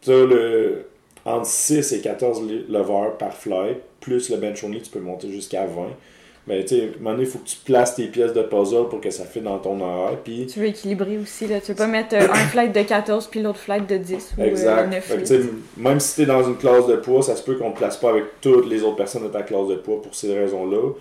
Tu 0.00 0.10
sais, 0.10 0.26
le, 0.26 0.84
entre 1.24 1.46
6 1.46 1.92
et 1.92 2.00
14 2.00 2.42
li- 2.42 2.66
levers 2.68 3.12
par 3.18 3.32
flight, 3.32 3.78
plus 4.00 4.28
le 4.30 4.36
bench 4.38 4.64
only, 4.64 4.82
tu 4.82 4.90
peux 4.90 4.98
monter 4.98 5.30
jusqu'à 5.30 5.64
20. 5.66 5.86
Mais 6.48 6.64
tu 6.64 6.74
sais, 6.74 6.80
à 6.80 6.84
un 6.86 6.88
moment 6.98 7.10
donné, 7.12 7.22
il 7.22 7.28
faut 7.30 7.38
que 7.38 7.46
tu 7.48 7.56
places 7.64 7.94
tes 7.94 8.08
pièces 8.08 8.32
de 8.32 8.42
puzzle 8.42 8.88
pour 8.90 9.00
que 9.00 9.10
ça 9.10 9.24
fit 9.24 9.40
dans 9.40 9.58
ton 9.58 9.80
horaire. 9.80 10.18
Puis, 10.24 10.44
Tu 10.52 10.58
veux 10.58 10.66
équilibrer 10.66 11.16
aussi, 11.18 11.46
là. 11.46 11.60
Tu 11.60 11.68
veux 11.68 11.76
pas 11.76 11.86
mettre 11.86 12.16
euh, 12.16 12.22
un 12.28 12.34
flight 12.48 12.72
de 12.74 12.82
14 12.82 13.28
puis 13.28 13.40
l'autre 13.42 13.60
flight 13.60 13.88
de 13.88 13.96
10 13.96 14.34
ou 14.36 14.40
euh, 14.40 14.44
exact. 14.46 14.90
9. 14.90 15.04
Fait 15.04 15.14
que, 15.14 15.20
tu 15.20 15.26
sais, 15.26 15.40
même 15.76 16.00
si 16.00 16.16
tu 16.16 16.22
es 16.22 16.26
dans 16.26 16.42
une 16.42 16.56
classe 16.56 16.88
de 16.88 16.96
poids, 16.96 17.22
ça 17.22 17.36
se 17.36 17.44
peut 17.44 17.54
qu'on 17.54 17.68
ne 17.68 17.74
te 17.74 17.78
place 17.78 17.96
pas 17.96 18.10
avec 18.10 18.24
toutes 18.40 18.68
les 18.68 18.82
autres 18.82 18.96
personnes 18.96 19.22
de 19.22 19.28
ta 19.28 19.42
classe 19.42 19.68
de 19.68 19.76
poids 19.76 20.02
pour 20.02 20.16
ces 20.16 20.36
raisons-là. 20.36 20.94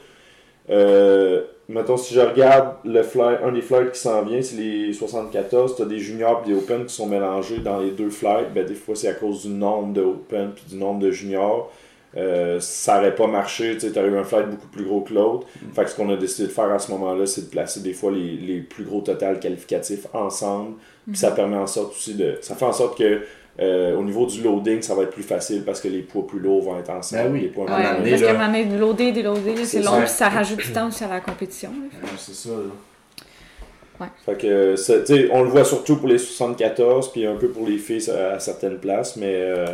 Euh, 0.70 1.44
mettons, 1.68 1.98
si 1.98 2.14
je 2.14 2.22
regarde 2.22 2.76
le 2.86 3.04
flight, 3.04 3.40
un 3.44 3.52
des 3.52 3.62
flights 3.62 3.94
qui 3.94 4.00
s'en 4.00 4.22
vient, 4.24 4.42
c'est 4.42 4.58
les 4.58 4.94
74. 4.94 5.76
Tu 5.76 5.82
as 5.82 5.86
des 5.86 6.00
juniors 6.00 6.44
et 6.46 6.50
des 6.50 6.56
open 6.56 6.86
qui 6.86 6.94
sont 6.94 7.08
mélangés 7.08 7.60
dans 7.60 7.80
les 7.80 7.92
deux 7.92 8.10
flights. 8.10 8.54
Ben, 8.54 8.66
des 8.66 8.76
fois, 8.76 8.96
c'est 8.96 9.10
à 9.10 9.14
cause 9.14 9.44
du 9.44 9.50
nombre 9.50 9.94
de 9.94 10.02
open 10.02 10.52
puis 10.56 10.66
du 10.70 10.76
nombre 10.78 11.00
de 11.00 11.12
juniors. 11.12 11.72
Euh, 12.18 12.60
ça 12.60 12.98
n'aurait 12.98 13.16
pas 13.16 13.28
marché, 13.28 13.78
tu 13.78 13.88
aurais 13.88 14.10
eu 14.10 14.18
un 14.18 14.26
flight 14.26 14.50
beaucoup 14.50 14.68
plus 14.68 14.84
gros 14.84 15.00
que 15.00 15.14
l'autre. 15.14 15.48
Fait 15.74 15.86
que 15.86 15.92
ce 15.92 15.96
qu'on 15.96 16.10
a 16.10 16.18
décidé 16.18 16.50
de 16.50 16.54
faire 16.54 16.70
à 16.70 16.78
ce 16.78 16.92
moment-là, 16.92 17.26
c'est 17.26 17.44
de 17.44 17.50
placer 17.50 17.80
des 17.80 17.94
fois 17.94 18.12
les, 18.12 18.36
les 18.36 18.60
plus 18.60 18.84
gros 18.84 19.00
totals 19.00 19.40
qualificatifs 19.40 20.08
ensemble. 20.14 20.76
Puis 21.08 21.18
ça 21.18 21.32
permet 21.32 21.56
en 21.58 21.68
sorte 21.68 21.92
aussi 21.92 22.16
de. 22.16 22.38
Ça 22.42 22.56
fait 22.56 22.66
en 22.66 22.74
sorte 22.74 22.98
que 22.98 23.22
euh, 23.62 23.96
au 23.96 24.04
niveau 24.04 24.26
du 24.26 24.42
loading, 24.42 24.82
ça 24.82 24.96
va 24.96 25.04
être 25.04 25.12
plus 25.12 25.24
facile 25.24 25.64
parce 25.64 25.80
que 25.80 25.88
les 25.88 26.00
poids 26.02 26.26
plus 26.26 26.40
lourds 26.40 26.64
vont 26.64 26.80
être 26.80 26.90
ensemble. 26.90 27.24
Ben 27.24 27.32
oui. 27.34 27.42
Les 27.42 27.48
poids 27.50 27.66
Ouais, 27.66 27.72
parce 27.72 28.10
là- 28.10 28.18
qu'à 28.20 28.30
un 28.30 28.34
moment 28.34 28.46
donné, 28.48 28.66
de 28.66 28.78
loader, 28.78 29.12
déloader, 29.12 29.66
c'est 29.66 29.80
long, 29.82 29.92
ça. 29.92 30.00
puis 30.02 30.10
ça 30.10 30.30
rajoute 30.30 30.60
du 30.60 30.72
temps 30.74 30.88
aussi 30.88 31.04
à 31.04 31.08
la 31.10 31.20
compétition. 31.20 31.70
c'est 32.18 32.34
ça, 32.34 32.50
là. 32.50 34.08
Fait 34.26 34.36
que, 34.36 34.76
c'est- 34.76 35.04
tu 35.04 35.16
sais, 35.16 35.30
on 35.32 35.44
le 35.44 35.50
voit 35.50 35.64
surtout 35.64 35.96
pour 35.98 36.08
les 36.08 36.18
74, 36.18 37.12
puis 37.12 37.26
un 37.28 37.36
peu 37.36 37.50
pour 37.50 37.68
les 37.68 37.78
filles 37.78 38.10
à, 38.10 38.32
à 38.36 38.40
certaines 38.40 38.80
places, 38.80 39.16
mais 39.16 39.32
euh, 39.36 39.68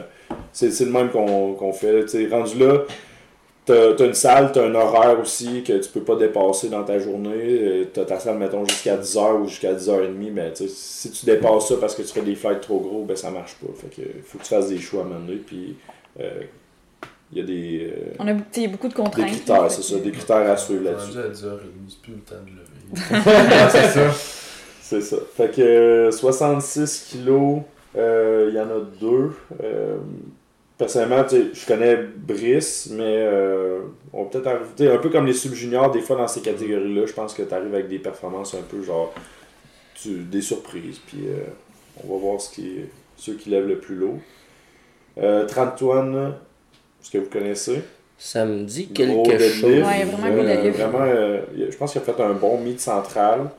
c'est 0.52 0.70
c'est 0.72 0.84
le 0.84 0.92
même 0.92 1.10
qu'on 1.12 1.54
qu'on 1.54 1.72
fait. 1.72 2.02
Tu 2.04 2.10
sais, 2.10 2.28
rendu 2.30 2.60
là, 2.60 2.80
t'as 3.68 4.04
as 4.04 4.08
une 4.08 4.14
salle, 4.14 4.52
t'as 4.52 4.66
un 4.66 4.74
horaire 4.74 5.20
aussi 5.20 5.62
que 5.62 5.74
tu 5.74 5.90
peux 5.90 6.02
pas 6.02 6.16
dépasser 6.16 6.70
dans 6.70 6.84
ta 6.84 6.98
journée. 6.98 7.30
Euh, 7.36 7.86
T'as 7.94 8.06
ta 8.06 8.20
salle, 8.20 8.38
mettons, 8.38 8.66
jusqu'à 8.66 8.98
10h 8.98 9.42
ou 9.42 9.48
jusqu'à 9.48 9.74
10h30, 9.74 10.32
mais 10.34 10.54
tu 10.54 10.68
sais, 10.68 10.74
si 10.74 11.12
tu 11.12 11.26
dépasses 11.26 11.68
ça 11.68 11.76
parce 11.80 11.94
que 11.94 12.02
tu 12.02 12.08
fais 12.08 12.22
des 12.22 12.36
flights 12.36 12.62
trop 12.62 12.80
gros, 12.80 13.04
ben 13.04 13.16
ça 13.16 13.30
marche 13.30 13.56
pas. 13.56 13.68
Fait 13.76 13.90
que 13.96 14.08
faut 14.24 14.38
que 14.40 14.44
tu 14.44 14.50
fasses 14.50 14.70
des 14.70 14.80
choix 14.80 15.02
à 15.02 15.06
un 15.06 15.10
moment 15.10 15.20
donné, 15.26 15.38
puis 15.46 15.76
euh, 16.20 16.42
il 17.32 17.40
y 17.40 17.42
a 17.42 17.44
des, 17.46 17.92
euh, 17.92 18.14
On 18.20 18.28
a, 18.28 18.34
beaucoup 18.34 18.88
de 18.88 18.94
des 18.94 19.02
contraintes. 19.04 19.28
critères, 19.28 19.64
là, 19.64 19.70
c'est 19.70 19.84
ça, 19.84 20.00
des 20.00 20.12
critères 20.12 20.50
à 20.50 20.58
suivre 20.58 20.86
là-dessus. 20.86 21.18
À 21.18 21.28
10h30, 21.30 21.60
c'est 21.90 22.02
plus 22.02 22.14
le 22.14 22.20
temps 22.20 22.36
de 22.46 22.52
lever. 22.52 23.68
C'est 23.70 23.90
ça. 23.90 24.14
C'est 24.82 25.02
ça. 25.02 25.18
Fait 25.36 25.54
que 25.54 25.62
euh, 25.62 26.12
66 26.12 27.08
kilos, 27.12 27.60
euh, 27.98 28.48
il 28.50 28.56
y 28.56 28.60
en 28.60 28.70
a 28.70 28.80
deux. 29.02 29.32
Personnellement, 30.78 31.26
je 31.28 31.66
connais 31.66 31.96
Brice, 31.98 32.90
mais 32.92 33.04
euh, 33.04 33.80
on 34.14 34.24
va 34.24 34.30
peut-être 34.30 34.48
arriver. 34.48 34.66
tu 34.78 34.84
sais, 34.86 34.92
Un 34.92 34.98
peu 35.00 35.10
comme 35.10 35.26
les 35.26 35.34
sub-juniors, 35.34 35.90
des 35.90 36.02
fois 36.02 36.18
dans 36.18 36.28
ces 36.28 36.42
catégories-là, 36.42 37.08
je 37.08 37.14
pense 37.14 37.34
que 37.34 37.42
tu 37.42 37.54
arrives 37.54 37.74
avec 37.74 37.88
des 37.88 37.98
performances 37.98 38.54
un 38.54 38.62
peu 38.62 38.84
genre 38.84 39.12
tu- 39.96 40.24
des 40.24 40.42
surprises. 40.42 41.00
Puis 41.00 41.22
euh, 41.28 41.40
on 42.08 42.14
va 42.14 42.20
voir 42.20 42.40
ce 42.42 42.52
qui, 42.54 42.76
ceux 43.16 43.34
qui 43.34 43.50
lèvent 43.50 43.68
le 43.68 43.80
plus 43.80 43.96
lourd. 43.96 44.20
Euh, 45.18 45.48
Trantoine, 45.48 46.36
est-ce 47.02 47.10
que 47.10 47.18
vous 47.18 47.30
connaissez? 47.30 47.82
Ça 48.20 48.46
me 48.46 48.64
dit 48.64 48.88
quelque 48.90 49.40
chose. 49.40 49.64
Ouais, 49.64 50.04
vraiment 50.06 50.28
Euh, 50.44 50.72
vraiment, 50.72 51.02
euh, 51.02 51.42
je 51.72 51.76
pense 51.76 51.92
qu'il 51.94 52.02
a 52.02 52.04
fait 52.04 52.22
un 52.22 52.34
bon 52.34 52.60
meet 52.60 52.80
central. 52.80 53.50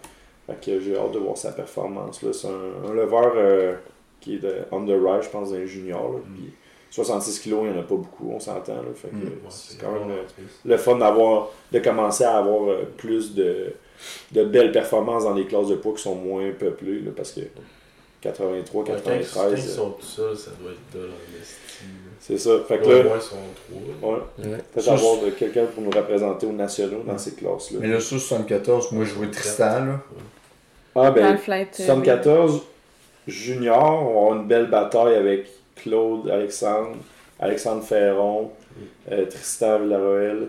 Fait 0.47 0.65
que 0.65 0.81
j'ai 0.81 0.97
hâte 0.97 1.13
de 1.13 1.19
voir 1.19 1.37
sa 1.37 1.51
performance. 1.51 2.23
là. 2.23 2.33
C'est 2.33 2.47
un, 2.47 2.91
un 2.91 2.95
lever 2.95 3.29
euh, 3.37 3.75
qui 4.21 4.37
est 4.37 4.39
de 4.39 4.55
underrise, 4.73 5.25
je 5.25 5.29
pense, 5.31 5.51
d'un 5.53 5.67
junior. 5.67 6.13
là. 6.13 6.19
Puis 6.35 6.53
66 6.91 7.41
kilos, 7.41 7.61
il 7.65 7.71
n'y 7.73 7.77
en 7.77 7.81
a 7.81 7.85
pas 7.85 7.95
beaucoup, 7.97 8.31
on 8.35 8.41
s'entend. 8.41 8.75
Là. 8.77 8.83
Fait 8.95 9.09
que, 9.09 9.15
Mm. 9.17 9.21
Ouais, 9.23 9.31
c'est 9.51 9.79
quand 9.81 9.93
même 9.93 10.11
euh, 10.11 10.23
le 10.65 10.77
fun 10.77 10.97
d'avoir 10.97 11.49
de 11.73 11.79
commencer 11.81 12.25
à 12.25 12.39
avoir 12.39 12.69
euh, 12.71 12.83
plus 12.97 13.35
de, 13.35 13.73
de 14.33 14.45
belles 14.45 14.73
performances 14.73 15.25
dans 15.25 15.35
les 15.35 15.47
classes 15.47 15.69
de 15.69 15.77
poids 15.77 15.93
qui 15.95 16.03
sont 16.03 16.15
moins 16.15 16.51
peuplées. 16.59 17.01
là, 17.01 17.11
parce 17.17 17.33
que 17.33 17.41
83, 18.21 18.85
Quand, 18.85 18.93
quand 18.93 18.99
ils 19.13 19.19
93, 19.21 19.75
sont 19.77 19.91
tout 19.91 20.05
seuls, 20.05 20.37
ça 20.37 20.51
doit 20.61 20.73
être 20.73 20.99
de 21.01 21.09
c'est 22.21 22.37
ça. 22.37 22.51
Fait 22.67 22.79
que 22.79 22.89
Là, 22.89 22.95
là, 22.95 23.01
au 23.01 23.05
moins, 23.05 23.17
ils 23.17 23.23
sont 23.23 23.37
trois. 24.01 24.11
ouais, 24.13 24.51
Ouais. 24.51 24.59
peut-être 24.75 24.89
avoir 24.89 25.17
quelqu'un 25.39 25.67
pour 25.67 25.83
nous 25.85 25.91
représenter 25.91 26.47
aux 26.47 26.53
nationaux 26.53 27.03
dans 27.07 27.17
ces 27.17 27.35
classes-là. 27.37 27.79
Mais 27.81 27.87
là, 27.87 28.01
sur 28.01 28.19
74, 28.19 28.91
moi, 28.93 29.05
je 29.05 29.11
jouais 29.15 29.31
Tristan, 29.31 29.85
là. 29.85 30.01
Ah, 30.97 31.11
Dans 31.11 31.13
ben, 31.13 31.33
le 31.33 31.39
flight. 31.39 31.69
euh, 31.79 31.85
74 31.87 32.63
junior, 33.29 34.03
on 34.03 34.05
va 34.15 34.21
avoir 34.21 34.35
une 34.41 34.49
belle 34.49 34.69
bataille 34.69 35.15
avec 35.15 35.47
Claude, 35.83 36.29
Alexandre, 36.31 36.97
Alexandre 37.41 37.83
Ferron, 37.85 38.51
euh, 39.13 39.25
Tristan 39.27 39.79
Villaroel, 39.81 40.49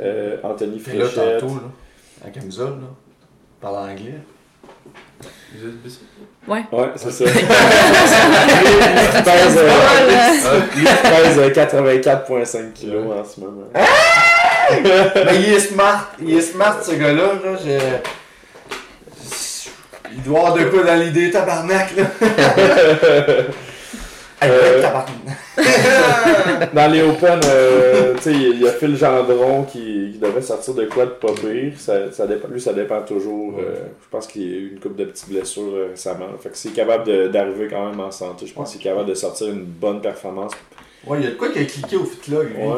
euh, 0.00 0.36
Anthony 0.42 0.82
Et 0.92 0.98
là, 0.98 1.06
Fréchette. 1.06 1.40
tantôt, 1.40 1.54
là, 1.56 1.70
à 2.26 2.30
camisole, 2.30 2.68
là, 2.80 2.88
parle 3.60 3.76
anglais. 3.90 4.18
Ouais. 6.48 6.62
Ouais, 6.72 6.90
c'est 6.96 7.10
ça. 7.10 7.24
il 7.26 7.32
pèse, 9.24 9.56
euh, 9.56 10.60
lui, 10.74 10.82
il 10.82 10.84
pèse 10.84 11.38
84,5 11.52 12.72
kilos 12.72 13.04
en 13.12 13.24
ce 13.24 13.40
moment. 13.40 13.68
Mais 13.72 15.36
il 15.40 15.54
est 15.54 15.60
smart. 15.60 16.10
Il 16.20 16.36
est 16.36 16.40
smart, 16.42 16.82
ce 16.82 16.92
gars-là. 16.92 17.34
Là. 17.44 17.56
Je- 17.64 18.08
Il 20.16 20.22
doit 20.22 20.40
avoir 20.40 20.54
de 20.54 20.64
quoi 20.64 20.82
dans 20.84 20.94
l'idée, 21.00 21.30
tabarnak, 21.30 21.96
là. 21.96 22.04
Euh. 24.44 24.82
Dans 26.74 26.90
les 26.90 27.02
Open, 27.02 27.40
euh, 27.44 28.14
tu 28.16 28.22
sais, 28.22 28.32
il 28.32 28.60
y 28.60 28.68
a 28.68 28.72
Phil 28.72 28.96
Gendron 28.96 29.64
qui, 29.64 30.10
qui 30.12 30.18
devrait 30.18 30.42
sortir 30.42 30.74
de 30.74 30.84
quoi 30.86 31.06
de 31.06 31.10
pas 31.10 31.32
pire. 31.32 31.72
Ça, 31.76 32.10
ça 32.12 32.26
dépend, 32.26 32.48
lui, 32.48 32.60
ça 32.60 32.72
dépend 32.72 33.02
toujours. 33.02 33.54
euh, 33.58 33.76
je 34.02 34.08
pense 34.10 34.26
qu'il 34.26 34.42
y 34.42 34.54
a 34.54 34.56
eu 34.58 34.70
une 34.72 34.80
couple 34.80 34.96
de 34.96 35.04
petites 35.04 35.28
blessures 35.28 35.72
euh, 35.74 35.88
récemment. 35.90 36.26
Fait 36.40 36.50
que 36.50 36.56
s'il 36.56 36.72
est 36.72 36.74
capable 36.74 37.30
d'arriver 37.30 37.68
quand 37.68 37.90
même 37.90 38.00
en 38.00 38.10
santé, 38.10 38.46
je 38.46 38.54
pense 38.54 38.72
qu'il 38.72 38.80
est 38.80 38.84
capable 38.84 39.08
de 39.08 39.14
sortir 39.14 39.48
une 39.48 39.64
bonne 39.64 40.00
performance. 40.00 40.52
Ouais, 41.06 41.18
il 41.20 41.24
y 41.24 41.26
a 41.26 41.30
de 41.30 41.34
quoi 41.36 41.48
qui 41.50 41.58
a 41.58 41.64
cliqué 41.64 41.96
au 41.96 42.04
fitlog, 42.04 42.48
lui. 42.56 42.66
Ouais. 42.66 42.76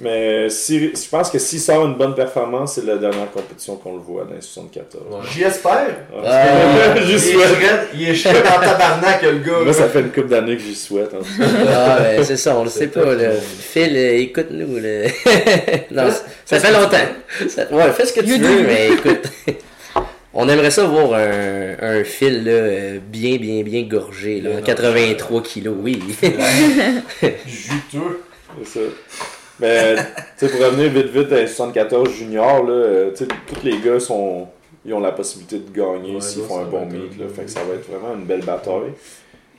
Mais 0.00 0.48
si, 0.50 0.90
je 0.94 1.08
pense 1.10 1.30
que 1.30 1.38
s'il 1.38 1.60
sort 1.60 1.84
une 1.86 1.94
bonne 1.96 2.14
performance, 2.14 2.74
c'est 2.74 2.84
la 2.84 2.96
dernière 2.96 3.30
compétition 3.30 3.76
qu'on 3.76 3.92
le 3.94 4.00
voit 4.00 4.24
dans 4.24 4.34
les 4.34 4.40
74. 4.40 5.04
Ouais. 5.10 5.18
J'y 5.32 5.42
espère. 5.42 5.86
Ouais. 6.12 6.22
Ah. 6.26 6.94
J'y 7.04 7.10
il, 7.12 7.14
est 7.14 7.18
souhaite. 7.18 7.48
shred- 7.48 7.86
il 7.94 8.08
est 8.08 8.14
shred 8.14 8.36
en 8.46 8.60
tabarnak, 8.60 9.22
le 9.22 9.38
gars. 9.38 9.52
Moi, 9.58 9.64
là. 9.66 9.72
ça 9.72 9.88
fait 9.88 10.00
une 10.00 10.08
couple 10.10 10.28
d'années 10.28 10.56
que 10.56 10.62
j'y 10.62 10.74
souhaite. 10.74 11.12
en 11.14 11.18
tout 11.18 11.24
cas. 11.38 11.44
Ah, 11.68 11.98
ben, 12.00 12.24
c'est 12.24 12.36
ça, 12.36 12.56
on 12.56 12.64
le 12.64 12.70
sait 12.70 12.88
pas, 12.88 13.14
là. 13.14 13.30
Phil, 13.60 13.96
euh, 13.96 14.18
écoute-nous, 14.18 14.78
là. 14.78 15.08
non, 15.90 16.10
ça- 16.10 16.24
ça 16.44 16.60
fait 16.60 16.72
longtemps. 16.72 16.96
Ça- 17.48 17.70
ouais, 17.70 17.92
fais 17.92 18.06
ce 18.06 18.12
que 18.14 18.20
tu 18.20 18.30
You 18.30 18.38
veux, 18.38 18.56
do. 18.62 18.62
mais 18.66 18.88
écoute. 18.88 19.30
On 20.40 20.48
aimerait 20.48 20.70
ça 20.70 20.84
voir 20.84 21.14
un, 21.14 21.72
un 21.80 22.02
là, 22.02 22.50
euh, 22.52 22.98
bien, 23.04 23.38
bien, 23.38 23.64
bien 23.64 23.82
gorgé, 23.82 24.40
là. 24.40 24.50
Bien 24.50 24.60
83 24.60 25.42
kilos, 25.42 25.74
oui. 25.80 26.00
Juteux. 27.44 28.22
C'est 28.62 28.78
ça. 28.78 28.80
Mais, 29.58 29.96
tu 29.96 30.46
sais, 30.46 30.48
pour 30.48 30.64
revenir 30.64 30.92
vite, 30.92 31.08
vite 31.08 31.32
à 31.32 31.40
les 31.40 31.48
74 31.48 32.12
juniors, 32.12 32.62
là, 32.62 32.72
euh, 32.72 33.10
tu 33.10 33.24
sais, 33.24 33.28
tous 33.48 33.64
les 33.64 33.78
gars 33.78 33.98
sont, 33.98 34.46
ils 34.86 34.94
ont 34.94 35.00
la 35.00 35.10
possibilité 35.10 35.58
de 35.58 35.76
gagner 35.76 36.14
Ouais, 36.14 36.20
s'ils 36.20 36.44
font 36.44 36.60
un 36.60 36.66
bon 36.66 36.86
meet, 36.86 37.18
là. 37.18 37.26
Fait 37.34 37.42
que 37.42 37.50
ça 37.50 37.64
va 37.68 37.74
être 37.74 37.90
vraiment 37.90 38.14
une 38.14 38.24
belle 38.24 38.44
bataille. 38.44 38.92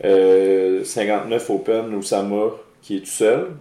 Euh, 0.05 0.85
59 0.85 1.49
Open, 1.49 1.93
Oussama, 1.93 2.51
qui 2.81 2.97
est 2.97 2.99
tout 3.01 3.05
seul. 3.07 3.51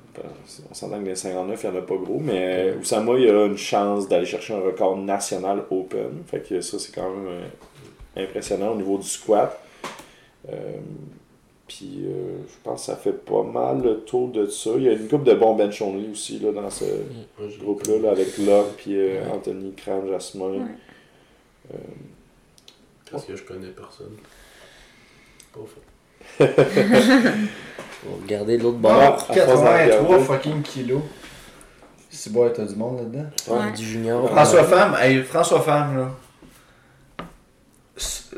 On 0.71 0.75
s'entend 0.75 1.01
que 1.01 1.09
les 1.09 1.17
59, 1.17 1.61
il 1.63 1.71
n'y 1.71 1.77
en 1.77 1.79
a 1.81 1.83
pas 1.83 1.97
gros, 1.97 2.21
mais 2.21 2.75
Oussama, 2.81 3.19
il 3.19 3.29
a 3.29 3.47
une 3.47 3.57
chance 3.57 4.09
d'aller 4.09 4.27
chercher 4.27 4.55
un 4.55 4.61
record 4.61 4.97
national 4.97 5.65
Open. 5.71 6.23
Fait 6.27 6.41
que 6.41 6.61
ça, 6.61 6.79
c'est 6.79 6.95
quand 6.95 7.11
même 7.11 7.27
euh, 7.27 8.25
impressionnant 8.25 8.73
au 8.73 8.77
niveau 8.77 8.99
du 8.99 9.09
squat. 9.09 9.61
Euh, 10.49 10.55
puis 11.69 12.07
euh, 12.07 12.39
je 12.49 12.55
pense 12.65 12.81
que 12.81 12.87
ça 12.87 12.97
fait 12.97 13.13
pas 13.13 13.43
mal 13.43 13.83
le 13.83 14.01
tour 14.01 14.29
de 14.29 14.47
ça. 14.47 14.71
Il 14.77 14.85
y 14.85 14.89
a 14.89 14.93
une 14.93 15.07
couple 15.07 15.25
de 15.25 15.35
bons 15.35 15.55
bench 15.55 15.83
only 15.83 16.11
aussi 16.11 16.39
là, 16.39 16.51
dans 16.51 16.71
ce 16.71 16.87
groupe-là, 17.61 17.99
là, 17.99 18.11
avec 18.13 18.39
Locke 18.39 18.77
puis 18.79 18.97
euh. 18.97 19.21
Anthony 19.31 19.75
Cran, 19.75 20.03
Jasmin. 20.09 20.67
Euh, 21.73 21.77
Parce 23.11 23.27
que 23.27 23.37
je 23.37 23.45
connais 23.45 23.69
personne. 23.69 24.17
Pas 25.53 25.61
faux. 25.61 25.83
On 28.07 28.11
va 28.17 28.23
regarder 28.23 28.59
de 28.59 28.63
l'autre 28.63 28.79
bord. 28.79 28.93
à 29.03 29.13
force 29.17 29.29
d'en 29.29 29.35
83 29.35 29.83
regarder. 29.83 30.25
fucking 30.25 30.63
kilos. 30.63 31.03
C'est 32.11 32.33
bon, 32.33 32.51
t'as 32.55 32.65
du 32.65 32.75
monde 32.75 32.99
là-dedans? 32.99 33.31
Ouais. 33.49 33.73
Du 33.73 33.85
junior. 33.85 34.29
François 34.31 34.65
Femme, 34.65 34.97
hey, 35.01 35.23
François 35.23 35.61
Femme, 35.61 35.97
là. 35.97 36.09
C'est- 37.97 38.37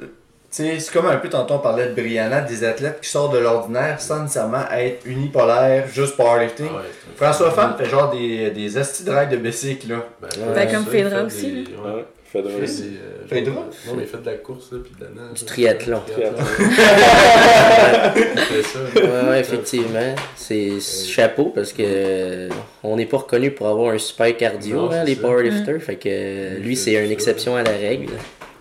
sais, 0.50 0.80
c'est 0.80 0.92
comme 0.92 1.06
un 1.06 1.16
peu 1.18 1.28
tantôt 1.28 1.54
on 1.54 1.58
parlait 1.60 1.86
de 1.88 1.94
Brianna, 1.94 2.40
des 2.40 2.64
athlètes 2.64 3.00
qui 3.02 3.08
sortent 3.08 3.32
de 3.34 3.38
l'ordinaire 3.38 4.00
sans 4.00 4.22
nécessairement 4.22 4.68
être 4.72 5.06
unipolaires, 5.06 5.86
juste 5.88 6.16
powerlifting. 6.16 6.66
Ah 6.70 6.76
ouais, 6.78 6.82
François 7.16 7.50
Femme 7.52 7.74
fait 7.78 7.84
genre 7.88 8.10
des, 8.10 8.50
des 8.50 8.68
de 8.68 9.30
de 9.30 9.36
bicycle, 9.36 9.88
là. 9.90 10.04
Ben, 10.20 10.28
Ben, 10.54 10.70
comme 10.72 10.86
Fedra 10.86 11.22
aussi, 11.22 11.52
des- 11.64 11.70
là. 11.72 12.04
Aussi. 12.38 12.82
des, 12.82 13.38
euh, 13.38 13.50
Non, 13.50 13.94
mais 13.96 14.02
il 14.02 14.06
fait 14.06 14.18
de 14.20 14.26
la 14.26 14.34
course, 14.36 14.72
là, 14.72 14.78
puis 14.84 14.92
de 14.98 15.04
la 15.04 15.10
nage. 15.10 15.34
Du 15.38 15.44
triathlon. 15.44 16.00
Triathlon. 16.06 16.44
Il 18.16 18.38
fait 18.40 18.62
ça. 18.62 18.78
Ouais, 18.94 19.28
ouais, 19.30 19.40
effectivement. 19.40 20.14
C'est 20.36 20.80
chapeau 20.80 21.46
parce 21.54 21.72
que 21.72 21.82
euh, 21.84 22.48
on 22.82 22.96
n'est 22.96 23.06
pas 23.06 23.18
reconnu 23.18 23.50
pour 23.50 23.66
avoir 23.68 23.92
un 23.92 23.98
super 23.98 24.36
cardio, 24.36 24.76
Non, 24.76 24.90
hein, 24.92 25.04
les 25.04 25.14
ça. 25.14 25.22
powerlifters. 25.22 25.80
Fait 25.80 25.96
que 25.96 26.58
lui, 26.60 26.76
c'est 26.76 26.94
une 27.04 27.10
exception 27.10 27.56
à 27.56 27.62
la 27.62 27.72
règle. 27.72 28.12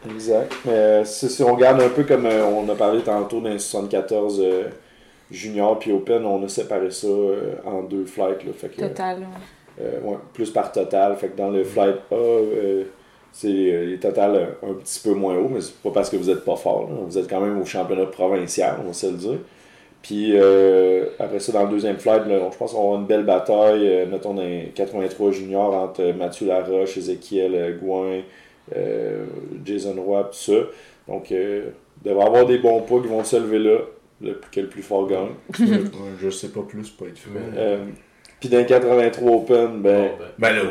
Exact. 0.10 0.52
Mais 0.66 0.72
euh, 0.74 1.04
si, 1.06 1.44
on 1.44 1.56
regarde 1.56 1.82
un 1.82 1.90
peu 1.90 2.04
comme 2.04 2.26
euh, 2.26 2.44
on 2.46 2.68
a 2.70 2.76
parlé 2.76 3.02
tantôt 3.02 3.42
les 3.42 3.60
74 3.60 4.40
euh, 4.42 4.64
juniors 5.30 5.78
puis 5.78 5.92
Open, 5.92 6.26
on 6.26 6.44
a 6.44 6.48
séparé 6.48 6.90
ça 6.92 7.08
euh, 7.08 7.56
en 7.66 7.84
deux 7.84 8.06
flights. 8.06 8.44
Là, 8.46 8.52
fait 8.58 8.70
que, 8.70 8.82
Total. 8.82 9.20
ouais. 9.20 9.26
Euh, 9.82 10.00
ouais, 10.04 10.18
plus 10.34 10.50
par 10.52 10.72
total. 10.72 11.16
Fait 11.18 11.28
que 11.30 11.38
dans 11.38 11.50
le 11.50 11.64
flight 11.64 11.96
A, 12.12 12.16
euh, 12.16 12.84
c'est 13.32 13.48
euh, 13.48 13.86
les 13.86 13.98
totales 13.98 14.36
euh, 14.64 14.70
un 14.70 14.74
petit 14.74 15.00
peu 15.02 15.14
moins 15.14 15.36
haut, 15.38 15.50
mais 15.50 15.62
c'est 15.62 15.76
pas 15.76 15.92
parce 15.92 16.10
que 16.10 16.18
vous 16.18 16.30
êtes 16.30 16.44
pas 16.44 16.56
fort. 16.56 16.88
là. 16.90 16.96
Vous 17.08 17.18
êtes 17.18 17.30
quand 17.30 17.42
même 17.42 17.60
au 17.62 17.66
championnat 17.66 18.06
provincial, 18.06 18.76
on 18.84 18.88
va 18.88 18.94
se 18.94 19.08
le 19.08 19.14
dire. 19.14 19.40
Puis 20.02 20.32
euh, 20.36 21.06
après 21.20 21.40
ça, 21.40 21.52
dans 21.52 21.64
le 21.64 21.70
deuxième 21.70 21.98
flight, 21.98 22.26
là, 22.26 22.40
je 22.52 22.58
pense 22.58 22.72
qu'on 22.72 22.80
avoir 22.80 23.00
une 23.00 23.06
belle 23.06 23.26
bataille, 23.26 23.88
euh, 23.88 24.06
mettons 24.06 24.34
dans 24.34 24.44
les 24.44 24.72
83 24.74 25.32
juniors 25.32 25.74
entre 25.74 26.14
Mathieu 26.14 26.48
Laroche, 26.48 26.98
euh, 26.98 27.78
Gouin, 27.78 28.22
euh, 28.76 29.26
Jason 29.66 29.96
Roy, 30.02 30.24
tout 30.24 30.38
ça. 30.38 30.60
Donc, 31.08 31.32
euh, 31.32 31.72
il 32.04 32.10
devrait 32.10 32.24
y 32.24 32.28
avoir 32.28 32.46
des 32.46 32.60
bons 32.60 32.82
poids 32.82 33.02
qui 33.02 33.08
vont 33.10 33.24
se 33.24 33.36
lever 33.36 33.60
là, 33.60 33.80
le, 34.22 34.40
que 34.52 34.62
le 34.62 34.68
plus 34.68 34.84
fort 34.84 35.06
gagne. 35.08 35.32
Je 36.22 36.30
sais 36.30 36.50
pas 36.50 36.62
plus 36.62 36.90
pour 36.92 37.08
être 37.08 37.18
fou. 37.20 37.32
Puis 38.40 38.48
dans 38.48 38.58
les 38.58 38.66
83 38.66 39.32
Open, 39.32 39.82
ben, 39.82 40.12
Bon, 40.12 40.18
ben, 40.18 40.28
Ben 40.38 40.56
là, 40.56 40.62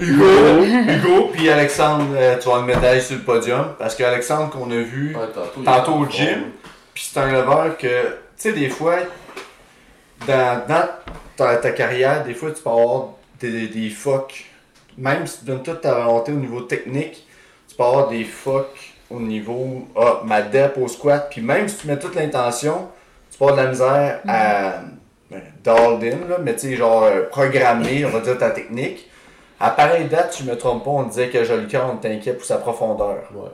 Hugo, 0.00 0.64
Hugo 0.64 1.28
puis 1.32 1.48
Alexandre, 1.48 2.06
euh, 2.16 2.36
tu 2.38 2.48
vas 2.48 2.56
une 2.56 2.66
médaille 2.66 3.00
sur 3.00 3.16
le 3.16 3.22
podium. 3.22 3.74
Parce 3.78 3.94
qu'Alexandre 3.94 4.50
qu'on 4.50 4.70
a 4.70 4.76
vu 4.76 5.14
ouais, 5.14 5.64
tantôt, 5.64 5.92
au 5.92 6.10
gym, 6.10 6.50
puis 6.92 7.08
c'est 7.10 7.20
un 7.20 7.30
leveur 7.30 7.76
que, 7.76 7.86
tu 7.86 8.16
sais, 8.36 8.52
des 8.52 8.68
fois, 8.68 8.96
dans, 10.26 10.66
dans 10.66 10.88
ta, 11.36 11.56
ta 11.56 11.70
carrière, 11.70 12.24
des 12.24 12.34
fois, 12.34 12.50
tu 12.50 12.60
peux 12.60 12.70
avoir 12.70 13.10
des, 13.40 13.52
des, 13.52 13.68
des 13.68 13.90
fucks. 13.90 14.46
Même 14.98 15.26
si 15.26 15.40
tu 15.40 15.44
donnes 15.44 15.62
toute 15.62 15.80
ta 15.80 15.94
volonté 15.94 16.32
au 16.32 16.36
niveau 16.36 16.62
technique, 16.62 17.24
tu 17.68 17.76
peux 17.76 17.84
avoir 17.84 18.08
des 18.08 18.24
fucks 18.24 18.94
au 19.10 19.20
niveau, 19.20 19.86
ah, 19.96 20.22
ma 20.24 20.42
dep 20.42 20.76
au 20.78 20.88
squat. 20.88 21.28
Puis 21.30 21.40
même 21.40 21.68
si 21.68 21.76
tu 21.76 21.86
mets 21.86 21.98
toute 21.98 22.14
l'intention, 22.16 22.88
tu 23.30 23.38
peux 23.38 23.44
avoir 23.44 23.58
de 23.58 23.62
la 23.62 23.70
misère 23.70 24.20
à 24.26 24.78
ben, 24.78 24.90
dialed 25.62 26.02
in, 26.02 26.28
là, 26.28 26.36
mais 26.42 26.54
tu 26.54 26.68
sais, 26.68 26.76
genre, 26.76 27.04
euh, 27.04 27.22
programmer, 27.30 28.04
on 28.04 28.10
va 28.10 28.20
dire, 28.20 28.38
ta 28.38 28.50
technique. 28.50 29.08
À 29.60 29.70
pareille 29.70 30.06
date, 30.06 30.36
je 30.38 30.50
me 30.50 30.56
trompe 30.56 30.84
pas, 30.84 30.90
on 30.90 31.04
disait 31.04 31.28
que 31.28 31.44
Jolicoeur, 31.44 31.90
on 31.92 31.96
était 31.96 32.12
inquiet 32.12 32.34
pour 32.34 32.44
sa 32.44 32.56
profondeur. 32.58 33.22
Ouais. 33.34 33.50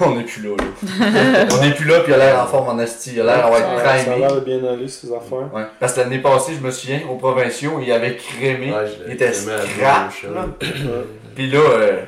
On 0.00 0.16
n'est 0.16 0.24
plus 0.24 0.42
là, 0.42 0.56
là. 0.56 1.46
on 1.52 1.60
n'est 1.60 1.72
plus 1.72 1.86
là, 1.86 2.00
puis 2.00 2.12
il 2.12 2.14
a 2.14 2.18
l'air 2.18 2.42
en 2.42 2.46
forme 2.46 2.68
en 2.68 2.78
esti. 2.82 3.12
Il 3.14 3.20
a 3.20 3.24
l'air 3.24 3.36
d'avoir 3.38 3.60
ça, 3.60 3.74
être 3.74 3.84
ça 3.84 3.90
a 3.90 3.98
primé. 3.98 4.18
l'air 4.18 4.34
de 4.34 4.40
bien 4.40 4.64
aller 4.64 4.88
ces 4.88 5.08
affaires. 5.08 5.54
Ouais. 5.54 5.62
Parce 5.78 5.92
que 5.92 6.00
l'année 6.00 6.18
passée, 6.18 6.54
je 6.54 6.66
me 6.66 6.70
souviens, 6.70 7.02
aux 7.08 7.16
provinciaux, 7.16 7.78
il 7.80 7.92
avait 7.92 8.16
crémé. 8.16 8.72
Ouais, 8.72 8.86
il 9.06 9.12
était 9.12 9.32
scrap. 9.32 10.12
Puis 11.34 11.50
là, 11.50 11.58
euh, 11.60 12.02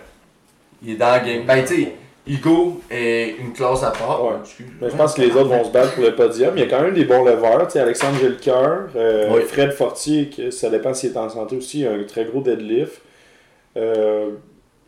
il 0.83 0.95
est 0.95 0.97
dans 0.97 1.15
le 1.15 1.27
game. 1.27 1.45
Ben, 1.47 1.65
tu 1.65 1.77
sais, 1.77 1.93
Hugo 2.27 2.81
est 2.91 3.37
une 3.39 3.53
classe 3.53 3.83
à 3.85 3.91
part. 3.93 4.25
Ouais. 4.25 4.33
Mais 4.81 4.91
je 4.91 4.97
pense 4.97 5.15
que 5.15 5.23
les 5.23 5.31
autres 5.31 5.49
vont 5.49 5.65
se 5.65 5.71
battre 5.71 5.95
pour 5.95 6.05
le 6.05 6.15
podium. 6.15 6.53
Il 6.57 6.61
y 6.61 6.65
a 6.65 6.67
quand 6.69 6.83
même 6.83 6.95
des 6.95 7.05
bons 7.05 7.25
leveurs. 7.25 7.67
Tu 7.67 7.75
sais, 7.75 7.81
Alexandre 7.81 8.19
Gilcoeur, 8.19 8.89
euh, 8.97 9.31
Oui. 9.35 9.43
Fred 9.43 9.73
Fortier, 9.73 10.31
ça 10.51 10.69
dépend 10.71 10.93
s'il 10.93 11.13
est 11.13 11.17
en 11.17 11.29
santé 11.29 11.57
aussi, 11.57 11.81
il 11.81 11.87
a 11.87 11.93
un 11.93 12.03
très 12.05 12.25
gros 12.25 12.41
deadlift. 12.41 13.01
Euh, 13.77 14.31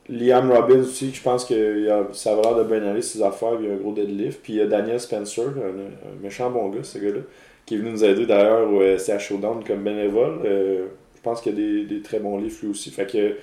Liam 0.09 0.51
Robbins 0.51 0.80
aussi, 0.80 1.12
je 1.12 1.22
pense 1.22 1.45
que 1.45 1.89
a- 1.91 2.09
ça 2.12 2.34
va 2.34 2.43
l'air 2.43 2.55
de 2.57 2.62
bien 2.64 2.82
aller 2.91 3.03
ses 3.03 3.22
affaires, 3.22 3.59
il 3.62 3.68
a 3.70 3.74
un 3.74 3.76
gros 3.76 3.93
deadlift. 3.93 4.41
Puis 4.43 4.55
il 4.55 4.59
y 4.59 4.62
a 4.62 4.66
Daniel 4.66 4.99
Spencer, 4.99 5.45
un, 5.49 6.09
un 6.09 6.22
méchant 6.22 6.51
bon 6.51 6.68
gars, 6.70 6.82
ce 6.82 6.99
gars-là, 6.99 7.20
qui 7.66 7.74
est 7.74 7.78
venu 7.78 7.91
nous 7.91 8.05
aider 8.05 8.24
d'ailleurs 8.26 8.68
au 8.72 8.80
CH 8.99 9.28
Showdown 9.28 9.62
comme 9.64 9.84
bénévole. 9.84 10.41
Euh, 10.45 10.86
je 11.14 11.20
pense 11.22 11.41
qu'il 11.43 11.53
y 11.53 11.55
a 11.57 11.59
des, 11.59 11.84
des 11.97 12.01
très 12.03 12.18
bons 12.20 12.39
livres 12.39 12.57
lui 12.62 12.70
aussi. 12.70 12.91
Fait 12.91 13.07
que 13.07 13.34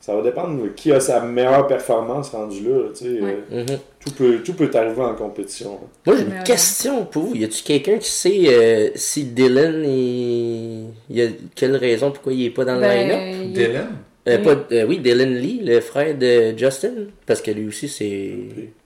ça 0.00 0.14
va 0.14 0.22
dépendre 0.22 0.62
de 0.62 0.68
qui 0.68 0.92
a 0.92 1.00
sa 1.00 1.20
meilleure 1.20 1.66
performance 1.66 2.30
rendue 2.30 2.62
là. 2.68 2.76
là, 2.76 2.88
tu 2.96 3.04
sais, 3.04 3.20
Ouais. 3.20 3.38
euh, 3.52 3.60
Mhm. 3.62 3.78
tout, 4.04 4.10
peut, 4.12 4.38
tout 4.44 4.54
peut 4.54 4.70
arriver 4.74 5.02
en 5.02 5.14
compétition. 5.14 5.72
là. 5.72 5.78
Moi, 6.06 6.16
j'ai 6.16 6.22
une 6.22 6.38
ouais. 6.38 6.44
question 6.44 7.04
pour 7.04 7.24
vous. 7.24 7.34
Y 7.36 7.44
a-tu 7.44 7.62
quelqu'un 7.62 7.98
qui 7.98 8.08
sait 8.10 8.42
euh, 8.48 8.90
si 8.94 9.24
Dylan 9.24 9.84
est. 9.84 10.84
Y 11.14 11.22
a 11.22 11.26
quelle 11.54 11.76
raison 11.76 12.10
pourquoi 12.10 12.32
il 12.32 12.46
est 12.46 12.50
pas 12.50 12.64
dans 12.64 12.76
le 12.76 12.80
line-up? 12.82 13.18
Ben, 13.18 13.42
il- 13.42 13.52
Dylan? 13.52 13.86
Euh, 14.28 14.36
oui. 14.38 14.44
pas- 14.44 14.74
euh, 14.74 14.84
Oui, 14.86 14.98
Dylan 14.98 15.34
Lee, 15.36 15.60
le 15.64 15.80
frère 15.80 16.14
de 16.16 16.56
Justin. 16.56 16.92
Parce 17.26 17.40
que 17.40 17.50
lui 17.50 17.66
aussi, 17.68 17.88
c'est. 17.88 18.30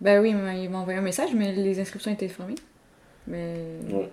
ben 0.00 0.20
oui, 0.22 0.30
il 0.30 0.36
m'a- 0.36 0.54
il 0.54 0.70
m'a 0.70 0.78
envoyé 0.78 0.98
un 0.98 1.02
message, 1.02 1.30
mais 1.36 1.52
les 1.52 1.80
inscriptions 1.80 2.12
étaient 2.12 2.28
fermées. 2.28 2.54
Mais 3.26 3.54
Ouais. 3.92 4.08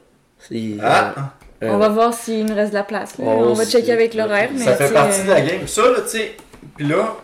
Ah! 0.82 1.34
euh, 1.64 1.70
on 1.70 1.78
va 1.78 1.90
voir 1.90 2.14
s'il 2.14 2.46
nous 2.46 2.56
reste 2.56 2.72
de 2.72 2.78
la 2.78 2.84
place. 2.84 3.18
là. 3.18 3.26
on 3.26 3.50
on 3.50 3.54
va 3.54 3.66
checker 3.66 3.92
avec 3.92 4.14
l'horaire. 4.14 4.50
mais 4.54 4.60
Ça 4.64 4.76
fait 4.76 4.94
partie 4.94 5.22
euh, 5.22 5.26
de 5.26 5.30
la 5.30 5.42
game. 5.42 5.68
Ça, 5.68 5.82
là, 5.84 5.98
tu 6.02 6.10
sais. 6.18 6.32
Puis 6.78 6.88
là, 6.88 7.16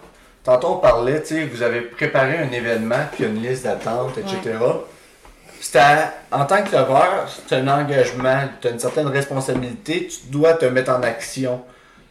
tantôt 0.43 0.67
on 0.67 0.77
parlait, 0.77 1.21
tu 1.21 1.35
sais, 1.35 1.45
vous 1.45 1.61
avez 1.61 1.81
préparé 1.81 2.37
un 2.37 2.51
événement, 2.51 3.05
puis 3.13 3.25
une 3.25 3.41
liste 3.41 3.63
d'attente, 3.63 4.17
etc. 4.17 4.57
C'était, 5.59 5.79
en 6.31 6.45
tant 6.45 6.61
que 6.63 6.71
leveur, 6.71 7.27
c'est 7.27 7.55
un 7.55 7.67
engagement, 7.67 8.43
tu 8.61 8.67
as 8.67 8.71
une 8.71 8.79
certaine 8.79 9.07
responsabilité, 9.07 10.07
tu 10.07 10.27
dois 10.27 10.53
te 10.53 10.65
mettre 10.65 10.91
en 10.91 11.01
action. 11.01 11.61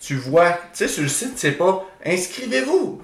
Tu 0.01 0.16
vois, 0.16 0.51
tu 0.51 0.59
sais, 0.72 0.89
sur 0.89 1.03
le 1.03 1.09
site, 1.09 1.35
c'est 1.37 1.53
pas 1.53 1.85
inscrivez-vous 2.05 3.03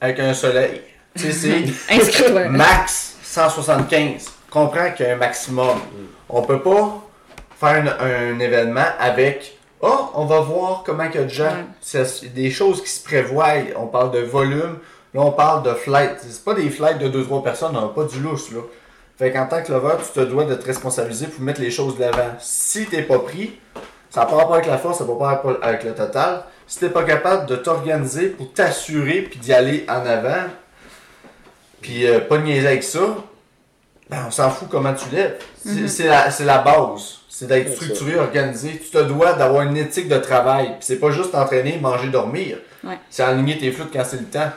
avec 0.00 0.18
un 0.18 0.34
soleil. 0.34 0.82
Tu 1.16 1.30
sais, 1.30 1.66
c'est 1.88 2.48
max 2.50 3.16
175. 3.22 4.32
Comprends 4.50 4.90
qu'il 4.90 5.06
y 5.06 5.08
a 5.08 5.14
un 5.14 5.16
maximum. 5.16 5.80
On 6.28 6.42
peut 6.42 6.60
pas 6.60 7.02
faire 7.58 7.96
un, 8.00 8.38
événement 8.38 8.84
avec 8.98 9.56
Oh, 9.82 10.10
on 10.14 10.26
va 10.26 10.40
voir 10.40 10.84
comment 10.86 11.04
il 11.04 11.14
y 11.14 11.18
a 11.18 11.24
de 11.24 11.28
gens. 11.28 11.56
C'est 11.80 12.32
des 12.32 12.50
choses 12.50 12.82
qui 12.82 12.88
se 12.88 13.02
prévoient. 13.02 13.54
On 13.76 13.86
parle 13.86 14.12
de 14.12 14.20
volume. 14.20 14.78
Là, 15.14 15.20
on 15.20 15.32
parle 15.32 15.64
de 15.64 15.74
flight. 15.74 16.18
C'est 16.20 16.44
pas 16.44 16.54
des 16.54 16.70
flights 16.70 16.98
de 16.98 17.08
2-3 17.22 17.42
personnes, 17.42 17.76
on 17.76 17.82
n'a 17.82 17.88
pas 17.88 18.04
du 18.04 18.20
lousse, 18.20 18.50
là. 18.52 18.60
Fait 19.18 19.30
qu'en 19.30 19.46
tant 19.46 19.62
que 19.62 19.70
lover, 19.70 19.96
tu 19.98 20.20
te 20.20 20.24
dois 20.24 20.44
de 20.44 20.54
te 20.54 20.64
responsabiliser 20.64 21.26
pour 21.26 21.42
mettre 21.42 21.60
les 21.60 21.70
choses 21.70 21.96
de 21.96 22.00
l'avant. 22.00 22.34
Si 22.40 22.86
t'es 22.86 23.02
pas 23.02 23.18
pris, 23.18 23.58
ça 24.08 24.20
n'a 24.20 24.26
pas 24.26 24.42
avec 24.54 24.66
la 24.66 24.78
force, 24.78 24.98
ça 24.98 25.04
va 25.04 25.14
pas 25.14 25.58
avec 25.62 25.84
le 25.84 25.94
total. 25.94 26.44
Si 26.66 26.78
t'es 26.80 26.88
pas 26.88 27.04
capable 27.04 27.46
de 27.46 27.56
t'organiser 27.56 28.28
pour 28.28 28.52
t'assurer 28.52 29.22
puis 29.22 29.38
d'y 29.38 29.52
aller 29.52 29.84
en 29.88 30.06
avant, 30.06 30.48
puis 31.82 32.06
euh, 32.06 32.20
pas 32.20 32.38
niaiser 32.38 32.66
avec 32.66 32.82
ça, 32.82 33.00
ben 34.08 34.24
on 34.26 34.30
s'en 34.30 34.50
fout 34.50 34.68
comment 34.70 34.94
tu 34.94 35.08
lèves. 35.14 35.38
C'est 35.56 35.70
mm-hmm. 35.70 36.44
la, 36.44 36.58
base. 36.58 37.18
C'est 37.34 37.46
d'être 37.46 37.72
structuré, 37.72 38.16
organisé. 38.18 38.78
Tu 38.78 38.90
te 38.90 39.02
dois 39.04 39.32
d'avoir 39.32 39.62
une 39.62 39.76
éthique 39.78 40.06
de 40.06 40.18
travail. 40.18 40.66
Puis 40.66 40.80
c'est 40.82 40.98
pas 40.98 41.10
juste 41.10 41.32
t'entraîner, 41.32 41.78
manger, 41.80 42.08
dormir. 42.08 42.58
C'est 43.08 43.22
aligner 43.22 43.56
tes 43.56 43.72
flûtes 43.72 43.88
quand 43.90 44.04
c'est 44.04 44.18
le 44.18 44.26
temps. 44.26 44.50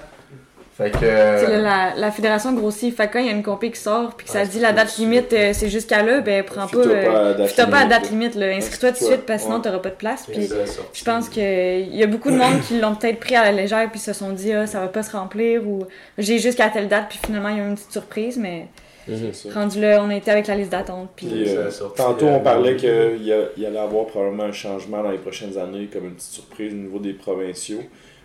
Fait 0.78 0.92
que. 0.92 1.06
la, 1.06 1.96
la, 1.96 2.12
fédération 2.12 2.52
grossit. 2.52 2.94
Fait 2.94 3.08
que 3.08 3.14
quand 3.14 3.20
il 3.20 3.28
y 3.28 3.30
a 3.30 3.32
une 3.32 3.44
compé 3.44 3.72
qui 3.72 3.80
sort 3.80 4.14
puis 4.18 4.26
que 4.26 4.32
ça 4.34 4.46
dit 4.46 4.60
la 4.60 4.74
date 4.74 4.98
limite, 4.98 5.32
euh, 5.32 5.52
c'est 5.54 5.70
jusqu'à 5.70 6.04
là, 6.04 6.20
ben 6.20 6.44
prends 6.44 6.68
pas. 6.68 6.78
Euh, 6.80 7.48
t'as 7.56 7.68
pas 7.68 7.80
à 7.80 7.86
date 7.86 8.10
limite. 8.10 8.36
Inscris-toi 8.36 8.92
tout 8.92 9.00
de 9.00 9.06
suite 9.06 9.26
parce 9.26 9.44
que 9.44 9.46
sinon 9.48 9.62
t'auras 9.62 9.80
pas 9.80 9.92
de 9.92 9.96
place. 9.96 10.26
Puis 10.30 10.50
je 10.94 11.04
pense 11.06 11.30
qu'il 11.30 11.96
y 11.96 12.04
a 12.04 12.08
beaucoup 12.08 12.30
de 12.30 12.36
monde 12.36 12.60
qui 12.68 12.78
l'ont 12.78 12.96
peut-être 12.96 13.22
pris 13.22 13.38
à 13.38 13.46
la 13.46 13.54
légère 13.54 13.90
puis 13.90 14.02
se 14.02 14.12
sont 14.12 14.32
dit 14.32 14.52
ah, 14.52 14.68
ça 14.68 14.82
va 14.82 14.88
pas 14.90 15.02
se 15.02 15.16
remplir 15.16 15.66
ou 15.66 15.86
j'ai 16.18 16.40
jusqu'à 16.40 16.68
telle 16.68 16.90
date 16.90 17.06
puis 17.08 17.20
finalement 17.26 17.50
il 17.50 17.58
y 17.58 17.62
a 17.62 17.64
une 17.66 17.76
petite 17.76 17.94
surprise, 17.94 18.38
mais. 18.38 18.68
Mhm. 19.08 19.32
Rendu 19.54 19.82
là, 19.82 20.04
on 20.04 20.10
été 20.10 20.32
avec 20.32 20.48
la 20.48 20.56
liste 20.56 20.72
d'attente. 20.72 21.10
Puis... 21.16 21.30
Euh, 21.48 21.70
tantôt, 21.96 22.28
on 22.28 22.40
parlait 22.40 22.76
qu'il 22.76 23.22
y, 23.22 23.62
y, 23.62 23.66
allait 23.66 23.80
avoir 23.80 24.08
probablement 24.08 24.44
un 24.44 24.52
changement 24.52 25.04
dans 25.04 25.12
les 25.12 25.18
prochaines 25.18 25.58
années, 25.58 25.88
comme 25.92 26.06
une 26.06 26.16
petite 26.16 26.32
surprise 26.32 26.74
au 26.74 26.78
niveau 26.78 27.00
des 27.00 27.14
provinciaux. 27.14 27.82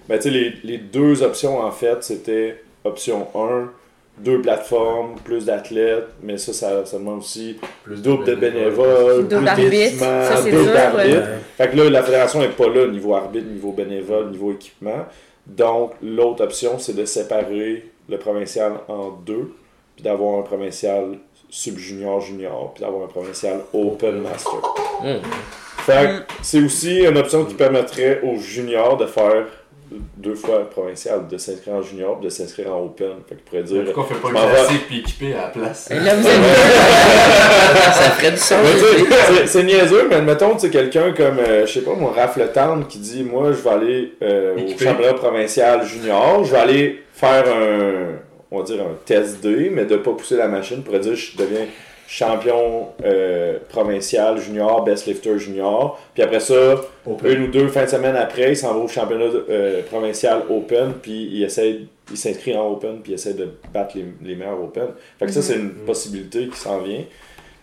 Ben, 0.09 0.18
les, 0.24 0.55
les 0.64 0.78
deux 0.78 1.22
options, 1.22 1.61
en 1.61 1.70
fait, 1.70 2.03
c'était 2.03 2.62
option 2.85 3.28
1, 3.35 3.70
deux 4.18 4.41
plateformes, 4.43 5.16
plus 5.24 5.47
d'athlètes, 5.47 6.09
mais 6.22 6.39
ça, 6.39 6.53
ça, 6.53 6.85
ça, 6.85 6.99
demande 6.99 7.20
aussi 7.20 7.57
plus 7.85 8.03
double 8.03 8.24
de 8.24 8.35
bénévoles, 8.35 9.28
double 9.28 9.45
d'arbitres, 9.45 10.51
double 10.51 10.72
d'arbitres. 10.72 11.28
Fait 11.57 11.70
que 11.70 11.76
là, 11.76 11.91
la 11.91 12.03
fédération 12.03 12.41
n'est 12.41 12.49
pas 12.49 12.68
là 12.68 12.87
niveau 12.87 13.14
arbitre, 13.14 13.47
niveau 13.47 13.72
bénévole, 13.72 14.31
niveau 14.31 14.53
équipement. 14.53 15.07
Donc, 15.47 15.93
l'autre 16.03 16.45
option, 16.45 16.78
c'est 16.78 16.95
de 16.95 17.05
séparer 17.05 17.91
le 18.09 18.18
provincial 18.18 18.72
en 18.89 19.11
deux, 19.11 19.53
puis 20.01 20.11
d'avoir 20.11 20.38
un 20.38 20.42
provincial 20.42 21.18
sub-junior, 21.51 22.20
junior, 22.20 22.72
puis 22.74 22.82
d'avoir 22.82 23.05
un 23.05 23.09
provincial 23.09 23.61
open 23.74 24.22
master. 24.22 24.61
Hmm. 25.03 25.20
Fait 25.84 26.24
que 26.26 26.32
c'est 26.42 26.62
aussi 26.62 27.01
une 27.01 27.18
option 27.18 27.44
qui 27.44 27.55
permettrait 27.55 28.20
aux 28.22 28.38
juniors 28.38 28.96
de 28.96 29.07
faire 29.07 29.46
deux 30.16 30.36
fois 30.36 30.70
provincial, 30.70 31.26
de 31.28 31.36
s'inscrire 31.36 31.74
en 31.74 31.82
junior 31.82 32.20
de 32.20 32.28
s'inscrire 32.28 32.72
en 32.74 32.84
open. 32.84 33.09
Fait 33.28 33.34
que 33.34 33.40
pourrait 33.40 33.62
dire. 33.64 33.84
Pourquoi 33.86 34.05
on 34.05 34.07
fait 34.07 34.20
pas 34.20 34.28
le 34.28 34.53
classique 34.53 34.86
puis 34.86 34.98
équipé 35.01 35.34
à 35.34 35.42
la 35.42 35.48
place 35.48 35.90
là, 35.90 36.14
vous 36.14 36.22
Ça 37.92 38.11
ferait 38.12 38.30
du 38.30 38.36
sens. 38.36 38.66
C'est 39.46 39.64
niaiseux, 39.64 40.07
mais 40.09 40.16
admettons, 40.16 40.55
tu 40.55 40.61
sais, 40.61 40.70
quelqu'un 40.70 41.12
comme, 41.12 41.40
euh, 41.40 41.66
je 41.66 41.72
sais 41.72 41.82
pas, 41.82 41.94
mon 41.94 42.07
Raph 42.09 42.38
Town 42.55 42.86
qui 42.86 42.98
dit 42.98 43.24
Moi, 43.24 43.53
je 43.53 43.59
vais 43.59 43.70
aller 43.70 44.12
euh, 44.22 44.55
au 44.55 44.78
championnat 44.78 45.14
provincial 45.14 45.84
junior, 45.84 46.44
je 46.44 46.53
vais 46.53 46.59
aller 46.59 47.03
faire 47.12 47.44
un, 47.48 48.30
on 48.51 48.59
va 48.59 48.64
dire, 48.64 48.82
un 48.82 48.94
test 49.05 49.42
D, 49.42 49.70
mais 49.72 49.84
de 49.84 49.96
pas 49.96 50.12
pousser 50.12 50.36
la 50.36 50.48
machine, 50.48 50.82
pourrait 50.82 51.01
dire 51.01 51.14
Je 51.14 51.36
deviens 51.36 51.66
champion 52.11 52.88
euh, 53.05 53.59
provincial 53.68 54.36
junior, 54.36 54.82
best 54.82 55.07
lifter 55.07 55.38
junior. 55.38 56.01
Puis 56.12 56.24
après 56.24 56.40
ça, 56.40 56.80
une 57.07 57.42
ou 57.44 57.46
deux 57.46 57.68
fins 57.68 57.84
de 57.84 57.88
semaine 57.90 58.16
après, 58.16 58.51
il 58.51 58.57
s'en 58.57 58.74
va 58.74 58.80
au 58.80 58.88
championnat 58.88 59.26
euh, 59.48 59.82
provincial 59.84 60.42
open, 60.51 60.94
puis 61.01 61.30
il 61.32 61.44
essaie, 61.44 61.82
il 62.11 62.16
s'inscrit 62.16 62.57
en 62.57 62.68
open, 62.68 63.01
puis 63.01 63.12
il 63.12 63.14
essaie 63.14 63.34
de 63.34 63.48
battre 63.72 63.96
les, 63.96 64.07
les 64.22 64.34
meilleurs 64.34 64.61
open. 64.61 64.88
Fait 65.20 65.26
que 65.26 65.32
ça, 65.32 65.40
c'est 65.40 65.55
une 65.55 65.66
mhm. 65.66 65.86
possibilité 65.86 66.48
qui 66.48 66.59
s'en 66.59 66.80
vient. 66.80 67.05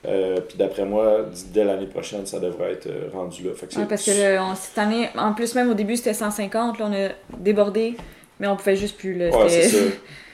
Euh, 0.05 0.39
puis 0.39 0.57
d'après 0.57 0.85
moi, 0.85 1.25
dès 1.51 1.65
l'année 1.65 1.87
prochaine, 1.87 2.25
ça 2.25 2.39
devrait 2.39 2.71
être 2.71 2.87
rendu 3.11 3.43
là. 3.43 3.49
Fait 3.53 3.67
parce 3.85 4.05
que 4.05 4.11
cette 4.55 4.77
année, 4.77 5.09
en 5.17 5.33
plus 5.33 5.55
même 5.55 5.69
au 5.69 5.73
début, 5.73 5.97
c'était 5.97 6.13
150, 6.13 6.79
là 6.79 6.85
on 6.89 6.93
a 6.93 7.09
débordé, 7.37 7.97
mais 8.39 8.47
on 8.47 8.55
pouvait 8.55 8.77
juste 8.77 8.95
plus. 8.97 9.15
Là, 9.15 9.29
ouais, 9.29 9.49
c'est 9.49 9.63
ça. 9.63 9.77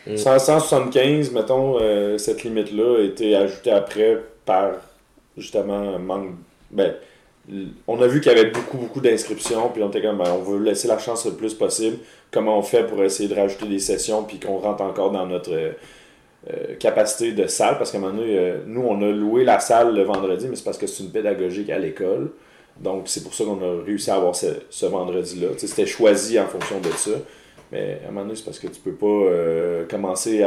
175, 0.07 1.31
mm. 1.31 1.33
mettons, 1.33 1.77
euh, 1.79 2.17
cette 2.17 2.43
limite-là 2.43 2.99
a 2.99 3.03
été 3.03 3.35
ajoutée 3.35 3.71
après 3.71 4.19
par 4.45 4.73
justement 5.37 5.95
un 5.95 5.99
manque. 5.99 6.31
Ben, 6.71 6.93
on 7.87 8.01
a 8.01 8.07
vu 8.07 8.21
qu'il 8.21 8.31
y 8.31 8.35
avait 8.35 8.51
beaucoup, 8.51 8.77
beaucoup 8.77 9.01
d'inscriptions, 9.01 9.69
puis 9.69 9.83
on 9.83 9.89
était 9.89 10.01
comme, 10.01 10.17
ben, 10.17 10.31
on 10.31 10.41
veut 10.41 10.63
laisser 10.63 10.87
la 10.87 10.97
chance 10.97 11.25
le 11.25 11.33
plus 11.33 11.53
possible. 11.53 11.97
Comment 12.31 12.57
on 12.57 12.61
fait 12.61 12.83
pour 12.83 13.03
essayer 13.03 13.27
de 13.27 13.35
rajouter 13.35 13.65
des 13.65 13.79
sessions, 13.79 14.23
puis 14.23 14.39
qu'on 14.39 14.57
rentre 14.57 14.81
encore 14.81 15.11
dans 15.11 15.25
notre 15.25 15.51
euh, 15.51 16.75
capacité 16.79 17.33
de 17.33 17.47
salle, 17.47 17.77
parce 17.77 17.91
qu'à 17.91 17.97
un 17.97 18.01
moment 18.01 18.15
donné, 18.15 18.37
euh, 18.37 18.57
nous, 18.65 18.81
on 18.81 19.01
a 19.01 19.11
loué 19.11 19.43
la 19.43 19.59
salle 19.59 19.93
le 19.93 20.03
vendredi, 20.03 20.47
mais 20.49 20.55
c'est 20.55 20.63
parce 20.63 20.77
que 20.77 20.87
c'est 20.87 21.03
une 21.03 21.11
pédagogique 21.11 21.69
à 21.69 21.79
l'école. 21.79 22.31
Donc, 22.79 23.03
c'est 23.05 23.23
pour 23.23 23.33
ça 23.33 23.43
qu'on 23.43 23.61
a 23.61 23.83
réussi 23.83 24.09
à 24.09 24.15
avoir 24.15 24.35
ce, 24.35 24.47
ce 24.69 24.85
vendredi-là. 24.85 25.49
C'était 25.57 25.85
choisi 25.85 26.39
en 26.39 26.47
fonction 26.47 26.79
de 26.79 26.89
ça. 26.89 27.11
Mais 27.73 27.99
à 28.05 28.09
un 28.09 28.11
moment 28.11 28.21
donné, 28.21 28.35
c'est 28.35 28.45
parce 28.45 28.59
que 28.59 28.67
tu 28.67 28.79
peux 28.79 28.93
pas 28.93 29.07
euh, 29.07 29.85
commencer 29.89 30.45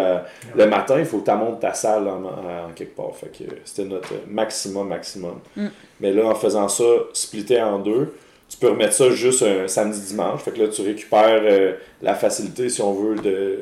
le 0.54 0.66
matin, 0.66 0.94
il 0.98 1.04
faut 1.04 1.18
que 1.18 1.28
tu 1.28 1.36
montes 1.36 1.60
ta 1.60 1.74
salle 1.74 2.06
en, 2.06 2.72
quelque 2.74 2.94
part. 2.94 3.14
Fait 3.16 3.26
que 3.36 3.44
c'était 3.64 3.88
notre 3.88 4.12
maximum, 4.28 4.88
maximum. 4.88 5.40
Mm. 5.56 5.66
Mais 6.00 6.12
là, 6.12 6.26
en 6.26 6.34
faisant 6.36 6.68
ça, 6.68 6.84
splitté 7.12 7.60
en 7.60 7.80
deux, 7.80 8.14
tu 8.48 8.58
peux 8.58 8.68
remettre 8.68 8.92
ça 8.92 9.10
juste 9.10 9.42
un 9.42 9.66
samedi-dimanche. 9.66 10.40
Fait 10.42 10.52
que 10.52 10.60
là, 10.60 10.68
tu 10.68 10.82
récupères 10.82 11.42
euh, 11.42 11.72
la 12.00 12.14
facilité, 12.14 12.68
si 12.68 12.80
on 12.80 12.94
veut, 12.94 13.16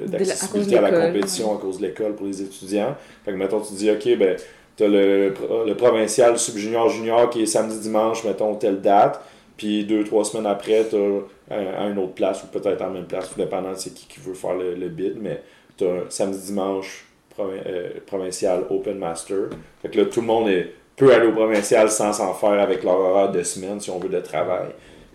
d'accessibilité 0.07 0.77
à 0.77 0.83
la 0.83 1.07
compétition 1.07 1.57
à 1.57 1.59
cause 1.59 1.79
de 1.79 1.87
l'école 1.87 2.15
pour 2.15 2.27
les 2.27 2.43
étudiants. 2.43 2.95
Fait 3.25 3.33
que, 3.33 3.37
mettons, 3.37 3.61
tu 3.61 3.73
dis, 3.73 3.91
OK, 3.91 4.19
ben, 4.19 4.37
tu 4.77 4.85
as 4.85 4.89
le, 4.89 5.33
le 5.67 5.75
provincial 5.75 6.39
sub-junior 6.39 6.91
junior 6.91 7.31
qui 7.31 7.43
est 7.43 7.47
samedi-dimanche, 7.47 8.25
mettons, 8.25 8.57
telle 8.57 8.83
date. 8.83 9.23
Puis 9.57 9.85
deux, 9.85 10.05
trois 10.05 10.25
semaines 10.25 10.47
après, 10.47 10.87
tu 10.89 10.97
as 10.97 11.21
à 11.51 11.86
une 11.88 11.99
autre 11.99 12.14
place 12.14 12.42
ou 12.45 12.47
peut-être 12.47 12.80
en 12.82 12.90
même 12.90 13.07
place, 13.07 13.30
tout 13.30 13.38
dépendant 13.38 13.72
de 13.72 13.76
c'est 13.76 13.92
qui 13.92 14.07
qui 14.07 14.20
veut 14.20 14.34
faire 14.34 14.55
le, 14.55 14.88
bid. 14.88 15.16
Mais 15.20 15.42
tu 15.76 15.84
as 15.84 16.09
samedi, 16.09 16.38
dimanche, 16.47 17.07
euh, 17.38 17.90
provincial, 18.07 18.64
open 18.70 18.99
master. 18.99 19.51
Fait 19.82 19.88
que 19.88 20.01
là, 20.01 20.07
tout 20.07 20.20
le 20.20 20.26
monde 20.26 20.49
est, 20.49 20.72
peut 20.97 21.12
aller 21.12 21.26
au 21.26 21.32
provincial 21.32 21.90
sans 21.90 22.12
s'en 22.12 22.32
faire 22.34 22.61
avec 22.61 22.82
leur 22.82 22.99
horaire 22.99 23.32
de 23.32 23.42
semaine 23.42 23.80
si 23.80 23.90
on 23.90 23.99
veut 23.99 24.09
de 24.09 24.20
travail. 24.20 24.68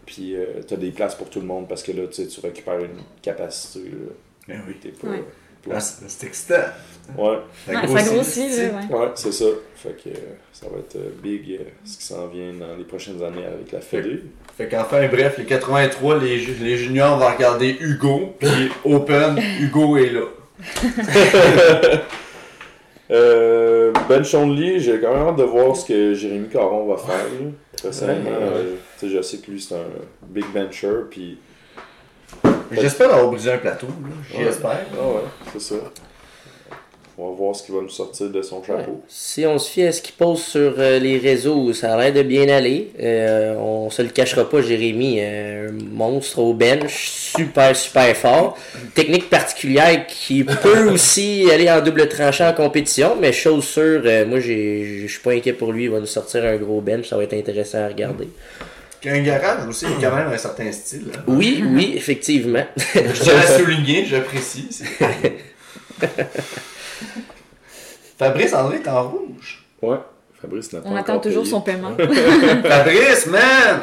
Puis 0.05 0.35
euh, 0.35 0.61
tu 0.67 0.73
as 0.73 0.77
des 0.77 0.91
places 0.91 1.15
pour 1.15 1.29
tout 1.29 1.39
le 1.39 1.45
monde 1.45 1.67
parce 1.67 1.83
que 1.83 1.91
là, 1.91 2.07
tu 2.07 2.27
récupères 2.41 2.79
une 2.79 3.01
capacité. 3.21 3.79
Là. 3.89 4.13
Ben 4.47 4.61
oui. 4.67 4.75
Pas, 5.67 5.75
ah, 5.75 5.79
c'est 5.79 6.27
excitant. 6.27 6.55
Ouais. 7.17 7.37
Ça 7.65 8.03
grossit, 8.03 8.51
ouais. 8.51 8.95
ouais 8.95 9.11
c'est 9.15 9.31
ça. 9.31 9.45
Fait 9.75 9.93
que 10.01 10.09
euh, 10.09 10.35
ça 10.53 10.67
va 10.69 10.79
être 10.79 10.95
euh, 10.95 11.09
big 11.21 11.51
euh, 11.51 11.63
ce 11.83 11.97
qui 11.97 12.03
s'en 12.03 12.27
vient 12.27 12.53
dans 12.53 12.75
les 12.77 12.85
prochaines 12.85 13.21
années 13.21 13.45
avec 13.45 13.71
la 13.71 13.81
Fédé. 13.81 14.23
Fait 14.59 14.67
qu'enfin, 14.67 15.07
bref, 15.07 15.37
les 15.37 15.45
83, 15.45 16.17
les, 16.17 16.37
les 16.37 16.75
juniors 16.75 17.17
vont 17.17 17.33
regarder 17.33 17.77
Hugo, 17.79 18.35
puis 18.37 18.69
Open, 18.83 19.41
Hugo 19.61 19.95
est 19.95 20.09
là. 20.09 20.25
ben 24.09 24.21
Chonley, 24.25 24.79
j'ai 24.79 24.99
quand 24.99 25.15
même 25.15 25.29
hâte 25.29 25.37
de 25.37 25.43
voir 25.43 25.77
ce 25.77 25.85
que 25.85 26.13
Jérémy 26.13 26.49
Caron 26.49 26.93
va 26.93 26.97
faire. 26.97 27.25
Personnellement, 27.81 28.31
je 29.01 29.21
sais 29.21 29.37
que 29.37 29.49
lui 29.49 29.61
c'est 29.61 29.75
un 29.75 29.87
big 30.27 30.43
bencher, 30.53 31.05
puis 31.09 31.37
J'espère 32.73 33.13
avoir 33.13 33.31
brisé 33.31 33.53
un 33.53 33.59
plateau. 33.59 33.87
J'espère. 34.37 34.85
Ah 34.93 35.07
ouais, 35.07 35.23
c'est 35.53 35.61
ça. 35.61 35.75
On 37.21 37.31
va 37.31 37.35
voir 37.35 37.53
ce 37.53 37.63
qui 37.63 37.73
va 37.73 37.81
nous 37.81 37.89
sortir 37.89 38.29
de 38.29 38.41
son 38.41 38.63
chapeau. 38.63 39.01
Si 39.09 39.45
on 39.45 39.59
se 39.59 39.69
fie 39.69 39.83
à 39.83 39.91
ce 39.91 40.01
qu'il 40.01 40.15
pose 40.15 40.41
sur 40.41 40.75
euh, 40.77 40.99
les 40.99 41.17
réseaux, 41.17 41.73
ça 41.73 41.93
a 41.93 41.97
l'air 42.01 42.13
de 42.13 42.21
bien 42.23 42.47
aller. 42.47 42.91
Euh, 42.97 43.55
on 43.57 43.89
se 43.89 44.01
le 44.01 44.07
cachera 44.07 44.49
pas, 44.49 44.61
Jérémy. 44.61 45.19
un 45.19 45.67
monstre 45.91 46.39
au 46.39 46.53
bench, 46.53 47.09
super, 47.09 47.75
super 47.75 48.15
fort. 48.15 48.57
technique 48.95 49.29
particulière 49.29 50.07
qui 50.07 50.45
peut 50.45 50.89
aussi 50.93 51.45
aller 51.51 51.69
en 51.69 51.81
double 51.81 52.07
tranchant 52.07 52.47
en 52.47 52.53
compétition, 52.53 53.17
mais 53.19 53.33
chose 53.33 53.65
sûre, 53.65 54.01
euh, 54.05 54.25
moi 54.25 54.39
je 54.39 55.05
suis 55.05 55.19
pas 55.21 55.31
inquiet 55.31 55.51
pour 55.51 55.73
lui. 55.73 55.85
Il 55.85 55.89
va 55.89 55.99
nous 55.99 56.05
sortir 56.05 56.45
un 56.45 56.55
gros 56.55 56.79
bench, 56.79 57.09
ça 57.09 57.17
va 57.17 57.23
être 57.23 57.33
intéressant 57.33 57.79
à 57.79 57.89
regarder. 57.89 58.29
qu'un 59.01 59.19
garage 59.19 59.67
aussi, 59.67 59.87
il 59.93 60.01
y 60.01 60.05
a 60.05 60.09
quand 60.09 60.15
même 60.15 60.31
un 60.31 60.37
certain 60.37 60.71
style. 60.71 61.07
Hein. 61.13 61.19
Oui, 61.27 61.65
oui, 61.69 61.95
effectivement. 61.97 62.63
je 62.95 63.21
tiens 63.21 63.39
à 63.39 63.59
souligner, 63.59 64.05
j'apprécie. 64.05 64.69
Fabrice 68.17 68.53
André 68.53 68.77
est 68.77 68.87
en 68.87 69.09
rouge. 69.09 69.65
Ouais. 69.81 69.97
Fabrice 70.41 70.73
n'a 70.73 70.81
pas 70.81 70.89
On 70.89 70.95
attend 70.95 71.19
toujours 71.19 71.45
son 71.45 71.61
paiement. 71.61 71.91
Fabrice, 72.63 73.27
man! 73.27 73.81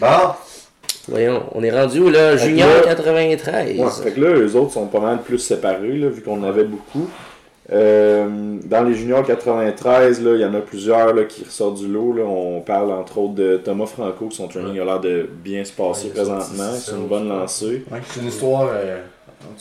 bon. 0.00 0.06
Voyons, 1.08 1.42
on 1.54 1.62
est 1.62 1.70
rendu 1.70 2.00
où 2.00 2.10
là? 2.10 2.36
Junior 2.36 2.82
93. 2.82 3.78
Ouais, 3.78 3.86
fait 4.02 4.12
que 4.12 4.20
là, 4.20 4.28
eux 4.28 4.56
autres 4.56 4.72
sont 4.72 4.86
pas 4.86 5.00
mal 5.00 5.22
plus 5.22 5.38
séparés, 5.38 5.96
là, 5.96 6.08
vu 6.08 6.22
qu'on 6.22 6.42
avait 6.44 6.64
beaucoup. 6.64 7.08
Euh, 7.72 8.58
dans 8.64 8.82
les 8.82 8.94
juniors 8.94 9.24
93, 9.24 10.22
là, 10.22 10.34
il 10.34 10.40
y 10.40 10.44
en 10.44 10.54
a 10.54 10.60
plusieurs 10.60 11.14
là, 11.14 11.24
qui 11.24 11.44
ressortent 11.44 11.78
du 11.78 11.86
lot. 11.86 12.12
Là. 12.12 12.24
On 12.24 12.60
parle 12.60 12.90
entre 12.90 13.18
autres 13.18 13.34
de 13.34 13.56
Thomas 13.58 13.86
Franco, 13.86 14.28
son 14.30 14.48
training 14.48 14.80
a 14.80 14.84
l'air 14.84 15.00
de 15.00 15.28
bien 15.42 15.64
se 15.64 15.72
passer 15.72 16.08
présentement. 16.08 16.72
C'est 16.74 16.92
une 16.92 17.06
bonne 17.06 17.28
lancée. 17.28 17.84
c'est 18.08 18.20
une 18.20 18.28
histoire. 18.28 18.68
Euh, 18.72 19.00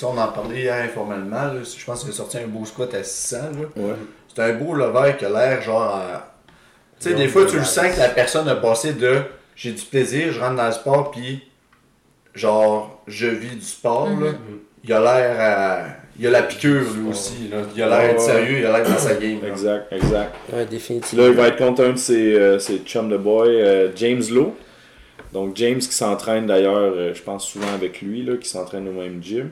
on 0.03 0.17
en 0.17 0.27
parlait 0.27 0.61
hier 0.61 0.75
informellement. 0.75 1.51
Je 1.63 1.85
pense 1.85 2.01
qu'il 2.01 2.11
a 2.11 2.13
sorti 2.13 2.37
un 2.37 2.47
beau 2.47 2.65
squat 2.65 2.93
à 2.93 3.03
600. 3.03 3.37
C'est 4.33 4.41
un 4.41 4.53
beau 4.53 4.73
lever 4.73 5.15
qui 5.17 5.25
a 5.25 5.29
l'air 5.29 5.61
genre. 5.61 6.01
Tu 6.99 7.09
sais, 7.09 7.15
des 7.15 7.27
fois, 7.27 7.45
tu 7.45 7.57
le 7.57 7.63
sens 7.63 7.95
que 7.95 7.99
la 7.99 8.09
personne 8.09 8.47
a 8.49 8.55
passé 8.55 8.93
de 8.93 9.21
j'ai 9.55 9.71
du 9.71 9.83
plaisir, 9.83 10.31
je 10.31 10.39
rentre 10.39 10.55
dans 10.55 10.65
le 10.65 10.71
sport, 10.71 11.11
puis 11.11 11.43
genre, 12.33 13.01
je 13.07 13.27
vis 13.27 13.55
du 13.55 13.65
sport. 13.65 14.09
là. 14.09 14.31
Mm-hmm. 14.31 14.59
Il 14.83 14.93
a 14.93 14.99
l'air 14.99 15.35
à 15.39 15.85
il 16.19 16.27
a 16.27 16.31
la 16.31 16.43
piqûre 16.43 16.83
lui 16.97 17.09
aussi. 17.09 17.47
Là. 17.49 17.59
Il 17.75 17.81
a 17.81 17.87
l'air 17.87 18.09
d'être 18.09 18.21
sérieux, 18.21 18.59
il 18.59 18.65
a 18.65 18.77
l'air 18.77 18.89
dans 18.89 18.97
sa 18.97 19.15
game. 19.15 19.39
Exact, 19.47 19.91
exact. 19.91 20.35
Ouais, 20.51 20.65
définitivement. 20.65 21.23
Là, 21.23 21.29
il 21.29 21.35
va 21.35 21.47
être 21.47 21.57
contre 21.57 21.83
un 21.83 21.91
de 21.91 21.97
ses, 21.97 22.33
euh, 22.35 22.59
ses 22.59 22.79
chums 22.79 23.09
de 23.09 23.15
boy, 23.15 23.47
euh, 23.49 23.89
James 23.95 24.23
Lowe. 24.29 24.53
Donc, 25.31 25.55
James 25.55 25.79
qui 25.79 25.93
s'entraîne 25.93 26.45
d'ailleurs, 26.45 26.91
euh, 26.93 27.13
je 27.13 27.21
pense 27.21 27.47
souvent 27.47 27.73
avec 27.73 28.01
lui, 28.01 28.23
là, 28.23 28.35
qui 28.35 28.49
s'entraîne 28.49 28.87
au 28.89 28.91
même 28.91 29.23
gym. 29.23 29.51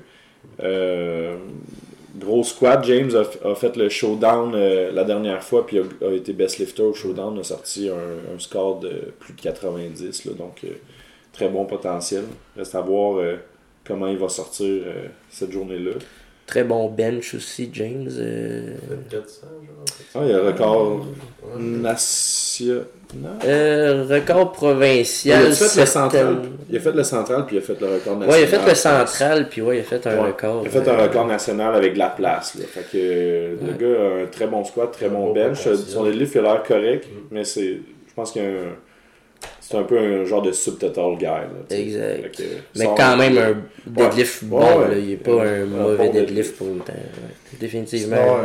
Gros 2.18 2.44
squat, 2.44 2.84
James 2.84 3.12
a, 3.16 3.56
fait 3.56 3.76
le 3.76 3.90
showdown 3.90 4.56
la 4.56 5.04
dernière 5.04 5.44
fois, 5.44 5.66
puis 5.66 5.80
a, 5.80 6.12
été 6.12 6.34
best 6.34 6.58
lifter 6.58 6.84
au 6.84 6.94
showdown, 6.94 7.38
a 7.40 7.44
sorti 7.44 7.90
un, 7.90 8.40
score 8.40 8.80
de 8.80 9.14
plus 9.20 9.34
de 9.34 9.42
90. 9.42 10.26
Là, 10.26 10.34
donc, 10.34 10.66
très 11.32 11.50
bon 11.50 11.66
potentiel. 11.66 12.24
Reste 12.56 12.76
à 12.76 12.82
voir 12.82 13.22
comment 13.86 14.08
il 14.08 14.18
va 14.18 14.30
sortir 14.30 14.84
cette 15.30 15.52
journée-là. 15.52 15.92
Très 16.48 16.64
bon 16.64 16.90
bench 16.90 17.34
aussi, 17.34 17.70
James. 17.74 18.10
Euh... 18.18 18.76
400, 19.10 19.48
Ah, 20.16 20.20
il 20.24 20.30
y 20.30 20.34
a 20.34 20.38
un 20.38 20.48
record 20.48 21.06
national. 21.60 22.86
Euh, 23.46 24.06
record 24.10 24.54
provincial. 24.54 25.44
Il 25.46 25.52
a, 25.52 25.56
fait 25.56 25.80
le 25.82 25.86
central. 25.86 26.38
il 26.70 26.78
a 26.78 26.80
fait 26.80 26.92
le 26.94 27.04
central, 27.04 27.46
puis 27.46 27.58
il 27.58 27.60
a 27.60 27.62
fait 27.62 27.82
le 27.82 27.88
record 27.88 28.16
national. 28.16 28.30
Ouais, 28.30 28.42
il 28.42 28.44
a 28.46 28.48
fait 28.48 28.70
le 28.70 28.76
central, 28.76 29.50
puis 29.50 29.62
ouais, 29.62 29.78
il 29.78 29.80
a 29.82 29.84
fait 29.84 30.08
un 30.08 30.22
record. 30.24 30.62
Il 30.64 30.68
a 30.68 30.72
fait 30.72 30.90
un 30.90 30.94
euh, 30.94 31.04
record 31.04 31.28
national 31.28 31.76
avec 31.76 31.96
de 31.96 32.00
la 32.00 32.10
place. 32.12 32.56
Là. 32.56 32.66
Fait 32.66 32.86
que 32.94 33.58
le 33.66 33.74
gars 33.74 34.02
a 34.02 34.24
un 34.24 34.26
très 34.28 34.48
bon 34.48 34.64
squat, 34.64 34.90
très 34.90 35.10
bon, 35.10 35.34
bench. 35.34 35.68
Son 35.76 36.06
deadlift 36.06 36.34
il 36.36 36.40
a 36.40 36.42
l'air 36.44 36.64
correct, 36.64 37.08
mm. 37.08 37.18
mais 37.30 37.44
c'est, 37.44 37.82
je 38.08 38.14
pense 38.16 38.32
qu'il 38.32 38.42
y 38.42 38.46
a 38.46 38.48
un 38.48 38.74
c'est 39.70 39.78
un 39.78 39.84
peu 39.84 40.00
un 40.00 40.24
genre 40.24 40.42
de 40.42 40.54
subtotal 40.54 41.18
guy. 41.18 41.26
Là, 41.26 41.50
exact. 41.72 42.42
mais 42.78 42.86
quand 42.96 43.18
même 43.18 43.38
un 43.38 43.58
deadlift 43.86 44.46
bon. 44.46 44.60
Là, 44.60 44.98
il 44.98 45.10
n'est 45.10 45.18
pas 45.18 45.44
un, 45.44 45.66
mauvais 45.66 46.08
deadlift 46.10 46.56
pour 46.56 46.68
le 46.68 46.80
temps. 46.80 46.94
Définitivement. 47.60 48.38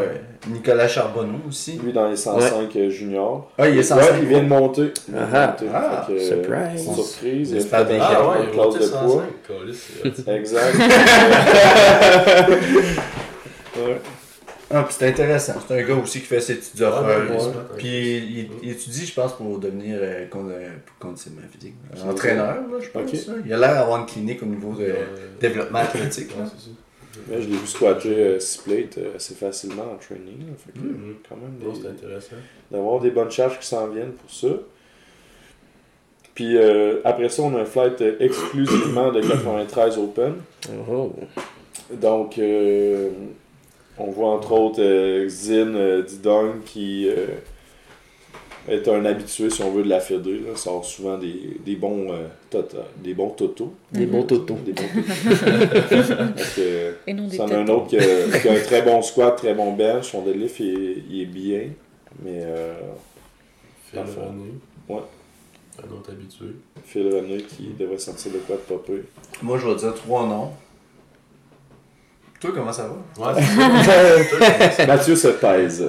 Nicolas 0.49 0.89
Charbonneau 0.89 1.39
aussi. 1.49 1.79
Lui 1.79 1.93
dans 1.93 2.09
les 2.09 2.17
105 2.17 2.75
euh, 2.75 2.91
juniors. 2.91 3.53
Ah, 3.57 3.69
il 3.69 3.79
est 3.79 3.85
105. 3.85 4.17
il 4.21 4.27
vient 4.29 4.43
de 4.43 4.49
monter. 4.49 4.93
Ah, 5.17 5.57
ah 5.73 6.09
surprise. 6.09 6.93
Surprise. 6.93 7.53
Il 7.53 7.65
pas 7.69 7.87
ah, 8.01 8.29
ouais, 8.29 8.39
une 8.45 8.51
classe 8.51 8.75
de 8.75 8.89
poids. 8.89 9.23
exact. 10.35 10.77
ouais. 13.77 14.01
Ah, 14.73 14.85
puis 14.85 14.95
c'est 14.99 15.09
intéressant. 15.09 15.55
C'est 15.67 15.81
un 15.81 15.87
gars 15.87 15.95
aussi 15.95 16.21
qui 16.21 16.27
fait 16.27 16.41
ses 16.41 16.57
petites 16.57 16.81
affaires. 16.81 17.27
puis 17.77 18.49
il, 18.63 18.71
étudie, 18.71 19.07
je 19.07 19.15
pense, 19.15 19.35
pour 19.35 19.59
devenir 19.59 19.99
euh, 20.01 20.27
conditionnement 20.99 21.43
physique. 21.51 21.75
Entraîneur, 22.05 22.57
là, 22.57 22.79
je 22.81 22.89
pense. 22.89 23.13
Il 23.45 23.53
a 23.53 23.59
l'air 23.59 23.75
d'avoir 23.75 24.01
une 24.01 24.07
clinique 24.07 24.43
au 24.43 24.47
niveau 24.47 24.75
de 24.75 24.95
développement 25.41 25.81
athlétique. 25.81 26.31
je 27.29 27.35
l'ai 27.35 27.57
vu 27.57 27.67
squatter 27.67 28.17
euh, 28.17 28.41
split 28.41 28.89
euh, 28.99 29.17
assez 29.17 29.35
facilement 29.35 29.93
en 29.93 29.97
training. 29.97 30.39
fait 30.57 30.73
que, 30.73 30.79
mm-hmm. 30.79 31.15
quand 31.29 31.37
même, 31.37 31.75
c'est 31.75 31.89
intéressant. 31.89 32.37
D'avoir 32.71 33.01
des 33.01 33.11
bonnes 33.11 33.31
charges 33.31 33.59
qui 33.59 33.67
s'en 33.67 33.89
viennent 33.89 34.13
pour 34.13 34.31
ça. 34.31 34.49
Puis 36.35 36.57
euh, 36.57 37.01
après 37.05 37.29
ça, 37.29 37.43
on 37.43 37.55
a 37.57 37.61
un 37.61 37.65
flight 37.67 38.03
exclusivement 38.21 39.13
de 39.13 39.21
93 39.21 39.99
Open. 39.99 40.35
Oh. 40.91 41.13
Donc, 41.93 42.41
on 43.99 44.11
voit 44.11 44.31
entre 44.31 44.53
autres 44.53 44.83
euh, 44.83 45.29
Xin 45.29 45.75
euh, 45.75 46.03
Didong 46.03 46.63
qui 46.65 47.09
euh, 47.09 47.27
est 48.69 48.87
un 48.89 49.05
habitué, 49.05 49.51
si 49.51 49.63
on 49.63 49.71
veut, 49.73 49.83
de 49.83 49.89
la 49.89 50.01
Fédé. 50.01 50.39
Là. 50.39 50.57
sort 50.57 50.85
souvent 50.85 51.19
des, 51.19 51.59
des 51.65 51.77
bons 51.77 52.09
tota, 52.49 52.79
des 53.03 53.13
bons 53.13 53.31
totos. 53.31 53.75
Des 53.91 54.07
bons 54.07 54.23
totos. 54.23 54.57
Des 54.65 54.73
bons 54.73 54.83
c'en 57.37 57.49
a 57.49 57.57
un 57.57 57.69
autre 57.69 57.89
qui 57.89 57.99
a, 57.99 58.03
un 58.53 58.61
très 58.61 58.83
bon 58.83 59.03
squat, 59.03 59.37
très 59.37 59.55
bon 59.55 59.73
bench. 59.73 60.11
Son 60.11 60.23
deadlift, 60.23 60.61
il, 60.61 61.05
il 61.11 61.23
est 61.23 61.27
bien. 61.27 61.63
Mais. 62.25 62.47
Phil 63.91 64.01
René. 64.01 64.53
Ouais. 64.89 65.03
Un 65.79 65.93
autre 65.93 66.11
habitué. 66.11 66.47
Phil 66.85 67.09
René 67.13 67.39
qui 67.39 67.71
devrait 67.79 67.99
sortir 67.99 68.33
de 68.33 68.39
quoi 68.39 68.57
de 68.57 68.61
popper. 68.61 69.03
Moi, 69.43 69.59
je 69.59 69.67
vais 69.67 69.75
dire 69.75 69.95
trois 69.95 70.27
noms. 70.27 70.53
Toi, 72.43 72.51
comment 72.53 72.73
ça 72.73 72.89
va? 72.89 73.35
Ouais, 73.35 74.87
Mathieu 74.89 75.15
se 75.15 75.29
pèse. 75.29 75.85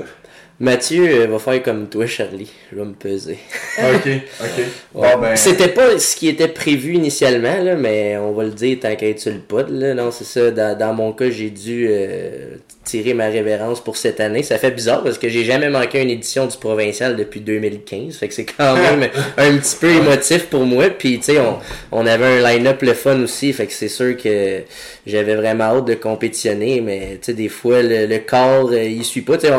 Mathieu 0.60 1.24
euh, 1.24 1.26
va 1.26 1.40
faire 1.40 1.64
comme 1.64 1.90
toi, 1.90 2.06
Charlie. 2.06 2.52
Je 2.72 2.78
vais 2.78 2.86
me 2.86 2.94
peser. 2.94 3.40
ok, 3.80 4.08
ok. 4.40 4.66
Ben, 5.20 5.36
C'était 5.36 5.70
pas 5.70 5.98
ce 5.98 6.16
qui 6.16 6.28
était 6.28 6.48
prévu 6.48 6.94
initialement, 6.94 7.58
là, 7.58 7.76
mais 7.76 8.18
on 8.18 8.34
va 8.34 8.44
le 8.44 8.52
dire 8.52 8.78
tant 8.80 8.96
qu'à 8.96 9.08
être 9.08 9.20
sur 9.20 9.34
le 9.34 9.40
pod. 9.40 9.68
Là. 9.72 9.96
Non, 9.96 10.12
c'est 10.12 10.26
ça. 10.26 10.52
Dans, 10.52 10.94
mon 10.94 11.12
cas, 11.12 11.32
j'ai 11.32 11.50
dû 11.50 11.88
euh, 11.90 12.58
tirer 12.84 13.14
ma 13.14 13.28
révérence 13.28 13.82
pour 13.82 13.98
cette 13.98 14.20
année. 14.20 14.44
Ça 14.44 14.58
fait 14.58 14.72
bizarre 14.72 15.04
parce 15.04 15.18
que 15.18 15.30
j'ai 15.30 15.46
jamais 15.46 15.70
manqué 15.70 16.02
une 16.02 16.10
édition 16.10 16.46
du 16.46 16.58
provincial 16.58 17.16
depuis 17.16 17.40
2015. 17.40 18.18
Fait 18.18 18.28
que 18.28 18.34
c'est 18.34 18.46
quand 18.46 18.76
même 19.00 19.10
un 19.38 19.58
petit 19.58 19.76
peu 19.80 19.90
émotif 19.90 20.48
pour 20.48 20.66
moi. 20.66 20.90
Puis, 20.90 21.20
tu 21.20 21.34
sais, 21.34 21.40
on, 21.40 21.60
on 21.92 22.06
avait 22.06 22.26
un 22.26 22.42
line-up 22.42 22.82
le 22.82 22.94
fun 22.94 23.22
aussi. 23.22 23.54
Fait 23.54 23.68
que 23.68 23.74
c'est 23.74 23.88
sûr 23.88 24.18
que 24.18 24.62
j'avais 25.08 25.36
vraiment 25.36 25.66
hâte 25.66 25.86
de 25.86 25.94
compétitionner. 25.94 26.82
Mais, 26.82 27.20
tu 27.22 27.28
sais, 27.28 27.34
des 27.34 27.50
fois, 27.50 27.82
le, 27.82 28.18
corps, 28.20 28.70
euh, 28.72 28.84
il 28.84 29.06
suit 29.06 29.22
pas. 29.22 29.38
Tu 29.38 29.48
sais, 29.48 29.54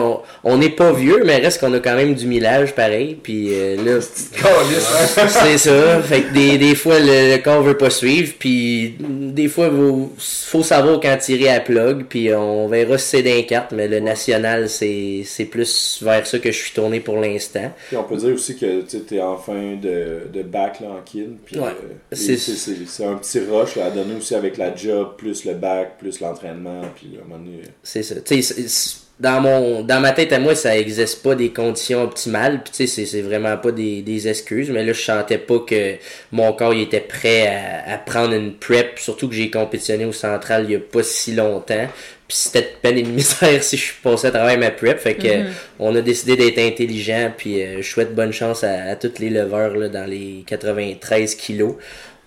on, 0.45 0.59
n'est 0.59 0.71
pas 0.71 0.93
vieux, 0.93 1.23
mais 1.25 1.37
reste 1.37 1.61
qu'on 1.61 1.73
a 1.73 1.81
quand 1.81 1.97
même 1.97 2.15
du 2.15 2.27
millage 2.27 2.75
pareil. 2.75 3.17
Puis 3.23 3.49
euh, 3.53 3.77
là, 3.77 4.01
c'est 5.29 5.59
ça. 5.59 6.03
Fait 6.03 6.23
que 6.23 6.35
des, 6.35 6.59
des 6.59 6.75
fois, 6.75 6.97
le, 6.99 7.39
corps 7.39 7.63
veut 7.63 7.79
pas 7.79 7.91
suivre. 7.91 8.35
Puis 8.39 8.97
des 9.01 9.49
fois, 9.49 9.71
il 9.73 10.09
faut 10.19 10.63
savoir 10.63 11.01
quand 11.01 11.17
tirer 11.17 11.49
à 11.49 11.61
plug. 11.61 12.05
Puis 12.09 12.33
on 12.35 12.69
verra 12.69 12.99
si 12.99 13.14
c'est 13.15 13.23
d'un 13.23 13.43
carte, 13.43 13.73
mais 13.73 13.87
le 13.87 14.01
national, 14.01 14.69
c'est 14.69 15.49
plus 15.51 16.03
vers 16.03 16.27
ça 16.27 16.39
que 16.39 16.51
je 16.51 16.57
suis 16.57 16.73
tourné 16.73 17.01
pour 17.01 17.17
l'instant. 17.21 17.73
Puis 17.89 17.97
on 17.97 18.05
peut 18.05 18.17
dire 18.17 18.35
aussi 18.35 18.57
que 18.57 18.83
tu 18.83 19.15
es 19.15 19.21
en 19.21 19.37
fin 19.37 19.77
de, 19.77 20.23
de 20.33 20.43
back 20.43 20.81
là, 20.81 20.89
en 20.89 21.03
kin. 21.03 21.37
Puis 21.45 21.59
ouais, 21.59 21.71
euh, 22.13 22.17
c'est 22.17 23.05
un 23.05 23.17
petit 23.17 23.41
rush 23.41 23.77
à 23.77 23.91
donner 23.91 24.17
aussi 24.17 24.35
avec 24.35 24.57
la 24.57 24.75
job, 24.75 25.15
plus 25.17 25.45
le 25.45 25.55
back, 25.55 25.99
plus 25.99 26.21
l'entraînement. 26.21 26.83
Puis 26.97 27.17
à 27.17 27.25
un 27.25 27.29
moment 27.29 27.45
donné. 27.45 27.63
C'est 27.83 28.03
ça. 28.03 28.17
Tu 28.21 28.43
sais, 28.43 29.04
dans 29.21 29.41
mon 29.41 29.83
dans 29.83 30.01
ma 30.01 30.11
tête 30.11 30.33
à 30.33 30.41
moi 30.41 30.57
ça 30.57 30.77
existe 30.77 31.23
pas 31.23 31.37
des 31.37 31.51
conditions 31.51 32.03
optimales 32.03 32.63
puis 32.65 32.73
tu 32.73 32.87
sais 32.89 33.07
c'est 33.07 33.23
vraiment 33.23 33.57
pas 33.57 33.71
des, 33.71 34.03
des 34.03 34.27
excuses 34.27 34.71
mais 34.71 34.85
là 34.85 34.93
je 34.93 35.01
sentais 35.01 35.39
pas 35.39 35.61
que 35.61 35.95
mon 36.33 36.53
corps 36.53 36.75
il 36.75 36.83
était 36.83 37.01
prêt 37.01 37.47
à, 37.47 37.95
à 37.95 37.99
prendre 37.99 38.35
une 38.35 38.55
prep 38.55 38.99
surtout 38.99 39.29
que 39.29 39.35
j'ai 39.37 39.51
compétitionné 39.51 40.05
au 40.05 40.13
central 40.13 40.65
il 40.65 40.73
y 40.73 40.75
a 40.75 40.81
pas 40.81 41.05
si 41.05 41.33
longtemps 41.33 41.87
puis 42.27 42.37
c'était 42.37 42.63
de 42.63 42.77
peine 42.83 42.99
et 42.99 43.03
de 43.03 43.09
misère 43.11 43.63
si 43.63 43.77
je 43.77 43.83
suis 43.85 44.03
passé 44.03 44.27
à 44.27 44.31
travers 44.33 44.59
ma 44.59 44.73
prep 44.73 44.99
fait 44.99 45.15
que 45.15 45.29
mm-hmm. 45.29 45.51
on 45.79 45.95
a 45.95 46.01
décidé 46.01 46.37
d'être 46.37 46.59
intelligent 46.59 47.31
puis 47.37 47.63
euh, 47.63 47.83
je 47.83 47.89
souhaite 47.89 48.17
bonne 48.17 48.33
chance 48.33 48.65
à, 48.65 48.83
à 48.91 48.97
tous 48.97 49.21
les 49.21 49.31
leveurs 49.31 49.77
là, 49.77 49.89
dans 49.89 50.11
les 50.11 50.43
93 50.49 51.37
kilos 51.37 51.77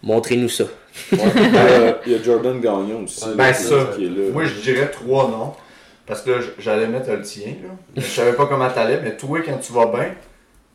montrez-nous 0.03 0.49
ça 0.49 0.63
euh, 1.13 1.93
il 2.05 2.13
y 2.13 2.15
a 2.15 2.23
Jordan 2.23 2.61
Gagnon 2.61 3.03
aussi 3.03 3.25
ben, 3.35 3.53
ça, 3.53 3.89
qui 3.93 4.05
est 4.05 4.09
là. 4.09 4.31
moi 4.31 4.45
je 4.45 4.53
dirais 4.61 4.89
trois 4.89 5.29
noms 5.29 5.53
parce 6.07 6.21
que 6.21 6.31
j'allais 6.57 6.87
mettre 6.87 7.11
le 7.11 7.21
tien, 7.21 7.53
là. 7.61 7.69
Je 7.95 8.01
savais 8.01 8.33
pas 8.33 8.45
comment 8.47 8.69
t'allais, 8.69 9.01
mais 9.03 9.15
toi, 9.15 9.39
quand 9.45 9.57
tu 9.57 9.73
vas 9.73 9.85
bien, 9.87 10.15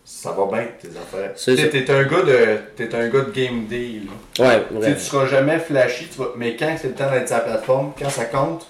ça 0.05 0.33
va 0.33 0.47
bien, 0.47 0.67
tes 0.81 0.89
affaires. 0.89 1.33
T'es 1.35 1.91
un 1.91 2.03
gars 2.05 2.23
de. 2.23 2.59
T'es 2.77 2.95
un 2.95 3.09
gars 3.09 3.23
de 3.23 3.31
game 3.31 3.67
day, 3.67 4.03
là. 4.39 4.45
Ouais. 4.45 4.95
Tu 4.95 5.01
seras 5.01 5.27
jamais 5.27 5.59
flashy, 5.59 6.09
tu 6.09 6.19
vas, 6.19 6.33
mais 6.37 6.55
quand 6.57 6.77
c'est 6.81 6.89
le 6.89 6.95
temps 6.95 7.11
d'être 7.11 7.29
sur 7.29 7.39
la 7.39 7.43
plateforme, 7.45 7.93
quand 7.99 8.11
ça 8.11 8.27
compte, 8.27 8.67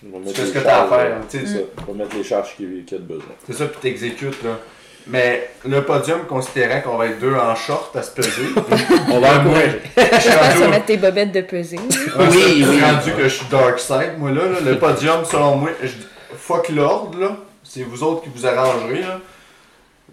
tu 0.00 0.34
fais 0.34 0.46
ce 0.46 0.52
que 0.52 0.58
t'as 0.58 0.84
à 0.84 0.88
faire. 0.88 1.20
Tu 1.30 1.38
vas 1.38 1.92
mettre 1.94 2.16
les 2.16 2.24
charges 2.24 2.56
qu'il 2.56 2.84
y 2.90 2.94
a 2.94 2.98
besoin. 2.98 3.24
C'est 3.46 3.54
ça, 3.54 3.66
puis 3.66 3.78
t'exécutes, 3.80 4.42
là. 4.42 4.58
Mais 5.06 5.50
le 5.66 5.82
podium, 5.84 6.20
considérant 6.26 6.80
qu'on 6.80 6.96
va 6.96 7.06
être 7.06 7.18
deux 7.20 7.34
en 7.34 7.54
short 7.54 7.94
à 7.94 8.02
se 8.02 8.10
peser, 8.10 8.46
On 9.10 9.20
va 9.20 9.38
encourager. 9.40 9.82
je 9.96 10.18
suis 10.20 10.30
vas 10.30 10.50
rendu, 10.54 10.68
mettre 10.68 10.86
tes 10.86 10.96
bobettes 10.96 11.32
de 11.32 11.42
pesée. 11.42 11.76
Ouais, 11.78 12.26
Oui, 12.30 12.64
oui. 12.66 12.80
rendu 12.80 13.12
que 13.12 13.24
je 13.24 13.28
suis 13.28 13.46
dark 13.50 13.78
side, 13.78 14.12
moi 14.18 14.30
là, 14.30 14.42
là. 14.48 14.60
Le 14.64 14.78
podium, 14.78 15.24
selon 15.26 15.56
moi, 15.56 15.70
je, 15.82 15.90
fuck 16.36 16.70
l'ordre, 16.70 17.18
là. 17.18 17.36
C'est 17.62 17.82
vous 17.82 18.02
autres 18.02 18.22
qui 18.22 18.30
vous 18.34 18.46
arrangerez, 18.46 19.02
là. 19.02 19.20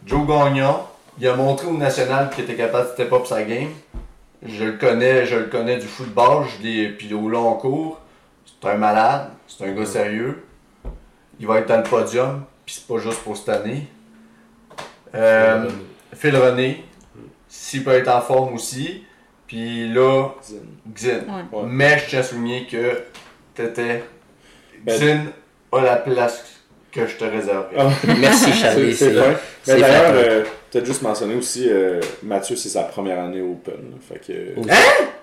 Joe 0.06 0.28
Gagnon, 0.28 0.80
il 1.20 1.28
a 1.28 1.36
montré 1.36 1.68
au 1.68 1.78
national 1.78 2.30
qu'il 2.30 2.44
était 2.44 2.56
capable 2.56 2.90
de 2.90 2.94
step 2.94 3.14
up 3.14 3.26
sa 3.26 3.44
game. 3.44 3.70
Je 4.46 4.66
le 4.66 4.72
connais, 4.74 5.26
je 5.26 5.36
le 5.36 5.46
connais 5.46 5.78
du 5.78 5.88
football, 5.88 6.46
je 6.58 6.64
l'ai, 6.68 6.90
puis 6.90 7.14
au 7.14 7.30
long 7.30 7.54
cours. 7.54 8.00
C'est 8.46 8.68
un 8.70 8.76
malade, 8.76 9.30
c'est 9.48 9.64
un 9.66 9.72
gars 9.72 9.86
sérieux. 9.86 10.44
Il 11.40 11.48
va 11.48 11.60
être 11.60 11.68
dans 11.68 11.78
le 11.78 11.84
podium, 11.84 12.44
puis 12.66 12.76
c'est 12.76 12.88
pas 12.94 13.00
juste 13.02 13.20
pour 13.20 13.38
cette 13.38 13.50
année. 13.50 13.88
Euh, 15.16 15.66
Phil 16.16 16.36
René, 16.36 16.84
s'il 17.48 17.84
peut 17.84 17.92
être 17.92 18.08
en 18.10 18.22
forme 18.22 18.54
aussi. 18.56 19.04
Puis 19.48 19.90
là, 19.94 20.30
Xin. 20.96 21.10
Ouais. 21.28 21.64
Mais 21.68 22.00
je 22.00 22.10
tiens 22.10 22.20
à 22.20 22.24
souligner 22.24 22.66
que 22.72 23.02
t'étais. 23.54 24.04
Ben- 24.86 24.98
Xin 24.98 25.18
a 25.74 25.82
la 25.84 25.96
place 25.98 26.44
que 26.92 27.06
je 27.06 27.16
te 27.18 27.24
réservais. 27.26 27.76
Ah. 27.78 27.90
Merci, 28.20 28.54
Charlie. 28.54 28.94
c'est 28.96 29.12
vrai. 29.12 29.36
Mais 29.68 29.80
d'ailleurs, 29.80 30.14
euh, 30.16 30.44
peut-être 30.72 30.86
juste 30.86 31.02
mentionner 31.02 31.36
aussi, 31.36 31.68
euh, 31.70 32.00
Mathieu, 32.24 32.56
c'est 32.56 32.70
sa 32.70 32.84
première 32.84 33.20
année 33.20 33.42
Open. 33.42 33.74
là. 33.76 33.98
Fait 34.08 34.20
que. 34.20 34.60
Aussi. 34.60 34.70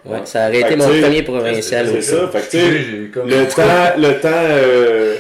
Ouais, 0.05 0.20
ça 0.24 0.48
aurait 0.48 0.60
été 0.60 0.77
mon 0.77 0.86
premier 0.86 1.23
provincial. 1.23 1.89
C'est 1.89 1.98
aussi. 1.98 2.10
ça. 2.10 2.28
Fait 2.28 2.40
que, 2.40 2.51
tu 2.51 2.59
sais, 2.59 2.78
j'ai 2.82 3.09
comme. 3.12 3.28
le 3.28 3.47
temps. 3.48 3.98
Le 3.98 4.20
temps 4.20 4.28
euh, 4.32 5.16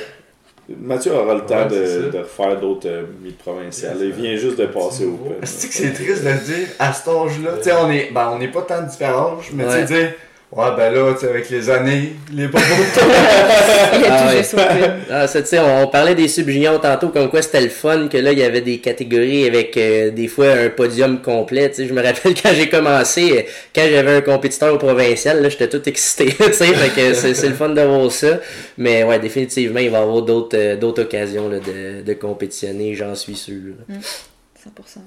Mathieu 0.68 1.12
aura 1.14 1.34
le 1.34 1.40
temps 1.42 1.66
Ouais, 1.68 1.68
de, 1.68 2.10
de 2.10 2.18
refaire 2.18 2.60
d'autres 2.60 2.88
euh, 2.88 3.04
mi-provinciales. 3.22 3.96
Il 4.02 4.12
vient 4.12 4.36
juste 4.36 4.58
de 4.58 4.66
passer 4.66 5.06
au 5.06 5.14
Open. 5.14 5.36
C'est 5.44 5.68
que 5.68 5.74
c'est 5.74 5.92
triste 5.92 6.22
de 6.24 6.28
le 6.28 6.36
dire 6.38 6.68
à 6.78 6.92
cet 6.92 7.08
âge-là. 7.08 7.52
On 7.82 7.90
est, 7.90 8.10
ben, 8.12 8.30
on 8.34 8.38
n'est 8.38 8.50
pas 8.50 8.62
tant 8.62 8.82
différents, 8.82 9.38
mais 9.54 9.64
Ouais. 9.64 9.70
tu 9.86 9.86
sais, 9.94 10.00
dire, 10.00 10.12
ouais, 10.52 10.76
ben 10.76 10.94
là, 10.94 11.12
tu 11.14 11.20
sais, 11.20 11.28
avec 11.28 11.50
les 11.50 11.70
années, 11.70 12.12
les 12.32 12.48
pas 12.48 12.58
Il 13.92 14.04
a 14.04 14.08
Ah 14.10 14.42
tout 14.42 14.56
ouais. 14.56 14.90
Ah, 15.10 15.26
ça, 15.26 15.42
tu 15.42 15.48
sais, 15.48 15.58
on, 15.58 15.82
on 15.82 15.88
parlait 15.88 16.14
des 16.14 16.28
sub-juniors 16.28 16.80
tantôt, 16.80 17.08
comme 17.10 17.30
quoi 17.30 17.42
c'était 17.42 17.60
le 17.60 17.68
fun, 17.68 18.08
que 18.08 18.16
là, 18.18 18.32
il 18.32 18.38
y 18.38 18.42
avait 18.42 18.60
des 18.60 18.78
catégories 18.78 19.46
avec 19.46 19.76
euh, 19.76 20.10
des 20.10 20.28
fois 20.28 20.52
un 20.52 20.68
podium 20.70 21.20
complet. 21.20 21.68
Tu 21.70 21.76
sais, 21.76 21.86
je 21.86 21.92
me 21.92 22.02
rappelle 22.02 22.34
quand 22.42 22.52
j'ai 22.54 22.68
commencé, 22.68 23.38
euh, 23.38 23.42
quand 23.74 23.86
j'avais 23.90 24.16
un 24.16 24.20
compétiteur 24.22 24.74
au 24.74 24.78
provincial, 24.78 25.42
là, 25.42 25.48
j'étais 25.48 25.68
tout 25.68 25.86
excité. 25.88 26.26
Tu 26.38 26.52
sais, 26.52 26.74
fait 26.74 26.94
que 26.94 27.14
c'est, 27.14 27.34
c'est 27.34 27.48
le 27.48 27.54
fun 27.54 27.68
de 27.70 27.80
voir 27.82 28.10
ça. 28.10 28.40
Mais 28.78 29.04
ouais, 29.04 29.18
définitivement, 29.18 29.80
il 29.80 29.90
va 29.90 29.98
y 29.98 30.02
avoir 30.02 30.22
d'autres, 30.22 30.56
euh, 30.56 30.76
d'autres 30.76 31.02
occasions 31.02 31.48
là, 31.48 31.58
de, 31.60 32.02
de 32.02 32.12
compétitionner, 32.14 32.94
j'en 32.94 33.14
suis 33.14 33.36
sûr. 33.36 33.74
100%. 33.90 34.98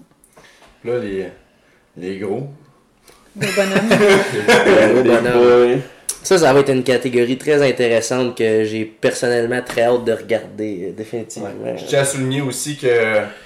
Là, 0.86 1.00
les, 1.00 1.26
les 1.98 2.18
gros. 2.20 2.48
Gros 3.36 3.52
bonhomme. 3.56 3.90
Gros 3.90 5.02
Des 5.04 5.10
bonhomme. 5.10 5.34
boys. 5.34 5.82
Ça, 6.24 6.38
ça 6.38 6.54
va 6.54 6.60
être 6.60 6.70
une 6.70 6.84
catégorie 6.84 7.36
très 7.38 7.68
intéressante 7.68 8.38
que 8.38 8.64
j'ai 8.64 8.86
personnellement 8.86 9.60
très 9.66 9.82
hâte 9.82 10.06
de 10.06 10.12
regarder, 10.14 10.90
euh, 10.90 10.92
définitivement. 10.96 11.50
Je 11.76 11.84
tiens 11.86 12.02
à 12.02 12.06
souligner 12.06 12.42
aussi 12.42 12.78
que 12.78 12.88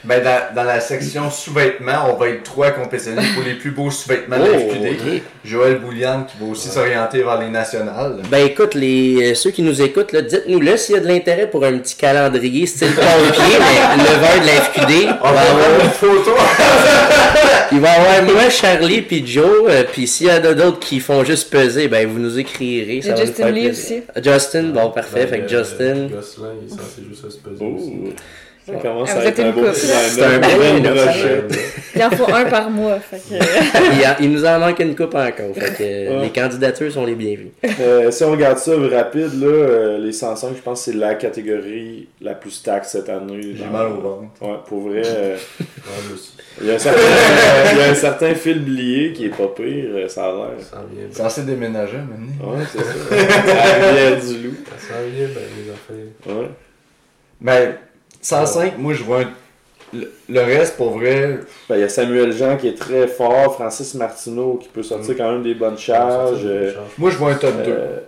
ben, 0.03 0.21
dans, 0.21 0.53
dans 0.53 0.63
la 0.63 0.81
section 0.81 1.31
sous-vêtements, 1.31 2.09
on 2.13 2.17
va 2.19 2.29
être 2.29 2.43
trois 2.43 2.71
compétitionnés 2.71 3.21
pour 3.33 3.43
les 3.43 3.53
plus 3.53 3.71
beaux 3.71 3.89
sous-vêtements 3.89 4.37
de 4.37 4.43
la 4.43 4.57
Oh, 4.57 4.69
FQD. 4.69 5.21
Joël 5.45 5.75
Bouliane 5.79 6.25
qui 6.25 6.35
va 6.43 6.51
aussi 6.51 6.67
s'orienter 6.67 7.23
vers 7.23 7.39
les 7.39 7.47
nationales. 7.49 8.17
Ben 8.29 8.45
écoute, 8.45 8.75
les, 8.75 9.31
euh, 9.31 9.35
ceux 9.35 9.51
qui 9.51 9.61
nous 9.61 9.81
écoutent, 9.81 10.11
là, 10.11 10.21
dites-nous 10.21 10.59
là 10.59 10.75
s'il 10.75 10.95
y 10.95 10.97
a 10.97 11.01
de 11.01 11.07
l'intérêt 11.07 11.49
pour 11.49 11.63
un 11.63 11.77
petit 11.77 11.95
calendrier 11.95 12.65
style 12.65 12.89
pompier, 12.93 13.05
mais 13.97 14.03
le 14.03 14.19
vin 14.19 14.41
de 14.41 14.47
la 14.47 14.61
FQD. 14.61 15.07
On 15.21 15.27
va 15.27 15.33
va 15.33 15.41
avoir- 15.41 15.79
une 15.81 15.89
photo. 15.91 16.31
il 17.71 17.79
va 17.79 17.87
y 17.87 17.95
avoir 17.95 18.23
moi, 18.33 18.49
Charlie, 18.49 19.01
puis 19.01 19.25
Joe, 19.25 19.45
euh, 19.69 19.83
puis 19.89 20.07
s'il 20.07 20.27
y 20.27 20.31
en 20.31 20.43
a 20.43 20.53
d'autres 20.53 20.79
qui 20.79 20.99
font 20.99 21.23
juste 21.23 21.49
peser, 21.49 21.87
ben 21.87 22.05
vous 22.07 22.19
nous 22.19 22.37
écrirez. 22.73 23.01
Ça 23.01 23.09
va 23.09 23.19
nous 23.19 23.25
Justin 23.25 23.43
faire 23.43 23.53
Lee 23.53 23.63
plaisir. 23.63 24.01
Justin, 24.23 24.63
bon 24.63 24.89
parfait, 24.91 25.27
fait 25.27 25.39
que 25.41 25.47
Justin. 25.47 26.07
Gosselin, 26.07 26.47
il 26.61 26.67
est 26.67 26.69
censé 26.69 27.01
juste 27.09 27.29
se 27.29 27.37
peser 27.37 27.57
Oh. 27.61 27.75
aussi. 27.75 27.93
Ça 28.67 28.73
commence 28.77 29.09
Ah, 29.13 29.19
à 29.19 29.25
être 29.25 29.39
un 29.41 29.45
une 29.45 29.51
beau. 29.51 29.61
C'est 29.73 30.23
un 30.23 30.39
brochette. 30.39 31.59
Il 31.95 32.03
en 32.03 32.09
faut 32.09 32.33
un 32.33 32.45
par 32.45 32.67
mois. 32.71 32.99
Fait 32.99 33.17
que... 33.17 33.93
il, 33.93 33.99
y 34.01 34.03
a- 34.03 34.17
il 34.19 34.31
nous 34.31 34.43
en 34.43 34.57
manque 34.59 34.79
une 34.79 34.95
coupe 34.95 35.13
encore, 35.13 35.53
fait 35.53 35.77
que 35.77 35.83
euh, 35.83 36.17
Ouais. 36.17 36.23
les 36.23 36.29
candidatures 36.31 36.91
sont 36.91 37.05
les 37.05 37.13
bienvenues. 37.13 37.51
Euh, 37.79 38.09
si 38.09 38.23
on 38.23 38.31
regarde 38.31 38.57
ça 38.57 38.71
rapide, 38.91 39.39
là, 39.39 39.45
euh, 39.47 39.97
les 39.99 40.11
105, 40.11 40.55
je 40.55 40.61
pense 40.63 40.83
que 40.83 40.91
c'est 40.91 40.97
la 40.97 41.13
catégorie 41.13 42.07
la 42.21 42.33
plus 42.33 42.49
stack 42.49 42.85
cette 42.85 43.07
année. 43.07 43.39
J'ai 43.55 43.65
mal 43.71 43.85
au 43.85 44.01
ventre. 44.01 44.23
Ouais, 44.41 44.57
pour 44.67 44.81
vrai. 44.89 45.03
euh, 45.05 45.35
Ouais, 45.59 45.65
moi 46.07 46.15
aussi. 46.15 46.31
Il, 46.61 46.67
y 46.67 46.71
a 46.71 46.75
un 46.75 46.79
certain, 46.79 47.01
il 47.73 47.77
y 47.77 47.81
a 47.81 47.89
un 47.89 47.95
certain 47.95 48.33
Phil 48.35 48.63
Blier 48.63 49.13
qui 49.13 49.25
est 49.25 49.29
pas 49.29 49.47
pire, 49.55 49.89
euh, 49.93 50.07
ça 50.07 50.25
a 50.25 50.31
l'air. 50.31 50.49
Ça 50.59 50.83
vient 50.91 51.05
bien. 51.05 51.15
Censé 51.15 51.43
déménager 51.43 51.97
maintenant. 51.97 52.53
Ouais, 52.53 52.63
c'est 52.71 52.79
ça. 52.79 53.53
La 53.55 53.87
rivière 53.89 54.19
du 54.25 54.43
loup. 54.47 54.55
Ça 54.79 54.93
s'en 54.93 55.01
vient 55.09 55.27
bien, 55.27 55.41
les 55.57 55.71
affaires. 55.71 56.35
Ouais. 56.41 56.49
Mais 57.41 57.75
105, 58.21 58.77
moi 58.77 58.93
je 58.93 59.03
vois 59.03 59.21
un- 59.21 59.29
le, 59.93 60.11
le 60.29 60.39
reste 60.41 60.77
pour 60.77 60.97
vrai. 60.97 61.39
Ben, 61.69 61.75
il 61.75 61.81
y 61.81 61.83
a 61.83 61.89
Samuel 61.89 62.31
Jean 62.35 62.57
qui 62.57 62.67
est 62.67 62.77
très 62.77 63.07
fort, 63.07 63.53
Francis 63.55 63.93
Martineau 63.95 64.59
qui 64.61 64.67
peut 64.69 64.83
sortir 64.83 65.15
quand 65.17 65.31
même 65.31 65.43
des 65.43 65.53
bonnes 65.53 65.77
charges. 65.77 66.41
Ça, 66.41 66.47
euh, 66.47 66.69
ça 66.71 66.75
change. 66.79 66.89
Moi 66.97 67.11
je 67.11 67.17
vois 67.17 67.31
un 67.31 67.35
top 67.35 67.55
2. 67.63 67.71
euh, 67.71 67.99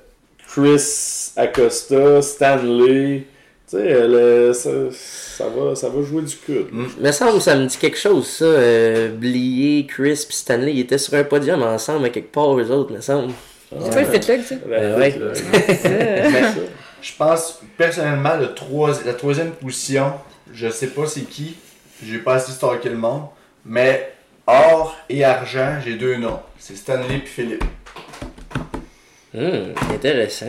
Chris 0.47 1.31
Acosta, 1.35 2.21
Stanley. 2.21 3.23
Tu 3.69 3.75
sais, 3.75 3.83
euh, 3.91 4.47
le- 4.47 4.53
ça, 4.53 4.69
ça, 4.91 5.45
va, 5.49 5.75
ça 5.75 5.89
va 5.89 6.01
jouer 6.01 6.21
du 6.21 6.35
coude. 6.37 6.67
Me 6.71 7.11
semble 7.11 7.41
ça 7.41 7.53
me 7.55 7.65
dit 7.65 7.77
quelque 7.77 7.97
chose, 7.97 8.25
ça. 8.27 8.45
Euh, 8.45 9.09
Blier, 9.09 9.85
Chris 9.85 10.23
puis 10.25 10.37
Stanley, 10.37 10.73
ils 10.73 10.79
étaient 10.79 10.97
sur 10.97 11.13
un 11.15 11.25
podium 11.25 11.61
ensemble 11.63 12.05
à 12.05 12.09
quelque 12.09 12.31
part, 12.31 12.57
eux 12.57 12.71
autres, 12.71 12.93
me 12.93 13.01
semble. 13.01 13.33
C'est 13.69 13.89
pas 13.93 14.01
le 14.01 14.43
ça? 14.43 14.55
La 14.69 14.77
Euh, 14.77 14.97
ouais. 14.97 15.11
Ça. 15.11 15.89
Mais 15.89 16.41
je 17.01 17.11
pense 17.17 17.59
personnellement 17.77 18.37
le 18.37 18.53
trois- 18.53 18.93
la 19.05 19.13
troisième 19.13 19.51
position, 19.51 20.13
je 20.53 20.69
sais 20.69 20.87
pas 20.87 21.05
c'est 21.05 21.27
qui. 21.29 21.57
J'ai 22.05 22.19
pas 22.19 22.35
assez 22.35 22.53
stalké 22.53 22.87
le 22.87 22.95
monde. 22.95 23.23
Mais 23.65 24.13
or 24.45 24.95
et 25.09 25.25
argent, 25.25 25.75
j'ai 25.83 25.95
deux 25.95 26.15
noms. 26.15 26.39
C'est 26.57 26.77
Stanley 26.77 27.17
puis 27.17 27.27
Philippe. 27.27 27.65
Hum, 29.35 29.73
intéressant. 29.93 30.45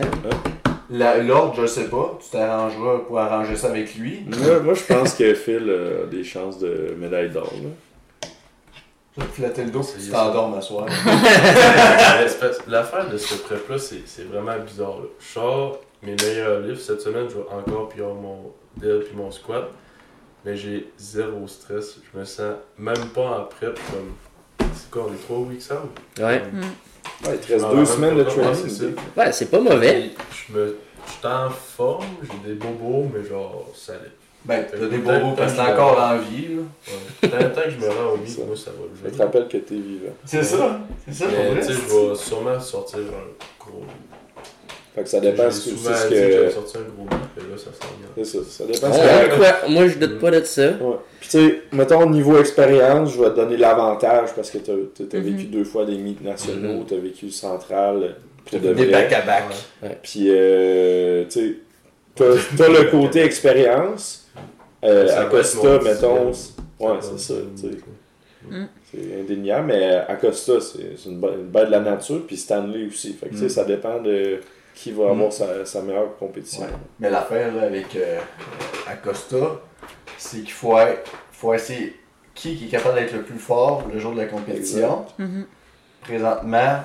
L'autre, 0.89 1.61
je 1.61 1.67
sais 1.67 1.87
pas. 1.89 2.17
Tu 2.21 2.29
t'arrangeras 2.31 2.99
pour 2.99 3.19
arranger 3.19 3.55
ça 3.55 3.67
avec 3.67 3.95
lui. 3.95 4.25
Moi, 4.25 4.59
moi, 4.61 4.73
je 4.73 4.83
pense 4.83 5.13
que 5.13 5.33
Phil 5.33 5.69
a 5.69 6.05
des 6.07 6.23
chances 6.23 6.57
de 6.59 6.95
médaille 6.97 7.29
d'or. 7.29 7.51
là. 7.63 8.29
Je 9.15 9.21
vais 9.21 9.27
te 9.27 9.33
flatter 9.33 9.63
le 9.65 9.71
dos 9.71 9.81
que 9.81 10.01
tu 10.01 10.09
t'endormes 10.09 10.53
à 10.55 10.61
soir. 10.61 10.85
L'affaire 12.67 13.09
de 13.09 13.17
ce 13.17 13.35
prep-là, 13.35 13.77
c'est 13.77 14.03
c'est 14.05 14.23
vraiment 14.23 14.57
bizarre. 14.59 14.99
Là. 14.99 15.07
Je 15.19 15.25
sors 15.27 15.79
mes 16.03 16.15
meilleurs 16.15 16.59
livres. 16.61 16.79
Cette 16.79 17.01
semaine, 17.01 17.27
je 17.29 17.35
vais 17.35 17.45
encore 17.51 17.89
puis 17.89 18.01
mon 18.01 18.51
dead 18.77 19.03
puis 19.05 19.15
mon 19.15 19.31
squat. 19.31 19.69
Mais 20.45 20.55
j'ai 20.55 20.89
zéro 20.97 21.47
stress. 21.47 21.97
Je 22.13 22.19
me 22.19 22.23
sens 22.23 22.53
même 22.77 23.07
pas 23.13 23.39
en 23.41 23.43
prep 23.45 23.77
comme. 23.91 24.69
C'est 24.73 24.89
quoi, 24.89 25.07
on 25.09 25.13
est 25.13 25.17
trois 25.17 25.39
weeks 25.39 25.69
out? 25.71 25.89
Ouais. 26.23 26.41
Ouais, 27.25 27.31
il 27.35 27.39
te 27.39 27.53
reste 27.53 27.65
Ah, 27.69 27.73
deux 27.75 27.85
semaines 27.85 28.15
de 28.15 28.23
ouais, 28.23 28.29
training. 28.29 28.95
Ouais, 29.17 29.31
c'est 29.31 29.49
pas 29.51 29.59
mauvais. 29.59 30.11
Je 30.47 30.53
me. 30.53 30.77
Je 31.07 31.11
suis 31.13 31.25
en 31.27 31.49
forme, 31.49 32.05
j'ai 32.23 32.49
des 32.49 32.55
bobos, 32.55 33.09
mais 33.13 33.27
genre, 33.27 33.65
ça 33.75 33.93
allait. 33.93 34.11
Ben, 34.45 34.65
t'as 34.71 34.77
des 34.87 34.97
bobos 34.99 35.33
parce 35.35 35.51
que 35.53 35.57
t'es 35.57 35.63
encore 35.71 35.99
en 35.99 36.17
vie. 36.17 36.47
là. 36.55 36.61
Tant 37.29 37.49
tant 37.55 37.61
que 37.63 37.69
je 37.71 37.77
me 37.77 37.89
rends 37.89 38.13
au 38.13 38.17
lit, 38.17 38.29
Ça. 38.31 38.41
moi, 38.45 38.55
ça 38.55 38.71
va 38.71 39.09
Je 39.09 39.09
te 39.15 39.21
rappelle 39.21 39.47
que 39.47 39.57
t'es 39.57 39.75
vivant. 39.75 40.13
C'est 40.25 40.43
ça. 40.43 40.79
C'est 41.07 41.13
ça 41.13 41.25
pour 41.27 41.35
vrai. 41.51 41.59
tu 41.61 41.67
sais, 41.67 41.73
je 41.73 41.79
vais 42.09 42.15
sûrement 42.15 42.59
sortir 42.59 42.99
un 42.99 43.63
gros. 43.65 43.83
Fait 44.95 45.03
que 45.03 45.09
ça 45.09 45.19
dépend 45.19 45.49
ce 45.51 45.69
que 45.69 45.75
souvent 45.75 45.93
ce 45.95 46.09
que 46.09 46.15
un 46.15 46.81
gros 46.81 47.05
là, 47.09 47.57
ça. 47.57 47.69
C'est 48.17 48.25
ça, 48.25 48.39
ça 48.49 48.65
dépend 48.65 48.91
ce 48.93 48.99
que. 48.99 49.35
quoi? 49.37 49.69
Moi, 49.69 49.87
je 49.87 49.97
doute 49.99 50.19
pas 50.19 50.31
de 50.31 50.43
ça. 50.43 50.67
Ouais. 50.71 50.95
Puis 51.19 51.29
tu 51.29 51.37
sais, 51.37 51.61
mettons 51.71 52.01
au 52.03 52.09
niveau 52.09 52.37
expérience, 52.39 53.13
je 53.13 53.21
vais 53.21 53.29
te 53.29 53.35
donner 53.35 53.57
l'avantage 53.57 54.29
parce 54.35 54.49
que 54.49 54.57
t'as 54.57 54.73
as, 54.73 55.17
Mhm. 55.19 55.23
vécu 55.23 55.43
deux 55.45 55.63
fois 55.63 55.85
des 55.85 55.97
meets 55.97 56.21
nationaux, 56.23 56.79
Mhm. 56.79 56.85
t'as 56.87 56.97
vécu 56.97 57.25
le 57.27 57.31
central, 57.31 58.15
puis 58.45 58.57
t'as 58.59 58.73
Des 58.73 58.85
back-à-back. 58.87 59.45
Puis 60.01 60.25
euh, 60.29 61.25
tu 61.29 61.31
sais, 61.39 61.55
t'as 62.15 62.25
t'as 62.57 62.67
le 62.67 62.89
côté 62.89 63.21
expérience. 63.21 64.27
Euh, 64.83 65.07
Acosta, 65.21 65.79
mettons, 65.83 66.31
ouais, 66.79 66.97
c'est 67.01 67.19
ça, 67.19 67.33
tu 67.55 67.61
sais. 67.61 67.77
Mm. 68.49 68.65
C'est 68.91 69.19
indéniable, 69.21 69.67
mais 69.67 69.95
Acosta, 70.07 70.53
c'est 70.61 70.97
c'est 70.97 71.09
une, 71.09 71.19
bo- 71.19 71.31
une 71.33 71.47
bête 71.49 71.67
de 71.67 71.71
la 71.71 71.81
nature, 71.81 72.21
puis 72.25 72.37
Stanley 72.37 72.87
aussi. 72.87 73.13
Fait 73.13 73.27
que, 73.27 73.33
tu 73.33 73.39
sais, 73.39 73.45
Mm. 73.45 73.49
ça 73.49 73.65
dépend 73.65 74.01
de 74.01 74.39
qui 74.81 74.91
va 74.93 75.09
avoir 75.09 75.27
Mm. 75.27 75.31
sa, 75.31 75.65
sa 75.65 75.81
meilleure 75.81 76.15
compétition. 76.17 76.61
Ouais. 76.63 76.69
Mais 77.01 77.09
l'affaire 77.09 77.51
avec 77.61 77.95
euh, 77.97 78.19
Acosta, 78.87 79.35
c'est 80.17 80.37
qu'il 80.39 80.51
faut, 80.51 80.77
faut 81.33 81.53
essayer 81.53 81.99
qui, 82.33 82.55
qui 82.55 82.65
est 82.65 82.69
capable 82.69 82.95
d'être 82.95 83.13
le 83.13 83.23
plus 83.23 83.37
fort 83.39 83.83
le 83.91 83.99
jour 83.99 84.13
de 84.13 84.21
la 84.21 84.25
compétition. 84.27 85.05
Mhm. 85.17 85.45
Présentement, 86.01 86.75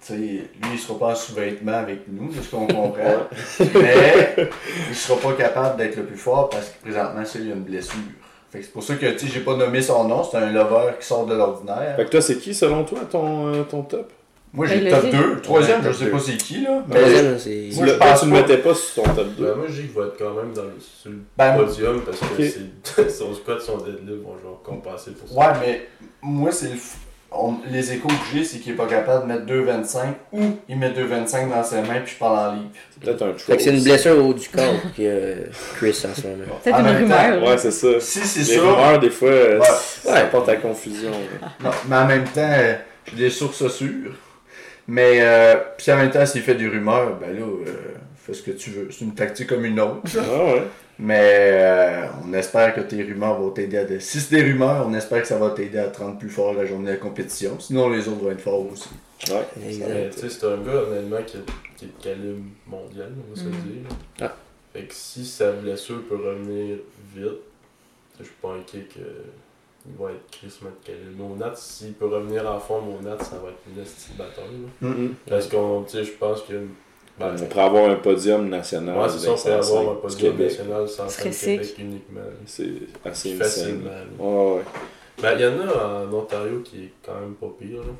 tu 0.00 0.06
sais, 0.08 0.14
lui, 0.16 0.48
il 0.72 0.78
sera 0.78 0.98
pas 0.98 1.06
en 1.12 1.14
sous-vêtement 1.14 1.74
avec 1.74 2.00
nous, 2.08 2.28
de 2.32 2.40
ce 2.42 2.50
qu'on 2.50 2.66
comprend. 2.66 3.28
mais 3.74 4.36
il 4.88 4.94
sera 4.96 5.20
pas 5.20 5.32
capable 5.34 5.76
d'être 5.76 5.96
le 5.96 6.04
plus 6.06 6.16
fort 6.16 6.48
parce 6.50 6.70
que 6.70 6.82
présentement, 6.82 7.22
c'est 7.24 7.38
il 7.38 7.48
y 7.48 7.52
a 7.52 7.54
une 7.54 7.62
blessure. 7.62 7.94
Fait 8.50 8.58
que 8.60 8.64
c'est 8.64 8.72
pour 8.72 8.82
ça 8.82 8.94
que 8.96 9.06
tu 9.12 9.26
sais, 9.26 9.32
j'ai 9.32 9.40
pas 9.40 9.54
nommé 9.54 9.80
son 9.80 10.04
nom, 10.08 10.24
c'est 10.24 10.38
un 10.38 10.50
lover 10.50 10.94
qui 10.98 11.06
sort 11.06 11.26
de 11.26 11.34
l'ordinaire. 11.36 11.94
Fait 11.96 12.04
que 12.06 12.10
toi, 12.10 12.20
c'est 12.22 12.38
qui 12.38 12.52
selon 12.54 12.82
toi 12.82 13.00
ton, 13.10 13.54
euh, 13.54 13.62
ton 13.62 13.82
top? 13.82 14.10
Moi 14.52 14.66
j'ai 14.66 14.80
le 14.80 14.90
top 14.90 15.04
dit. 15.04 15.10
2. 15.10 15.34
Le 15.34 15.40
troisième, 15.42 15.82
je 15.82 15.88
top 15.88 15.96
sais 15.96 16.06
pas 16.06 16.18
c'est 16.18 16.36
qui 16.36 16.60
là. 16.62 16.82
mais- 16.88 16.94
Troisième, 16.96 17.38
c'est. 17.38 17.68
Tu 17.70 17.76
Moi, 17.76 17.86
le- 17.86 17.92
je 17.92 17.98
pense 17.98 18.20
tu 18.20 18.26
le 18.26 18.32
pas. 18.32 18.38
mettais 18.40 18.58
pas 18.58 18.74
sur 18.74 19.02
ton 19.02 19.14
top 19.14 19.28
2. 19.36 19.44
Ben, 19.44 19.54
moi, 19.56 19.66
je 19.68 19.72
dis 19.74 19.88
qu'il 19.88 19.90
va 20.00 20.06
être 20.06 20.18
quand 20.18 20.34
même 20.34 20.52
dans 20.54 20.62
le, 20.62 20.74
sur 20.80 21.10
le 21.10 21.18
Ben, 21.36 21.56
podium 21.56 22.00
parce 22.02 22.18
que 22.18 22.48
c'est, 22.84 23.10
son 23.10 23.34
squat, 23.34 23.60
son 23.60 23.76
deadlift 23.78 24.22
vont 24.24 24.38
genre 24.42 24.60
compenser 24.64 25.10
pour 25.12 25.28
ça. 25.28 25.34
Ouais, 25.34 25.58
mais 25.60 25.88
moi, 26.22 26.50
c'est 26.50 26.66
le. 26.70 26.76
les 27.70 27.92
échos 27.92 28.08
que 28.08 28.14
j'ai, 28.32 28.42
c'est 28.42 28.58
qu'il 28.58 28.72
est 28.72 28.76
pas 28.76 28.86
capable 28.86 29.28
de 29.28 29.34
mettre 29.34 29.44
2,25 29.44 29.98
ou 30.32 30.40
il 30.66 30.78
met 30.78 30.90
2,25 30.92 31.50
dans 31.50 31.62
ses 31.62 31.82
mains 31.82 32.00
puis 32.02 32.14
je 32.14 32.18
parle 32.18 32.38
en 32.38 32.52
livre. 32.54 32.68
C'est 32.90 33.00
peut-être 33.04 33.22
un 33.22 33.34
Fait 33.36 33.56
que 33.58 33.62
c'est 33.62 33.70
une 33.76 33.82
blessure 33.84 34.16
au 34.16 34.28
haut 34.30 34.34
du 34.34 34.48
corps 34.48 34.80
que 34.96 35.02
euh, 35.02 35.34
Chris 35.76 35.90
en 36.10 36.14
ce 36.18 36.26
moment. 36.26 36.44
Peut-être 36.64 36.74
En 36.76 36.78
une 36.80 36.84
même 36.86 37.08
temps, 37.10 37.22
rumeur. 37.34 37.48
Ouais, 37.50 37.58
c'est 37.58 37.70
ça. 37.70 38.00
Si 38.00 38.20
c'est 38.20 38.40
Les 38.50 38.56
ça. 38.56 38.60
rumeurs, 38.62 38.98
des 38.98 39.10
fois, 39.10 39.28
Ouais. 39.30 39.58
ça 40.02 40.14
apporte 40.16 40.48
à 40.48 40.56
confusion. 40.56 41.10
Non, 41.62 41.70
mais 41.86 41.96
en 41.96 42.06
même 42.06 42.24
temps, 42.24 42.40
euh, 42.50 42.74
j'ai 43.10 43.16
des 43.24 43.30
sources 43.30 43.68
sûres. 43.68 44.12
Mais 44.88 45.18
euh, 45.20 45.54
puis 45.76 45.92
en 45.92 45.96
même 45.98 46.10
temps, 46.10 46.24
s'il 46.26 46.42
fait 46.42 46.54
des 46.54 46.66
rumeurs, 46.66 47.16
ben 47.20 47.34
là, 47.38 47.44
euh, 47.44 47.64
fais 48.16 48.32
ce 48.34 48.42
que 48.42 48.52
tu 48.52 48.70
veux. 48.70 48.88
C'est 48.90 49.04
une 49.04 49.14
tactique 49.14 49.48
comme 49.48 49.64
une 49.66 49.78
autre. 49.80 50.00
Ah 50.18 50.44
ouais. 50.54 50.62
Mais 50.98 51.20
euh, 51.52 52.06
on 52.26 52.32
espère 52.32 52.74
que 52.74 52.80
tes 52.80 53.02
rumeurs 53.02 53.38
vont 53.38 53.50
t'aider 53.50 53.76
à. 53.78 54.00
Si 54.00 54.18
c'est 54.18 54.34
des 54.36 54.42
rumeurs, 54.50 54.86
on 54.88 54.94
espère 54.94 55.20
que 55.22 55.28
ça 55.28 55.38
va 55.38 55.50
t'aider 55.50 55.78
à 55.78 55.88
te 55.88 55.98
rendre 56.00 56.18
plus 56.18 56.30
fort 56.30 56.54
la 56.54 56.64
journée 56.66 56.86
de 56.86 56.90
la 56.92 56.96
compétition. 56.96 57.60
Sinon, 57.60 57.88
les 57.90 58.08
autres 58.08 58.20
vont 58.24 58.30
être 58.32 58.40
forts 58.40 58.66
aussi. 58.72 58.88
Ouais. 59.30 59.44
Tu 59.62 59.72
sais, 60.20 60.28
c'est 60.30 60.46
un 60.46 60.56
gars, 60.58 60.82
honnêtement, 60.88 61.22
qui, 61.26 61.36
qui 61.76 61.84
est 61.84 61.88
de 61.88 62.02
calibre 62.02 62.40
mondial, 62.66 63.10
on 63.28 63.34
va 63.34 63.40
se 63.40 63.44
le 63.44 63.50
Mm. 63.50 63.62
dire. 63.62 63.96
Ah. 64.22 64.34
Fait 64.72 64.82
que 64.82 64.94
si 64.94 65.24
sa 65.26 65.52
blessure 65.52 66.02
peut 66.08 66.16
revenir 66.16 66.76
vite, 67.14 67.22
tu 67.22 67.24
sais, 67.24 68.20
je 68.20 68.24
suis 68.24 68.34
pas 68.42 68.54
inquiet 68.58 68.86
que 68.92 69.00
il 69.90 69.96
va 70.04 70.10
être 70.12 70.30
crissement 70.30 70.70
de 70.70 70.86
calibre. 70.86 71.10
Mais 71.16 71.24
au 71.24 71.36
Nat, 71.36 71.54
s'il 71.56 71.92
peut 71.94 72.06
revenir 72.06 72.46
en 72.50 72.58
forme 72.58 72.88
au 72.90 73.00
Nat, 73.02 73.16
ça 73.18 73.36
va 73.42 73.50
être 73.50 73.58
une 73.74 73.82
esti 73.82 74.12
de 74.12 74.18
bataille. 74.18 74.44
là. 74.82 74.88
Mhm. 74.88 75.14
Parce 75.28 75.46
qu'on, 75.48 75.82
tu 75.84 75.96
sais, 75.96 76.04
je 76.04 76.12
pense 76.12 76.42
que. 76.42 76.54
ben, 77.18 77.34
On 77.40 77.44
pourrait 77.46 77.62
avoir 77.64 77.90
un 77.90 77.96
podium 77.96 78.48
national. 78.48 78.96
ouais, 78.98 79.08
c'est 79.08 79.18
ça, 79.18 79.30
on 79.32 79.36
pourrait 79.36 79.52
avoir 79.52 79.64
105 79.66 79.90
un 79.90 79.94
podium 79.96 80.32
Québec. 80.32 80.50
national 80.50 80.88
sans 80.88 81.08
serait 81.08 81.30
Québec 81.30 81.74
uniquement. 81.78 82.20
C'est 82.46 82.72
assez 83.04 83.28
insane. 83.34 83.38
Facilement. 83.48 83.90
là. 83.90 84.24
Ouais, 84.24 84.54
ouais. 84.56 84.62
Ben, 85.20 85.32
il 85.34 85.40
y 85.40 85.46
en 85.46 85.60
a 85.68 86.06
en 86.06 86.12
Ontario 86.14 86.60
qui 86.64 86.84
est 86.84 86.92
quand 87.04 87.14
même 87.20 87.34
pas 87.34 87.48
pire. 87.58 87.80
Là. 87.80 87.92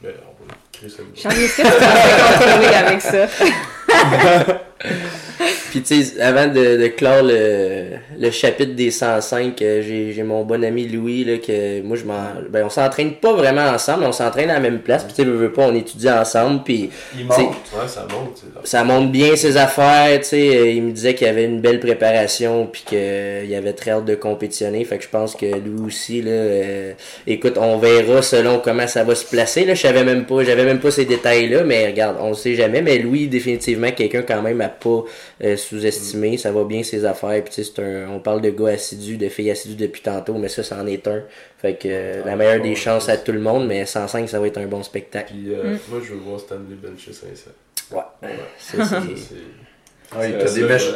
Ben, 0.00 0.14
on 0.22 0.44
va 0.46 0.54
créer 0.72 0.88
ça. 0.88 1.02
T'en 1.02 1.30
fais 1.30 2.22
contrôler 2.22 2.74
avec 2.74 3.00
ça? 3.02 3.26
Puis 5.70 5.82
tu 5.82 6.02
sais, 6.02 6.20
avant 6.20 6.46
de, 6.46 6.76
de 6.76 6.86
clore 6.88 7.22
le, 7.22 7.98
le 8.18 8.30
chapitre 8.30 8.74
des 8.74 8.90
105, 8.90 9.60
euh, 9.60 9.82
j'ai 9.82 10.22
mon 10.22 10.44
bon 10.44 10.64
ami 10.64 10.88
Louis, 10.88 11.24
là, 11.24 11.38
que 11.38 11.82
moi 11.82 11.96
je 11.96 12.04
m'en... 12.04 12.18
Ben 12.50 12.64
on 12.64 12.70
s'entraîne 12.70 13.14
pas 13.14 13.32
vraiment 13.32 13.66
ensemble, 13.66 14.04
on 14.04 14.12
s'entraîne 14.12 14.50
à 14.50 14.54
la 14.54 14.60
même 14.60 14.80
place, 14.80 15.04
puis 15.04 15.12
tu 15.14 15.22
sais, 15.22 15.28
veux, 15.28 15.52
pas, 15.52 15.62
on 15.62 15.74
étudie 15.74 16.08
ensemble, 16.08 16.62
puis 16.64 16.90
Il 17.16 17.26
monte. 17.26 17.38
Ouais, 17.38 17.86
ça 17.86 18.02
monte. 18.02 18.34
tu 18.34 18.40
sais. 18.40 18.46
ça 18.64 18.84
monte 18.84 19.12
bien 19.12 19.36
ses 19.36 19.56
affaires, 19.56 20.18
tu 20.20 20.26
sais, 20.26 20.56
euh, 20.56 20.70
il 20.70 20.82
me 20.82 20.92
disait 20.92 21.14
qu'il 21.14 21.26
y 21.26 21.30
avait 21.30 21.44
une 21.44 21.60
belle 21.60 21.80
préparation, 21.80 22.66
puis 22.66 22.84
qu'il 22.86 23.54
avait 23.54 23.74
très 23.74 23.90
hâte 23.90 24.06
de 24.06 24.14
compétitionner, 24.14 24.84
fait 24.84 24.98
que 24.98 25.04
je 25.04 25.08
pense 25.08 25.34
que 25.34 25.46
lui 25.46 25.86
aussi, 25.86 26.22
là, 26.22 26.30
euh, 26.30 26.92
écoute, 27.26 27.58
on 27.58 27.78
verra 27.78 28.22
selon 28.22 28.58
comment 28.58 28.86
ça 28.86 29.04
va 29.04 29.14
se 29.14 29.26
placer, 29.26 29.64
là, 29.64 29.74
je 29.74 29.82
savais 29.82 30.04
même 30.04 30.24
pas, 30.24 30.42
j'avais 30.44 30.64
même 30.64 30.80
pas 30.80 30.90
ces 30.90 31.04
détails-là, 31.04 31.64
mais 31.64 31.86
regarde, 31.86 32.16
on 32.20 32.32
sait 32.34 32.54
jamais, 32.54 32.80
mais 32.80 32.98
Louis, 32.98 33.28
définitivement, 33.28 33.90
quelqu'un 33.90 34.22
quand 34.22 34.42
même 34.42 34.60
à 34.60 34.68
pas 34.68 35.04
euh, 35.44 35.56
sous-estimer, 35.58 36.38
ça 36.38 36.50
va 36.52 36.64
bien 36.64 36.82
ses 36.82 37.04
affaires, 37.04 37.42
puis 37.44 37.52
c'est 37.54 37.78
un, 37.82 38.08
on 38.10 38.20
parle 38.20 38.40
de 38.40 38.50
gars 38.50 38.68
assidus, 38.72 39.16
de 39.18 39.28
filles 39.28 39.50
assidues 39.50 39.76
depuis 39.76 40.00
tantôt, 40.00 40.34
mais 40.34 40.48
ça, 40.48 40.62
c'en 40.62 40.86
est 40.86 41.06
un, 41.06 41.22
fait 41.60 41.74
que 41.74 41.88
euh, 41.90 42.24
la 42.24 42.36
meilleure 42.36 42.62
des 42.62 42.74
chances 42.74 43.08
à 43.10 43.16
tout 43.18 43.32
le 43.32 43.40
monde, 43.40 43.66
mais 43.66 43.84
105, 43.84 44.28
ça 44.28 44.40
va 44.40 44.46
être 44.46 44.58
un 44.58 44.66
bon 44.66 44.82
spectacle. 44.82 45.32
Puis 45.34 45.52
euh, 45.54 45.74
Mm. 45.74 45.78
moi, 45.90 46.00
je 46.02 46.12
veux 46.14 46.20
voir 46.20 46.40
Stanley 46.40 46.76
bencher 46.82 47.12
500. 47.12 47.50
Ouais. 47.90 47.98
Ouais. 48.22 48.28
C'est- 48.58 48.76
c'est. 49.16 50.16
Ouais, 50.18 50.30
il 50.30 50.48
c'est- 50.48 50.60
des 50.62 50.66
mèches. 50.66 50.88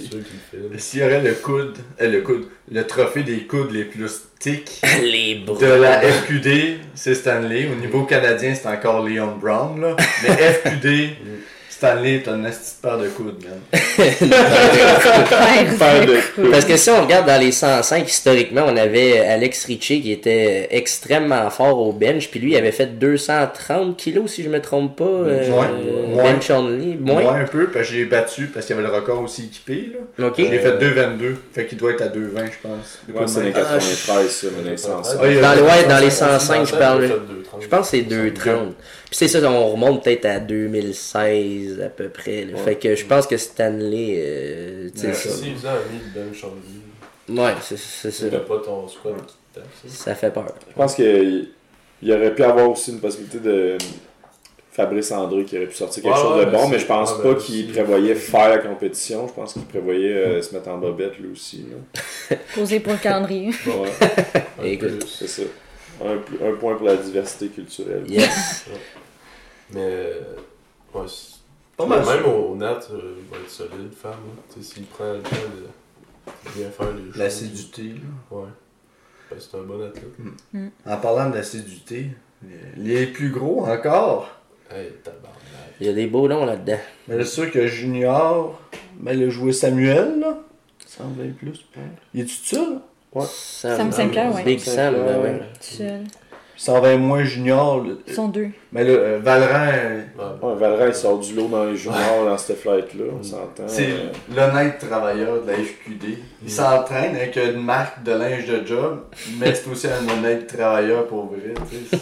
sûr 0.00 0.10
qu'il 0.10 0.62
le 0.62 0.70
fait. 0.70 0.78
S'il 0.78 1.00
y 1.00 1.04
aurait 1.04 1.20
le 1.20 1.34
coude, 1.34 1.76
euh, 2.00 2.08
le 2.10 2.20
coude, 2.22 2.46
le 2.72 2.86
trophée 2.86 3.22
des 3.24 3.40
coudes 3.46 3.72
les 3.72 3.84
plus 3.84 4.08
bras. 5.34 5.58
de 5.60 5.66
la 5.66 6.00
FQD, 6.00 6.78
c'est 6.94 7.14
Stanley. 7.14 7.68
Au 7.70 7.74
niveau 7.78 8.04
canadien, 8.04 8.54
c'est 8.54 8.68
encore 8.68 9.06
Leon 9.06 9.36
Brown, 9.36 9.78
là. 9.80 9.96
Mais 10.22 10.30
FQD, 10.34 11.10
Stanley 11.80 12.16
est 12.16 12.28
un 12.28 12.44
esti 12.44 12.74
de 12.76 12.86
paire 12.86 12.98
de 12.98 13.08
coudes, 13.08 13.42
man. 13.42 13.58
De- 15.00 16.50
Parce 16.50 16.64
que 16.66 16.76
si 16.76 16.90
on 16.90 17.00
regarde 17.02 17.26
dans 17.26 17.40
les 17.40 17.52
105, 17.52 18.06
historiquement, 18.06 18.64
on 18.66 18.76
avait 18.76 19.20
Alex 19.20 19.64
Ritchie 19.64 20.02
qui 20.02 20.12
était 20.12 20.68
extrêmement 20.72 21.48
fort 21.48 21.78
au 21.80 21.92
bench, 21.92 22.28
puis 22.30 22.38
lui 22.38 22.52
il 22.52 22.56
avait 22.56 22.72
fait 22.72 22.98
230 22.98 23.96
kilos 23.96 24.30
si 24.30 24.42
je 24.42 24.50
me 24.50 24.60
trompe 24.60 24.96
pas. 24.96 25.04
euh, 25.04 25.48
Moins. 25.48 25.68
euh, 25.70 26.06
Moins. 26.08 26.22
bench 26.22 26.50
only. 26.50 26.96
Moins? 27.00 27.22
Moins 27.22 27.34
un 27.40 27.44
peu, 27.46 27.66
parce 27.68 27.88
que 27.88 27.94
j'ai 27.94 28.04
battu, 28.04 28.46
parce 28.52 28.66
qu'il 28.66 28.76
y 28.76 28.78
avait 28.78 28.86
le 28.88 28.94
record 28.94 29.22
aussi 29.22 29.44
équipé, 29.46 29.92
là. 30.18 30.26
Ok. 30.26 30.34
J'ai 30.36 30.58
fait 30.58 30.76
2,22. 30.78 31.34
Fait 31.54 31.64
qu'il 31.66 31.78
doit 31.78 31.92
être 31.92 32.02
à 32.02 32.08
2,20, 32.08 32.12
je 32.12 32.68
pense. 32.68 32.98
Ouais, 33.12 33.22
de 33.22 33.26
c'est 33.26 33.38
les 33.40 33.44
même. 33.46 33.52
93, 33.54 34.28
ça, 34.30 34.46
mais 34.62 34.70
les 34.70 34.76
105. 34.76 35.18
Ah, 35.18 35.26
Dans, 35.40 35.54
le, 35.54 35.62
ouais, 35.62 35.84
dans 35.88 35.98
les 35.98 36.10
105, 36.10 36.40
105, 36.40 36.66
je 36.66 36.74
parle. 36.76 37.02
j'ai 37.02 37.08
fait 37.08 37.14
2,30. 37.14 37.20
Je 37.62 37.68
pense 37.68 37.80
que 37.90 37.96
c'est 37.96 38.02
230. 38.02 38.74
Puis 39.10 39.16
c'est 39.18 39.28
ça, 39.28 39.50
on 39.50 39.70
remonte 39.72 40.04
peut-être 40.04 40.24
à 40.26 40.38
2016 40.40 41.80
à 41.80 41.88
peu 41.88 42.08
près. 42.08 42.44
Ouais. 42.46 42.56
Fait 42.64 42.76
que 42.76 42.94
je 42.94 43.04
pense 43.04 43.26
que 43.26 43.36
Stanley, 43.36 44.14
euh, 44.18 44.88
tu 44.94 45.00
sais, 45.00 45.06
Ouais, 45.08 45.14
ça- 45.14 45.30
Si 45.30 45.50
faisait 45.52 45.68
un 45.68 45.74
mid 45.92 46.12
bench 46.14 46.44
on 46.44 47.32
lui, 47.34 47.40
ouais, 47.40 47.54
c'est 47.60 47.76
c'est 47.76 48.10
ça. 48.12 48.26
pas 48.38 48.58
ton 48.58 48.86
squat 48.88 49.14
qui 49.26 49.34
te 49.52 49.58
tape. 49.60 49.68
ça? 49.84 50.04
Ça 50.04 50.14
fait 50.14 50.30
peur. 50.30 50.46
Je 50.68 50.74
pense 50.74 50.94
qu'il 50.94 51.48
il 52.02 52.12
aurait 52.12 52.34
pu 52.34 52.42
avoir 52.44 52.70
aussi 52.70 52.92
une 52.92 53.00
possibilité 53.00 53.38
de 53.40 53.76
Fabrice 54.72 55.10
André 55.10 55.44
qui 55.44 55.56
aurait 55.56 55.66
pu 55.66 55.74
sortir 55.74 56.02
quelque 56.04 56.14
Ouais, 56.14 56.20
chose 56.22 56.38
ouais, 56.38 56.46
de 56.46 56.50
bon, 56.52 56.68
mais 56.68 56.78
je 56.78 56.86
pense 56.86 57.12
ouais, 57.16 57.22
pas 57.24 57.34
qu'il 57.34 57.64
aussi. 57.64 57.72
prévoyait 57.72 58.14
faire 58.14 58.48
la 58.48 58.58
compétition. 58.58 59.26
Je 59.26 59.32
pense 59.32 59.52
qu'il 59.54 59.62
prévoyait 59.64 60.14
euh, 60.14 60.40
se 60.42 60.54
mettre 60.54 60.68
en 60.68 60.78
bobette 60.78 61.18
lui 61.18 61.30
aussi. 61.32 61.66
Posé 62.54 62.78
pour 62.78 62.92
le 62.92 62.98
calendrier. 63.00 63.48
Ouais, 63.66 63.90
Un 64.60 64.64
Écoute. 64.64 65.00
peu. 65.00 65.06
c'est 65.06 65.26
ça. 65.26 65.42
Un, 66.02 66.46
un 66.48 66.52
point 66.54 66.76
pour 66.76 66.86
la 66.86 66.96
diversité 66.96 67.48
culturelle. 67.48 68.04
Yes. 68.08 68.64
Mais, 69.72 69.80
euh, 69.82 70.20
ouais, 70.94 71.06
Pas 71.76 71.86
mal 71.86 72.04
Même 72.04 72.24
au, 72.26 72.52
au 72.52 72.56
Nat, 72.56 72.78
euh, 72.92 73.14
il 73.18 73.30
va 73.30 73.36
être 73.42 73.50
solide, 73.50 73.92
femme. 73.94 74.12
hein. 74.12 74.42
Tu 74.54 74.62
sais, 74.62 74.74
s'il 74.74 74.84
prend 74.86 75.12
le 75.12 75.20
temps 75.20 75.30
de 75.30 76.52
bien 76.58 76.70
faire 76.70 76.92
les 76.92 77.06
choses. 77.10 77.16
L'acidité, 77.16 77.82
là. 77.82 78.36
Ouais. 78.36 78.48
Ben, 79.30 79.38
c'est 79.38 79.56
un 79.56 79.62
bon 79.62 79.80
athlète. 79.82 80.64
En 80.86 80.96
parlant 80.96 81.30
d'acidité, 81.30 82.08
les 82.76 83.06
plus 83.06 83.30
gros 83.30 83.64
encore. 83.66 84.28
Hey. 84.72 84.90
Il 85.80 85.86
y 85.86 85.90
a 85.90 85.92
des 85.92 86.06
beaux 86.06 86.28
noms 86.28 86.44
là-dedans. 86.44 86.78
Mais 87.08 87.16
c'est 87.18 87.24
sûr 87.30 87.50
que 87.50 87.66
Junior, 87.66 88.60
ben, 88.94 89.12
il 89.18 89.24
a 89.24 89.30
joué 89.30 89.52
Samuel, 89.52 90.20
là. 90.20 90.38
120 90.86 91.36
plus, 91.36 91.54
je 91.54 91.60
pense. 91.72 91.84
Il 92.14 92.20
est-tu 92.22 92.34
seul? 92.34 92.78
Sam, 93.26 93.76
Sam 93.76 93.92
Sinclair, 93.92 94.34
ouais. 94.34 94.44
Big 94.44 94.60
Sam, 94.60 94.94
ben 94.94 95.20
ouais. 95.20 95.38
Tout 95.38 95.44
seul. 95.60 96.00
120 96.62 96.98
moins 96.98 97.24
Junior. 97.24 97.82
Ils 98.06 98.12
sont 98.12 98.28
deux. 98.28 98.48
Mais 98.72 98.84
là, 98.84 98.90
euh, 98.90 99.18
Valran, 99.22 99.70
euh, 99.72 100.02
Ouais. 100.42 100.88
Il 100.88 100.94
sort 100.94 101.18
du 101.18 101.32
lot 101.34 101.48
dans 101.48 101.64
les 101.64 101.74
juniors 101.76 102.26
dans 102.26 102.36
cette 102.36 102.58
flight-là, 102.60 103.04
on 103.18 103.22
s'entend. 103.22 103.62
c'est 103.66 103.88
Euh, 103.92 104.12
l'honnête 104.36 104.78
travailleur 104.78 105.42
de 105.42 105.50
la 105.50 105.56
FQD. 105.56 106.18
Il 106.44 106.50
s'entraîne 106.50 107.16
avec 107.16 107.34
une 107.36 107.62
marque 107.64 108.02
de 108.02 108.12
linge 108.12 108.44
de 108.46 108.66
job, 108.66 109.04
mais 109.38 109.54
c'est 109.54 109.70
aussi 109.70 109.86
un 109.88 110.06
honnête 110.18 110.46
travailleur 110.48 111.06
pour 111.06 111.26
vrai. 111.26 111.54
C'est 111.70 111.98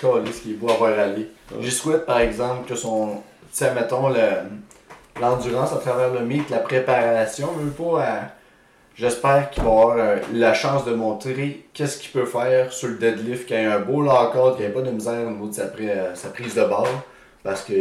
Calisse 0.00 0.40
qui 0.40 0.50
est 0.50 0.54
beau 0.54 0.68
à 0.70 0.74
voir 0.74 0.98
aller. 0.98 1.28
J'y 1.60 1.70
souhaite 1.70 2.06
par 2.06 2.18
exemple 2.20 2.68
que 2.68 2.74
son. 2.74 3.18
Tu 3.52 3.58
sais, 3.58 3.72
mettons, 3.72 4.08
le- 4.08 5.20
l'endurance 5.20 5.72
à 5.72 5.76
travers 5.76 6.12
le 6.12 6.20
mythe, 6.26 6.50
la 6.50 6.58
préparation, 6.58 7.48
veut 7.58 7.70
pas 7.70 8.02
à- 8.02 8.22
J'espère 8.96 9.50
qu'il 9.50 9.62
va 9.62 9.70
avoir 9.70 9.96
euh, 9.98 10.16
la 10.34 10.52
chance 10.52 10.84
de 10.84 10.92
montrer 10.92 11.64
qu'est-ce 11.72 11.98
qu'il 11.98 12.10
peut 12.10 12.26
faire 12.26 12.72
sur 12.72 12.88
le 12.88 12.94
deadlift, 12.96 13.46
qu'il 13.46 13.56
ait 13.56 13.64
un 13.64 13.80
beau 13.80 14.02
lockout, 14.02 14.56
qu'il 14.56 14.64
n'y 14.66 14.70
ait 14.70 14.74
pas 14.74 14.82
de 14.82 14.90
misère 14.90 15.26
au 15.26 15.30
niveau 15.30 15.48
de 15.48 15.54
sa, 15.54 15.66
pri- 15.66 15.88
euh, 15.88 16.14
sa 16.14 16.28
prise 16.28 16.54
de 16.54 16.62
barre. 16.64 16.86
Parce 17.42 17.62
que 17.62 17.72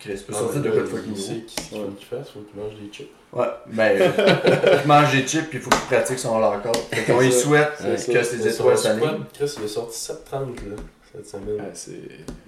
Chris 0.00 0.22
peut 0.26 0.32
Ah, 0.34 0.38
sortir 0.40 0.60
de 0.62 0.68
mais 0.68 0.74
quoi 0.74 0.82
de 0.82 0.86
fucking 0.86 1.12
il 1.14 1.18
sait 1.20 1.32
qu'il 1.34 1.44
qu'il 1.46 1.78
faut 1.78 1.84
qu'il 1.96 2.06
fasse, 2.06 2.30
faut 2.30 2.40
qu'il 2.40 2.60
mange 2.60 2.72
des 2.74 2.90
chips. 2.92 3.10
Ouais, 3.32 3.46
ben, 3.66 4.00
euh, 4.00 4.78
il 4.82 4.88
mange 4.88 5.12
des 5.12 5.26
chips 5.26 5.48
puis 5.48 5.58
il 5.58 5.62
faut 5.62 5.70
qu'il 5.70 5.78
pratique 5.96 6.18
son 6.18 6.38
lockout. 6.40 6.76
Fait 6.92 7.12
qu'on 7.12 7.20
lui 7.20 7.32
souhaite 7.32 7.72
que 7.78 7.96
ses 8.22 8.36
Mais 8.38 8.50
étoiles 8.52 8.78
s'alignent. 8.78 9.24
Chris, 9.32 9.54
il 9.58 9.64
est 9.64 9.68
sorti 9.68 9.98
7,30 9.98 10.32
là, 10.70 10.76
cette 11.14 11.26
semaine. 11.28 11.56
ouais, 11.56 11.70
c'est 11.74 11.92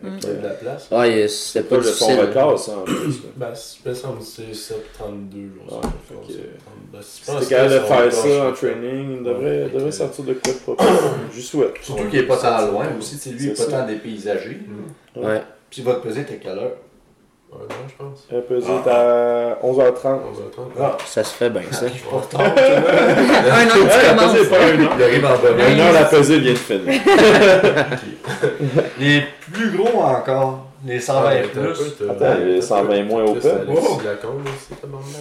Mm. 0.00 0.16
A 0.16 0.20
de 0.20 0.42
la 0.46 0.50
place. 0.54 0.88
Ah, 0.92 1.06
il- 1.08 1.28
c'était 1.28 1.62
pas 1.68 1.76
pas 1.76 1.82
le 1.82 1.88
son 1.88 2.16
record, 2.16 2.58
ça, 2.58 2.72
en 2.78 2.82
plus. 2.82 2.94
là. 3.24 3.28
Ben, 3.36 3.52
c'est- 3.54 3.78
il 3.84 3.88
me 3.88 3.94
semble 3.94 4.18
que 4.20 4.24
c'est 4.24 4.54
7,32 4.54 5.50
jours. 5.54 5.80
Ouais, 5.82 5.88
ça, 6.92 7.00
fait 7.00 7.32
je 7.32 7.32
pense, 7.32 7.40
que- 7.40 7.40
7,32. 7.40 7.40
Ben, 7.40 7.42
si 7.42 7.48
capable 7.48 7.72
de 7.72 7.78
faire 7.80 8.12
ça 8.12 8.48
en 8.48 8.52
training, 8.52 9.16
il 9.18 9.22
devrait, 9.22 9.64
Ouais, 9.64 9.70
devrait 9.70 9.92
sortir 9.92 10.24
de 10.24 10.32
quoi 10.34 10.52
de 10.52 10.58
propre. 10.58 10.84
Je 11.34 11.40
souhaite. 11.40 11.74
Surtout 11.82 12.04
qu'il 12.08 12.18
est 12.20 12.26
pas 12.26 12.36
tant 12.36 12.66
loin 12.70 12.86
aussi, 12.98 13.16
lui, 13.30 13.38
il 13.44 13.50
est 13.50 13.54
c'est 13.56 13.70
pas 13.70 13.78
tant 13.80 13.86
dépaysagé. 13.86 14.58
Mm. 15.16 15.24
Ouais. 15.24 15.42
Puis 15.70 15.82
il 15.82 15.84
va 15.84 15.94
te 15.94 16.06
peser 16.06 16.24
t'es 16.24 16.36
quelle 16.36 16.58
heure? 16.58 16.72
Un 17.50 17.56
an, 17.56 17.86
je 17.88 17.94
pense. 18.04 18.26
Elle 18.30 18.38
a 18.38 18.40
pesé 18.42 18.70
à 18.70 19.58
11h30. 19.62 20.04
11h30. 20.04 20.80
Ah. 20.80 20.96
Ça 21.06 21.24
se 21.24 21.34
fait 21.34 21.48
bien, 21.50 21.62
ça. 21.70 21.86
Arrive 21.86 22.04
pas 22.04 22.20
tard, 22.38 22.54
tu 22.54 22.62
vois. 22.62 22.70
Un 23.52 23.66
an 23.66 23.70
tu 23.72 23.78
Ouais, 23.80 23.88
la 24.04 24.14
commences. 24.14 24.32
pesée 24.34 24.44
est 24.44 24.50
pas 24.50 24.56
un 24.58 24.84
an. 24.84 24.90
Il 24.96 25.02
arrive 25.02 25.24
en 25.24 25.28
bas. 25.28 25.64
Un 25.66 25.88
an, 25.88 25.92
la 25.94 26.04
pesée 26.04 26.38
vient 26.40 26.52
de 26.52 26.58
finir. 26.58 27.00
Les 29.00 29.22
plus 29.52 29.70
gros 29.76 30.02
encore. 30.02 30.66
Les 30.86 31.00
120 31.00 31.20
Ah, 31.30 31.34
plus. 31.52 32.08
Attends, 32.08 32.34
les 32.44 32.60
120 32.62 33.02
moins 33.04 33.24
open. 33.24 33.66
Oh. 33.68 33.98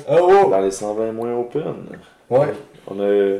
Ah 0.08 0.16
oh! 0.22 0.48
Dans 0.52 0.60
les 0.60 0.70
120 0.72 1.12
moins 1.14 1.34
open, 1.34 1.64
Ouais. 2.30 2.54
on 2.88 3.00
a 3.00 3.40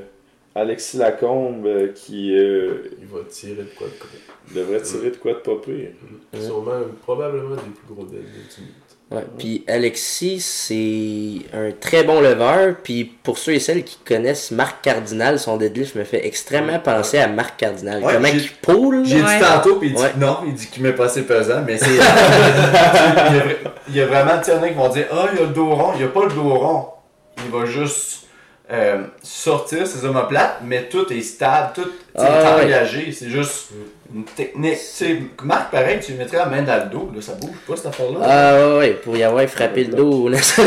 Alexis 0.58 0.98
Lacombe 0.98 1.66
euh, 1.66 1.92
qui 1.94 2.36
euh, 2.36 2.90
Il 3.00 3.08
va 3.08 3.20
tirer 3.30 3.64
de 3.64 3.70
quoi 3.78 3.88
de 3.88 3.94
quoi. 4.00 4.10
devrait 4.56 4.82
tirer 4.82 5.12
de 5.12 5.16
quoi 5.18 5.34
de 5.34 5.38
pas 5.38 5.56
pire. 5.64 5.90
Ouais. 6.34 6.42
Sûrement, 6.42 6.72
probablement 7.04 7.56
des 7.56 7.62
plus 7.62 7.94
gros 7.94 8.04
monde. 8.04 8.16
Ouais. 9.10 9.24
Puis 9.38 9.64
Alexis, 9.68 10.42
c'est 10.42 11.46
un 11.58 11.72
très 11.72 12.04
bon 12.04 12.20
leveur. 12.20 12.76
Puis 12.84 13.06
pour 13.06 13.38
ceux 13.38 13.54
et 13.54 13.60
celles 13.60 13.84
qui 13.84 13.98
connaissent 14.04 14.52
Marc 14.52 14.84
Cardinal, 14.84 15.40
son 15.40 15.58
deadlift 15.58 15.96
me 15.96 16.04
fait 16.04 16.26
extrêmement 16.26 16.80
penser 16.80 17.20
à 17.20 17.28
Marc 17.28 17.58
Cardinal. 17.58 18.04
Ouais, 18.04 18.14
Comment 18.16 18.28
il 18.28 18.50
poule, 18.62 19.06
J'ai 19.06 19.22
dit 19.22 19.40
tantôt, 19.40 19.76
puis 19.76 19.90
il 19.90 19.96
dit 19.96 20.02
non, 20.20 20.40
il 20.46 20.54
dit 20.56 20.68
qu'il 20.68 20.84
met 20.84 20.92
pas 20.94 21.06
assez 21.06 21.22
pesant, 21.22 21.64
mais 21.66 21.78
c'est. 21.78 21.86
il, 21.92 21.96
y 21.96 22.02
a, 22.02 23.46
vra- 23.46 23.56
il 23.90 23.96
y 23.96 24.02
a 24.02 24.06
vraiment, 24.08 24.42
il 24.46 24.52
a 24.52 24.68
qui 24.70 24.74
vont 24.74 24.90
dire 24.90 25.06
Ah, 25.12 25.28
il 25.32 25.40
y 25.40 25.42
a 25.42 25.46
le 25.46 25.54
dos 25.54 25.70
rond. 25.74 25.92
Il 25.94 26.00
n'y 26.00 26.04
a 26.04 26.10
pas 26.10 26.26
le 26.26 26.34
dos 26.34 26.50
rond. 26.56 26.88
Il 27.46 27.52
va 27.52 27.66
juste 27.66 28.17
euh, 28.72 29.04
sortir 29.24 29.88
ses 29.88 30.06
omoplates, 30.06 30.60
mais 30.64 30.90
tout 30.90 31.12
est 31.14 31.22
stable, 31.22 31.70
tout 31.76 31.90
Ah, 32.18 32.24
est 32.26 32.56
ouais. 32.58 32.66
engagé. 32.66 33.12
C'est 33.12 33.30
juste 33.30 33.70
une 34.14 34.24
technique. 34.24 34.74
Tu 34.74 34.80
sais, 34.80 35.18
Marc, 35.44 35.72
pareil, 35.72 36.00
tu 36.04 36.12
lui 36.12 36.20
mettrais 36.20 36.38
la 36.38 36.46
main 36.46 36.62
dans 36.62 36.84
le 36.84 36.90
dos, 36.90 37.12
là, 37.14 37.22
ça 37.22 37.34
bouge 37.34 37.58
pas 37.68 37.76
cette 37.76 37.88
affaire-là? 37.88 38.20
Ah 38.24 38.56
ouais, 38.56 38.78
ouais, 38.78 38.92
pour 38.94 39.16
y 39.18 39.24
avoir 39.24 39.46
frappé 39.48 39.84
le 39.84 39.94
dos, 39.94 40.30
là, 40.30 40.38
ça, 40.42 40.64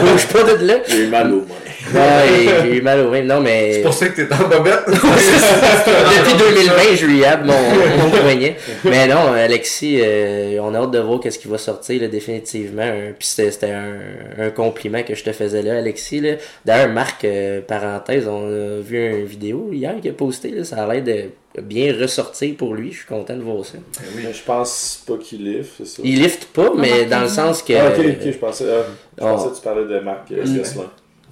bouge 0.00 0.26
pas 0.26 0.42
de 0.42 0.66
là. 0.66 0.74
J'ai 0.86 1.04
eu 1.04 1.08
mal 1.08 1.32
au 1.32 1.40
mains. 1.40 1.94
Ouais, 1.94 2.48
j'ai 2.62 2.76
eu 2.76 2.82
mal 2.82 3.00
au 3.00 3.10
même. 3.10 3.26
Non, 3.26 3.40
mais. 3.40 3.74
C'est 3.74 3.82
pour 3.82 3.94
ça 3.94 4.08
que 4.08 4.22
t'es 4.22 4.32
en 4.32 4.48
bobette. 4.48 4.80
Depuis 4.88 6.34
2020, 6.38 6.82
je 6.96 7.06
rehab 7.06 7.44
mon, 7.44 7.52
mon 7.52 8.10
poignet. 8.10 8.56
Mais 8.84 9.06
non, 9.06 9.32
Alexis, 9.32 10.00
euh, 10.02 10.58
on 10.62 10.74
a 10.74 10.78
hâte 10.78 10.90
de 10.90 10.98
voir 10.98 11.20
qu'est-ce 11.20 11.38
qui 11.38 11.48
va 11.48 11.58
sortir, 11.58 12.00
là, 12.00 12.08
définitivement. 12.08 12.90
Puis 13.18 13.28
c'était 13.28 13.50
c'était 13.50 13.72
un, 13.72 14.46
un 14.46 14.50
compliment 14.50 15.02
que 15.02 15.14
je 15.14 15.24
te 15.24 15.32
faisais 15.32 15.62
là, 15.62 15.78
Alexis. 15.78 16.20
Là. 16.20 16.34
D'ailleurs, 16.64 16.88
Marc, 16.88 17.24
euh, 17.24 17.60
parenthèse, 17.60 18.28
on 18.28 18.46
a 18.46 18.80
vu 18.80 18.98
une 18.98 19.24
vidéo 19.24 19.70
hier 19.72 19.94
qu'il 20.00 20.10
a 20.10 20.14
posté. 20.14 20.50
Là, 20.50 20.64
ça 20.64 20.84
a 20.84 20.92
l'air 20.92 21.02
de 21.02 21.30
bien 21.62 21.94
ressortir 21.98 22.56
pour 22.56 22.74
lui. 22.74 22.92
Je 22.92 22.98
suis 22.98 23.06
content 23.06 23.36
de 23.36 23.42
voir 23.42 23.64
ça. 23.64 23.78
Mais 24.16 24.32
je 24.32 24.42
pense 24.44 25.02
pas 25.06 25.16
qu'il 25.16 25.44
lift, 25.44 25.72
c'est 25.78 25.86
ça. 25.86 26.02
Il 26.04 26.20
lift 26.22 26.46
pas, 26.52 26.72
mais 26.76 27.04
dans 27.06 27.20
le 27.22 27.28
sens 27.28 27.62
que. 27.62 27.72
Ah, 27.72 27.88
ok, 27.90 27.98
ok, 27.98 28.30
je 28.32 28.38
pensais, 28.38 28.64
ah, 28.70 28.84
je 29.18 29.22
Oh. 29.24 29.26
pensais 29.26 29.48
que 29.50 29.56
tu 29.56 29.62
parlais 29.62 29.84
de 29.86 29.98
Marc. 30.00 30.32
Gosselin. 30.32 30.84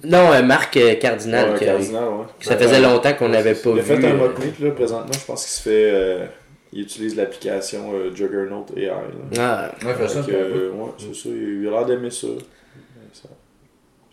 Non, 0.03 0.31
euh, 0.31 0.43
Marc 0.43 0.77
euh, 0.77 0.93
Cardinal. 0.95 1.53
Ouais, 1.53 1.59
que- 1.59 1.65
Cardinal, 1.65 2.03
ouais. 2.09 2.25
que 2.39 2.45
ça 2.45 2.55
faisait 2.57 2.79
longtemps 2.81 3.13
qu'on 3.13 3.29
n'avait 3.29 3.55
pas 3.55 3.69
Il 3.71 3.79
a 3.79 3.81
vu. 3.81 3.95
fait 3.95 4.05
un 4.07 4.11
euh, 4.11 4.17
mock 4.17 4.37
meet 4.43 4.59
là, 4.59 4.71
présentement, 4.71 5.11
je 5.13 5.25
pense 5.25 5.41
qu'il 5.43 5.51
se 5.51 5.61
fait. 5.63 5.89
euh, 5.91 6.25
il 6.73 6.81
utilise 6.81 7.15
l'application 7.15 7.93
euh, 7.93 8.13
Juggernaut 8.13 8.65
AI. 8.75 8.85
Là. 8.87 8.93
Ah, 9.39 9.71
Ouais, 9.85 10.07
ça, 10.07 10.21
Fait 10.21 10.33
euh, 10.35 10.71
ouais, 10.71 10.89
c'est 10.99 11.15
ça, 11.15 11.29
il 11.29 11.67
a 11.67 11.71
l'air 11.71 11.85
d'aimer 11.85 12.11
ça. 12.11 12.27
Ça- 13.13 13.29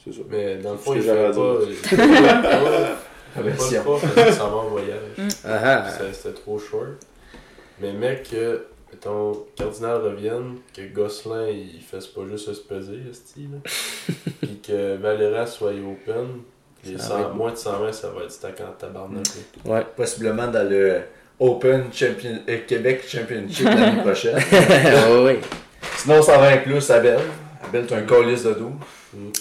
C'est 0.03 0.13
ça. 0.15 0.21
Mais 0.31 0.57
dans 0.57 0.73
le 0.73 0.79
fond, 0.79 0.95
il 0.95 1.03
fait 1.03 1.13
pas. 1.13 1.33
Il 3.37 3.43
fait 3.43 3.51
pas- 3.51 3.57
Version. 3.57 3.83
prof, 3.83 4.05
va 4.17 4.45
en 4.57 4.65
voyage. 4.69 4.99
ah, 5.45 5.61
ah. 5.85 5.85
C'était- 6.13 6.33
trop 6.35 6.59
short. 6.59 6.89
Mais 7.81 7.93
mec, 7.93 8.29
que 8.31 8.67
ton 9.01 9.45
cardinal 9.57 9.97
revienne, 10.03 10.57
que 10.75 10.83
Gosselin 10.95 11.49
il 11.49 11.83
fasse 11.83 12.07
pas 12.07 12.23
juste 12.31 12.53
se 12.53 12.61
peser, 12.61 12.99
esti, 13.11 13.49
là. 13.53 13.59
Puis 14.41 14.61
que 14.67 14.97
Valera 14.97 15.47
soit 15.47 15.71
open. 15.73 16.43
Les 16.85 16.99
Ça 16.99 17.05
100 17.09 17.15
va 17.15 17.21
être- 17.23 17.35
moins 17.35 17.51
de 17.53 17.57
120, 17.57 17.93
ça 17.93 18.09
va 18.11 18.23
être 18.25 18.31
stack 18.31 18.61
en 18.61 18.73
tabarnak. 18.79 19.25
là. 19.65 19.73
Ouais. 19.75 19.87
Possiblement 19.97 20.47
dans 20.49 20.69
le 20.69 21.01
Open 21.41 21.85
Champion... 21.93 22.39
euh, 22.49 22.59
Québec 22.67 23.03
Championship 23.09 23.65
l'année 23.65 24.03
prochaine. 24.05 24.37
ouais, 24.37 25.25
ouais. 25.25 25.41
Sinon, 25.97 26.23
120 26.23 26.59
plus, 26.59 26.91
Abel. 26.91 27.19
Abel, 27.65 27.87
t'as 27.87 27.97
un 27.97 28.03
colis 28.03 28.43
de 28.45 28.53
dos. 28.53 28.73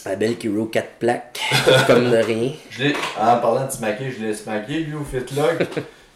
Abel 0.06 0.38
qui 0.38 0.50
roule 0.50 0.70
4 0.70 0.88
plaques, 1.00 1.40
comme 1.88 2.10
de 2.12 2.18
rien. 2.18 2.52
Je 2.70 2.84
l'ai, 2.84 2.96
en 3.20 3.38
parlant 3.38 3.66
de 3.66 3.72
smacker, 3.72 4.12
je 4.12 4.26
l'ai 4.26 4.34
smacké, 4.34 4.80
lui, 4.80 4.96
au 4.96 5.04
fitlog. 5.04 5.66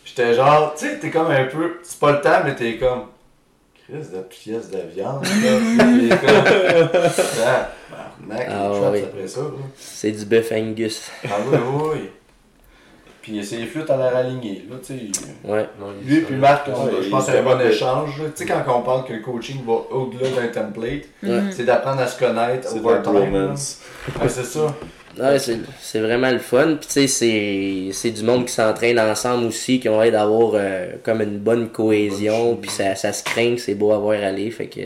J'étais 0.05 0.33
genre, 0.33 0.73
tu 0.77 0.87
sais, 0.87 0.99
t'es 0.99 1.09
comme 1.09 1.27
un 1.31 1.45
peu, 1.45 1.79
c'est 1.83 1.99
pas 1.99 2.11
le 2.13 2.21
temps, 2.21 2.41
mais 2.45 2.55
t'es 2.55 2.77
comme, 2.77 3.03
Chris 3.87 4.07
de 4.13 4.21
pièce 4.21 4.69
de 4.69 4.79
viande, 4.93 5.23
là. 5.23 5.29
T'es 6.09 6.17
comme, 6.17 6.89
ah, 7.45 7.69
Ah, 8.49 8.91
oui. 8.91 9.03
après 9.03 9.27
ça. 9.27 9.41
C'est 9.77 10.11
du 10.11 10.25
bœuf 10.25 10.51
Angus. 10.51 11.09
Ah 11.25 11.35
oui, 11.51 11.57
oui. 11.93 12.09
Puis 13.27 13.43
c'est 13.45 13.57
les 13.57 13.65
flûtes 13.65 13.89
à 13.89 13.97
l'air 13.97 14.15
alignées, 14.15 14.63
là, 14.69 14.77
tu 14.81 14.93
sais. 14.97 15.21
Ouais. 15.43 15.65
Lui 16.05 16.21
puis 16.21 16.35
Marc, 16.35 16.65
je 16.67 17.09
pense 17.09 17.25
se 17.25 17.31
que 17.31 17.33
c'est 17.33 17.39
un 17.39 17.43
bon 17.43 17.59
échange. 17.59 18.11
Tu 18.15 18.31
sais, 18.35 18.45
quand 18.45 18.63
on 18.73 18.81
parle 18.83 19.03
que 19.05 19.11
le 19.11 19.19
coaching 19.19 19.57
va 19.65 19.73
au-delà 19.91 20.29
d'un 20.29 20.47
template, 20.47 21.03
Mhm. 21.21 21.51
c'est 21.51 21.65
d'apprendre 21.65 21.99
à 22.01 22.07
se 22.07 22.17
connaître 22.17 22.73
over 22.73 23.01
time. 23.03 23.53
c'est 24.29 24.43
ça. 24.45 24.73
Ouais, 25.19 25.39
c'est, 25.39 25.57
c'est 25.81 25.99
vraiment 25.99 26.31
le 26.31 26.37
fun. 26.39 26.75
Puis 26.79 26.87
tu 26.87 26.93
sais, 26.93 27.07
c'est, 27.07 27.89
c'est 27.91 28.11
du 28.11 28.23
monde 28.23 28.45
qui 28.45 28.53
s'entraîne 28.53 28.97
ensemble 28.97 29.45
aussi, 29.47 29.79
qui 29.81 29.89
ont 29.89 29.99
l'air 29.99 30.11
d'avoir 30.13 30.51
euh, 30.53 30.91
comme 31.03 31.21
une 31.21 31.39
bonne 31.39 31.69
cohésion. 31.69 32.55
Puis 32.55 32.69
ça, 32.71 32.95
ça 32.95 33.11
se 33.11 33.25
craint, 33.25 33.55
c'est 33.57 33.75
beau 33.75 33.91
à 33.91 33.97
voir 33.97 34.23
aller. 34.23 34.49
Fait 34.51 34.67
que 34.67 34.79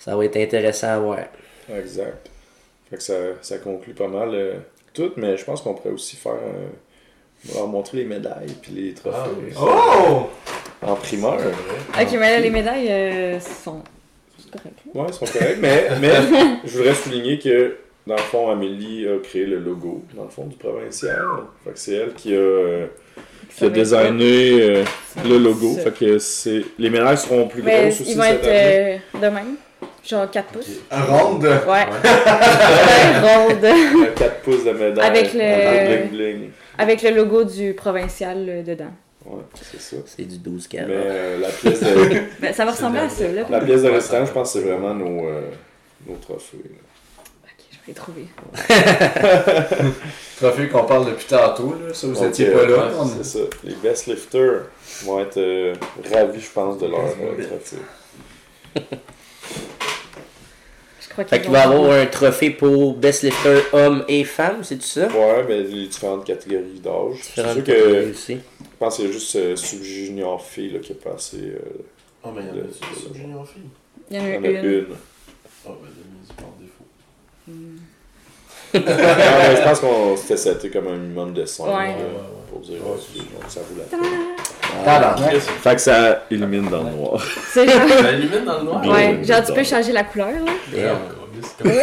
ça 0.00 0.16
va 0.16 0.24
être 0.24 0.38
intéressant 0.38 0.88
à 0.88 0.98
voir. 0.98 1.18
Exact. 1.72 2.28
Fait 2.88 2.96
que 2.96 3.02
ça, 3.02 3.14
ça 3.42 3.58
conclut 3.58 3.94
pas 3.94 4.08
mal 4.08 4.30
euh, 4.34 4.54
tout, 4.92 5.12
mais 5.16 5.36
je 5.36 5.44
pense 5.44 5.60
qu'on 5.62 5.74
pourrait 5.74 5.94
aussi 5.94 6.16
faire. 6.16 6.32
On 7.48 7.52
va 7.52 7.58
leur 7.60 7.68
montrer 7.68 7.98
les 7.98 8.04
médailles 8.04 8.54
puis 8.60 8.72
les 8.72 8.92
trophées 8.94 9.16
Ah, 9.24 9.28
oui. 9.38 9.52
Oh! 9.60 10.28
en 10.82 10.94
primeur. 10.96 11.38
Ok, 11.38 12.08
mais 12.12 12.18
là, 12.30 12.40
les 12.40 12.50
médailles 12.50 12.88
euh, 12.90 13.40
sont. 13.40 13.82
C'est 14.38 14.50
correct. 14.50 14.76
là. 14.94 15.00
Ouais, 15.02 15.06
ils 15.08 15.14
sont 15.14 15.26
corrects, 15.26 15.58
mais, 15.60 15.88
mais 16.00 16.10
je 16.64 16.78
voudrais 16.78 16.94
souligner 16.94 17.38
que 17.38 17.76
dans 18.06 18.16
le 18.16 18.22
fond, 18.22 18.50
Amélie 18.50 19.06
a 19.06 19.18
créé 19.22 19.44
le 19.44 19.58
logo, 19.58 20.02
dans 20.14 20.24
le 20.24 20.30
fond, 20.30 20.46
du 20.46 20.56
provincial. 20.56 21.22
Fait 21.64 21.70
que 21.70 21.78
c'est 21.78 21.94
elle 21.94 22.14
qui 22.14 22.34
a, 22.34 22.38
euh, 22.38 22.86
qui 23.54 23.64
a 23.66 23.68
designé 23.68 24.62
euh, 24.62 24.84
le 25.28 25.36
logo. 25.38 25.74
Fait 25.76 25.92
que 25.94 26.18
c'est. 26.18 26.62
Les 26.78 26.88
médailles 26.88 27.18
seront 27.18 27.46
plus 27.46 27.62
Mais 27.62 27.82
grosses 27.82 28.00
aussi 28.00 28.12
ils 28.12 28.16
vont 28.16 28.22
cette 28.22 28.44
être 28.44 29.02
euh, 29.14 29.20
de 29.20 29.26
même? 29.34 29.54
Genre 30.02 30.30
4 30.30 30.46
pouces? 30.52 30.80
Ronde. 30.90 31.44
Ouais. 31.44 31.68
Ouais. 31.68 31.86
Ronde. 33.22 33.64
Un 34.02 34.06
4 34.16 34.40
pouces 34.40 34.64
de 34.64 34.72
médaille. 34.72 35.06
Avec 35.06 35.34
le- 35.34 36.08
bling 36.08 36.10
bling. 36.10 36.50
Avec 36.82 37.02
le 37.02 37.10
logo 37.10 37.44
du 37.44 37.74
provincial 37.74 38.46
euh, 38.48 38.62
dedans. 38.62 38.90
Ouais, 39.26 39.42
c'est 39.54 39.80
ça. 39.80 39.96
C'est 40.06 40.24
du 40.24 40.38
12 40.38 40.66
carats. 40.66 40.86
Mais 40.88 40.94
euh, 40.96 41.38
la 41.40 41.48
pièce 41.50 41.80
de. 41.80 42.20
Ben, 42.40 42.54
ça 42.54 42.64
va 42.64 42.70
ressembler 42.72 43.00
à 43.00 43.08
ça, 43.08 43.28
là. 43.28 43.42
La 43.50 43.60
pièce 43.60 43.82
de 43.82 43.90
restaurant, 43.90 44.24
je 44.24 44.32
pense 44.32 44.52
que 44.54 44.58
c'est 44.60 44.64
vraiment 44.66 44.94
nos, 44.94 45.26
euh, 45.26 45.42
nos 46.08 46.16
trophées. 46.16 46.56
là. 46.64 47.22
Ok, 47.44 47.64
je 47.70 47.76
vais 47.76 47.82
les 47.88 47.94
trouver. 47.94 48.26
Trophée 50.38 50.68
qu'on 50.68 50.84
parle 50.84 51.06
depuis 51.10 51.26
tantôt, 51.26 51.74
là. 51.86 51.92
Ça, 51.92 52.06
vous 52.06 52.14
Donc, 52.14 52.24
étiez 52.30 52.48
euh, 52.48 52.52
pas 52.58 52.66
là. 52.66 52.76
ouais, 52.86 52.92
On- 52.98 53.06
C'est 53.06 53.24
ça. 53.24 53.44
Les 53.64 53.74
best 53.74 54.06
lifters 54.06 54.62
vont 55.04 55.20
être 55.20 55.36
euh, 55.36 55.74
ravis, 56.14 56.40
je 56.40 56.50
pense, 56.50 56.78
de 56.78 56.86
leur 56.86 57.00
euh, 57.00 57.46
trophée. 57.46 57.76
Crois 61.10 61.24
qu'il 61.24 61.50
va 61.50 61.64
y 61.64 61.66
vont- 61.68 61.74
avoir 61.84 61.92
un 62.00 62.06
trophée 62.06 62.50
pour 62.50 62.94
Best 62.94 63.22
Lifter 63.24 63.58
homme 63.72 64.04
et 64.08 64.24
femme, 64.24 64.62
c'est 64.62 64.76
tout 64.76 64.82
ça? 64.86 65.06
Ouais, 65.08 65.44
mais 65.48 65.62
les 65.62 65.86
différentes 65.88 66.24
catégories 66.24 66.80
d'âge. 66.82 67.18
C'est 67.22 67.28
Différentes 67.42 67.54
sûr 67.54 67.64
catégories 67.64 68.04
que 68.06 68.10
aussi. 68.12 68.34
je 68.36 68.66
pense 68.78 68.96
qu'il 68.96 69.06
y 69.06 69.08
a 69.08 69.12
juste 69.12 69.36
euh, 69.36 69.56
sub-junior 69.56 70.42
fille 70.44 70.70
là, 70.72 70.78
qui 70.78 70.92
est 70.92 71.02
passé. 71.02 71.36
Euh, 71.42 71.58
Oh, 72.22 72.28
mais 72.34 72.42
il 72.42 72.46
y 72.48 72.50
en 72.50 72.52
a 72.52 72.56
Le- 72.56 72.62
des 72.64 73.00
sub 73.00 73.14
junior 73.16 73.48
filles. 73.48 73.62
Il 74.10 74.16
y 74.16 74.20
en 74.20 74.22
a 74.24 74.28
il 74.28 74.34
y 74.34 74.38
en 74.38 74.44
a 74.44 74.48
une. 74.48 74.64
une. 74.70 74.86
Oh, 75.66 75.70
ben, 75.82 75.88
Denise, 75.88 76.32
par 76.36 76.46
défaut. 76.60 76.84
Ah, 78.72 78.78
mais 79.48 79.56
je 79.56 79.62
pense 79.62 79.80
qu'on 79.80 80.16
s'était 80.16 80.36
seté 80.36 80.70
comme 80.70 80.86
un 80.86 80.96
minimum 80.96 81.32
de 81.34 81.44
5 81.44 81.64
Ouais. 81.64 81.70
pour 81.72 81.76
dire 81.76 81.86
Ouais, 81.86 82.20
euh, 82.68 82.96
c'est 82.98 83.18
donc 83.18 83.44
ça 83.48 83.60
peine. 83.60 83.98
Tabarnak. 84.84 85.38
Fait 85.40 85.74
que 85.74 85.80
ça 85.80 86.22
illumine 86.30 86.68
dans 86.68 86.82
le 86.82 86.90
noir. 86.90 87.22
C'est 87.52 87.66
genre. 87.68 87.88
Ça 87.88 88.12
illumine 88.12 88.44
dans 88.44 88.58
le 88.58 88.64
noir? 88.64 88.82
Ouais, 88.82 88.90
Ouais, 89.18 89.24
genre 89.24 89.42
tu 89.44 89.52
peux 89.52 89.64
changer 89.64 89.92
la 89.92 90.04
couleur, 90.04 90.28
là. 90.30 90.52
Comme 91.58 91.70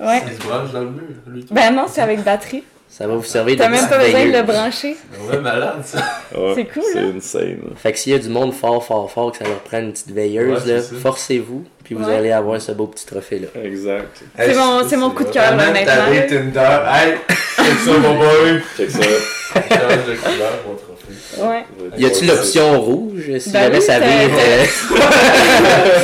Ouais. 0.00 0.22
Il 0.26 0.32
se 0.34 0.38
branche 0.48 0.70
dans 0.72 0.80
le 0.80 0.90
mur, 0.90 1.02
lui. 1.26 1.46
Ben 1.50 1.74
non, 1.74 1.84
c'est 1.88 2.00
avec 2.00 2.22
batterie. 2.24 2.64
Ça 3.00 3.06
va 3.06 3.14
vous 3.14 3.24
servir 3.24 3.56
de 3.56 3.62
T'as 3.62 3.70
même 3.70 3.88
pas 3.88 3.96
besoin 3.96 4.26
de 4.26 4.30
le 4.32 4.42
brancher. 4.42 4.94
Ouais, 5.30 5.38
malade, 5.38 5.80
ça. 5.86 5.98
Ouais, 6.36 6.52
C'est 6.54 6.64
cool, 6.66 6.82
C'est 6.92 6.98
hein? 6.98 7.12
insane. 7.16 7.58
Fait 7.76 7.92
que 7.92 7.98
s'il 7.98 8.12
y 8.12 8.14
a 8.14 8.18
du 8.18 8.28
monde 8.28 8.52
fort, 8.52 8.84
fort, 8.84 9.10
fort, 9.10 9.32
que 9.32 9.38
ça 9.38 9.44
leur 9.44 9.60
prend 9.60 9.78
une 9.78 9.92
petite 9.92 10.10
veilleuse, 10.10 10.66
Ouais, 10.66 10.74
là, 10.74 10.80
forcez-vous, 11.00 11.64
puis 11.82 11.94
vous 11.94 12.04
Ouais. 12.04 12.14
allez 12.16 12.30
avoir 12.30 12.60
ce 12.60 12.72
beau 12.72 12.86
petit 12.88 13.06
trophée-là. 13.06 13.48
Exact. 13.64 14.20
C'est 14.36 14.54
mon, 14.54 14.86
c'est 14.86 14.96
mon 14.98 15.10
coup 15.12 15.24
de 15.24 15.30
cœur, 15.30 15.56
là, 15.56 15.64
Tinder. 15.72 16.60
Hey, 16.90 17.14
c'est 17.56 17.90
ça, 17.90 17.98
mon 17.98 18.16
boy. 18.18 18.60
Check 18.76 18.90
ça. 18.90 18.98
Change 19.00 20.06
de 20.06 20.14
couleur, 20.16 20.52
mon 20.68 20.74
trophée. 20.74 20.89
Ouais. 21.38 21.64
Y 21.96 22.06
a-tu 22.06 22.24
l'option 22.24 22.80
rouge 22.80 23.22
si 23.38 23.50
Ben 23.50 23.62
jamais 23.64 23.78
oui, 23.78 23.84
ça 23.84 24.00
vire 24.00 24.30
euh, 24.36 24.64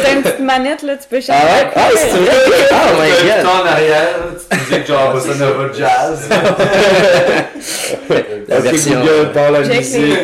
T'as 0.02 0.12
une 0.12 0.22
petite 0.22 0.40
manette, 0.40 0.82
là, 0.82 0.96
tu 0.96 1.08
peux 1.08 1.20
changer. 1.20 1.32
Ah 1.32 1.64
ouais? 1.64 1.70
Ah, 1.74 1.88
c'est 1.96 2.10
vrai? 2.10 2.68
Oh 2.70 3.00
my 3.00 3.10
god! 3.28 3.46
en 3.46 3.66
arrière, 3.66 4.08
tu 4.50 4.56
te 4.56 4.62
disais 4.64 4.80
que 4.82 4.86
genre 4.86 5.12
bossa 5.12 5.34
nova 5.34 5.64
jazz. 5.76 6.28
La 8.48 8.60
version, 8.60 9.00
Google 9.00 9.32
par 9.32 9.50
la 9.50 9.64
Check 9.64 9.78
musique. 9.78 10.18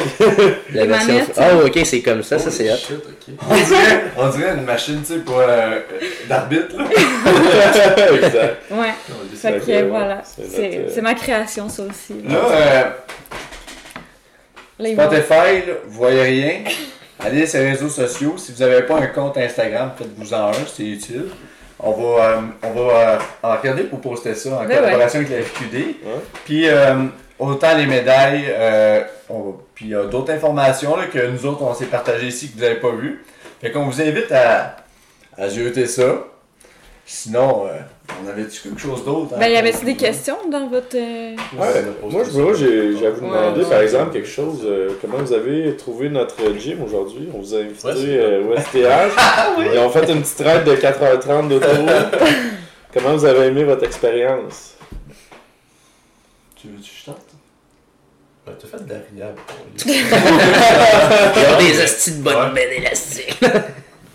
la 0.72 0.86
version. 0.86 1.26
Oh, 1.38 1.66
ok, 1.66 1.78
c'est 1.84 2.00
comme 2.00 2.22
ça, 2.22 2.38
ça 2.38 2.50
c'est 2.50 2.70
hot. 2.70 2.76
On 3.50 3.54
dirait, 3.56 4.04
on 4.16 4.28
dirait 4.28 4.54
une 4.54 4.64
machine, 4.64 5.02
tu 5.04 5.14
sais, 5.14 5.18
pour 5.20 5.40
euh, 5.40 5.80
d'arbitre, 6.28 6.76
là. 6.78 6.84
exact. 8.14 8.56
Ouais. 8.70 8.94
Fait 9.40 9.58
que 9.60 9.66
Ouais, 9.66 9.82
voilà. 9.82 10.22
c'est 10.24 10.46
C'est 10.48 10.76
euh, 10.78 10.88
c'est 10.94 11.02
ma 11.02 11.14
création, 11.14 11.68
ça 11.68 11.82
aussi. 11.82 12.14
Là, 12.28 12.36
euh, 12.36 12.54
Là, 12.54 12.56
ils 12.60 12.84
vont- 12.84 12.90
Spotify, 14.90 15.66
là, 15.66 15.74
vous 15.86 15.98
voyez 15.98 16.22
rien. 16.22 16.64
Allez 17.20 17.46
sur 17.46 17.60
les 17.60 17.70
réseaux 17.70 17.88
sociaux. 17.88 18.34
Si 18.36 18.52
vous 18.52 18.58
n'avez 18.58 18.82
pas 18.82 18.96
un 18.98 19.06
compte 19.06 19.36
Instagram, 19.38 19.92
faites-vous-en 19.96 20.48
un, 20.48 20.52
c'est 20.74 20.82
utile. 20.84 21.26
On 21.78 21.92
va, 21.92 22.24
euh, 22.24 22.40
on 22.62 22.70
va 22.70 22.80
euh, 22.92 23.18
en 23.42 23.56
regarder 23.56 23.84
pour 23.84 24.00
poster 24.00 24.34
ça 24.34 24.50
en 24.50 24.64
Ben 24.64 24.76
collaboration 24.78 25.20
avec 25.20 25.30
la 25.30 25.42
FQD. 25.42 25.96
Puis 26.44 26.68
euh, 26.68 27.04
autant 27.38 27.76
les 27.76 27.86
médailles, 27.86 28.44
euh, 28.48 29.02
on 29.28 29.56
puis 29.74 29.86
il 29.86 29.90
y 29.90 29.94
a 29.94 30.04
d'autres 30.04 30.32
informations 30.32 30.96
là, 30.96 31.06
que 31.06 31.26
nous 31.26 31.44
autres 31.46 31.62
on 31.62 31.74
s'est 31.74 31.86
partagé 31.86 32.26
ici 32.28 32.50
que 32.50 32.54
vous 32.54 32.62
n'avez 32.62 32.76
pas 32.76 32.92
vu. 32.92 33.24
Fait 33.60 33.72
qu'on 33.72 33.84
vous 33.86 34.00
invite 34.00 34.30
à, 34.30 34.76
à 35.36 35.48
jeter 35.48 35.86
ça. 35.86 36.24
Sinon, 37.04 37.66
euh, 37.66 37.78
on 38.24 38.28
avait-tu 38.28 38.60
quelque 38.62 38.80
chose 38.80 39.04
d'autre? 39.04 39.34
hein? 39.34 39.38
Ben, 39.40 39.48
y 39.50 39.56
avait-tu 39.56 39.84
des 39.84 39.96
questions 39.96 40.36
dans 40.50 40.68
votre. 40.68 40.96
euh, 40.96 41.34
Ouais, 41.58 41.84
moi, 42.10 42.22
je 42.24 42.38
moi, 42.38 42.52
j'ai 42.54 43.06
à 43.06 43.10
vous 43.10 43.20
demander, 43.26 43.62
ouais. 43.62 43.68
par 43.70 43.80
exemple, 43.80 44.12
quelque 44.12 44.28
chose. 44.28 44.60
euh, 44.64 44.90
comment 45.00 45.18
vous 45.18 45.32
avez 45.32 45.76
trouvé 45.76 46.08
notre 46.08 46.36
gym 46.58 46.82
aujourd'hui? 46.82 47.28
On 47.34 47.38
vous 47.40 47.54
a 47.54 47.58
invité 47.58 47.86
Ouais, 47.86 47.94
c'est 47.96 48.18
euh, 48.18 48.44
au 48.44 48.56
STH. 48.60 49.72
Ils 49.72 49.78
ont 49.78 49.90
fait 49.90 50.10
une 50.10 50.22
petite 50.22 50.38
raid 50.40 50.64
de 50.64 50.76
4h30 50.76 51.48
d'auto. 51.48 51.66
comment 52.92 53.16
vous 53.16 53.24
avez 53.24 53.46
aimé 53.46 53.64
votre 53.64 53.84
expérience? 53.84 54.74
Tu 56.60 56.68
veux 56.68 56.76
que 56.78 56.84
je 56.84 57.04
tente? 57.06 57.16
Ben, 58.46 58.52
t'as 58.60 58.66
fait 58.66 58.84
de 58.84 58.90
la 58.92 58.98
riable. 59.12 59.40
Ils 61.36 61.54
ont 61.54 61.58
des 61.58 61.82
hosties 61.82 62.12
de 62.18 62.22
bonnes 62.22 62.34
Ouais. 62.36 62.52
belles 62.54 62.72
élastiques. 62.78 63.40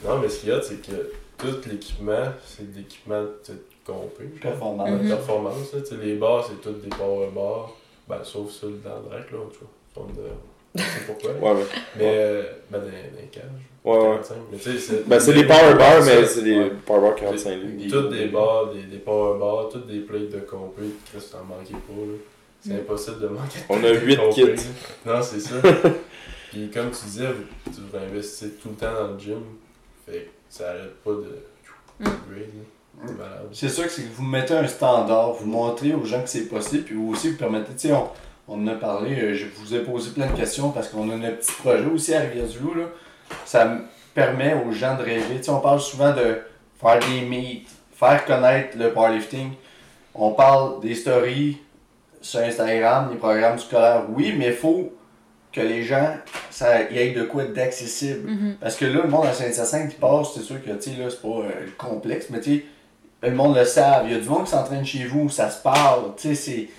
Non, 0.06 0.20
mais 0.22 0.30
ce 0.30 0.40
qu'il 0.40 0.50
y 0.50 0.52
a, 0.52 0.62
c'est 0.62 0.82
que 0.82 1.12
tout 1.38 1.70
l'équipement, 1.70 2.26
c'est 2.46 2.72
de 2.72 2.78
l'équipement 2.78 3.24
tu 3.44 3.52
compé. 3.86 4.26
Performance. 4.42 4.90
Mhm. 4.90 5.08
Performance, 5.10 5.74
là, 5.74 5.80
tu 5.82 5.98
les 5.98 6.16
bars, 6.16 6.46
c'est 6.48 6.62
tous 6.62 6.78
des 6.80 6.90
power 6.90 7.30
bars. 7.34 7.74
Ben, 8.08 8.20
sauf 8.24 8.50
ceux 8.52 8.80
dans 8.84 9.02
le 9.10 9.18
là, 9.18 9.44
en 9.44 9.50
tout 9.50 9.60
cas. 9.60 9.66
On 9.98 10.04
ne 10.06 10.80
sait 10.84 11.02
pourquoi. 11.08 11.32
Ouais, 11.32 11.60
ouais. 11.60 11.66
Mais, 11.98 12.04
euh, 12.18 12.44
ben, 12.70 12.80
dans, 12.80 12.86
dans 12.86 12.92
les 12.92 13.28
cages. 13.32 13.44
Ouais, 13.84 13.98
ouais. 13.98 14.14
45. 14.16 14.36
Mais 14.52 14.58
tu 14.58 14.72
sais, 14.74 14.78
c'est. 14.80 15.08
Ben, 15.08 15.20
c'est 15.20 15.34
des 15.34 15.46
power 15.46 15.74
bars, 15.76 16.04
mais 16.06 16.26
c'est 16.26 16.44
des 16.44 16.58
Ouais. 16.60 16.72
power 16.86 17.02
bars 17.02 17.16
45 17.16 17.56
livres. 17.64 18.00
Toutes 18.02 18.12
des 18.12 18.26
bars, 18.28 18.72
des, 18.74 18.84
des 18.84 18.98
power 18.98 19.40
bars, 19.40 19.70
toutes 19.72 19.88
des 19.88 20.00
plates 20.02 20.30
de 20.30 20.40
compé. 20.42 20.82
Chris, 21.12 21.24
t'en 21.32 21.44
manquais 21.44 21.74
pas, 21.74 21.94
là. 22.02 22.18
C'est 22.62 22.74
Mm. 22.74 22.78
impossible 22.78 23.20
de 23.20 23.28
manquer 23.28 23.60
de 23.60 23.64
On 23.70 23.78
a 23.78 23.80
plates 23.80 23.94
de 24.02 24.06
8 24.06 24.18
compé, 24.18 24.34
kits. 24.34 24.64
là. 25.06 25.16
Non, 25.16 25.22
c'est 25.22 25.40
ça. 25.40 25.56
Puis 26.52 26.70
comme 26.74 26.92
tu 26.92 27.06
disais, 27.06 27.28
tu 27.66 27.82
vas 27.92 28.00
investir 28.00 28.50
tout 28.62 28.70
le 28.70 28.76
temps 28.76 28.94
dans 28.94 29.14
le 29.14 29.20
gym. 29.20 29.42
Fait 30.06 30.12
que 30.20 30.30
ça 30.50 30.70
arrête 30.70 30.96
pas 31.04 31.12
de 31.12 31.44
Mm. 32.00 32.10
C'est 33.54 33.70
sûr 33.70 33.86
que 33.86 33.92
c'est 33.92 34.04
que 34.04 34.14
vous 34.14 34.24
mettez 34.24 34.56
un 34.56 34.68
standard, 34.68 35.34
vous 35.34 35.46
montrez 35.46 35.94
aux 35.94 36.06
gens 36.06 36.22
que 36.22 36.30
c'est 36.30 36.48
possible, 36.48 36.84
puis 36.84 36.96
vous 36.96 37.12
aussi 37.12 37.32
vous 37.32 37.38
permettez, 37.38 37.74
tu 37.74 37.90
sais, 37.90 37.94
on, 37.94 38.10
on 38.48 38.64
en 38.64 38.68
a 38.68 38.76
parlé, 38.76 39.20
euh, 39.20 39.34
je 39.34 39.46
vous 39.56 39.76
ai 39.76 39.82
posé 39.82 40.12
plein 40.12 40.28
de 40.28 40.36
questions 40.36 40.72
parce 40.72 40.90
qu'on 40.90 41.10
a 41.10 41.14
un 41.14 41.32
petit 41.32 41.52
projet 41.52 41.86
aussi 41.86 42.14
à 42.14 42.22
Rivière-du-Loup, 42.22 42.74
là. 42.74 42.86
Ça 43.46 43.66
me 43.66 43.82
permet 44.14 44.56
aux 44.66 44.72
gens 44.72 44.96
de 44.98 45.04
rêver. 45.04 45.38
Tu 45.38 45.44
sais, 45.44 45.52
on 45.52 45.60
parle 45.60 45.80
souvent 45.80 46.12
de 46.14 46.40
faire 46.80 47.00
des 47.00 47.22
meets, 47.22 47.68
faire 47.94 48.26
connaître 48.26 48.78
le 48.78 48.92
powerlifting. 48.92 49.52
On 50.16 50.32
parle 50.32 50.80
des 50.80 50.96
stories 50.96 51.58
sur 52.22 52.40
Instagram, 52.40 53.12
des 53.12 53.18
programmes 53.18 53.60
scolaires, 53.60 54.06
oui, 54.10 54.34
mais 54.36 54.48
il 54.48 54.54
faut 54.54 54.92
que 55.58 55.62
les 55.62 55.84
gens, 55.84 56.16
ça 56.52 56.84
y 56.84 57.00
ait 57.00 57.12
de 57.12 57.24
quoi 57.24 57.46
d'accessible. 57.46 58.30
Mhm. 58.30 58.56
Parce 58.62 58.76
que 58.76 58.86
là, 58.86 59.02
le 59.04 59.10
monde 59.10 59.26
à 59.26 59.34
Saint-Hyacinthe 59.34 59.90
qui 59.90 59.96
passe, 59.96 60.34
c'est 60.36 60.42
sûr 60.42 60.64
que, 60.64 60.72
tu 60.72 60.92
sais, 60.92 60.98
là, 60.98 61.10
c'est 61.10 61.22
pas 61.22 61.28
euh, 61.28 61.52
complexe, 61.78 62.28
mais 62.30 62.40
tu 62.40 62.58
sais, 62.58 62.66
le 63.24 63.32
monde 63.32 63.58
le 63.58 63.66
savent. 63.66 64.06
Il 64.08 64.14
y 64.14 64.16
a 64.16 64.20
du 64.20 64.30
monde 64.30 64.46
qui 64.46 64.52
s'entraîne 64.52 64.86
chez 64.86 65.06
vous, 65.06 65.30
ça 65.30 65.50
se 65.50 65.62
parle, 65.62 66.16
tu 66.16 66.36
sais, 66.36 66.36
c'est. 66.36 66.70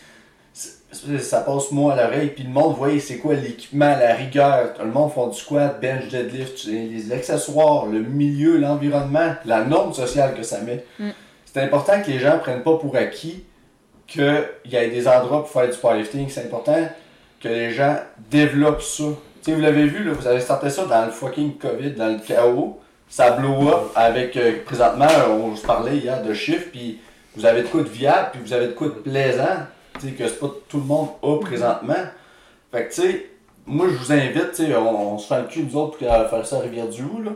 Ça 1.21 1.43
passe 1.43 1.71
moi 1.71 1.93
à 1.93 1.97
l'oreille, 2.03 2.31
puis 2.31 2.45
le 2.45 2.49
monde 2.49 2.75
voit 2.75 2.99
c'est 2.99 3.19
quoi 3.19 3.35
l'équipement, 3.35 3.95
la 3.99 4.15
rigueur. 4.15 4.73
Le 4.83 4.91
monde 4.91 5.13
font 5.13 5.27
du 5.27 5.37
squat, 5.37 5.79
bench, 5.83 6.09
deadlift, 6.09 6.65
les 6.65 7.13
accessoires, 7.13 7.85
le 7.85 8.01
milieu, 8.01 8.57
l'environnement, 8.57 9.35
la 9.45 9.65
norme 9.65 9.93
sociale 9.93 10.35
que 10.35 10.43
ça 10.43 10.63
met. 10.63 10.87
Mm. 10.99 11.11
C'est 11.45 11.61
important 11.61 12.01
que 12.01 12.11
les 12.11 12.19
gens 12.19 12.39
prennent 12.39 12.63
pas 12.63 12.79
pour 12.79 12.97
acquis 12.97 13.45
qu'il 14.07 14.49
y 14.65 14.77
ait 14.77 14.89
des 14.89 15.07
endroits 15.07 15.41
pour 15.41 15.51
faire 15.51 15.69
du 15.69 15.77
powerlifting. 15.77 16.31
C'est 16.31 16.47
important 16.47 16.89
que 17.40 17.48
les 17.48 17.70
gens 17.70 17.97
développent 18.31 18.82
ça. 18.82 19.05
Vous 19.47 19.60
l'avez 19.60 19.86
vu, 19.86 20.05
là, 20.05 20.12
vous 20.12 20.27
avez 20.27 20.40
starté 20.40 20.69
ça 20.69 20.85
dans 20.85 21.06
le 21.06 21.10
fucking 21.10 21.56
COVID, 21.56 21.93
dans 21.93 22.09
le 22.09 22.19
chaos. 22.19 22.78
Ça 23.09 23.31
blow 23.31 23.69
up 23.69 23.93
avec, 23.94 24.36
euh, 24.36 24.62
présentement, 24.66 25.06
on 25.31 25.56
se 25.56 25.65
parlait 25.66 25.97
hier 25.97 26.23
de 26.23 26.35
chiffres, 26.35 26.69
puis 26.70 26.98
vous 27.35 27.47
avez 27.47 27.62
de 27.62 27.69
quoi 27.69 27.82
de 27.82 27.89
viable, 27.89 28.28
puis 28.32 28.43
vous 28.44 28.52
avez 28.52 28.66
de 28.66 28.73
quoi 28.73 28.89
de 28.89 28.93
plaisant, 28.93 29.65
tu 29.98 30.09
sais, 30.09 30.12
que 30.12 30.28
c'est 30.28 30.39
pas 30.39 30.51
tout 30.69 30.77
le 30.77 30.85
monde 30.85 31.09
a 31.23 31.39
présentement. 31.39 31.94
Fait 32.70 32.86
que, 32.86 32.94
tu 32.94 33.01
sais, 33.01 33.27
moi, 33.65 33.86
je 33.90 33.94
vous 33.94 34.12
invite, 34.12 34.51
tu 34.51 34.66
sais, 34.66 34.77
on, 34.77 35.15
on 35.15 35.19
se 35.19 35.27
fait 35.27 35.40
le 35.40 35.47
cul, 35.47 35.62
nous 35.62 35.77
autres, 35.77 35.97
pour 35.97 36.09
faire 36.09 36.47
ça 36.47 36.56
à 36.56 36.60
Rivière-du-Loup, 36.60 37.23
là. 37.23 37.31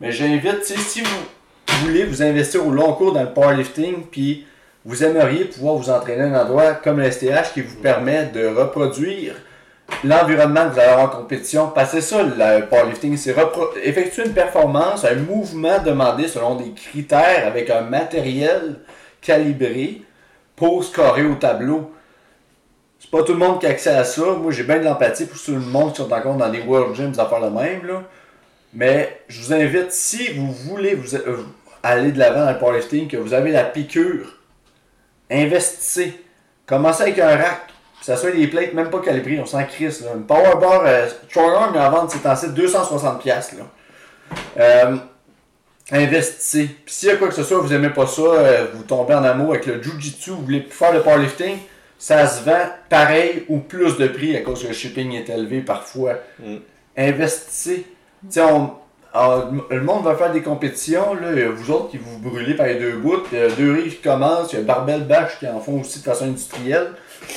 Mais 0.00 0.10
j'invite, 0.10 0.64
si 0.64 1.00
vous 1.00 1.86
voulez 1.86 2.04
vous 2.04 2.22
investir 2.22 2.66
au 2.66 2.72
long 2.72 2.92
cours 2.94 3.12
dans 3.12 3.22
le 3.22 3.32
powerlifting, 3.32 4.02
puis 4.10 4.44
vous 4.84 5.02
aimeriez 5.02 5.46
pouvoir 5.46 5.76
vous 5.76 5.90
entraîner 5.90 6.22
à 6.22 6.26
un 6.26 6.42
endroit 6.42 6.74
comme 6.74 7.00
le 7.00 7.10
STH 7.10 7.52
qui 7.54 7.62
vous 7.62 7.76
permet 7.76 8.26
de 8.26 8.46
reproduire 8.46 9.34
l'environnement 10.02 10.68
que 10.68 10.74
vous 10.74 10.80
allez 10.80 10.90
avoir 10.90 11.06
en 11.06 11.20
compétition? 11.22 11.68
Parce 11.74 11.92
que 11.92 12.00
c'est 12.00 12.14
ça, 12.14 12.22
le 12.22 12.66
powerlifting, 12.66 13.16
c'est 13.16 13.34
effectuer 13.82 14.26
une 14.26 14.34
performance, 14.34 15.04
un 15.04 15.16
mouvement 15.16 15.78
demandé 15.78 16.28
selon 16.28 16.56
des 16.56 16.72
critères 16.72 17.46
avec 17.46 17.70
un 17.70 17.80
matériel 17.80 18.80
calibré 19.22 20.02
pour 20.54 20.84
scorer 20.84 21.24
au 21.24 21.34
tableau. 21.34 21.90
C'est 22.98 23.10
pas 23.10 23.22
tout 23.22 23.32
le 23.32 23.38
monde 23.38 23.60
qui 23.60 23.66
a 23.66 23.70
accès 23.70 23.90
à 23.90 24.04
ça. 24.04 24.22
Moi, 24.32 24.52
j'ai 24.52 24.64
bien 24.64 24.78
de 24.78 24.84
l'empathie 24.84 25.26
pour 25.26 25.40
tout 25.40 25.52
le 25.52 25.60
monde 25.60 25.92
qui 25.92 26.02
sont 26.02 26.12
encore 26.12 26.36
dans 26.36 26.48
des 26.48 26.60
World 26.60 26.94
Gyms 26.94 27.18
à 27.18 27.26
faire 27.26 27.40
le 27.40 27.50
même. 27.50 28.02
Mais 28.72 29.20
je 29.28 29.40
vous 29.40 29.52
invite, 29.52 29.92
si 29.92 30.32
vous 30.32 30.52
voulez 30.52 30.98
euh, 31.14 31.36
aller 31.82 32.12
de 32.12 32.18
l'avant 32.18 32.44
dans 32.44 32.52
le 32.52 32.58
powerlifting, 32.58 33.08
que 33.08 33.16
vous 33.16 33.34
avez 33.34 33.50
la 33.50 33.64
piqûre, 33.64 34.43
investissez. 35.30 36.20
Commencez 36.66 37.02
avec 37.02 37.18
un 37.18 37.36
rack. 37.36 37.60
Ça 38.02 38.16
soit 38.16 38.32
des 38.32 38.46
plates 38.48 38.74
même 38.74 38.90
pas 38.90 39.00
calibrées, 39.00 39.40
on 39.40 39.46
s'en 39.46 39.64
crisse. 39.64 40.02
Là. 40.02 40.10
Une 40.14 40.24
power 40.26 40.56
bar 40.60 40.82
euh, 40.84 41.08
Strong 41.28 41.70
mais 41.72 41.78
à 41.78 41.88
vendre, 41.88 42.10
c'est 42.10 42.28
en 42.28 42.36
site 42.36 42.50
260$. 42.50 43.18
piastres, 43.18 43.54
Là. 43.56 43.64
Euh, 44.58 44.96
investissez. 45.90 46.66
Puis 46.84 46.94
s'il 46.94 47.08
y 47.08 47.12
a 47.12 47.16
quoi 47.16 47.28
que 47.28 47.34
ce 47.34 47.42
soit, 47.42 47.58
vous 47.58 47.72
aimez 47.72 47.90
pas 47.90 48.06
ça, 48.06 48.22
euh, 48.22 48.66
vous 48.74 48.82
tombez 48.82 49.14
en 49.14 49.24
amour 49.24 49.50
avec 49.54 49.66
le 49.66 49.82
Jiu-Jitsu, 49.82 50.30
vous 50.30 50.42
voulez 50.42 50.60
plus 50.60 50.72
faire 50.76 50.92
le 50.92 51.00
powerlifting, 51.02 51.58
ça 51.98 52.26
se 52.26 52.44
vend 52.44 52.68
pareil 52.90 53.44
ou 53.48 53.58
plus 53.60 53.96
de 53.96 54.08
prix 54.08 54.36
à 54.36 54.40
cause 54.40 54.62
que 54.62 54.68
le 54.68 54.74
shipping 54.74 55.12
est 55.14 55.28
élevé 55.30 55.60
parfois. 55.60 56.14
Mm. 56.40 56.56
Investissez. 56.96 57.86
Tu 58.26 58.32
sais, 58.32 58.42
on- 58.42 58.72
on- 59.14 59.62
le 59.70 59.80
monde 59.80 60.04
va 60.04 60.14
faire 60.16 60.32
des 60.32 60.42
compétitions, 60.42 61.14
là, 61.14 61.28
vous 61.54 61.70
autres 61.70 61.90
qui 61.90 61.98
vous 61.98 62.18
brûlez 62.18 62.54
par 62.54 62.66
les 62.66 62.76
deux 62.76 62.96
bouts, 62.96 63.22
deux 63.56 63.72
rives 63.72 63.96
qui 63.96 64.02
commencent, 64.02 64.52
il 64.52 64.56
y 64.56 64.62
a 64.62 64.64
Barbel 64.64 65.04
Bash 65.04 65.38
qui 65.38 65.46
en 65.46 65.60
font 65.60 65.80
aussi 65.80 66.00
de 66.00 66.04
façon 66.04 66.24
industrielle. 66.24 66.88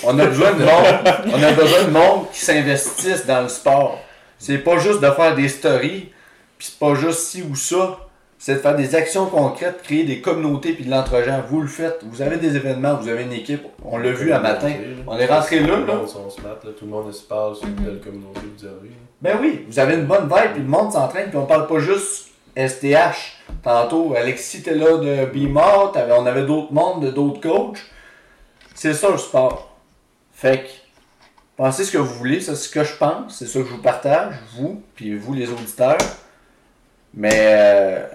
On 0.04 0.18
a 0.20 0.26
besoin 0.26 0.52
de 0.54 0.64
monde, 0.64 1.32
on 1.34 1.44
a 1.44 1.52
besoin 1.52 1.84
de 1.84 1.92
monde 1.92 2.26
qui 2.34 2.40
s'investissent 2.40 3.26
dans 3.26 3.42
le 3.44 3.50
sport. 3.50 4.00
C'est 4.40 4.58
pas 4.60 4.78
juste 4.80 5.02
de 5.02 5.10
faire 5.12 5.36
des 5.36 5.48
stories, 5.50 6.12
puis 6.58 6.68
c'est 6.70 6.80
pas 6.80 6.96
juste 6.96 7.20
ci 7.20 7.44
ou 7.50 7.56
ça. 7.56 7.98
C'est 8.40 8.54
de 8.56 8.60
faire 8.60 8.76
des 8.76 8.94
actions 8.94 9.26
concrètes, 9.26 9.82
créer 9.82 10.04
des 10.04 10.22
communautés 10.22 10.74
puis 10.74 10.86
de 10.86 10.92
l'entre-gens. 10.92 11.42
Vous 11.50 11.60
le 11.62 11.68
faites. 11.68 12.02
Vous 12.04 12.22
avez 12.22 12.38
des 12.38 12.56
événements, 12.56 12.94
vous 12.96 13.08
avez 13.10 13.24
une 13.24 13.34
équipe. 13.34 13.64
On 13.84 13.98
l'a 13.98 14.12
vu 14.12 14.32
un 14.32 14.40
matin. 14.40 14.72
On 15.08 15.18
est 15.18 15.26
rentré 15.26 15.60
là, 15.60 15.68
Tout 15.74 15.82
le 15.82 15.86
là. 15.88 15.96
monde 15.96 16.08
sont 16.08 16.30
smart, 16.30 16.58
là. 16.64 16.70
Tout 16.78 16.86
le 16.86 16.92
monde 16.92 17.12
se 17.12 17.24
parle 17.24 17.56
sur 17.56 17.66
une 17.68 17.74
belle 17.74 18.00
communauté 18.00 18.42
que 18.42 18.62
vous 18.62 18.66
avez. 18.68 18.92
Ben 19.22 19.38
oui, 19.42 19.66
vous 19.68 19.80
avez 19.80 19.96
une 19.96 20.06
bonne 20.06 20.26
vibe, 20.26 20.52
puis 20.54 20.62
le 20.62 20.68
monde 20.68 20.92
s'entraîne, 20.92 21.30
puis 21.30 21.38
on 21.38 21.48
parle 21.48 21.66
pas 21.66 21.80
juste 21.80 22.28
STH. 22.56 23.38
Tantôt, 23.64 24.14
Alexis 24.16 24.58
était 24.58 24.76
là 24.76 24.98
de 24.98 25.26
t'avais- 25.94 26.14
on 26.14 26.26
avait 26.28 26.46
d'autres 26.46 26.72
mondes, 26.74 27.04
de 27.06 27.10
d'autres 27.10 27.42
coachs. 27.42 27.80
C'est 28.76 28.94
ça 28.94 29.10
le 29.10 29.18
sport. 29.18 29.76
Fait 30.32 30.60
que, 30.60 30.68
pensez 31.56 31.84
ce 31.86 31.92
que 31.92 31.98
vous 31.98 32.14
voulez, 32.14 32.40
c'est 32.40 32.54
ce 32.56 32.70
que 32.70 32.84
je 32.84 32.96
pense, 32.98 33.36
c'est 33.40 33.48
ça 33.48 33.60
que 33.60 33.66
je 33.66 33.72
vous 33.72 33.82
partage, 33.82 34.36
vous, 34.56 34.84
puis 34.94 35.18
vous 35.18 35.34
les 35.34 35.50
auditeurs. 35.50 35.98
Mais, 37.16 37.32
euh, 37.34 38.06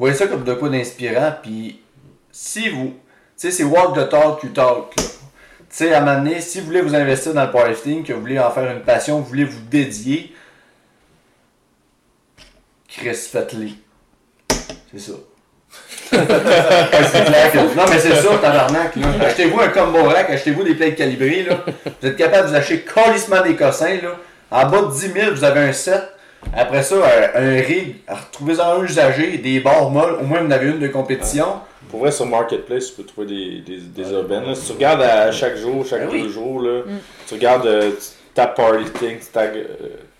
voyez 0.00 0.16
ça 0.16 0.26
comme 0.26 0.44
de 0.44 0.54
quoi 0.54 0.68
d'inspirant, 0.68 1.34
puis 1.42 1.80
si 2.32 2.68
vous, 2.70 2.88
tu 2.88 2.94
sais, 3.36 3.50
c'est 3.50 3.64
walk 3.64 3.94
the 3.94 4.08
talk, 4.08 4.42
you 4.42 4.50
talk. 4.50 4.96
là. 4.96 5.02
sais, 5.68 5.92
à 5.92 5.98
un 5.98 6.00
moment 6.00 6.24
donné, 6.24 6.40
si 6.40 6.60
vous 6.60 6.66
voulez 6.66 6.80
vous 6.80 6.94
investir 6.94 7.34
dans 7.34 7.44
le 7.44 7.50
powerlifting, 7.50 8.02
que 8.04 8.12
vous 8.12 8.20
voulez 8.20 8.38
en 8.38 8.50
faire 8.50 8.70
une 8.70 8.82
passion, 8.82 9.18
vous 9.18 9.26
voulez 9.26 9.44
vous 9.44 9.60
dédier, 9.70 10.34
Chris, 12.88 13.14
faites-le. 13.14 13.68
C'est 14.90 14.98
ça. 14.98 15.12
c'est 16.10 16.16
clair 16.16 17.52
que... 17.52 17.76
Non, 17.76 17.84
mais 17.88 17.98
c'est 18.00 18.16
ça, 18.16 18.38
tabarnak. 18.38 18.96
Achetez-vous 19.20 19.60
un 19.60 19.68
combo 19.68 20.02
rack, 20.04 20.30
achetez-vous 20.30 20.64
des 20.64 20.74
plates 20.74 20.96
calibrées. 20.96 21.44
Là. 21.44 21.64
Vous 22.00 22.08
êtes 22.08 22.16
capable 22.16 22.44
de 22.44 22.48
vous 22.48 22.56
acheter 22.56 22.80
colissement 22.80 23.42
des 23.42 23.54
cossins. 23.54 23.98
Là. 24.02 24.16
En 24.50 24.68
bas 24.68 24.82
de 24.82 24.92
10 24.92 25.12
000, 25.12 25.34
vous 25.34 25.44
avez 25.44 25.60
un 25.60 25.72
set. 25.72 26.02
Après 26.54 26.82
ça, 26.82 26.96
un, 26.96 27.42
un 27.42 27.60
rig, 27.60 27.96
retrouvez-en 28.08 28.80
un 28.80 28.84
usagé, 28.84 29.38
des 29.38 29.60
barres 29.60 29.90
molles. 29.90 30.16
Au 30.20 30.24
moins, 30.24 30.40
vous 30.40 30.46
en 30.46 30.50
avez 30.50 30.68
une 30.70 30.78
de 30.80 30.88
compétition. 30.88 31.46
Pour 31.90 32.00
vrai, 32.00 32.12
sur 32.12 32.26
Marketplace, 32.26 32.88
tu 32.88 32.92
peux 32.94 33.04
trouver 33.04 33.26
des, 33.26 33.60
des, 33.60 33.78
des 33.78 34.12
urbaines. 34.12 34.44
là. 34.44 34.54
Si 34.54 34.66
tu 34.66 34.72
regardes 34.72 35.02
à 35.02 35.30
chaque 35.32 35.56
jour, 35.56 35.84
chaque 35.84 36.02
Ben 36.06 36.10
oui. 36.12 36.22
deux 36.22 36.28
jours, 36.28 36.60
là, 36.62 36.82
tu 37.26 37.34
regardes, 37.34 37.66
euh, 37.66 37.90
tu 37.90 38.34
tapes 38.34 38.54
Powerlifting, 38.56 39.18
tu 39.18 39.26
tapes, 39.32 39.54
euh, 39.56 39.66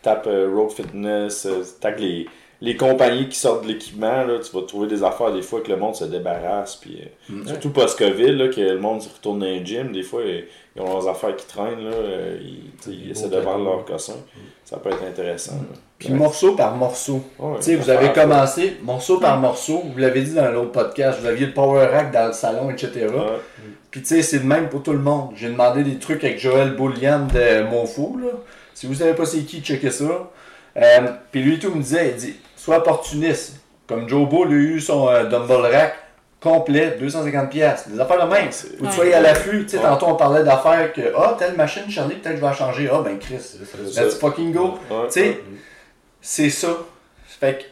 tapes 0.03 0.27
euh, 0.27 0.51
Road 0.55 0.71
Fitness, 0.73 1.47
euh, 1.47 1.63
tu 1.63 1.81
tapes 1.81 1.99
les, 1.99 2.27
les 2.61 2.77
compagnies 2.77 3.29
qui 3.29 3.39
sortent 3.39 3.63
de 3.63 3.69
l'équipement, 3.69 4.25
là, 4.25 4.39
tu 4.41 4.51
vas 4.55 4.63
trouver 4.67 4.89
des 4.89 5.03
affaires 5.05 5.33
des 5.33 5.43
fois 5.43 5.61
que 5.61 5.69
le 5.71 5.77
monde 5.77 5.95
se 5.95 6.05
débarrasse. 6.05 6.77
Puis, 6.77 7.01
euh, 7.03 7.07
Mm. 7.33 7.47
Surtout 7.47 7.71
post-Covid, 7.71 8.33
là, 8.33 8.49
que 8.49 8.61
le 8.61 8.79
monde 8.79 9.01
se 9.03 9.09
retourne 9.09 9.39
dans 9.39 9.47
les 9.47 9.65
gyms, 9.65 9.93
des 9.93 10.03
fois, 10.03 10.23
ils, 10.25 10.45
ils 10.75 10.83
ont 10.83 10.87
leurs 10.93 11.09
affaires 11.09 11.37
qui 11.37 11.47
traînent, 11.47 11.85
là, 11.89 11.95
euh, 11.95 12.39
ils, 12.43 12.71
tu 12.83 12.91
sais, 12.91 12.91
ils 12.91 13.05
Des 13.07 13.11
essaient 13.13 13.29
de 13.29 13.39
vendre 13.39 13.65
leur 13.65 13.85
cossin. 13.85 14.17
Ça 14.65 14.77
peut 14.79 14.91
être 14.91 15.05
intéressant. 15.09 15.55
là. 15.55 15.77
Puis 16.01 16.09
Ouais. 16.11 16.15
morceau 16.19 16.53
par 16.57 16.75
morceau. 16.77 17.23
Tu 17.39 17.45
sais, 17.61 17.77
vous 17.77 17.89
avez 17.91 18.11
commencé 18.13 18.79
morceau 18.83 19.19
par 19.21 19.39
morceau. 19.39 19.83
Vous 19.93 19.99
l'avez 19.99 20.23
dit 20.23 20.33
dans 20.35 20.51
l'autre 20.51 20.73
podcast. 20.73 21.21
Vous 21.21 21.27
aviez 21.27 21.47
le 21.47 21.53
power 21.53 21.87
rack 21.87 22.11
dans 22.11 22.27
le 22.29 22.33
salon, 22.33 22.71
etc. 22.71 23.07
Ouais. 23.07 23.21
Puis 23.91 24.01
tu 24.01 24.07
sais, 24.09 24.23
c'est 24.23 24.39
le 24.39 24.45
même 24.45 24.69
pour 24.71 24.83
tout 24.83 24.93
le 24.93 24.99
monde. 24.99 25.33
J'ai 25.37 25.49
demandé 25.51 25.83
des 25.85 25.99
trucs 25.99 26.25
avec 26.25 26.41
Joël 26.41 26.75
Boulian 26.75 27.27
de 27.33 27.63
Monfou, 27.71 28.19
là. 28.23 28.31
Si 28.73 28.87
vous 28.87 28.95
savez 28.95 29.13
pas 29.13 29.27
c'est 29.27 29.41
qui, 29.41 29.61
checkez 29.61 29.91
ça. 29.91 30.31
Euh, 30.79 31.01
puis 31.31 31.43
lui 31.43 31.59
tout 31.59 31.71
me 31.71 31.83
disait, 31.83 32.09
il 32.11 32.17
dit, 32.17 32.37
sois 32.57 32.79
opportuniste. 32.79 33.57
Comme 33.87 34.09
Joe 34.09 34.27
Bull 34.29 34.49
a 34.49 34.53
eu 34.53 34.81
son 34.81 35.09
euh, 35.09 35.25
dumbbell 35.25 35.67
rack 35.71 35.95
complet, 36.41 36.97
250 36.99 37.51
pièces. 37.51 37.89
Des 37.89 38.01
affaires 38.01 38.27
de 38.27 38.33
même. 38.33 38.49
Ou 38.81 38.87
tu 38.87 38.93
soyez 38.93 39.13
à 39.15 39.21
l'affût. 39.21 39.65
Tu 39.65 39.71
sais, 39.71 39.77
Ouais. 39.79 39.83
tantôt 39.83 40.07
on 40.07 40.15
parlait 40.15 40.45
d'affaires 40.45 40.93
que, 40.95 41.13
ah, 41.15 41.37
telle 41.39 41.55
machine, 41.57 41.83
Charlie, 41.91 42.15
peut-être 42.15 42.31
que 42.31 42.37
je 42.37 42.41
vais 42.41 42.47
la 42.47 42.53
changer. 42.55 42.89
Ah, 42.91 43.03
ben 43.05 43.19
Chris, 43.19 43.59
let's 43.97 44.15
fucking 44.15 44.53
go. 44.53 44.79
Ouais. 44.91 44.97
Tu 45.09 45.21
sais, 45.21 45.41
c'est 46.21 46.51
ça. 46.51 46.77
Fait 47.41 47.59
que 47.59 47.65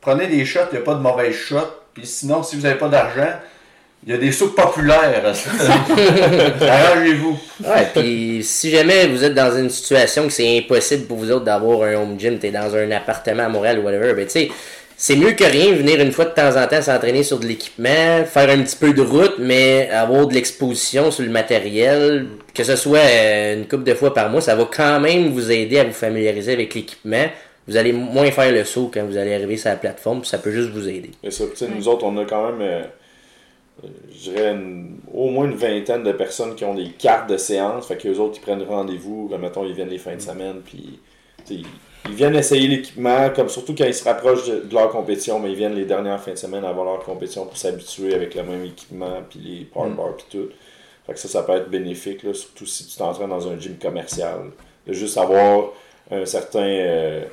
prenez 0.00 0.26
des 0.26 0.44
shots, 0.44 0.60
il 0.72 0.76
n'y 0.76 0.82
a 0.82 0.84
pas 0.84 0.94
de 0.94 1.00
mauvaises 1.00 1.34
shots. 1.34 1.80
Puis 1.94 2.06
sinon, 2.06 2.42
si 2.42 2.56
vous 2.56 2.62
n'avez 2.62 2.78
pas 2.78 2.88
d'argent, 2.88 3.32
il 4.06 4.12
y 4.12 4.14
a 4.14 4.18
des 4.18 4.32
soupes 4.32 4.54
populaires. 4.54 5.22
Arrangez-vous. 6.60 7.38
Ouais, 7.64 7.88
puis 7.94 8.42
si 8.42 8.70
jamais 8.70 9.06
vous 9.06 9.24
êtes 9.24 9.34
dans 9.34 9.56
une 9.56 9.70
situation 9.70 10.26
que 10.26 10.32
c'est 10.32 10.58
impossible 10.58 11.06
pour 11.06 11.18
vous 11.18 11.30
autres 11.30 11.44
d'avoir 11.44 11.82
un 11.88 11.94
home 11.94 12.18
gym, 12.18 12.38
t'es 12.38 12.50
dans 12.50 12.74
un 12.74 12.90
appartement 12.90 13.44
à 13.44 13.48
Montréal 13.48 13.78
ou 13.78 13.82
whatever, 13.82 14.12
ben 14.12 14.26
tu 14.26 14.32
sais, 14.32 14.50
c'est 14.96 15.16
mieux 15.16 15.32
que 15.32 15.44
rien 15.44 15.72
venir 15.72 16.00
une 16.00 16.12
fois 16.12 16.26
de 16.26 16.30
temps 16.30 16.56
en 16.56 16.66
temps 16.66 16.82
s'entraîner 16.82 17.22
sur 17.22 17.38
de 17.40 17.46
l'équipement, 17.46 18.24
faire 18.26 18.50
un 18.50 18.62
petit 18.62 18.76
peu 18.76 18.92
de 18.92 19.02
route, 19.02 19.36
mais 19.38 19.88
avoir 19.90 20.26
de 20.26 20.34
l'exposition 20.34 21.10
sur 21.10 21.24
le 21.24 21.30
matériel, 21.30 22.26
que 22.54 22.62
ce 22.62 22.76
soit 22.76 22.98
euh, 22.98 23.54
une 23.54 23.66
couple 23.66 23.84
de 23.84 23.94
fois 23.94 24.14
par 24.14 24.28
mois, 24.28 24.40
ça 24.40 24.54
va 24.54 24.68
quand 24.70 25.00
même 25.00 25.30
vous 25.32 25.50
aider 25.50 25.78
à 25.78 25.84
vous 25.84 25.92
familiariser 25.92 26.52
avec 26.52 26.74
l'équipement. 26.74 27.26
Vous 27.66 27.76
allez 27.76 27.92
moins 27.92 28.30
faire 28.30 28.52
le 28.52 28.64
saut 28.64 28.90
quand 28.92 29.04
vous 29.04 29.16
allez 29.16 29.34
arriver 29.34 29.56
sur 29.56 29.70
la 29.70 29.76
plateforme, 29.76 30.20
puis 30.20 30.28
ça 30.28 30.38
peut 30.38 30.50
juste 30.50 30.70
vous 30.70 30.88
aider. 30.88 31.10
Et 31.22 31.30
ça, 31.30 31.44
nous 31.74 31.88
autres, 31.88 32.04
on 32.04 32.16
a 32.18 32.24
quand 32.26 32.50
même, 32.52 32.60
euh, 32.60 32.82
je 34.12 34.30
dirais, 34.30 34.52
une- 34.52 34.98
au 35.12 35.30
moins 35.30 35.46
une 35.46 35.54
vingtaine 35.56 36.02
de 36.02 36.12
personnes 36.12 36.54
qui 36.54 36.64
ont 36.64 36.74
des 36.74 36.90
cartes 36.90 37.28
de 37.28 37.36
séance. 37.36 37.86
Fait 37.88 37.96
qu'eux 37.96 38.16
autres, 38.18 38.34
ils 38.38 38.40
prennent 38.42 38.62
rendez-vous. 38.62 39.30
Mettons, 39.40 39.64
ils 39.64 39.72
viennent 39.74 39.88
les 39.88 39.98
fins 39.98 40.14
de 40.14 40.20
semaine. 40.20 40.60
Puis, 40.64 40.98
ils, 41.50 41.64
ils 42.06 42.14
viennent 42.14 42.36
essayer 42.36 42.68
l'équipement, 42.68 43.30
comme 43.30 43.48
surtout 43.48 43.74
quand 43.74 43.84
ils 43.86 43.94
se 43.94 44.04
rapprochent 44.04 44.46
de, 44.48 44.60
de 44.68 44.74
leur 44.74 44.90
compétition. 44.90 45.40
Mais 45.40 45.50
ils 45.50 45.56
viennent 45.56 45.74
les 45.74 45.86
dernières 45.86 46.20
fins 46.22 46.32
de 46.32 46.38
semaine 46.38 46.64
avant 46.64 46.84
leur 46.84 47.00
compétition 47.00 47.46
pour 47.46 47.56
s'habituer 47.56 48.14
avec 48.14 48.34
le 48.34 48.42
même 48.42 48.64
équipement, 48.64 49.22
puis 49.28 49.38
les 49.40 49.64
power 49.64 49.88
Mm. 49.90 49.94
bars, 49.96 50.16
puis 50.16 50.26
tout. 50.30 50.48
Fait 51.06 51.12
que 51.14 51.18
ça, 51.18 51.28
ça 51.28 51.42
peut 51.42 51.52
être 51.52 51.68
bénéfique, 51.70 52.22
là, 52.22 52.32
surtout 52.34 52.66
si 52.66 52.86
tu 52.86 52.96
t'entraînes 52.96 53.28
dans 53.30 53.48
un 53.48 53.58
gym 53.58 53.76
commercial. 53.80 54.38
De 54.86 54.92
juste 54.92 55.16
avoir 55.18 55.70
un 56.10 56.24
certain. 56.26 56.60
euh, 56.60 57.24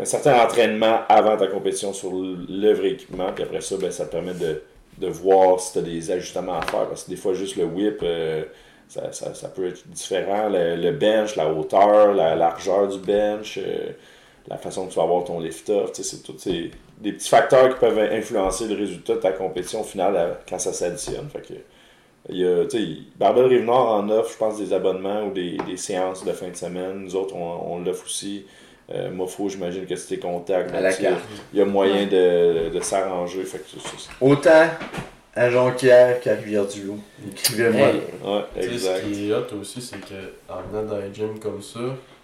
un 0.00 0.04
certain 0.04 0.42
entraînement 0.42 1.00
avant 1.08 1.36
ta 1.36 1.46
compétition 1.46 1.92
sur 1.92 2.10
le 2.12 2.72
vrai 2.72 2.92
équipement, 2.92 3.30
puis 3.34 3.44
après 3.44 3.60
ça, 3.60 3.76
ben, 3.76 3.90
ça 3.90 4.06
te 4.06 4.12
permet 4.12 4.34
de, 4.34 4.62
de 4.98 5.08
voir 5.08 5.60
si 5.60 5.72
tu 5.72 5.78
as 5.78 5.82
des 5.82 6.10
ajustements 6.10 6.58
à 6.58 6.62
faire, 6.62 6.88
parce 6.88 7.04
que 7.04 7.10
des 7.10 7.16
fois, 7.16 7.34
juste 7.34 7.56
le 7.56 7.64
whip, 7.64 7.98
euh, 8.02 8.44
ça, 8.88 9.12
ça, 9.12 9.34
ça 9.34 9.48
peut 9.48 9.68
être 9.68 9.86
différent. 9.88 10.48
Le, 10.50 10.90
bench, 10.92 11.36
la 11.36 11.52
hauteur, 11.52 12.14
la 12.14 12.34
largeur 12.34 12.88
du 12.88 12.98
bench, 12.98 13.58
euh, 13.58 13.90
la 14.46 14.56
façon 14.56 14.86
que 14.86 14.92
tu 14.92 14.96
vas 14.96 15.04
avoir 15.04 15.24
ton 15.24 15.40
lift-off, 15.40 15.90
c'est 15.94 16.22
tous 16.22 16.48
des 17.00 17.12
petits 17.12 17.28
facteurs 17.28 17.74
qui 17.74 17.80
peuvent 17.80 17.98
influencer 17.98 18.68
le 18.68 18.76
résultat 18.76 19.14
de 19.14 19.20
ta 19.20 19.32
compétition 19.32 19.80
au 19.80 19.84
final 19.84 20.14
euh, 20.16 20.34
quand 20.48 20.58
ça 20.58 20.72
s'additionne. 20.72 21.28
Fait 21.28 21.40
que, 21.40 21.54
il 22.30 22.38
y 22.38 22.46
a, 22.46 22.64
Barbell 23.18 23.46
Rive-Nord 23.46 23.90
en 23.90 24.08
offre, 24.08 24.32
je 24.32 24.38
pense, 24.38 24.58
des 24.58 24.72
abonnements 24.72 25.24
ou 25.24 25.32
des, 25.32 25.58
des 25.66 25.76
séances 25.76 26.24
de 26.24 26.32
fin 26.32 26.48
de 26.48 26.56
semaine. 26.56 27.00
Nous 27.00 27.16
autres, 27.16 27.34
on, 27.36 27.74
on 27.74 27.78
l'offre 27.80 28.06
aussi. 28.06 28.46
Euh, 28.90 29.10
Mofo, 29.10 29.48
j'imagine 29.48 29.86
que 29.86 29.94
la 30.82 30.90
donc, 30.90 30.98
il 31.00 31.02
y 31.04 31.06
a- 31.06 31.10
carte. 31.12 31.24
Il 31.52 31.58
y 31.58 31.62
a 31.62 31.64
moyen 31.64 32.06
de, 32.06 32.68
de 32.68 32.80
s'arranger. 32.80 33.44
Autant 34.20 34.68
à 35.34 35.50
Jonquière 35.50 36.20
qu'à 36.20 36.34
Rivière-du-Loup. 36.34 37.00
Écrivez-moi. 37.30 37.88
Hey. 37.88 38.02
Ouais, 38.22 38.44
Tu 38.54 38.62
sais, 38.68 38.72
exact. 38.74 39.00
Ce 39.04 39.10
qui 39.10 39.30
est 39.30 39.32
hot 39.34 39.46
aussi, 39.60 39.80
c'est 39.82 39.98
que 40.00 40.14
en 40.48 40.60
venant 40.62 40.82
dans 40.88 40.96
un 40.96 41.12
gym 41.12 41.38
comme 41.40 41.62
ça, 41.62 41.80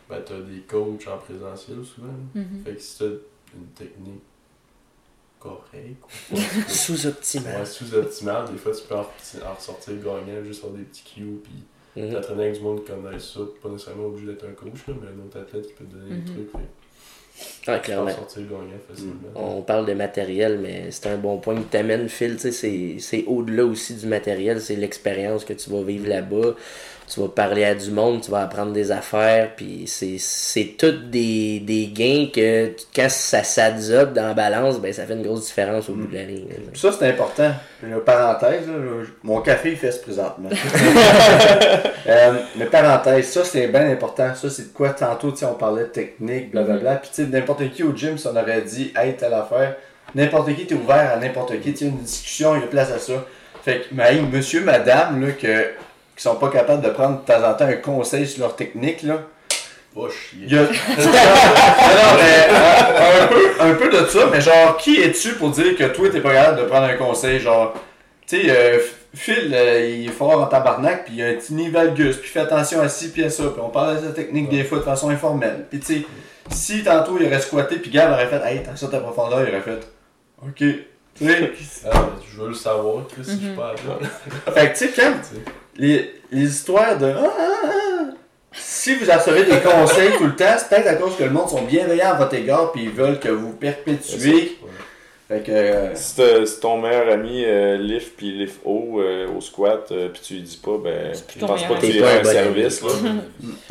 ben 0.09 0.21
t'as 0.25 0.35
des 0.41 0.61
coachs 0.69 1.09
en 1.09 1.17
présentiel 1.19 1.79
souvent. 1.85 2.09
Mhm. 2.35 2.63
Fait 2.65 2.73
que 2.75 2.81
si 2.81 2.99
t'as 2.99 3.05
une 3.07 3.67
technique 3.75 4.23
correcte, 5.39 6.03
ou 6.31 6.37
pas, 6.37 6.43
Sous-optimal. 6.69 7.61
ouais, 7.61 7.67
sous-optimale, 7.67 8.53
des 8.53 8.59
fois 8.59 8.73
tu 8.73 8.83
peux 8.87 8.95
en, 8.95 9.03
ressortir- 9.03 9.47
en 9.51 9.55
ressortir 9.55 9.95
gagnant 9.95 10.45
juste 10.45 10.61
sur 10.61 10.71
des 10.71 10.83
petits 10.83 11.03
cues, 11.05 11.41
puis 11.43 11.53
Mhm. 11.97 12.13
t'entraîner 12.13 12.43
avec 12.45 12.55
du 12.55 12.61
monde 12.61 12.85
qui 12.85 12.93
connaît 12.93 13.19
ça, 13.19 13.41
pas 13.63 13.69
nécessairement 13.69 14.07
obligé 14.07 14.27
d'être 14.29 14.45
un 14.47 14.53
coach, 14.53 14.87
là, 14.89 14.95
mais 15.01 15.09
un 15.09 15.27
autre 15.27 15.39
athlète 15.41 15.67
qui 15.67 15.73
peut 15.75 15.85
te 15.85 15.95
donner 15.95 16.11
Mhm. 16.11 16.21
des 16.25 16.31
trucs, 16.33 16.51
fait 16.53 16.59
Ah, 17.73 17.79
clairement. 17.79 18.11
sortir 18.11 18.43
gagnant 18.43 18.79
facilement. 18.89 19.15
On 19.35 19.63
parle 19.63 19.87
de 19.87 19.95
matériel, 19.95 20.59
mais 20.61 20.91
c'est 20.91 21.09
un 21.09 21.17
bon 21.17 21.39
point 21.39 21.55
que 21.57 21.63
t'amènes, 21.71 22.09
Phil. 22.09 22.35
tu 22.37 22.41
sais, 22.43 22.53
C'est 22.53 22.97
c'est 22.99 23.25
au-delà 23.27 23.65
aussi 23.65 23.95
du 23.95 24.07
matériel, 24.07 24.61
c'est 24.61 24.77
l'expérience 24.77 25.45
que 25.45 25.53
tu 25.55 25.71
vas 25.71 25.83
vivre 25.83 26.07
là-bas. 26.09 26.55
Tu 27.13 27.19
vas 27.21 27.29
parler 27.29 27.65
à 27.65 27.75
du 27.75 27.91
monde, 27.91 28.21
tu 28.21 28.31
vas 28.31 28.43
apprendre 28.43 28.73
des 28.73 28.93
affaires, 28.93 29.51
puis 29.57 29.85
c'est- 29.87 30.19
c'est 30.19 30.75
tout 30.79 30.93
des, 31.11 31.59
des 31.61 31.89
gains 31.89 32.29
que 32.33 32.71
quand 32.95 33.09
ça 33.11 33.43
s'additionne 33.43 34.13
dans 34.13 34.29
la 34.29 34.35
balance, 34.35 34.79
ben 34.81 34.93
ça 34.93 35.05
fait 35.07 35.15
une 35.15 35.23
grosse 35.23 35.47
différence 35.47 35.89
au 35.89 35.95
bout 35.95 36.07
de 36.07 36.15
la 36.15 36.23
ligne. 36.25 36.49
là. 36.49 36.55
Puis 36.73 36.81
ça, 36.81 36.91
c'est 36.97 37.09
important. 37.09 37.51
Une 37.83 37.99
parenthèse, 38.01 38.67
là, 38.69 38.75
mon 39.25 39.41
café, 39.41 39.71
il 39.73 39.77
fait 39.77 39.91
ce 39.93 40.01
présentement. 40.01 40.51
euh, 42.07 42.33
mais 42.57 42.67
parenthèse, 42.67 43.29
ça, 43.29 43.45
c'est 43.45 43.67
bien 43.69 43.91
important. 43.91 44.35
Ça, 44.35 44.51
c'est 44.51 44.69
de 44.73 44.73
quoi 44.73 44.91
tantôt, 44.91 45.31
tu 45.33 45.39
sais, 45.39 45.47
on 45.47 45.55
parlait 45.55 45.83
de 45.85 45.89
technique, 45.89 46.51
blablabla. 46.51 46.97
Puis, 46.97 47.11
tu 47.15 47.23
sais, 47.25 47.29
n'importe 47.29 47.71
qui 47.71 47.83
au 47.83 47.95
gym, 47.95 48.19
si 48.19 48.27
on 48.27 48.37
aurait 48.37 48.63
dit, 48.63 48.93
hey, 48.97 49.15
telle 49.17 49.35
affaire, 49.35 49.77
n'importe 50.15 50.55
qui, 50.55 50.67
t'es 50.67 50.75
ouvert 50.75 51.13
à 51.15 51.17
n'importe 51.17 51.61
qui. 51.61 51.73
Tu 51.73 51.79
sais, 51.79 51.85
une 51.87 51.99
discussion, 51.99 52.55
il 52.57 52.61
y 52.61 52.65
a 52.65 52.67
place 52.67 52.91
à 52.93 52.99
ça. 52.99 53.25
Fait 53.63 53.81
que, 53.81 53.85
mais, 53.93 54.15
hey, 54.15 54.21
monsieur, 54.23 54.63
madame, 54.65 55.21
là, 55.25 55.33
que, 55.33 55.67
qui 56.21 56.25
sont 56.29 56.37
pas 56.37 56.51
capables 56.51 56.83
de 56.83 56.91
prendre 56.91 57.23
de 57.23 57.25
temps 57.27 57.43
en 57.49 57.55
temps 57.55 57.65
un 57.65 57.77
conseil 57.77 58.27
sur 58.27 58.43
leur 58.43 58.55
technique, 58.55 59.03
là, 59.05 59.23
Va 59.97 60.03
chier. 60.11 60.59
a... 60.59 60.63
non, 60.63 60.69
non, 60.99 62.19
mais 62.19 62.47
euh, 62.51 63.23
un, 63.23 63.27
peu, 63.27 63.49
un 63.61 63.75
peu 63.75 63.89
de 63.89 64.07
ça, 64.07 64.29
mais 64.31 64.41
genre, 64.43 64.77
qui 64.77 65.01
es-tu 65.01 65.33
pour 65.37 65.49
dire 65.51 65.75
que 65.77 65.85
toi, 65.85 66.11
t'es 66.11 66.21
pas 66.21 66.35
capable 66.35 66.59
de 66.61 66.65
prendre 66.67 66.85
un 66.87 66.95
conseil? 66.97 67.41
Genre, 67.41 67.73
tu 68.27 68.37
sais, 68.43 68.51
euh, 68.51 68.79
Phil, 69.15 69.51
euh, 69.55 69.89
il 69.89 70.07
est 70.09 70.13
fort 70.13 70.43
en 70.43 70.47
tabarnak, 70.47 71.07
puis 71.07 71.15
il 71.17 71.23
a 71.23 71.29
un 71.29 71.35
petit 71.35 71.55
niveau 71.55 71.73
valgus, 71.79 72.19
puis 72.19 72.29
fais 72.29 72.41
attention 72.41 72.83
à 72.83 72.89
ci, 72.91 73.11
puis 73.11 73.25
à 73.25 73.31
ça, 73.31 73.45
puis 73.45 73.63
on 73.65 73.71
parle 73.71 73.97
de 74.03 74.07
sa 74.07 74.13
technique 74.13 74.51
des 74.51 74.63
fois 74.65 74.79
de 74.79 74.85
façon 74.85 75.09
informelle. 75.09 75.65
Puis 75.71 75.81
tu 75.81 75.87
sais, 75.95 76.03
si 76.51 76.85
tantôt 76.85 77.17
il 77.19 77.27
aurait 77.27 77.41
squatté, 77.41 77.77
puis 77.77 77.91
Gab 77.91 78.13
aurait 78.13 78.27
fait, 78.29 78.43
hey, 78.45 78.63
t'as 78.63 78.77
ça 78.77 78.89
ta 78.89 79.01
profondeur, 79.01 79.41
il 79.43 79.49
aurait 79.49 79.63
fait, 79.63 79.81
ok. 80.43 80.55
Tu 81.19 81.27
sais, 81.27 81.53
Ah, 81.91 82.07
je 82.31 82.41
veux 82.43 82.49
le 82.49 82.55
savoir, 82.55 83.05
Chris, 83.09 83.25
si 83.25 83.33
je 83.33 83.47
suis 83.47 83.57
pas 83.57 83.73
Mhm. 83.73 83.91
athlète. 83.95 84.55
fait 84.55 84.73
que 84.73 84.79
tu 84.79 84.93
sais, 84.95 85.03
quand 85.03 85.13
les, 85.81 86.15
les 86.31 86.45
histoires 86.45 86.99
de 86.99 87.07
ah, 87.07 87.33
ah, 87.39 87.51
ah, 87.65 88.15
si 88.53 88.95
vous 88.95 89.11
recevez 89.11 89.45
des 89.45 89.61
conseils 89.61 90.13
tout 90.19 90.25
le 90.25 90.37
temps, 90.37 90.55
c'est 90.59 90.69
peut-être 90.69 90.89
à 90.89 90.95
cause 90.95 91.17
que 91.17 91.25
le 91.25 91.31
monde 91.31 91.49
sont 91.49 91.63
bienveillants 91.63 92.11
à 92.11 92.15
votre 92.15 92.35
égard 92.35 92.73
puis 92.73 92.85
ils 92.85 92.91
veulent 92.91 93.19
que 93.19 93.29
vous 93.29 93.53
perpétuez. 93.53 94.59
Fait 95.29 95.41
que 95.45 95.53
euh, 95.53 95.95
Si, 95.95 96.61
ton 96.61 96.81
meilleur 96.81 97.09
ami 97.09 97.45
euh, 97.45 97.77
lift 97.77 98.17
puis 98.17 98.33
lift 98.33 98.61
haut 98.65 99.01
euh, 99.01 99.29
au 99.29 99.41
squat, 99.41 99.87
euh, 99.93 100.09
puis 100.09 100.21
tu 100.21 100.35
lui 100.35 100.43
dis 100.43 100.57
pas, 100.57 100.77
ben, 100.83 101.15
je 101.15 101.47
pense 101.47 101.63
pas 101.63 101.75
que 101.77 101.87
tu 101.87 101.93
lui 101.93 102.03
un 102.03 102.25
service. 102.25 102.83
Là. 102.83 102.91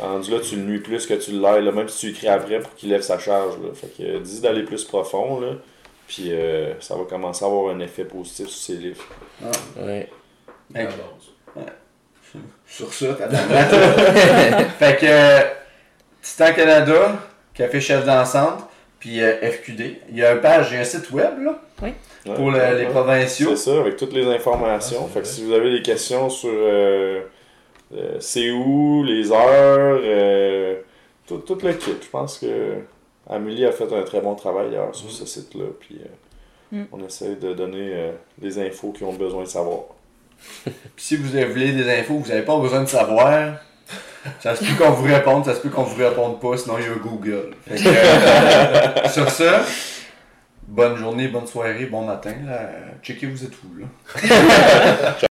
Rendu 0.00 0.30
là, 0.30 0.38
tu 0.40 0.56
le 0.56 0.62
nuis 0.62 0.78
plus 0.78 1.06
que 1.06 1.12
tu 1.12 1.32
l'aides, 1.32 1.64
là, 1.64 1.70
même 1.70 1.90
si 1.90 1.98
tu 1.98 2.12
écris 2.12 2.28
après 2.28 2.60
pour 2.60 2.74
qu'il 2.74 2.88
lève 2.88 3.02
sa 3.02 3.18
charge. 3.18 3.56
Là. 3.62 3.74
Fait 3.74 3.88
que 3.88 4.02
euh, 4.02 4.20
dis 4.20 4.40
d'aller 4.40 4.62
plus 4.62 4.84
profond, 4.84 5.38
là, 5.38 5.52
puis 6.08 6.32
euh, 6.32 6.72
ça 6.80 6.96
va 6.96 7.04
commencer 7.04 7.44
à 7.44 7.48
avoir 7.48 7.74
un 7.74 7.80
effet 7.80 8.04
positif 8.04 8.48
sur 8.48 8.62
ses 8.62 8.80
lifts. 8.80 9.02
Ouais. 9.78 10.08
À 10.74 10.78
la 10.78 10.86
base. 10.86 11.76
Sur 12.66 12.92
ça, 12.92 13.16
t'as 13.18 13.28
Fait 14.78 14.96
que 14.96 15.60
Titan 16.22 16.52
Canada, 16.54 17.18
Café 17.54 17.80
Chef 17.80 18.04
d'ensemble, 18.04 18.62
puis 18.98 19.22
euh, 19.22 19.50
FQD. 19.50 19.96
Il 20.10 20.18
y 20.18 20.24
a 20.24 20.32
une 20.32 20.40
page, 20.40 20.68
il 20.70 20.74
y 20.74 20.76
a 20.78 20.80
un 20.80 20.84
site 20.84 21.10
web 21.10 21.42
là. 21.42 21.60
Oui. 21.82 21.92
Pour 22.36 22.50
les 22.50 22.86
provinciaux. 22.86 23.56
C'est 23.56 23.70
ça, 23.70 23.80
avec 23.80 23.96
toutes 23.96 24.12
les 24.12 24.26
informations. 24.26 25.06
fait 25.08 25.22
que 25.22 25.26
si 25.26 25.42
vous 25.44 25.52
avez 25.54 25.70
des 25.72 25.82
questions 25.82 26.28
sur 26.28 26.50
euh, 26.52 27.22
euh, 27.94 28.16
c'est 28.20 28.50
où, 28.50 29.02
les 29.04 29.32
heures, 29.32 30.00
tout, 31.26 31.38
tout, 31.38 31.58
le 31.62 31.72
kit, 31.72 31.96
je 32.00 32.08
pense 32.08 32.38
que 32.38 32.74
Amélie 33.28 33.64
a 33.64 33.72
fait 33.72 33.90
un 33.92 34.02
très 34.02 34.20
bon 34.20 34.34
travail 34.34 34.70
hier 34.70 34.86
sur 34.92 35.10
ce 35.10 35.24
site-là. 35.24 35.64
Puis 35.80 35.98
mm. 36.72 36.84
on 36.92 37.02
essaie 37.06 37.36
de 37.36 37.54
donner 37.54 38.12
les 38.40 38.58
infos 38.58 38.92
qu'ils 38.92 39.06
ont 39.06 39.14
besoin 39.14 39.44
de 39.44 39.48
savoir. 39.48 39.84
Puis 40.64 40.72
si 40.96 41.16
vous 41.16 41.28
voulez 41.28 41.72
des 41.72 41.90
infos 41.90 42.18
que 42.18 42.24
vous 42.24 42.28
n'avez 42.28 42.42
pas 42.44 42.58
besoin 42.58 42.82
de 42.82 42.88
savoir, 42.88 43.54
ça 44.40 44.54
se 44.54 44.64
peut 44.64 44.74
qu'on 44.82 44.90
vous 44.90 45.04
réponde, 45.04 45.44
ça 45.44 45.54
se 45.54 45.60
peut 45.60 45.70
qu'on 45.70 45.82
vous 45.82 46.02
réponde 46.02 46.40
pas, 46.40 46.56
sinon 46.56 46.76
il 46.78 46.84
y 46.84 46.88
a 46.88 46.94
Google. 46.94 47.54
sur 49.12 49.30
ça, 49.30 49.62
bonne 50.66 50.96
journée, 50.96 51.28
bonne 51.28 51.46
soirée, 51.46 51.86
bon 51.86 52.04
matin. 52.04 52.34
Là. 52.46 52.70
Checkez 53.02 53.26
vous 53.26 53.44
êtes 53.44 53.54
où 53.64 53.80
là. 53.80 55.18